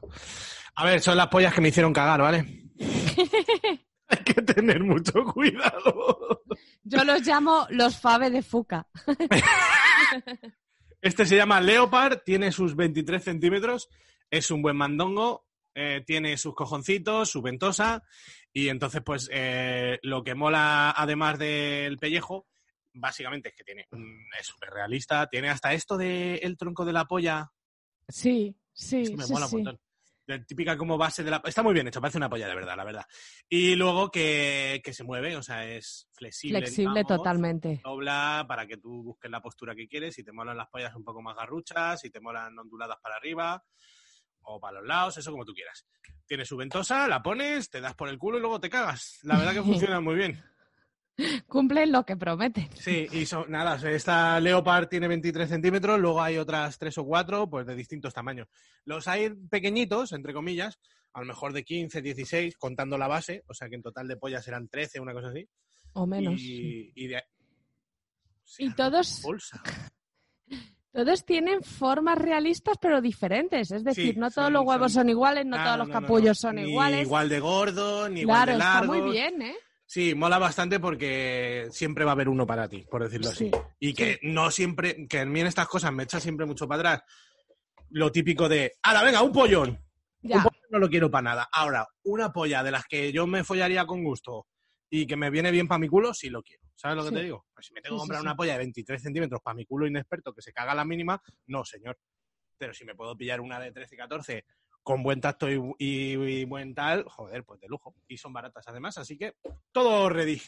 A 0.76 0.86
ver, 0.86 1.02
son 1.02 1.18
las 1.18 1.28
pollas 1.28 1.54
que 1.54 1.62
me 1.62 1.70
hicieron 1.70 1.94
cagar, 1.94 2.22
¿vale? 2.22 2.70
Hay 4.08 4.24
que 4.24 4.42
tener 4.42 4.84
mucho 4.84 5.24
cuidado. 5.26 6.44
Yo 6.84 7.04
los 7.04 7.22
llamo 7.26 7.68
los 7.70 8.00
Fave 8.00 8.30
de 8.30 8.42
Fuca. 8.42 8.88
Este 11.02 11.26
se 11.26 11.38
llama 11.38 11.62
Leopard, 11.62 12.24
tiene 12.26 12.52
sus 12.52 12.76
23 12.76 13.24
centímetros, 13.24 13.88
es 14.30 14.52
un 14.52 14.62
buen 14.62 14.76
mandongo, 14.76 15.46
eh, 15.76 16.04
tiene 16.06 16.38
sus 16.38 16.54
cojoncitos, 16.56 17.30
su 17.30 17.42
ventosa, 17.42 18.02
y 18.52 18.70
entonces, 18.70 19.02
pues, 19.06 19.30
eh, 19.32 20.00
lo 20.04 20.24
que 20.24 20.36
mola, 20.36 20.92
además 20.96 21.38
del 21.40 21.98
pellejo, 21.98 22.48
básicamente 22.94 23.50
es 23.50 23.56
que 23.56 23.64
tiene 23.64 23.86
un- 23.92 24.26
es 24.40 24.48
súper 24.48 24.70
realista, 24.72 25.28
tiene 25.28 25.50
hasta 25.50 25.74
esto 25.74 25.98
del 25.98 26.58
tronco 26.58 26.86
de 26.86 26.94
la 26.94 27.06
polla, 27.06 27.52
Sí, 28.08 28.56
sí, 28.74 29.16
me 29.16 29.24
sí, 29.26 29.34
mola 29.34 29.48
sí. 29.48 29.56
un 29.56 29.64
montón. 29.64 29.80
De 30.26 30.40
típica 30.46 30.78
como 30.78 30.98
base 30.98 31.24
de 31.24 31.32
la... 31.32 31.42
Está 31.46 31.64
muy 31.64 31.74
bien 31.74 31.88
hecho, 31.88 32.02
parece 32.02 32.18
una 32.20 32.30
polla 32.30 32.48
de 32.48 32.54
verdad, 32.56 32.76
la 32.78 32.84
verdad. 32.84 33.06
Y 33.48 33.76
luego 33.76 34.12
que, 34.12 34.80
que 34.84 34.94
se 34.94 35.04
mueve, 35.04 35.36
o 35.36 35.42
sea, 35.42 35.66
es 35.68 36.08
flexible. 36.14 36.60
Flexible 36.60 37.00
digamos, 37.00 37.18
totalmente. 37.18 37.82
Dobla 37.84 38.46
para 38.48 38.68
que 38.68 38.78
tú 38.78 39.02
busques 39.04 39.30
la 39.32 39.42
postura 39.42 39.74
que 39.74 39.88
quieres. 39.88 40.14
Si 40.14 40.24
te 40.24 40.32
molan 40.32 40.58
las 40.58 40.70
pollas 40.70 40.96
un 40.96 41.04
poco 41.04 41.22
más 41.24 41.36
garruchas, 41.36 42.00
si 42.00 42.12
te 42.12 42.20
molan 42.20 42.58
onduladas 42.60 42.98
para 43.02 43.16
arriba 43.16 43.64
o 44.44 44.60
para 44.60 44.80
los 44.80 44.88
lados, 44.88 45.18
eso 45.18 45.32
como 45.32 45.46
tú 45.46 45.54
quieras. 45.54 45.86
Tiene 46.26 46.46
su 46.46 46.58
ventosa, 46.58 47.08
la 47.08 47.22
pones, 47.24 47.70
te 47.70 47.82
das 47.82 47.96
por 47.96 48.10
el 48.10 48.18
culo 48.20 48.38
y 48.38 48.42
luego 48.42 48.60
te 48.60 48.70
cagas. 48.70 49.20
La 49.24 49.38
verdad 49.38 49.54
que 49.54 49.62
funciona 49.64 50.00
muy 50.00 50.16
bien. 50.16 50.44
Cumplen 51.48 51.92
lo 51.92 52.06
que 52.06 52.16
prometen. 52.16 52.70
Sí, 52.78 53.06
y 53.12 53.26
son, 53.26 53.52
nada, 53.52 53.76
esta 53.92 54.40
Leopard 54.40 54.88
tiene 54.88 55.08
23 55.10 55.50
centímetros, 55.50 56.00
luego 56.00 56.22
hay 56.22 56.38
otras 56.38 56.78
tres 56.78 56.98
o 56.98 57.04
cuatro, 57.04 57.50
pues 57.50 57.66
de 57.66 57.76
distintos 57.76 58.14
tamaños. 58.14 58.48
Los 58.86 59.08
hay 59.10 59.30
pequeñitos, 59.50 60.14
entre 60.14 60.34
comillas, 60.34 60.80
a 61.12 61.20
lo 61.20 61.26
mejor 61.26 61.52
de 61.52 61.66
15, 61.66 62.02
16, 62.02 62.56
contando 62.56 62.98
la 62.98 63.08
base, 63.10 63.44
o 63.48 63.54
sea 63.54 63.68
que 63.68 63.76
en 63.76 63.82
total 63.82 64.08
de 64.08 64.16
pollas 64.16 64.48
eran 64.48 64.70
13, 64.70 65.02
una 65.02 65.12
cosa 65.12 65.28
así. 65.28 65.46
O 65.94 66.08
menos. 66.08 66.40
Y, 66.40 66.94
y 66.96 67.08
de- 67.08 67.24
Y 68.60 68.74
todos, 68.74 69.22
bolsa. 69.22 69.62
Todos 70.92 71.26
tienen 71.26 71.62
formas 71.64 72.18
realistas 72.18 72.78
pero 72.82 73.02
diferentes. 73.02 73.72
Es 73.72 73.84
decir, 73.84 74.14
Sí, 74.14 74.20
no 74.20 74.30
todos 74.32 74.46
son- 74.48 74.54
los 74.54 74.66
huevos 74.66 74.92
son- 74.92 75.02
son, 75.04 75.10
iguales, 75.10 75.46
no 75.46 75.56
Claro, 75.58 75.66
todos 75.68 75.78
los 75.80 75.88
no, 75.90 75.94
no, 75.94 76.00
no. 76.02 76.08
capullos 76.08 76.38
son 76.40 76.56
Ni 76.56 76.64
iguales. 76.64 77.02
igual 77.04 77.30
de 77.30 77.40
gordo, 77.40 78.10
ni 78.10 78.22
igual 78.22 78.36
claro, 78.38 78.52
de 78.54 78.58
está 78.58 78.74
largo. 78.76 78.94
muy 78.94 79.12
bien, 79.12 79.42
¿eh? 79.42 79.56
Sí, 79.86 80.14
mola 80.14 80.38
bastante 80.38 80.80
porque 80.80 81.68
siempre 81.72 82.06
va 82.06 82.12
a 82.12 82.14
haber 82.14 82.30
uno 82.30 82.46
para 82.46 82.68
ti, 82.68 82.86
por 82.90 83.04
decirlo 83.04 83.30
así. 83.30 83.50
Sí, 83.50 83.52
Y 83.80 83.94
que 83.94 84.20
no 84.22 84.52
siempre, 84.52 85.08
que 85.08 85.20
a 85.22 85.26
mí 85.26 85.40
en 85.40 85.48
estas 85.48 85.68
cosas 85.68 85.92
me 85.92 86.04
echa 86.04 86.20
siempre 86.20 86.46
mucho 86.46 86.68
para 86.68 86.80
atrás. 86.92 87.04
Lo 87.90 88.12
típico 88.12 88.48
de, 88.48 88.74
¡Hala, 88.84 89.02
venga, 89.04 89.24
un 89.24 89.32
pollón! 89.32 89.80
Ya. 90.22 90.38
Un 90.38 90.44
pollón 90.44 90.62
no 90.70 90.78
lo 90.80 90.90
quiero 90.90 91.10
para 91.10 91.24
nada. 91.24 91.50
Ahora, 91.52 91.88
una 92.04 92.32
polla 92.32 92.62
de 92.62 92.70
las 92.72 92.86
que 92.86 93.12
yo 93.12 93.26
me 93.26 93.44
follaría 93.44 93.86
con 93.88 94.04
gusto 94.04 94.46
y 94.90 95.06
que 95.06 95.16
me 95.16 95.30
viene 95.30 95.52
bien 95.52 95.68
para 95.68 95.80
mi 95.80 95.88
culo, 95.88 96.14
sí 96.14 96.30
lo 96.30 96.42
quiero. 96.42 96.64
¿Sabes 96.76 96.98
lo 96.98 97.04
que 97.04 97.10
Sí. 97.10 97.16
te 97.16 97.24
digo? 97.24 97.46
Pues 97.54 97.68
si 97.68 97.74
me 97.74 97.82
tengo 97.82 97.96
que 97.96 98.00
sí, 98.00 98.02
comprar 98.02 98.22
sí. 98.22 98.26
una 98.26 98.36
polla 98.36 98.54
de 98.54 98.58
23 98.60 99.02
centímetros 99.02 99.42
para 99.42 99.56
mi 99.56 99.66
culo 99.66 99.86
inexperto 99.88 100.34
que 100.34 100.42
se 100.42 100.52
caga 100.54 100.72
a 100.72 100.76
la 100.76 100.86
mínima, 100.86 101.22
no, 101.48 101.64
señor. 101.66 101.98
Pero 102.58 102.74
si 102.74 102.86
me 102.86 102.96
puedo 102.96 103.16
pillar 103.16 103.42
una 103.42 103.60
de 103.60 103.72
13 103.72 103.96
y 103.96 103.98
14 103.98 104.46
con 104.82 105.04
buen 105.04 105.22
tacto 105.22 105.50
y, 105.52 105.56
y- 105.78 106.14
y 106.14 106.46
buen 106.46 106.74
tal, 106.74 107.04
joder, 107.06 107.44
pues 107.44 107.60
de 107.60 107.68
lujo. 107.68 107.94
Y 108.08 108.18
son 108.18 108.34
baratas 108.34 108.68
además, 108.68 108.98
así 108.98 109.18
que 109.18 109.36
todo 109.72 110.10
ready. 110.10 110.42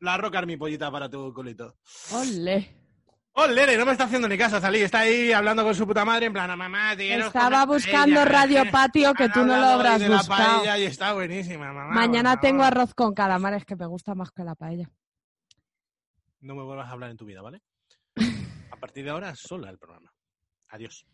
La 0.00 0.16
rocar 0.16 0.46
mi 0.46 0.56
pollita 0.56 0.90
para 0.90 1.08
tu 1.08 1.32
culito. 1.32 1.78
Ole. 2.12 2.83
¡Oh, 3.36 3.46
Lere! 3.48 3.76
No 3.76 3.84
me 3.84 3.92
está 3.92 4.04
haciendo 4.04 4.28
ni 4.28 4.38
caso, 4.38 4.60
Salí. 4.60 4.80
Está 4.80 5.00
ahí 5.00 5.32
hablando 5.32 5.64
con 5.64 5.74
su 5.74 5.84
puta 5.86 6.04
madre, 6.04 6.26
en 6.26 6.32
plan, 6.32 6.48
"Ah, 6.50 6.56
mamá, 6.56 6.96
te 6.96 7.14
Estaba 7.16 7.66
buscando 7.66 8.14
paella". 8.20 8.24
Radio 8.46 8.70
Patio 8.70 9.12
que 9.12 9.28
tú 9.28 9.40
no 9.40 9.56
lo 9.56 9.66
habrás 9.66 10.00
de 10.00 10.08
la 10.08 10.18
buscado. 10.18 10.58
paella 10.58 10.78
y 10.78 10.84
está 10.84 11.12
buenísima, 11.14 11.72
mamá. 11.72 11.92
Mañana 11.94 12.38
tengo 12.38 12.62
arroz 12.62 12.94
con 12.94 13.12
calamares 13.12 13.64
que 13.64 13.74
me 13.74 13.86
gusta 13.86 14.14
más 14.14 14.30
que 14.30 14.44
la 14.44 14.54
paella. 14.54 14.88
No 16.40 16.54
me 16.54 16.62
vuelvas 16.62 16.88
a 16.88 16.92
hablar 16.92 17.10
en 17.10 17.16
tu 17.16 17.24
vida, 17.24 17.42
¿vale? 17.42 17.60
A 18.70 18.76
partir 18.76 19.04
de 19.04 19.10
ahora, 19.10 19.34
sola 19.34 19.68
el 19.70 19.78
programa. 19.78 20.12
Adiós. 20.68 21.04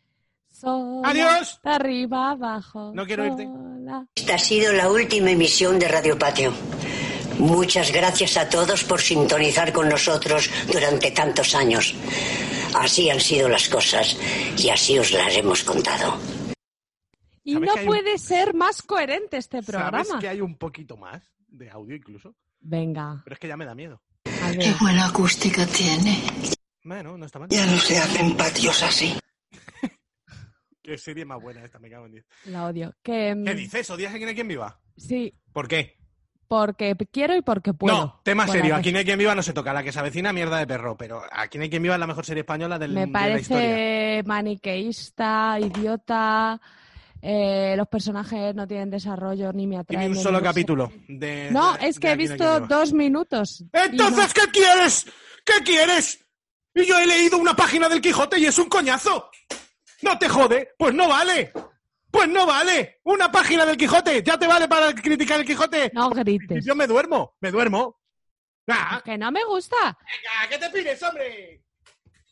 Sola, 0.51 1.09
¡Adiós! 1.09 1.61
Arriba 1.65 2.31
abajo. 2.33 2.91
No 2.95 3.07
quiero 3.07 3.25
irte. 3.25 3.49
Esta 4.17 4.35
ha 4.35 4.39
sido 4.39 4.73
la 4.73 4.91
última 4.91 5.31
emisión 5.31 5.79
de 5.79 5.87
Radio 5.89 6.19
Patio. 6.19 6.53
Muchas 7.41 7.91
gracias 7.93 8.37
a 8.37 8.49
todos 8.49 8.85
por 8.85 9.01
sintonizar 9.01 9.73
con 9.73 9.89
nosotros 9.89 10.51
durante 10.73 11.11
tantos 11.11 11.55
años. 11.55 11.95
Así 12.75 13.11
han 13.11 13.21
sido 13.21 13.49
las 13.49 13.69
cosas 13.69 14.17
y 14.59 14.69
así 14.69 14.99
os 14.99 15.11
las 15.13 15.35
hemos 15.37 15.65
contado. 15.65 16.19
Y 17.43 17.55
¿Sabes 17.55 17.69
no 17.69 17.75
un- 17.81 17.87
puede 17.87 18.19
ser 18.19 18.55
más 18.55 18.83
coherente 18.83 19.39
este 19.39 19.63
programa. 19.63 20.05
¿Sabes 20.05 20.21
que 20.21 20.29
hay 20.29 20.41
un 20.41 20.57
poquito 20.57 20.97
más 20.97 21.23
de 21.49 21.71
audio 21.71 21.97
incluso? 21.97 22.35
Venga, 22.61 23.23
Pero 23.25 23.35
es 23.35 23.41
que 23.41 23.49
ya 23.49 23.57
me 23.57 23.65
da 23.65 23.75
miedo. 23.75 24.03
ver. 24.25 24.75
buena 24.81 25.07
acústica 25.07 25.67
tiene. 25.67 26.23
Bueno, 26.85 27.17
no 27.17 27.25
está 27.27 27.39
mal. 27.39 27.49
Ya 27.51 27.65
no 27.67 27.79
se 27.79 27.99
hacen 27.99 28.37
patios 28.37 28.83
así. 28.83 29.15
Qué 30.83 30.99
serie 30.99 31.25
más 31.25 31.41
buena 31.41 31.65
esta, 31.65 31.79
me 31.79 31.91
cago 31.91 32.07
en 32.07 32.13
diez. 32.13 32.27
La 32.45 32.67
odio. 32.67 32.95
Que, 33.03 33.35
mm, 33.35 33.45
¿Qué 33.45 33.55
dices? 33.55 33.89
¿Odias 33.91 34.13
a 34.13 34.17
Aquí 34.17 34.25
no 34.25 34.29
hay 34.29 34.35
quien 34.35 34.49
viva? 34.49 34.79
Sí, 34.97 35.35
¿Por 35.53 35.67
qué? 35.67 35.97
Porque 36.51 36.97
quiero 37.13 37.37
y 37.37 37.43
porque 37.43 37.73
puedo. 37.73 37.97
no, 37.97 38.21
tema 38.25 38.49
serio. 38.49 38.71
las 38.71 38.81
Aquí 38.81 38.91
no 38.91 38.99
hay 38.99 39.05
quien 39.05 39.21
viva 39.21 39.37
no 39.37 39.43
se 39.43 39.53
toca. 39.53 39.73
La 39.73 39.85
que 39.85 39.93
se 39.93 40.01
avecina, 40.01 40.33
mierda 40.33 40.59
de 40.59 40.67
perro. 40.67 40.97
Pero 40.97 41.23
Aquí 41.31 41.59
no 41.59 41.63
hay 41.63 41.71
quien 41.71 41.81
viva 41.85 41.95
es 41.95 42.01
la 42.01 42.09
mejor 42.09 42.27
serie 42.27 42.41
española 42.41 42.77
del, 42.77 42.91
Me 42.91 43.07
de 43.07 43.13
la 43.13 43.39
historia. 43.39 43.67
parece 43.69 44.23
maniqueísta, 44.27 45.59
idiota. 45.61 46.61
eh, 47.23 47.75
los 47.77 47.87
personajes 47.87 48.53
no 48.57 48.67
tienen 48.67 48.91
desarrollo 48.91 49.53
ni 49.53 49.69
me 49.69 49.79
atraen. 49.79 50.11
un 50.11 50.17
solo 50.17 50.43
capítulo. 50.43 50.91
De, 51.07 51.51
No, 51.53 51.75
de- 51.75 51.87
es 51.87 52.01
que 52.01 52.11
he 52.11 52.17
visto 52.17 52.61
dos 52.61 52.93
minutos. 52.93 53.63
Entonces, 53.73 54.35
¿qué 54.35 54.51
quieres? 54.53 55.07
¿Qué 55.45 55.63
quieres? 55.65 56.19
Y 56.75 56.85
yo 56.85 56.99
he 56.99 57.07
leído 57.07 57.39
una 57.39 57.55
página 57.55 57.89
del 57.89 58.01
Quijote 58.01 58.41
y 58.41 58.47
es 58.47 58.59
un 58.59 58.69
coñazo. 58.69 59.31
¿No 60.03 60.19
te 60.19 60.29
jode? 60.29 60.71
Pues 60.77 60.95
no 60.95 61.09
vale. 61.09 61.53
Pues 62.11 62.29
no 62.29 62.47
vale. 62.47 63.01
Una 63.05 63.31
página 63.31 63.65
del 63.65 63.77
Quijote. 63.77 64.23
¿Ya 64.23 64.39
te 64.39 64.47
vale 64.47 64.67
para 64.69 64.93
criticar 64.95 65.41
el 65.41 65.47
Quijote? 65.47 65.91
No, 65.95 66.09
no 66.09 66.11
grites. 66.11 66.65
Yo 66.65 66.75
me 66.75 66.87
duermo. 66.87 67.37
Me 67.41 67.51
duermo. 67.51 67.99
Ah, 68.69 69.01
Que 69.05 69.17
no 69.19 69.31
me 69.33 69.45
gusta. 69.45 69.77
venga, 69.87 70.49
¿qué 70.49 70.59
te 70.59 70.71
pides, 70.71 71.03
hombre? 71.03 71.63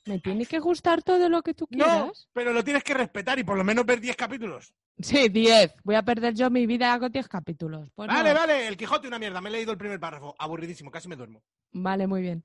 Me 0.06 0.18
tiene 0.20 0.46
que 0.46 0.58
gustar 0.58 1.02
todo 1.02 1.28
lo 1.28 1.42
que 1.42 1.52
tú 1.52 1.66
No, 1.70 1.84
quieras. 1.84 2.28
pero 2.32 2.52
lo 2.52 2.64
tienes 2.64 2.82
que 2.82 2.94
respetar 2.94 3.38
y 3.38 3.44
por 3.44 3.58
lo 3.58 3.64
menos 3.64 3.84
ver 3.84 4.00
10 4.00 4.16
capítulos. 4.16 4.72
Sí, 4.98 5.28
10. 5.28 5.74
Voy 5.84 5.96
a 5.96 6.02
perder 6.02 6.34
yo 6.34 6.48
mi 6.50 6.66
vida 6.66 6.98
con 6.98 7.12
10 7.12 7.28
capítulos. 7.28 7.88
Pues 7.94 8.08
vale, 8.08 8.32
no. 8.32 8.40
vale. 8.40 8.66
El 8.68 8.76
Quijote 8.76 9.06
una 9.06 9.18
mierda. 9.18 9.40
Me 9.40 9.48
he 9.48 9.52
leído 9.52 9.72
el 9.72 9.78
primer 9.78 10.00
párrafo. 10.00 10.34
Aburridísimo. 10.38 10.90
Casi 10.90 11.08
me 11.08 11.16
duermo. 11.16 11.42
Vale, 11.72 12.06
muy 12.06 12.22
bien. 12.22 12.44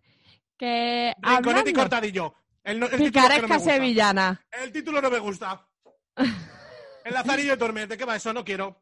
Que 0.57 1.13
Rinconete 1.21 1.69
y 1.69 1.73
cortadillo. 1.73 2.35
El, 2.63 2.79
no- 2.79 2.85
el 2.87 2.91
no 2.99 3.05
picaresca 3.05 3.59
sevillana. 3.59 4.45
El 4.51 4.71
título 4.71 5.01
no 5.01 5.09
me 5.09 5.19
gusta. 5.19 5.65
El 7.03 7.13
Lazarillo 7.13 7.51
de 7.51 7.57
Tormenta, 7.57 7.97
¿qué 7.97 8.05
va 8.05 8.15
eso? 8.15 8.33
No 8.33 8.43
quiero. 8.43 8.81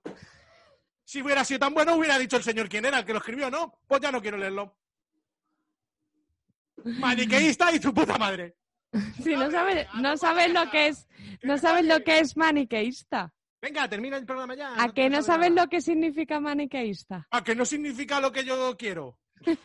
Si 1.03 1.21
hubiera 1.21 1.43
sido 1.43 1.59
tan 1.59 1.73
bueno, 1.73 1.95
hubiera 1.95 2.17
dicho 2.17 2.37
el 2.37 2.43
señor 2.43 2.69
quién 2.69 2.85
era 2.85 2.99
el 2.99 3.05
que 3.05 3.13
lo 3.13 3.19
escribió, 3.19 3.49
¿no? 3.49 3.79
Pues 3.87 4.01
ya 4.01 4.11
no 4.11 4.21
quiero 4.21 4.37
leerlo. 4.37 4.77
Maniqueísta 6.83 7.73
y 7.73 7.79
tu 7.79 7.93
puta 7.93 8.17
madre. 8.17 8.55
Si 9.23 9.35
no 9.35 9.49
sabes, 9.49 9.87
no 10.01 10.17
sabes 10.17 10.51
lo 10.51 10.69
que 10.69 10.87
es, 10.87 11.07
no 11.43 11.57
sabes 11.57 11.85
lo 11.85 12.03
que 12.03 12.19
es 12.19 12.35
maniqueísta. 12.35 13.33
Venga, 13.61 13.87
termina 13.87 14.17
el 14.17 14.25
programa 14.25 14.53
ya. 14.53 14.73
¿A 14.83 14.91
que 14.91 15.09
no 15.09 15.21
sabes 15.21 15.51
lo 15.51 15.67
que 15.67 15.79
significa 15.81 16.41
maniqueísta? 16.41 17.25
A 17.31 17.41
que 17.41 17.55
no 17.55 17.63
significa 17.63 18.19
lo 18.19 18.31
que 18.31 18.43
yo 18.43 18.75
quiero. 18.77 19.17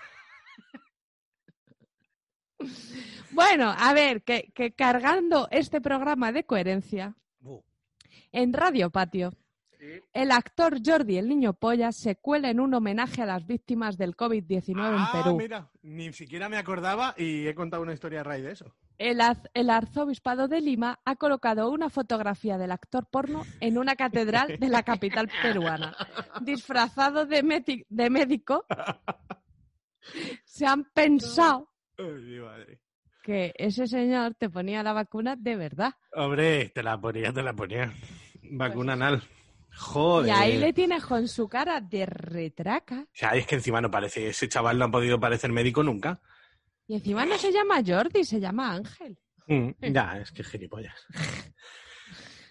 Bueno, 3.32 3.74
a 3.76 3.92
ver, 3.92 4.22
que, 4.22 4.50
que 4.54 4.72
cargando 4.72 5.46
este 5.50 5.82
programa 5.82 6.32
de 6.32 6.44
coherencia. 6.44 7.14
En 8.37 8.53
Radio 8.53 8.91
Patio 8.91 9.32
el 10.12 10.32
actor 10.32 10.78
Jordi, 10.84 11.16
el 11.18 11.28
niño 11.28 11.53
polla, 11.53 11.93
se 11.93 12.16
cuela 12.16 12.51
en 12.51 12.59
un 12.61 12.74
homenaje 12.74 13.22
a 13.22 13.26
las 13.26 13.47
víctimas 13.47 13.97
del 13.97 14.16
COVID-19 14.16 14.74
Ah, 14.80 15.12
en 15.14 15.22
Perú. 15.22 15.37
mira, 15.37 15.70
ni 15.82 16.12
siquiera 16.12 16.49
me 16.49 16.57
acordaba 16.57 17.14
y 17.16 17.47
he 17.47 17.55
contado 17.55 17.82
una 17.84 17.93
historia 17.93 18.20
a 18.20 18.24
raíz 18.24 18.43
de 18.43 18.53
eso. 18.53 18.74
El, 18.99 19.20
az- 19.20 19.49
el 19.55 19.70
arzobispado 19.70 20.49
de 20.49 20.61
Lima 20.61 20.99
ha 21.05 21.14
colocado 21.16 21.70
una 21.70 21.89
fotografía 21.89 22.59
del 22.59 22.72
actor 22.72 23.07
porno 23.11 23.45
en 23.61 23.78
una 23.78 23.95
catedral 23.95 24.57
de 24.59 24.68
la 24.68 24.82
capital 24.82 25.30
peruana. 25.43 25.95
Disfrazado 26.43 27.26
de, 27.26 27.45
meti- 27.45 27.84
de 27.89 28.11
médico, 28.11 28.64
se 30.45 30.66
han 30.66 30.84
pensado 30.84 31.68
Ay, 31.99 32.07
mi 32.22 32.39
madre. 32.41 32.80
que 33.22 33.53
ese 33.57 33.87
señor 33.87 34.34
te 34.34 34.49
ponía 34.51 34.82
la 34.82 34.93
vacuna 34.95 35.37
de 35.37 35.55
verdad. 35.57 35.93
Hombre, 36.12 36.70
te 36.70 36.82
la 36.82 36.99
ponía, 36.99 37.32
te 37.32 37.43
la 37.43 37.53
ponía. 37.53 37.93
Vacuna 38.51 38.94
anal. 38.94 39.22
Joder. 39.78 40.28
Y 40.28 40.30
ahí 40.38 40.59
le 40.59 40.72
tienes 40.72 41.05
con 41.05 41.28
su 41.28 41.49
cara 41.49 41.80
de 41.80 42.07
retraca. 42.07 43.01
O 43.01 43.09
sea, 43.12 43.30
es 43.30 43.47
que 43.47 43.57
encima 43.57 43.80
no 43.80 43.90
parece, 43.90 44.28
ese 44.28 44.49
chaval 44.49 44.78
no 44.78 44.86
ha 44.86 44.90
podido 44.90 45.20
parecer 45.20 45.53
médico 45.53 45.82
nunca. 45.82 46.20
Y 46.88 46.94
encima 46.94 47.26
no 47.26 47.36
se 47.36 47.53
llama 47.53 47.82
Jordi, 47.86 48.24
se 48.24 48.40
llama 48.40 48.72
Ángel. 48.72 49.18
Mm, 49.49 49.70
ya, 49.92 50.18
es 50.18 50.32
que 50.32 50.42
gilipollas. 50.44 50.94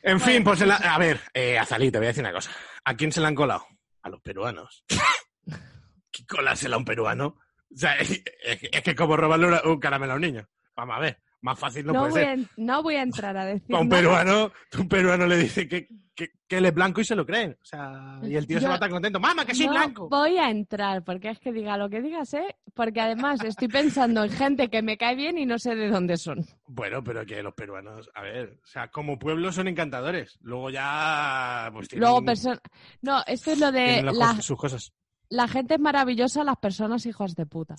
En 0.03 0.19
fin, 0.19 0.43
pues 0.43 0.61
en 0.61 0.67
la- 0.67 0.75
a 0.75 0.97
ver, 0.99 1.19
eh, 1.33 1.57
Azalí, 1.57 1.89
te 1.91 1.97
voy 1.97 2.05
a 2.05 2.09
decir 2.09 2.23
una 2.23 2.33
cosa. 2.33 2.51
¿A 2.83 2.95
quién 2.95 3.11
se 3.11 3.21
la 3.21 3.27
han 3.29 3.35
colado? 3.35 3.65
A 4.03 4.09
los 4.09 4.21
peruanos. 4.21 4.85
¿Qué 6.11 6.25
colársela 6.27 6.75
a 6.75 6.79
un 6.79 6.85
peruano? 6.85 7.27
O 7.73 7.77
sea, 7.77 7.95
es, 7.97 8.11
es 8.43 8.59
que- 8.59 8.69
es 8.71 8.81
que 8.83 8.95
como 8.95 9.17
robarle 9.17 9.61
un 9.65 9.79
caramelo 9.79 10.13
a 10.13 10.15
un 10.15 10.21
niño. 10.21 10.47
Vamos 10.75 10.95
a 10.95 10.99
ver, 10.99 11.21
más 11.45 11.59
fácil 11.59 11.85
no, 11.85 11.93
No, 11.93 11.99
puede 12.09 12.11
voy 12.11 12.21
ser. 12.21 12.39
a, 12.39 12.49
no 12.57 12.83
voy 12.83 12.95
a 12.95 13.01
entrar 13.03 13.37
a 13.37 13.45
decir 13.45 13.75
A 13.75 13.79
un 13.79 13.87
peruano, 13.89 14.51
un 14.79 14.89
peruano 14.89 15.27
le 15.27 15.37
dice 15.37 15.67
que, 15.67 15.87
que, 16.15 16.29
que 16.47 16.57
él 16.57 16.65
es 16.65 16.73
blanco 16.73 17.01
y 17.01 17.05
se 17.05 17.15
lo 17.15 17.25
creen. 17.25 17.57
O 17.61 17.65
sea, 17.65 18.19
y 18.23 18.35
el 18.35 18.47
tío 18.47 18.59
se 18.59 18.67
va 18.67 18.79
tan 18.79 18.89
contento. 18.89 19.19
¡Mamá, 19.19 19.45
que 19.45 19.53
soy 19.53 19.67
No 19.67 19.73
blanco! 19.73 20.09
voy 20.09 20.37
a 20.37 20.49
entrar, 20.49 21.03
porque 21.03 21.29
es 21.29 21.39
que 21.39 21.51
diga 21.51 21.77
lo 21.77 21.89
que 21.89 22.01
digas, 22.01 22.33
¿eh? 22.33 22.55
Porque 22.73 22.99
además 22.99 23.43
estoy 23.43 23.67
pensando 23.67 24.23
en 24.23 24.31
gente 24.31 24.69
que 24.69 24.81
me 24.81 24.97
cae 24.97 25.15
bien 25.15 25.37
y 25.37 25.45
no 25.45 25.59
sé 25.59 25.75
de 25.75 25.87
dónde 25.89 26.17
son. 26.17 26.45
Bueno, 26.67 27.03
pero 27.03 27.25
que 27.25 27.43
los 27.43 27.53
peruanos, 27.53 28.09
a 28.15 28.21
ver, 28.21 28.59
o 28.63 28.67
sea, 28.67 28.89
como 28.89 29.19
pueblo 29.19 29.51
son 29.51 29.67
encantadores. 29.67 30.37
Luego 30.41 30.69
ya, 30.71 31.69
pues 31.73 31.87
tienen, 31.89 32.01
Luego, 32.09 32.21
perso- 32.25 32.59
No, 33.01 33.21
esto 33.27 33.51
es 33.51 33.59
lo 33.59 33.71
de 33.71 34.01
la, 34.01 34.41
sus 34.41 34.57
cosas. 34.57 34.93
la 35.29 35.47
gente 35.47 35.75
es 35.75 35.79
maravillosa, 35.79 36.43
las 36.43 36.57
personas 36.57 37.05
hijos 37.05 37.35
de 37.35 37.45
puta. 37.45 37.75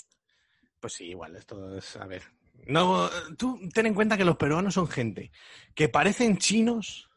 Pues 0.79 0.93
sí, 0.93 1.07
igual, 1.07 1.35
esto 1.37 1.77
es, 1.77 1.97
a 1.97 2.07
ver. 2.07 2.23
No, 2.67 3.09
tú 3.39 3.61
ten 3.73 3.87
en 3.87 3.95
cuenta 3.95 4.17
que 4.17 4.25
los 4.25 4.37
peruanos 4.37 4.75
son 4.75 4.89
gente 4.89 5.31
que 5.75 5.89
parecen 5.89 6.39
chinos, 6.39 7.09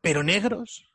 pero 0.00 0.22
negros, 0.22 0.88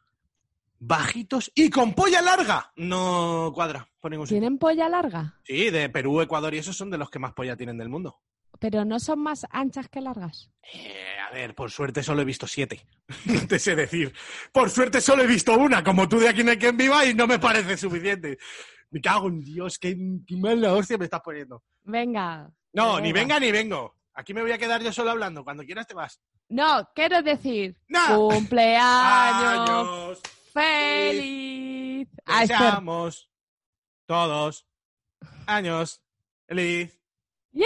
bajitos 0.79 1.51
y 1.53 1.69
con 1.69 1.93
polla 1.93 2.21
larga. 2.21 2.71
No 2.75 3.51
cuadra 3.53 3.89
por 3.99 4.11
ningún 4.11 4.27
sitio. 4.27 4.39
¿Tienen 4.39 4.57
polla 4.57 4.87
larga? 4.87 5.39
Sí, 5.43 5.69
de 5.69 5.89
Perú, 5.89 6.21
Ecuador 6.21 6.53
y 6.53 6.59
esos 6.59 6.77
son 6.77 6.89
de 6.89 6.97
los 6.97 7.09
que 7.09 7.19
más 7.19 7.33
polla 7.33 7.57
tienen 7.57 7.77
del 7.77 7.89
mundo. 7.89 8.21
Pero 8.59 8.85
no 8.85 8.99
son 8.99 9.19
más 9.19 9.45
anchas 9.51 9.87
que 9.89 10.01
largas. 10.01 10.49
Eh, 10.73 11.17
a 11.19 11.31
ver, 11.33 11.53
por 11.53 11.69
suerte 11.69 12.01
solo 12.01 12.21
he 12.21 12.25
visto 12.25 12.47
siete. 12.47 12.87
No 13.25 13.45
te 13.47 13.59
sé 13.59 13.75
decir. 13.75 14.13
Por 14.51 14.69
suerte 14.69 15.01
solo 15.01 15.23
he 15.23 15.27
visto 15.27 15.55
una, 15.57 15.83
como 15.83 16.07
tú 16.07 16.19
de 16.19 16.29
aquí 16.29 16.41
en 16.41 16.49
el 16.49 16.57
que 16.57 16.69
en 16.69 16.77
viva, 16.77 17.05
y 17.05 17.13
no 17.13 17.27
me 17.27 17.39
parece 17.39 17.77
suficiente. 17.77 18.37
Me 18.89 19.01
cago 19.01 19.27
en 19.27 19.41
Dios, 19.41 19.77
qué, 19.77 19.95
qué 20.25 20.37
mala 20.37 20.73
hostia 20.73 20.97
me 20.97 21.05
estás 21.05 21.21
poniendo. 21.21 21.63
Venga. 21.83 22.49
No, 22.73 22.99
ni 22.99 23.11
venga 23.11 23.39
ni 23.39 23.51
vengo. 23.51 23.95
Aquí 24.13 24.33
me 24.33 24.41
voy 24.41 24.51
a 24.51 24.57
quedar 24.57 24.81
yo 24.81 24.91
solo 24.91 25.11
hablando. 25.11 25.43
Cuando 25.43 25.63
quieras 25.63 25.87
te 25.87 25.93
vas. 25.93 26.19
No, 26.49 26.87
quiero 26.95 27.21
decir, 27.21 27.77
No. 27.87 28.29
cumpleaños 28.29 29.69
Años. 29.69 30.21
feliz. 30.53 32.07
Ah. 32.25 32.41
Deseamos 32.41 33.29
todos 34.05 34.65
años. 35.45 36.01
Feliz. 36.47 36.99
¡Yeah! 37.51 37.65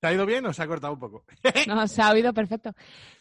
¿Te 0.00 0.06
ha 0.08 0.12
ido 0.12 0.26
bien 0.26 0.44
o 0.46 0.52
se 0.52 0.62
ha 0.62 0.66
cortado 0.66 0.92
un 0.94 0.98
poco? 1.00 1.24
No, 1.66 1.86
se 1.88 2.02
ha 2.02 2.10
oído 2.10 2.32
perfecto. 2.32 2.72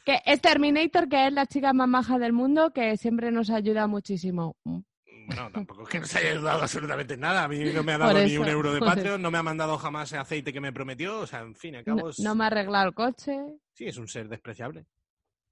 Que 0.04 0.22
es 0.26 0.42
Terminator, 0.42 1.08
que 1.10 1.28
es 1.28 1.34
la 1.34 1.46
chica 1.46 1.74
más 1.74 1.88
maja 1.88 2.18
del 2.20 2.34
mundo, 2.34 2.72
que 2.74 2.98
siempre 2.98 3.32
nos 3.32 3.50
ayuda 3.50 3.88
muchísimo. 3.88 4.56
No, 5.28 5.50
tampoco 5.52 5.84
es 5.84 5.90
que 5.90 6.00
nos 6.00 6.16
haya 6.16 6.32
ayudado 6.32 6.62
absolutamente 6.62 7.16
en 7.16 7.20
nada. 7.20 7.44
A 7.44 7.48
mí 7.48 7.64
no 7.74 7.84
me 7.84 7.94
ha 7.94 7.98
dado 7.98 8.20
ni 8.20 8.38
un 8.38 8.48
euro 8.48 8.74
de 8.74 8.80
Patreon, 8.80 9.22
no 9.22 9.32
me 9.32 9.38
ha 9.38 9.44
mandado 9.44 9.78
jamás 9.78 10.12
el 10.12 10.20
aceite 10.20 10.54
que 10.54 10.62
me 10.62 10.72
prometió. 10.74 11.20
O 11.20 11.28
sea, 11.28 11.40
en 11.42 11.56
fin, 11.56 11.76
acabo. 11.76 12.10
No, 12.10 12.14
no 12.18 12.36
me 12.36 12.44
ha 12.44 12.48
arreglado 12.48 12.88
el 12.88 12.94
coche. 12.94 13.38
Sí, 13.74 13.86
es 13.86 13.98
un 13.98 14.08
ser 14.08 14.28
despreciable. 14.28 14.86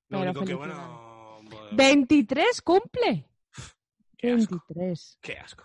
Lo 0.10 0.20
Pero 0.20 0.32
único 0.32 0.46
que, 0.46 0.58
felicidades. 0.58 0.88
bueno. 0.88 1.50
pues, 1.50 1.76
23 1.76 2.62
cumple. 2.62 3.26
Qué 4.18 4.32
asco. 4.32 4.64
23. 4.70 5.18
Qué 5.22 5.38
asco. 5.38 5.64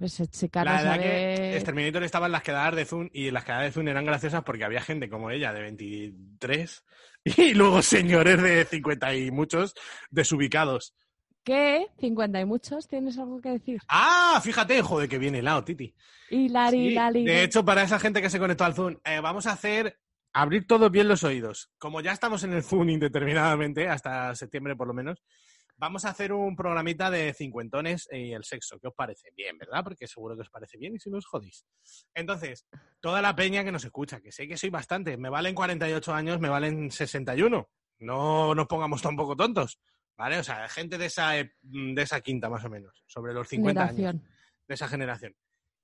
Esa 0.00 0.26
chica 0.26 0.60
no 0.60 0.70
La 0.70 0.76
verdad 0.82 1.00
que 1.00 1.56
Exterminator 1.56 2.04
estaba 2.04 2.26
en 2.26 2.32
las 2.32 2.42
quedadas 2.42 2.76
de 2.76 2.84
Zoom 2.84 3.08
y 3.12 3.30
las 3.32 3.44
quedadas 3.44 3.64
de 3.64 3.72
Zoom 3.72 3.88
eran 3.88 4.04
graciosas 4.04 4.44
porque 4.44 4.64
había 4.64 4.80
gente 4.80 5.08
como 5.08 5.30
ella 5.30 5.52
de 5.52 5.62
23 5.62 6.84
y 7.24 7.54
luego 7.54 7.82
señores 7.82 8.40
de 8.40 8.64
50 8.64 9.14
y 9.16 9.30
muchos 9.30 9.74
desubicados. 10.10 10.94
¿Qué? 11.44 11.86
50 11.98 12.40
y 12.40 12.44
muchos, 12.44 12.86
¿tienes 12.88 13.18
algo 13.18 13.40
que 13.40 13.50
decir? 13.50 13.80
Ah, 13.88 14.40
fíjate, 14.42 14.82
joder, 14.82 15.08
que 15.08 15.18
viene 15.18 15.38
helado, 15.38 15.64
Titi. 15.64 15.94
Y 16.30 16.48
Lari, 16.48 16.88
Sí, 16.90 16.94
Lari. 16.94 17.24
de 17.24 17.42
hecho, 17.42 17.64
para 17.64 17.82
esa 17.82 17.98
gente 17.98 18.20
que 18.20 18.28
se 18.30 18.38
conectó 18.38 18.64
al 18.64 18.74
Zoom, 18.74 18.96
eh, 19.04 19.20
vamos 19.20 19.46
a 19.46 19.52
hacer 19.52 19.98
abrir 20.34 20.66
todos 20.66 20.90
bien 20.90 21.08
los 21.08 21.24
oídos. 21.24 21.70
Como 21.78 22.00
ya 22.02 22.12
estamos 22.12 22.44
en 22.44 22.52
el 22.52 22.62
Zoom 22.62 22.88
indeterminadamente, 22.90 23.88
hasta 23.88 24.34
septiembre 24.34 24.76
por 24.76 24.88
lo 24.88 24.92
menos, 24.94 25.22
vamos 25.78 26.04
a 26.04 26.10
hacer 26.10 26.32
un 26.34 26.54
programita 26.54 27.10
de 27.10 27.32
cincuentones 27.32 28.08
y 28.12 28.32
el 28.32 28.44
sexo. 28.44 28.78
¿Qué 28.78 28.88
os 28.88 28.94
parece? 28.94 29.30
Bien, 29.34 29.56
¿verdad? 29.56 29.82
Porque 29.84 30.06
seguro 30.06 30.34
que 30.34 30.42
os 30.42 30.50
parece 30.50 30.76
bien 30.76 30.96
y 30.96 30.98
si 30.98 31.08
no 31.08 31.16
os 31.16 31.24
jodéis. 31.26 31.64
Entonces, 32.14 32.66
toda 33.00 33.22
la 33.22 33.34
peña 33.34 33.64
que 33.64 33.72
nos 33.72 33.84
escucha, 33.84 34.20
que 34.20 34.32
sé 34.32 34.46
que 34.46 34.58
soy 34.58 34.68
bastante, 34.68 35.16
me 35.16 35.30
valen 35.30 35.54
48 35.54 36.12
años, 36.12 36.40
me 36.40 36.50
valen 36.50 36.90
61. 36.90 37.68
No 38.00 38.54
nos 38.54 38.66
pongamos 38.66 39.00
tampoco 39.02 39.34
tontos, 39.34 39.80
¿vale? 40.18 40.38
O 40.38 40.44
sea, 40.44 40.68
gente 40.68 40.98
de 40.98 41.06
esa, 41.06 41.38
ep- 41.38 41.54
de 41.62 42.02
esa 42.02 42.20
quinta 42.20 42.50
más 42.50 42.64
o 42.64 42.68
menos, 42.68 43.02
sobre 43.06 43.32
los 43.32 43.48
50 43.48 43.82
años 43.84 44.16
de 44.66 44.74
esa 44.74 44.88
generación. 44.88 45.34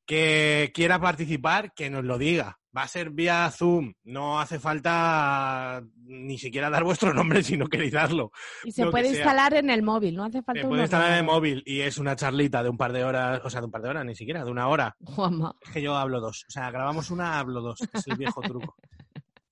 Que 0.07 0.71
quiera 0.75 1.01
participar, 1.01 1.73
que 1.73 1.89
nos 1.89 2.05
lo 2.05 2.19
diga. 2.19 2.59
Va 2.77 2.83
a 2.83 2.89
ser 2.89 3.09
vía 3.09 3.49
Zoom. 3.51 3.95
No 4.03 4.39
hace 4.39 4.59
falta 4.59 5.83
ni 6.03 6.37
siquiera 6.37 6.69
dar 6.69 6.85
vuestro 6.85 7.15
nombre 7.15 7.43
si 7.43 7.57
no 7.57 7.69
queréis 7.69 7.93
darlo. 7.93 8.31
Y 8.65 8.73
se 8.73 8.85
puede 8.89 9.05
sea. 9.09 9.15
instalar 9.19 9.55
en 9.55 9.71
el 9.71 9.83
móvil, 9.83 10.15
no 10.17 10.25
hace 10.25 10.43
falta 10.43 10.61
Se 10.61 10.69
puede 10.69 10.83
instalar 10.83 11.13
en 11.13 11.19
el 11.19 11.25
móvil 11.25 11.63
y 11.65 11.81
es 11.81 11.97
una 11.97 12.17
charlita 12.17 12.63
de 12.63 12.69
un 12.69 12.77
par 12.77 12.93
de 12.93 13.03
horas, 13.05 13.41
o 13.45 13.49
sea, 13.49 13.61
de 13.61 13.67
un 13.67 13.71
par 13.73 13.81
de 13.81 13.89
horas, 13.89 14.05
ni 14.05 14.15
siquiera, 14.15 14.45
de 14.45 14.51
una 14.51 14.69
hora. 14.69 14.95
Juanma. 15.05 15.55
Es 15.63 15.71
que 15.71 15.81
yo 15.81 15.97
hablo 15.97 16.21
dos. 16.21 16.45
O 16.49 16.51
sea, 16.51 16.71
grabamos 16.71 17.11
una, 17.11 17.39
hablo 17.39 17.63
dos. 17.63 17.79
Es 17.95 18.07
el 18.07 18.17
viejo 18.19 18.43
truco. 18.43 18.77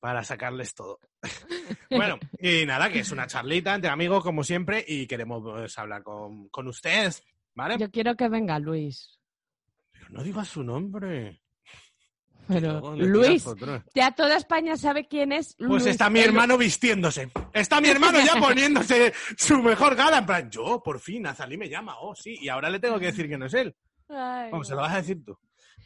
Para 0.02 0.24
sacarles 0.24 0.74
todo. 0.74 0.98
bueno, 1.88 2.18
y 2.40 2.66
nada, 2.66 2.90
que 2.90 2.98
es 2.98 3.12
una 3.12 3.28
charlita 3.28 3.76
entre 3.76 3.88
amigos, 3.88 4.24
como 4.24 4.42
siempre, 4.42 4.84
y 4.84 5.06
queremos 5.06 5.44
pues, 5.44 5.78
hablar 5.78 6.02
con, 6.02 6.48
con 6.48 6.66
ustedes, 6.66 7.22
¿vale? 7.54 7.78
Yo 7.78 7.88
quiero 7.88 8.16
que 8.16 8.28
venga 8.28 8.58
Luis. 8.58 9.20
Pero 9.92 10.08
no 10.10 10.24
digas 10.24 10.48
su 10.48 10.64
nombre. 10.64 11.40
Pero 12.48 12.96
Luis, 12.96 13.44
ya 13.94 14.10
toda 14.10 14.38
España 14.38 14.76
sabe 14.76 15.06
quién 15.06 15.30
es 15.30 15.54
Luis. 15.58 15.84
Pues 15.84 15.86
está 15.86 16.10
mi 16.10 16.18
hermano 16.18 16.58
vistiéndose. 16.58 17.30
Está 17.52 17.80
mi 17.80 17.88
hermano 17.88 18.18
ya 18.18 18.40
poniéndose 18.40 19.12
su 19.36 19.62
mejor 19.62 19.94
gala. 19.94 20.18
En 20.18 20.26
plan, 20.26 20.50
yo, 20.50 20.82
por 20.82 20.98
fin, 20.98 21.28
Azalí 21.28 21.56
me 21.56 21.68
llama. 21.68 21.94
Oh, 22.00 22.16
sí. 22.16 22.38
Y 22.40 22.48
ahora 22.48 22.68
le 22.70 22.80
tengo 22.80 22.98
que 22.98 23.06
decir 23.06 23.28
que 23.28 23.38
no 23.38 23.46
es 23.46 23.54
él. 23.54 23.72
Ay, 24.08 24.50
Vamos, 24.50 24.66
se 24.66 24.74
lo 24.74 24.80
vas 24.80 24.94
a 24.94 24.96
decir 24.96 25.24
tú. 25.24 25.38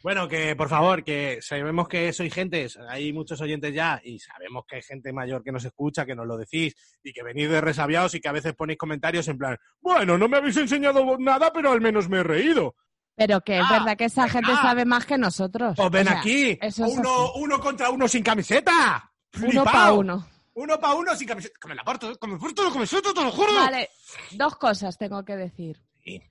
Bueno, 0.07 0.25
que 0.25 0.55
por 0.55 0.69
favor, 0.69 1.03
que 1.03 1.39
sabemos 1.41 1.89
que 1.89 2.13
sois 2.13 2.33
gentes, 2.33 2.79
hay 2.87 3.11
muchos 3.11 3.41
oyentes 3.41 3.73
ya 3.73 3.99
y 4.01 4.19
sabemos 4.19 4.63
que 4.65 4.77
hay 4.77 4.81
gente 4.81 5.11
mayor 5.11 5.43
que 5.43 5.51
nos 5.51 5.65
escucha, 5.65 6.05
que 6.05 6.15
nos 6.15 6.25
lo 6.25 6.37
decís 6.37 6.73
y 7.03 7.11
que 7.11 7.23
venís 7.23 7.49
de 7.49 7.59
resabiados 7.59 8.15
y 8.15 8.21
que 8.21 8.29
a 8.29 8.31
veces 8.31 8.53
ponéis 8.55 8.79
comentarios 8.79 9.27
en 9.27 9.37
plan, 9.37 9.57
bueno, 9.81 10.17
no 10.17 10.29
me 10.29 10.37
habéis 10.37 10.55
enseñado 10.55 11.03
nada, 11.19 11.51
pero 11.51 11.73
al 11.73 11.81
menos 11.81 12.07
me 12.07 12.19
he 12.19 12.23
reído. 12.23 12.73
Pero 13.17 13.41
que 13.41 13.57
es 13.57 13.65
Ah, 13.67 13.79
verdad 13.79 13.97
que 13.97 14.05
esa 14.05 14.29
gente 14.29 14.47
venga. 14.47 14.61
sabe 14.61 14.85
más 14.85 15.05
que 15.05 15.17
nosotros. 15.17 15.73
Pues 15.75 15.91
ven 15.91 16.07
O 16.07 16.11
sea, 16.11 16.19
aquí, 16.21 16.57
uno, 16.77 17.33
uno 17.33 17.59
contra 17.59 17.89
uno 17.89 18.07
sin 18.07 18.23
camiseta. 18.23 19.11
Uno 19.45 19.65
para 19.65 19.91
uno. 19.91 20.25
Uno 20.53 20.79
para 20.79 20.93
uno 20.93 21.15
sin 21.17 21.27
camiseta. 21.27 21.53
Que 21.61 21.67
me 21.67 21.75
la 21.75 21.83
parto, 21.83 22.15
que 22.15 22.27
me 22.27 22.39
parto 22.39 22.63
la 22.63 22.71
camiseta, 22.71 23.13
te 23.13 23.21
lo 23.25 23.29
juro. 23.31 23.53
Vale, 23.53 23.89
dos 24.31 24.55
cosas 24.55 24.97
tengo 24.97 25.25
que 25.25 25.35
decir. 25.35 25.81
Sí. 26.01 26.21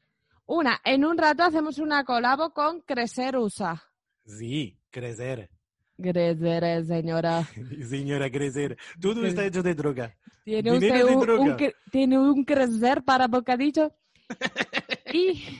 Una, 0.46 0.80
en 0.84 1.04
un 1.04 1.18
rato 1.18 1.42
hacemos 1.42 1.78
una 1.78 2.04
colabo 2.04 2.52
con 2.52 2.80
Crecer 2.82 3.36
USA. 3.36 3.82
Sí, 4.24 4.78
crecer. 4.90 5.50
Crecer, 6.00 6.84
señora. 6.84 7.42
Señora, 7.88 8.30
crecer. 8.30 8.76
Todo 9.00 9.24
está 9.24 9.44
hecho 9.46 9.62
de 9.62 9.74
droga. 9.74 10.14
¿Tiene 10.44 10.72
usted 10.72 10.94
de 10.94 11.04
un, 11.04 11.20
droga. 11.20 11.42
un 11.42 11.56
¿Tiene 11.90 12.18
un 12.18 12.44
crecer 12.44 13.02
para 13.02 13.26
bocadillo? 13.28 13.92
y 15.12 15.58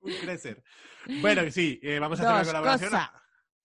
Un 0.00 0.12
crecer. 0.20 0.62
Bueno, 1.20 1.42
sí, 1.50 1.78
eh, 1.82 1.98
vamos 1.98 2.18
a 2.20 2.22
hacer 2.22 2.34
una 2.34 2.44
colaboración 2.44 2.94
hablando 2.94 3.20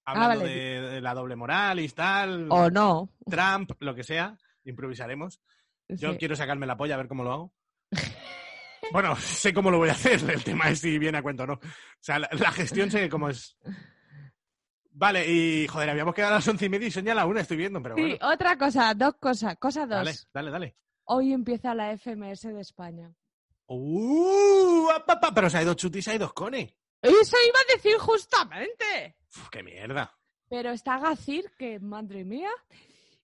Ah, 0.05 0.27
vale. 0.27 0.45
de, 0.49 0.81
de 0.89 1.01
la 1.01 1.13
doble 1.13 1.35
moral 1.35 1.79
y 1.79 1.87
tal. 1.89 2.47
o 2.49 2.69
no. 2.69 3.09
Trump, 3.29 3.71
lo 3.79 3.93
que 3.95 4.03
sea. 4.03 4.37
Improvisaremos. 4.63 5.41
Yo 5.87 6.11
Sí. 6.13 6.17
quiero 6.19 6.35
sacarme 6.35 6.65
la 6.67 6.77
polla 6.77 6.95
a 6.95 6.97
ver 6.97 7.07
cómo 7.07 7.23
lo 7.23 7.31
hago. 7.33 7.53
Bueno, 8.91 9.15
sé 9.17 9.53
cómo 9.53 9.71
lo 9.71 9.77
voy 9.77 9.89
a 9.89 9.93
hacer. 9.93 10.19
El 10.29 10.43
tema 10.43 10.69
es 10.69 10.79
si 10.79 10.97
viene 10.99 11.17
a 11.17 11.21
cuento 11.21 11.43
o 11.43 11.47
no. 11.47 11.53
O 11.53 11.59
sea, 11.99 12.19
la, 12.19 12.29
la 12.31 12.51
gestión 12.51 12.89
sé 12.91 13.09
cómo 13.09 13.29
es. 13.29 13.57
Vale, 14.91 15.25
y 15.31 15.67
joder, 15.67 15.89
habíamos 15.91 16.13
quedado 16.13 16.33
a 16.33 16.37
las 16.37 16.47
once 16.47 16.65
y 16.65 16.69
media 16.69 16.87
y 16.87 16.91
son 16.91 17.05
ya 17.05 17.15
la 17.15 17.25
una, 17.25 17.41
estoy 17.41 17.55
viendo, 17.57 17.81
pero 17.81 17.95
Sí, 17.95 18.01
bueno. 18.01 18.17
otra 18.21 18.57
cosa, 18.57 18.93
dos 18.93 19.15
cosas. 19.19 19.55
Cosa 19.57 19.81
dos. 19.85 19.89
Dale, 19.89 20.13
dale, 20.33 20.51
dale. 20.51 20.75
Hoy 21.05 21.31
empieza 21.31 21.73
la 21.73 21.95
FMS 21.97 22.41
de 22.53 22.59
España. 22.61 23.11
¡Uh! 23.67 24.89
apa, 24.93 25.19
pa, 25.19 25.33
Pero 25.33 25.49
se 25.49 25.57
ha 25.59 25.61
ido 25.63 25.73
Chuti, 25.75 26.01
se 26.01 26.11
ha 26.11 26.15
ido 26.15 26.33
Cone. 26.33 26.75
Eso 27.01 27.37
iba 27.47 27.59
a 27.59 27.73
decir 27.75 27.97
justamente. 27.97 29.15
Uf, 29.37 29.49
¡Qué 29.49 29.63
mierda! 29.63 30.13
Pero 30.49 30.71
está 30.71 30.97
Gacir, 30.99 31.45
que 31.57 31.79
madre 31.79 32.25
mía. 32.25 32.49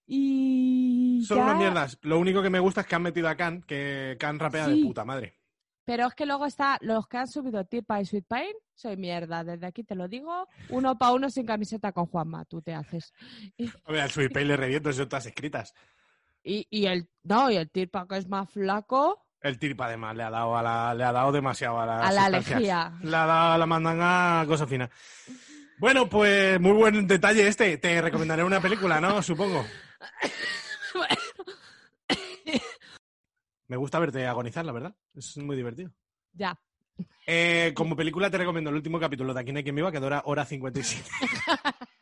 Y. 0.07 1.23
Son 1.27 1.37
ya- 1.37 1.43
unas 1.43 1.57
mierdas. 1.57 1.97
Lo 2.03 2.19
único 2.19 2.41
que 2.41 2.49
me 2.49 2.59
gusta 2.59 2.81
es 2.81 2.87
que 2.87 2.95
han 2.95 3.01
metido 3.01 3.27
a 3.27 3.35
Khan, 3.35 3.63
que 3.63 4.15
Khan 4.19 4.39
rapea 4.39 4.67
de 4.67 4.75
Sí. 4.75 4.83
puta 4.83 5.03
madre. 5.03 5.39
Pero 5.85 6.07
es 6.07 6.15
que 6.15 6.25
luego 6.25 6.45
está 6.45 6.77
los 6.81 7.07
que 7.07 7.17
han 7.17 7.27
subido 7.27 7.63
Tipa 7.65 8.01
y 8.01 8.05
Sweet 8.05 8.25
Pain. 8.27 8.53
Soy 8.73 8.97
mierda, 8.97 9.43
desde 9.43 9.67
aquí 9.67 9.83
te 9.83 9.95
lo 9.95 10.07
digo. 10.07 10.47
Uno 10.69 10.97
para 10.97 11.13
uno 11.13 11.29
sin 11.29 11.45
camiseta 11.45 11.91
con 11.91 12.07
Juanma, 12.07 12.43
tú 12.45 12.61
te 12.61 12.73
haces. 12.73 13.13
Oye, 13.85 14.01
al 14.01 14.09
Sweet 14.11 14.33
Pay 14.33 14.45
le 14.45 14.57
reviento, 14.57 14.91
son 14.91 15.07
todas 15.07 15.25
escritas. 15.27 15.73
y, 16.43 16.67
y 16.69 16.87
el. 16.87 17.07
No, 17.23 17.49
y 17.51 17.55
el 17.57 17.69
Tipa 17.69 18.07
que 18.07 18.17
es 18.17 18.27
más 18.27 18.49
flaco. 18.49 19.21
El 19.41 19.59
Tirpa 19.59 19.85
además 19.85 20.15
le 20.15 20.23
ha 20.23 20.31
dado 20.31 20.57
a 20.57 20.63
la, 20.63 20.95
le 20.95 21.03
ha 21.03 21.11
dado 21.11 21.31
demasiado 21.31 21.79
a 21.79 21.85
la 21.85 21.99
A 21.99 22.11
la. 22.11 22.29
Le 22.29 23.15
ha 23.15 23.25
dado 23.27 23.53
a 23.53 23.57
la 23.59 23.65
mandanga 23.67 24.43
cosa 24.47 24.65
fina. 24.65 24.89
Bueno, 25.77 26.09
pues 26.09 26.59
muy 26.59 26.71
buen 26.71 27.05
detalle 27.05 27.47
este. 27.47 27.77
Te 27.77 28.01
recomendaré 28.01 28.43
una 28.43 28.59
película, 28.59 28.99
¿no? 28.99 29.21
Supongo. 29.21 29.63
Me 33.67 33.77
gusta 33.77 33.99
verte 33.99 34.25
agonizar, 34.27 34.65
la 34.65 34.71
verdad. 34.71 34.95
Es 35.15 35.37
muy 35.37 35.55
divertido. 35.55 35.91
Ya. 36.33 36.59
Eh, 37.27 37.73
como 37.75 37.95
película 37.95 38.29
te 38.29 38.37
recomiendo 38.37 38.69
el 38.69 38.75
último 38.77 38.99
capítulo 38.99 39.33
de 39.33 39.41
Aquí 39.41 39.51
no 39.51 39.57
hay 39.57 39.63
quien 39.63 39.75
viva, 39.75 39.91
que 39.91 39.99
dura 39.99 40.21
hora 40.25 40.45
57. 40.45 41.03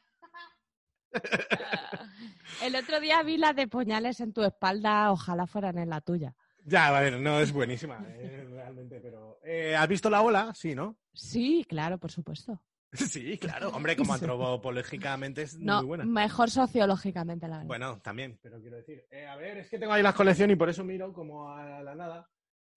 El 2.61 2.75
otro 2.75 2.99
día 2.99 3.21
vi 3.23 3.37
la 3.37 3.53
de 3.53 3.67
puñales 3.67 4.19
en 4.19 4.33
tu 4.33 4.43
espalda, 4.43 5.11
ojalá 5.11 5.45
fueran 5.47 5.77
en 5.77 5.89
la 5.89 6.01
tuya. 6.01 6.35
ya, 6.65 6.87
a 6.95 6.99
ver, 7.01 7.19
no 7.19 7.39
es 7.39 7.51
buenísima, 7.51 7.99
eh, 8.07 8.47
realmente, 8.49 8.99
pero... 9.01 9.39
eh, 9.43 9.75
¿Has 9.75 9.87
visto 9.87 10.09
la 10.09 10.21
ola? 10.21 10.53
Sí, 10.55 10.73
¿no? 10.73 10.97
Sí, 11.13 11.65
claro, 11.67 11.97
por 11.97 12.11
supuesto. 12.11 12.61
Sí, 13.09 13.37
claro. 13.37 13.69
Hombre, 13.69 13.95
como 13.95 14.13
antropológicamente 14.13 15.43
es 15.43 15.57
No, 15.59 15.77
muy 15.77 15.85
buena. 15.87 16.05
mejor 16.05 16.49
sociológicamente, 16.49 17.47
la 17.47 17.55
verdad. 17.57 17.67
Bueno, 17.67 17.99
también, 18.01 18.39
pero 18.41 18.59
quiero 18.61 18.77
decir, 18.77 19.05
eh, 19.11 19.25
a 19.27 19.35
ver, 19.35 19.57
es 19.57 19.69
que 19.69 19.79
tengo 19.79 19.93
ahí 19.93 20.03
las 20.03 20.15
colecciones 20.15 20.55
y 20.55 20.57
por 20.57 20.69
eso 20.69 20.83
miro 20.83 21.11
como 21.13 21.49
a 21.49 21.81
la 21.81 21.95
nada 21.95 22.29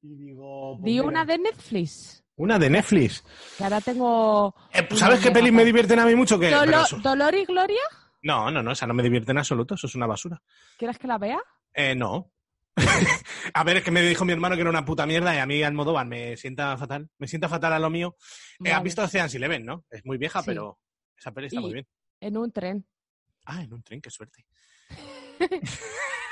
y 0.03 0.15
digo... 0.15 0.75
pues 0.77 0.85
Di 0.85 0.93
mira, 0.93 1.05
una 1.05 1.25
de 1.25 1.39
Netflix, 1.39 2.25
Una 2.37 2.59
de 2.59 2.71
Netflix. 2.71 3.25
que 3.59 3.65
ahora 3.65 3.81
tengo... 3.81 4.55
Eh, 4.73 4.87
¿Sabes 4.95 5.21
qué 5.21 5.31
pelis 5.31 5.53
me 5.53 5.65
divierten 5.65 5.99
a 5.99 6.07
mí 6.07 6.15
mucho? 6.15 6.39
Que, 6.39 6.51
Dolo- 6.51 6.65
pero 6.67 6.83
eso- 6.83 6.99
¿Dolor 6.99 7.35
y 7.35 7.45
Gloria? 7.45 7.81
No, 8.23 8.51
no, 8.51 8.63
no, 8.63 8.73
esa 8.73 8.87
no 8.87 8.95
me 8.95 9.03
divierte 9.03 9.31
en 9.33 9.39
absoluto, 9.39 9.75
eso 9.75 9.87
es 9.87 9.95
una 9.95 10.07
basura. 10.07 10.41
¿Quieres 10.79 10.99
que 10.99 11.07
la 11.07 11.19
vea? 11.19 11.39
Eh, 11.75 11.95
no. 11.95 12.33
a 13.55 13.65
ver, 13.65 13.79
es 13.79 13.85
que 13.85 13.91
me 13.91 14.03
dijo 14.03 14.25
mi 14.25 14.33
hermano 14.33 14.55
que 14.55 14.61
era 14.61 14.71
una 14.71 14.85
puta 14.85 15.07
mierda 15.07 15.35
y 15.35 15.39
a 15.39 15.47
mí 15.47 15.63
Almodóvar 15.63 16.07
me 16.07 16.37
sienta 16.37 16.77
fatal. 16.77 17.09
Me 17.19 17.27
sienta 17.29 17.49
fatal 17.49 17.73
a 17.73 17.79
lo 17.79 17.91
mío. 17.91 18.17
Eh, 18.65 18.69
¿Has 18.69 18.73
Vale. 18.75 18.85
visto 18.85 19.03
Ocean's 19.03 19.35
Eleven, 19.35 19.65
no? 19.65 19.85
Es 19.91 20.05
muy 20.05 20.19
vieja, 20.19 20.41
Sí. 20.41 20.47
pero 20.47 20.79
esa 21.17 21.33
peli 21.33 21.47
está 21.49 21.61
Y- 21.61 21.63
muy 21.63 21.73
bien. 21.73 21.87
En 22.21 22.37
un 22.37 22.53
tren. 22.53 22.87
Ah, 23.47 23.63
en 23.63 23.73
un 23.73 23.83
tren, 23.83 24.01
qué 24.01 24.11
suerte. 24.11 24.45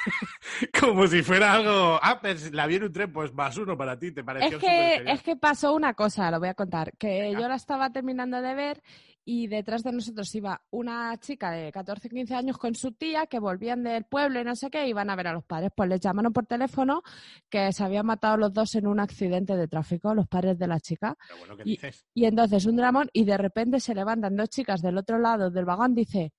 Como 0.81 1.07
si 1.07 1.23
fuera 1.23 1.53
algo. 1.55 1.99
Ah, 2.03 2.19
pues 2.21 2.53
la 2.53 2.67
vi 2.67 2.77
en 2.77 2.85
un 2.85 2.93
tren, 2.93 3.13
pues 3.13 3.33
más 3.33 3.57
uno 3.57 3.77
para 3.77 3.99
ti, 3.99 4.13
te 4.13 4.23
pareció 4.25 4.59
Es 4.59 4.63
que, 4.63 4.95
es 5.07 5.23
que 5.23 5.37
pasó 5.37 5.73
una 5.75 5.95
cosa, 5.95 6.31
lo 6.31 6.39
voy 6.41 6.49
a 6.49 6.55
contar, 6.55 6.93
que 6.99 7.33
yo 7.33 7.49
la 7.49 7.55
estaba 7.57 7.91
terminando 7.91 8.41
de 8.43 8.55
ver 8.55 8.83
y 9.27 9.47
detrás 9.47 9.83
de 9.83 9.91
nosotros 9.93 10.35
iba 10.35 10.63
una 10.71 11.17
chica 11.19 11.51
de 11.51 11.73
14 11.73 12.09
15 12.11 12.35
años 12.35 12.59
con 12.59 12.75
su 12.75 12.93
tía 12.93 13.27
que 13.27 13.39
volvían 13.39 13.83
del 13.83 14.05
pueblo 14.05 14.41
y 14.41 14.45
no 14.45 14.55
sé 14.55 14.71
qué, 14.71 14.87
iban 14.87 15.09
a 15.09 15.17
ver 15.17 15.29
a 15.29 15.33
los 15.33 15.45
padres. 15.45 15.71
Pues 15.75 15.89
les 15.89 16.01
llamaron 16.01 16.33
por 16.33 16.45
teléfono 16.47 17.03
que 17.49 17.73
se 17.73 17.83
habían 17.85 18.05
matado 18.07 18.37
los 18.37 18.53
dos 18.53 18.75
en 18.75 18.87
un 18.87 19.01
accidente 19.01 19.57
de 19.57 19.67
tráfico, 19.69 20.15
los 20.15 20.29
padres 20.29 20.59
de 20.59 20.67
la 20.67 20.79
chica. 20.81 21.17
Pero 21.27 21.39
bueno, 21.39 21.57
¿qué 21.57 21.63
Y, 21.65 21.71
dices? 21.73 22.05
y 22.13 22.25
entonces 22.27 22.67
un 22.67 22.77
dramón 22.77 23.09
y 23.13 23.25
de 23.25 23.39
repente 23.39 23.81
se 23.81 23.95
levantan 23.95 24.37
dos 24.37 24.51
chicas 24.51 24.83
del 24.83 24.99
otro 24.99 25.19
lado 25.19 25.51
del 25.51 25.65
vagón, 25.65 25.95
dice, 25.95 26.33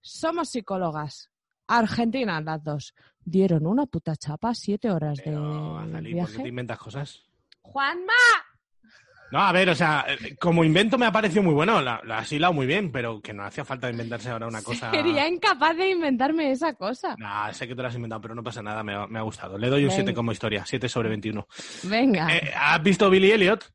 somos 0.00 0.50
psicólogas, 0.50 1.30
argentinas 1.66 2.44
las 2.44 2.62
dos. 2.62 2.94
Dieron 3.24 3.66
una 3.66 3.86
puta 3.86 4.16
chapa, 4.16 4.54
siete 4.54 4.90
horas 4.90 5.20
Pero, 5.24 5.74
de 5.80 5.88
Azalí, 5.90 6.14
¿por 6.14 6.26
qué 6.26 6.26
te 6.26 6.32
viaje. 6.36 6.48
inventas 6.48 6.78
cosas? 6.78 7.22
¡Juanma! 7.60 8.12
No, 9.32 9.38
a 9.40 9.50
ver, 9.50 9.70
o 9.70 9.74
sea, 9.74 10.04
eh, 10.08 10.36
como 10.38 10.62
invento 10.62 10.98
me 10.98 11.06
ha 11.06 11.10
parecido 11.12 11.42
muy 11.42 11.54
bueno, 11.54 11.80
la, 11.80 12.00
la 12.04 12.18
has 12.18 12.30
hilado 12.30 12.52
muy 12.52 12.66
bien, 12.66 12.92
pero 12.92 13.20
que 13.22 13.32
no 13.32 13.42
hacía 13.44 13.64
falta 13.64 13.88
inventarse 13.90 14.28
ahora 14.30 14.46
una 14.46 14.60
cosa. 14.62 14.90
Sería 14.90 15.26
incapaz 15.26 15.74
de 15.76 15.90
inventarme 15.90 16.50
esa 16.50 16.74
cosa. 16.74 17.16
Nah, 17.18 17.50
sé 17.52 17.66
que 17.66 17.74
te 17.74 17.80
lo 17.80 17.88
has 17.88 17.94
inventado, 17.94 18.20
pero 18.20 18.34
no 18.34 18.42
pasa 18.44 18.62
nada, 18.62 18.82
me 18.82 18.94
ha, 18.94 19.06
me 19.06 19.18
ha 19.18 19.22
gustado. 19.22 19.56
Le 19.56 19.70
doy 19.70 19.84
un 19.84 19.90
7 19.90 20.04
Venga. 20.04 20.14
como 20.16 20.32
historia, 20.32 20.64
7 20.66 20.86
sobre 20.88 21.08
21. 21.08 21.48
Venga. 21.84 22.36
Eh, 22.36 22.52
¿Has 22.54 22.82
visto 22.82 23.08
Billy 23.08 23.32
Elliot? 23.32 23.72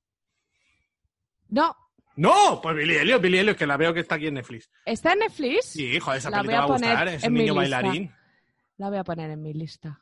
No, 1.50 1.76
No, 2.18 2.60
pues 2.62 2.76
Billy 2.76 2.96
Elliot, 2.98 3.22
Billy 3.22 3.40
Elliot, 3.40 3.58
que 3.58 3.66
la 3.68 3.78
veo 3.78 3.94
que 3.94 4.02
está 4.02 4.16
aquí 4.16 4.28
en 4.28 4.36
Netflix. 4.36 4.70
¿está 4.86 5.14
en 5.14 5.20
Netflix? 5.20 5.66
Sí, 5.66 5.86
hijo, 5.96 6.14
esa 6.14 6.30
La 6.30 6.40
voy 6.40 6.48
te 6.50 6.54
va 6.58 6.64
a 6.64 6.66
gustar, 6.68 7.08
es 7.08 7.24
un 7.24 7.34
niño 7.34 7.56
bailarín. 7.56 8.12
La 8.78 8.90
voy 8.90 8.98
a 9.00 9.04
poner 9.04 9.32
en 9.32 9.42
mi 9.42 9.54
lista. 9.54 10.02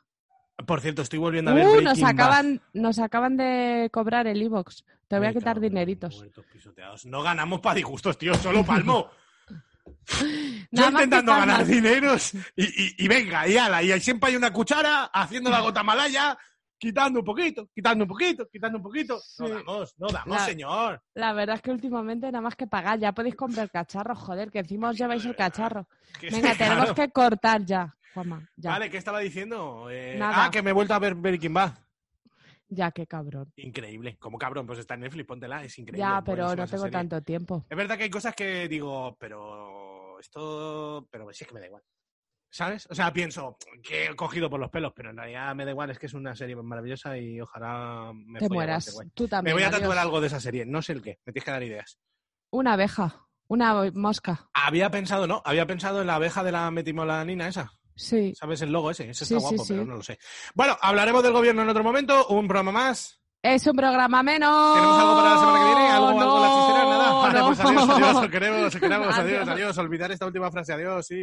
Por 0.66 0.80
cierto, 0.80 1.02
estoy 1.02 1.18
volviendo 1.18 1.50
a 1.50 1.54
ver 1.54 1.64
Uh, 1.64 1.68
Breaking 1.68 1.84
nos 1.84 2.00
Bad. 2.00 2.10
acaban, 2.10 2.62
nos 2.72 2.98
acaban 2.98 3.36
de 3.36 3.88
cobrar 3.92 4.26
el 4.26 4.42
iBox. 4.42 4.84
Te 5.08 5.18
voy 5.18 5.28
a 5.28 5.32
quitar 5.32 5.60
dineritos. 5.60 6.16
muertos 6.16 6.44
pisoteados. 6.52 7.06
No 7.06 7.22
ganamos 7.22 7.60
para 7.60 7.76
disgustos, 7.76 8.18
tío, 8.18 8.34
solo 8.34 8.64
palmo. 8.64 9.08
Yo 10.70 10.88
intentando 10.90 11.32
ganar 11.32 11.64
dineros 11.64 12.34
y, 12.56 12.64
y, 12.64 12.94
y 13.04 13.08
venga, 13.08 13.46
y 13.46 13.56
ala, 13.56 13.82
y 13.82 13.92
ahí 13.92 14.00
siempre 14.00 14.30
hay 14.30 14.36
una 14.36 14.52
cuchara 14.52 15.04
haciendo 15.04 15.48
la 15.50 15.60
gota 15.60 15.82
malaya, 15.84 16.36
quitando 16.76 17.20
un 17.20 17.24
poquito, 17.24 17.68
quitando 17.72 18.04
un 18.04 18.08
poquito, 18.08 18.48
quitando 18.50 18.78
un 18.78 18.82
poquito. 18.82 19.14
No 19.38 19.46
Sí. 19.46 19.52
damos, 19.52 19.94
no 19.98 20.08
damos, 20.08 20.36
La- 20.38 20.44
señor. 20.44 21.02
La 21.14 21.32
verdad 21.32 21.56
es 21.56 21.62
que 21.62 21.70
últimamente 21.70 22.26
nada 22.26 22.40
más 22.42 22.56
que 22.56 22.66
pagar. 22.66 22.98
Ya 22.98 23.12
podéis 23.12 23.36
comprar 23.36 23.70
cacharro, 23.70 24.14
joder, 24.16 24.50
que 24.50 24.58
encima 24.58 24.90
os 24.90 24.98
lleváis 24.98 25.24
el 25.24 25.36
cacharro. 25.36 25.86
Venga, 26.20 26.54
tenemos 26.56 26.92
claro. 26.92 26.94
que 26.94 27.10
cortar 27.10 27.64
ya, 27.64 27.94
Juanma. 28.12 28.48
Ya, 28.56 28.70
Vale, 28.70 28.90
¿qué 28.90 28.96
estaba 28.98 29.20
diciendo? 29.20 29.88
Eh, 29.90 30.18
ah, 30.20 30.48
que 30.50 30.62
me 30.62 30.70
he 30.70 30.72
vuelto 30.74 30.94
a 30.94 30.98
ver 30.98 31.14
Breaking 31.14 31.54
Bad. 31.54 31.72
Ya, 32.68 32.90
qué 32.90 33.06
cabrón. 33.06 33.52
Increíble. 33.56 34.16
Como 34.18 34.38
cabrón, 34.38 34.66
pues 34.66 34.78
está 34.78 34.94
en 34.94 35.00
Netflix, 35.00 35.26
póntela, 35.26 35.64
es 35.64 35.78
increíble. 35.78 35.98
Ya, 35.98 36.22
pero 36.24 36.44
buenísima 36.46 36.64
no 36.64 36.70
tengo 36.70 36.82
serie. 36.84 36.92
tanto 36.98 37.22
tiempo. 37.22 37.64
Es 37.68 37.76
verdad 37.76 37.96
que 37.96 38.04
hay 38.04 38.10
cosas 38.10 38.34
que 38.34 38.68
digo, 38.68 39.16
pero 39.18 40.18
esto, 40.20 41.06
pero 41.10 41.32
sí 41.32 41.44
es 41.44 41.48
que 41.48 41.54
me 41.54 41.60
da 41.60 41.66
igual. 41.66 41.82
¿Sabes? 42.48 42.86
O 42.90 42.94
sea, 42.94 43.12
pienso 43.12 43.58
que 43.82 44.06
he 44.06 44.16
cogido 44.16 44.48
por 44.48 44.58
los 44.60 44.70
pelos, 44.70 44.92
pero 44.94 45.10
en 45.10 45.16
realidad 45.16 45.54
me 45.54 45.64
da 45.64 45.72
igual, 45.72 45.90
es 45.90 45.98
que 45.98 46.06
es 46.06 46.14
una 46.14 46.34
serie 46.34 46.56
maravillosa 46.56 47.18
y 47.18 47.40
ojalá 47.40 48.12
me 48.14 48.38
Te 48.38 48.48
mueras. 48.48 48.96
Tú 49.14 49.24
Me 49.24 49.28
también. 49.28 49.56
voy 49.56 49.62
a 49.64 49.66
adiós. 49.66 49.80
tatuar 49.80 49.98
algo 49.98 50.20
de 50.20 50.28
esa 50.28 50.40
serie, 50.40 50.64
no 50.64 50.80
sé 50.80 50.92
el 50.92 51.02
qué, 51.02 51.18
me 51.26 51.32
tienes 51.32 51.44
que 51.44 51.50
dar 51.50 51.62
ideas. 51.62 51.98
Una 52.50 52.74
abeja, 52.74 53.26
una 53.48 53.90
mosca. 53.92 54.48
Había 54.54 54.90
pensado, 54.90 55.26
¿no? 55.26 55.42
Había 55.44 55.66
pensado 55.66 56.00
en 56.00 56.06
la 56.06 56.14
abeja 56.14 56.42
de 56.44 56.52
la 56.52 56.70
metimolanina 56.70 57.48
esa. 57.48 57.70
Sí. 57.96 58.32
¿Sabes 58.34 58.60
el 58.62 58.70
logo 58.70 58.90
ese? 58.90 59.10
Ese 59.10 59.24
Sí, 59.24 59.34
está 59.34 59.48
sí, 59.48 59.54
guapo, 59.56 59.64
sí. 59.64 59.72
pero 59.72 59.86
no 59.86 59.96
lo 59.96 60.02
sé. 60.02 60.18
Bueno, 60.54 60.76
hablaremos 60.80 61.22
del 61.22 61.32
gobierno 61.32 61.62
en 61.62 61.68
otro 61.70 61.82
momento, 61.82 62.26
un 62.28 62.46
programa 62.46 62.70
más. 62.72 63.18
Es 63.42 63.66
un 63.66 63.76
programa 63.76 64.22
menos. 64.22 64.74
¿Tenemos 64.74 64.98
algo 64.98 65.16
para 65.16 65.30
la 65.34 65.38
semana 65.38 65.58
que 65.60 65.64
viene? 65.66 65.90
¿Algo, 65.90 66.08
algo 66.08 66.36
en 66.36 66.42
la 66.42 66.48
No, 66.48 66.66
chistera? 66.66 66.84
Nada. 66.88 67.12
Vale, 67.12 67.38
no. 67.38 67.46
pues 67.46 67.60
adiós, 67.60 67.88
adiós, 67.90 68.16
os 68.16 68.28
queremos, 68.30 68.74
os 68.74 68.80
queremos, 68.80 69.06
adiós, 69.18 69.18
Adiós. 69.42 69.48
adiós. 69.48 69.78
Olvidar 69.78 70.10
esta 70.10 70.26
última 70.26 70.50
frase, 70.50 70.72
adiós, 70.72 71.06
sí. 71.06 71.22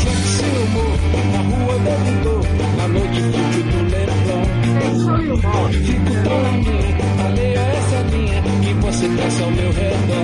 Sexy 0.00 0.50
humor, 0.62 0.98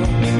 love. 0.00 0.39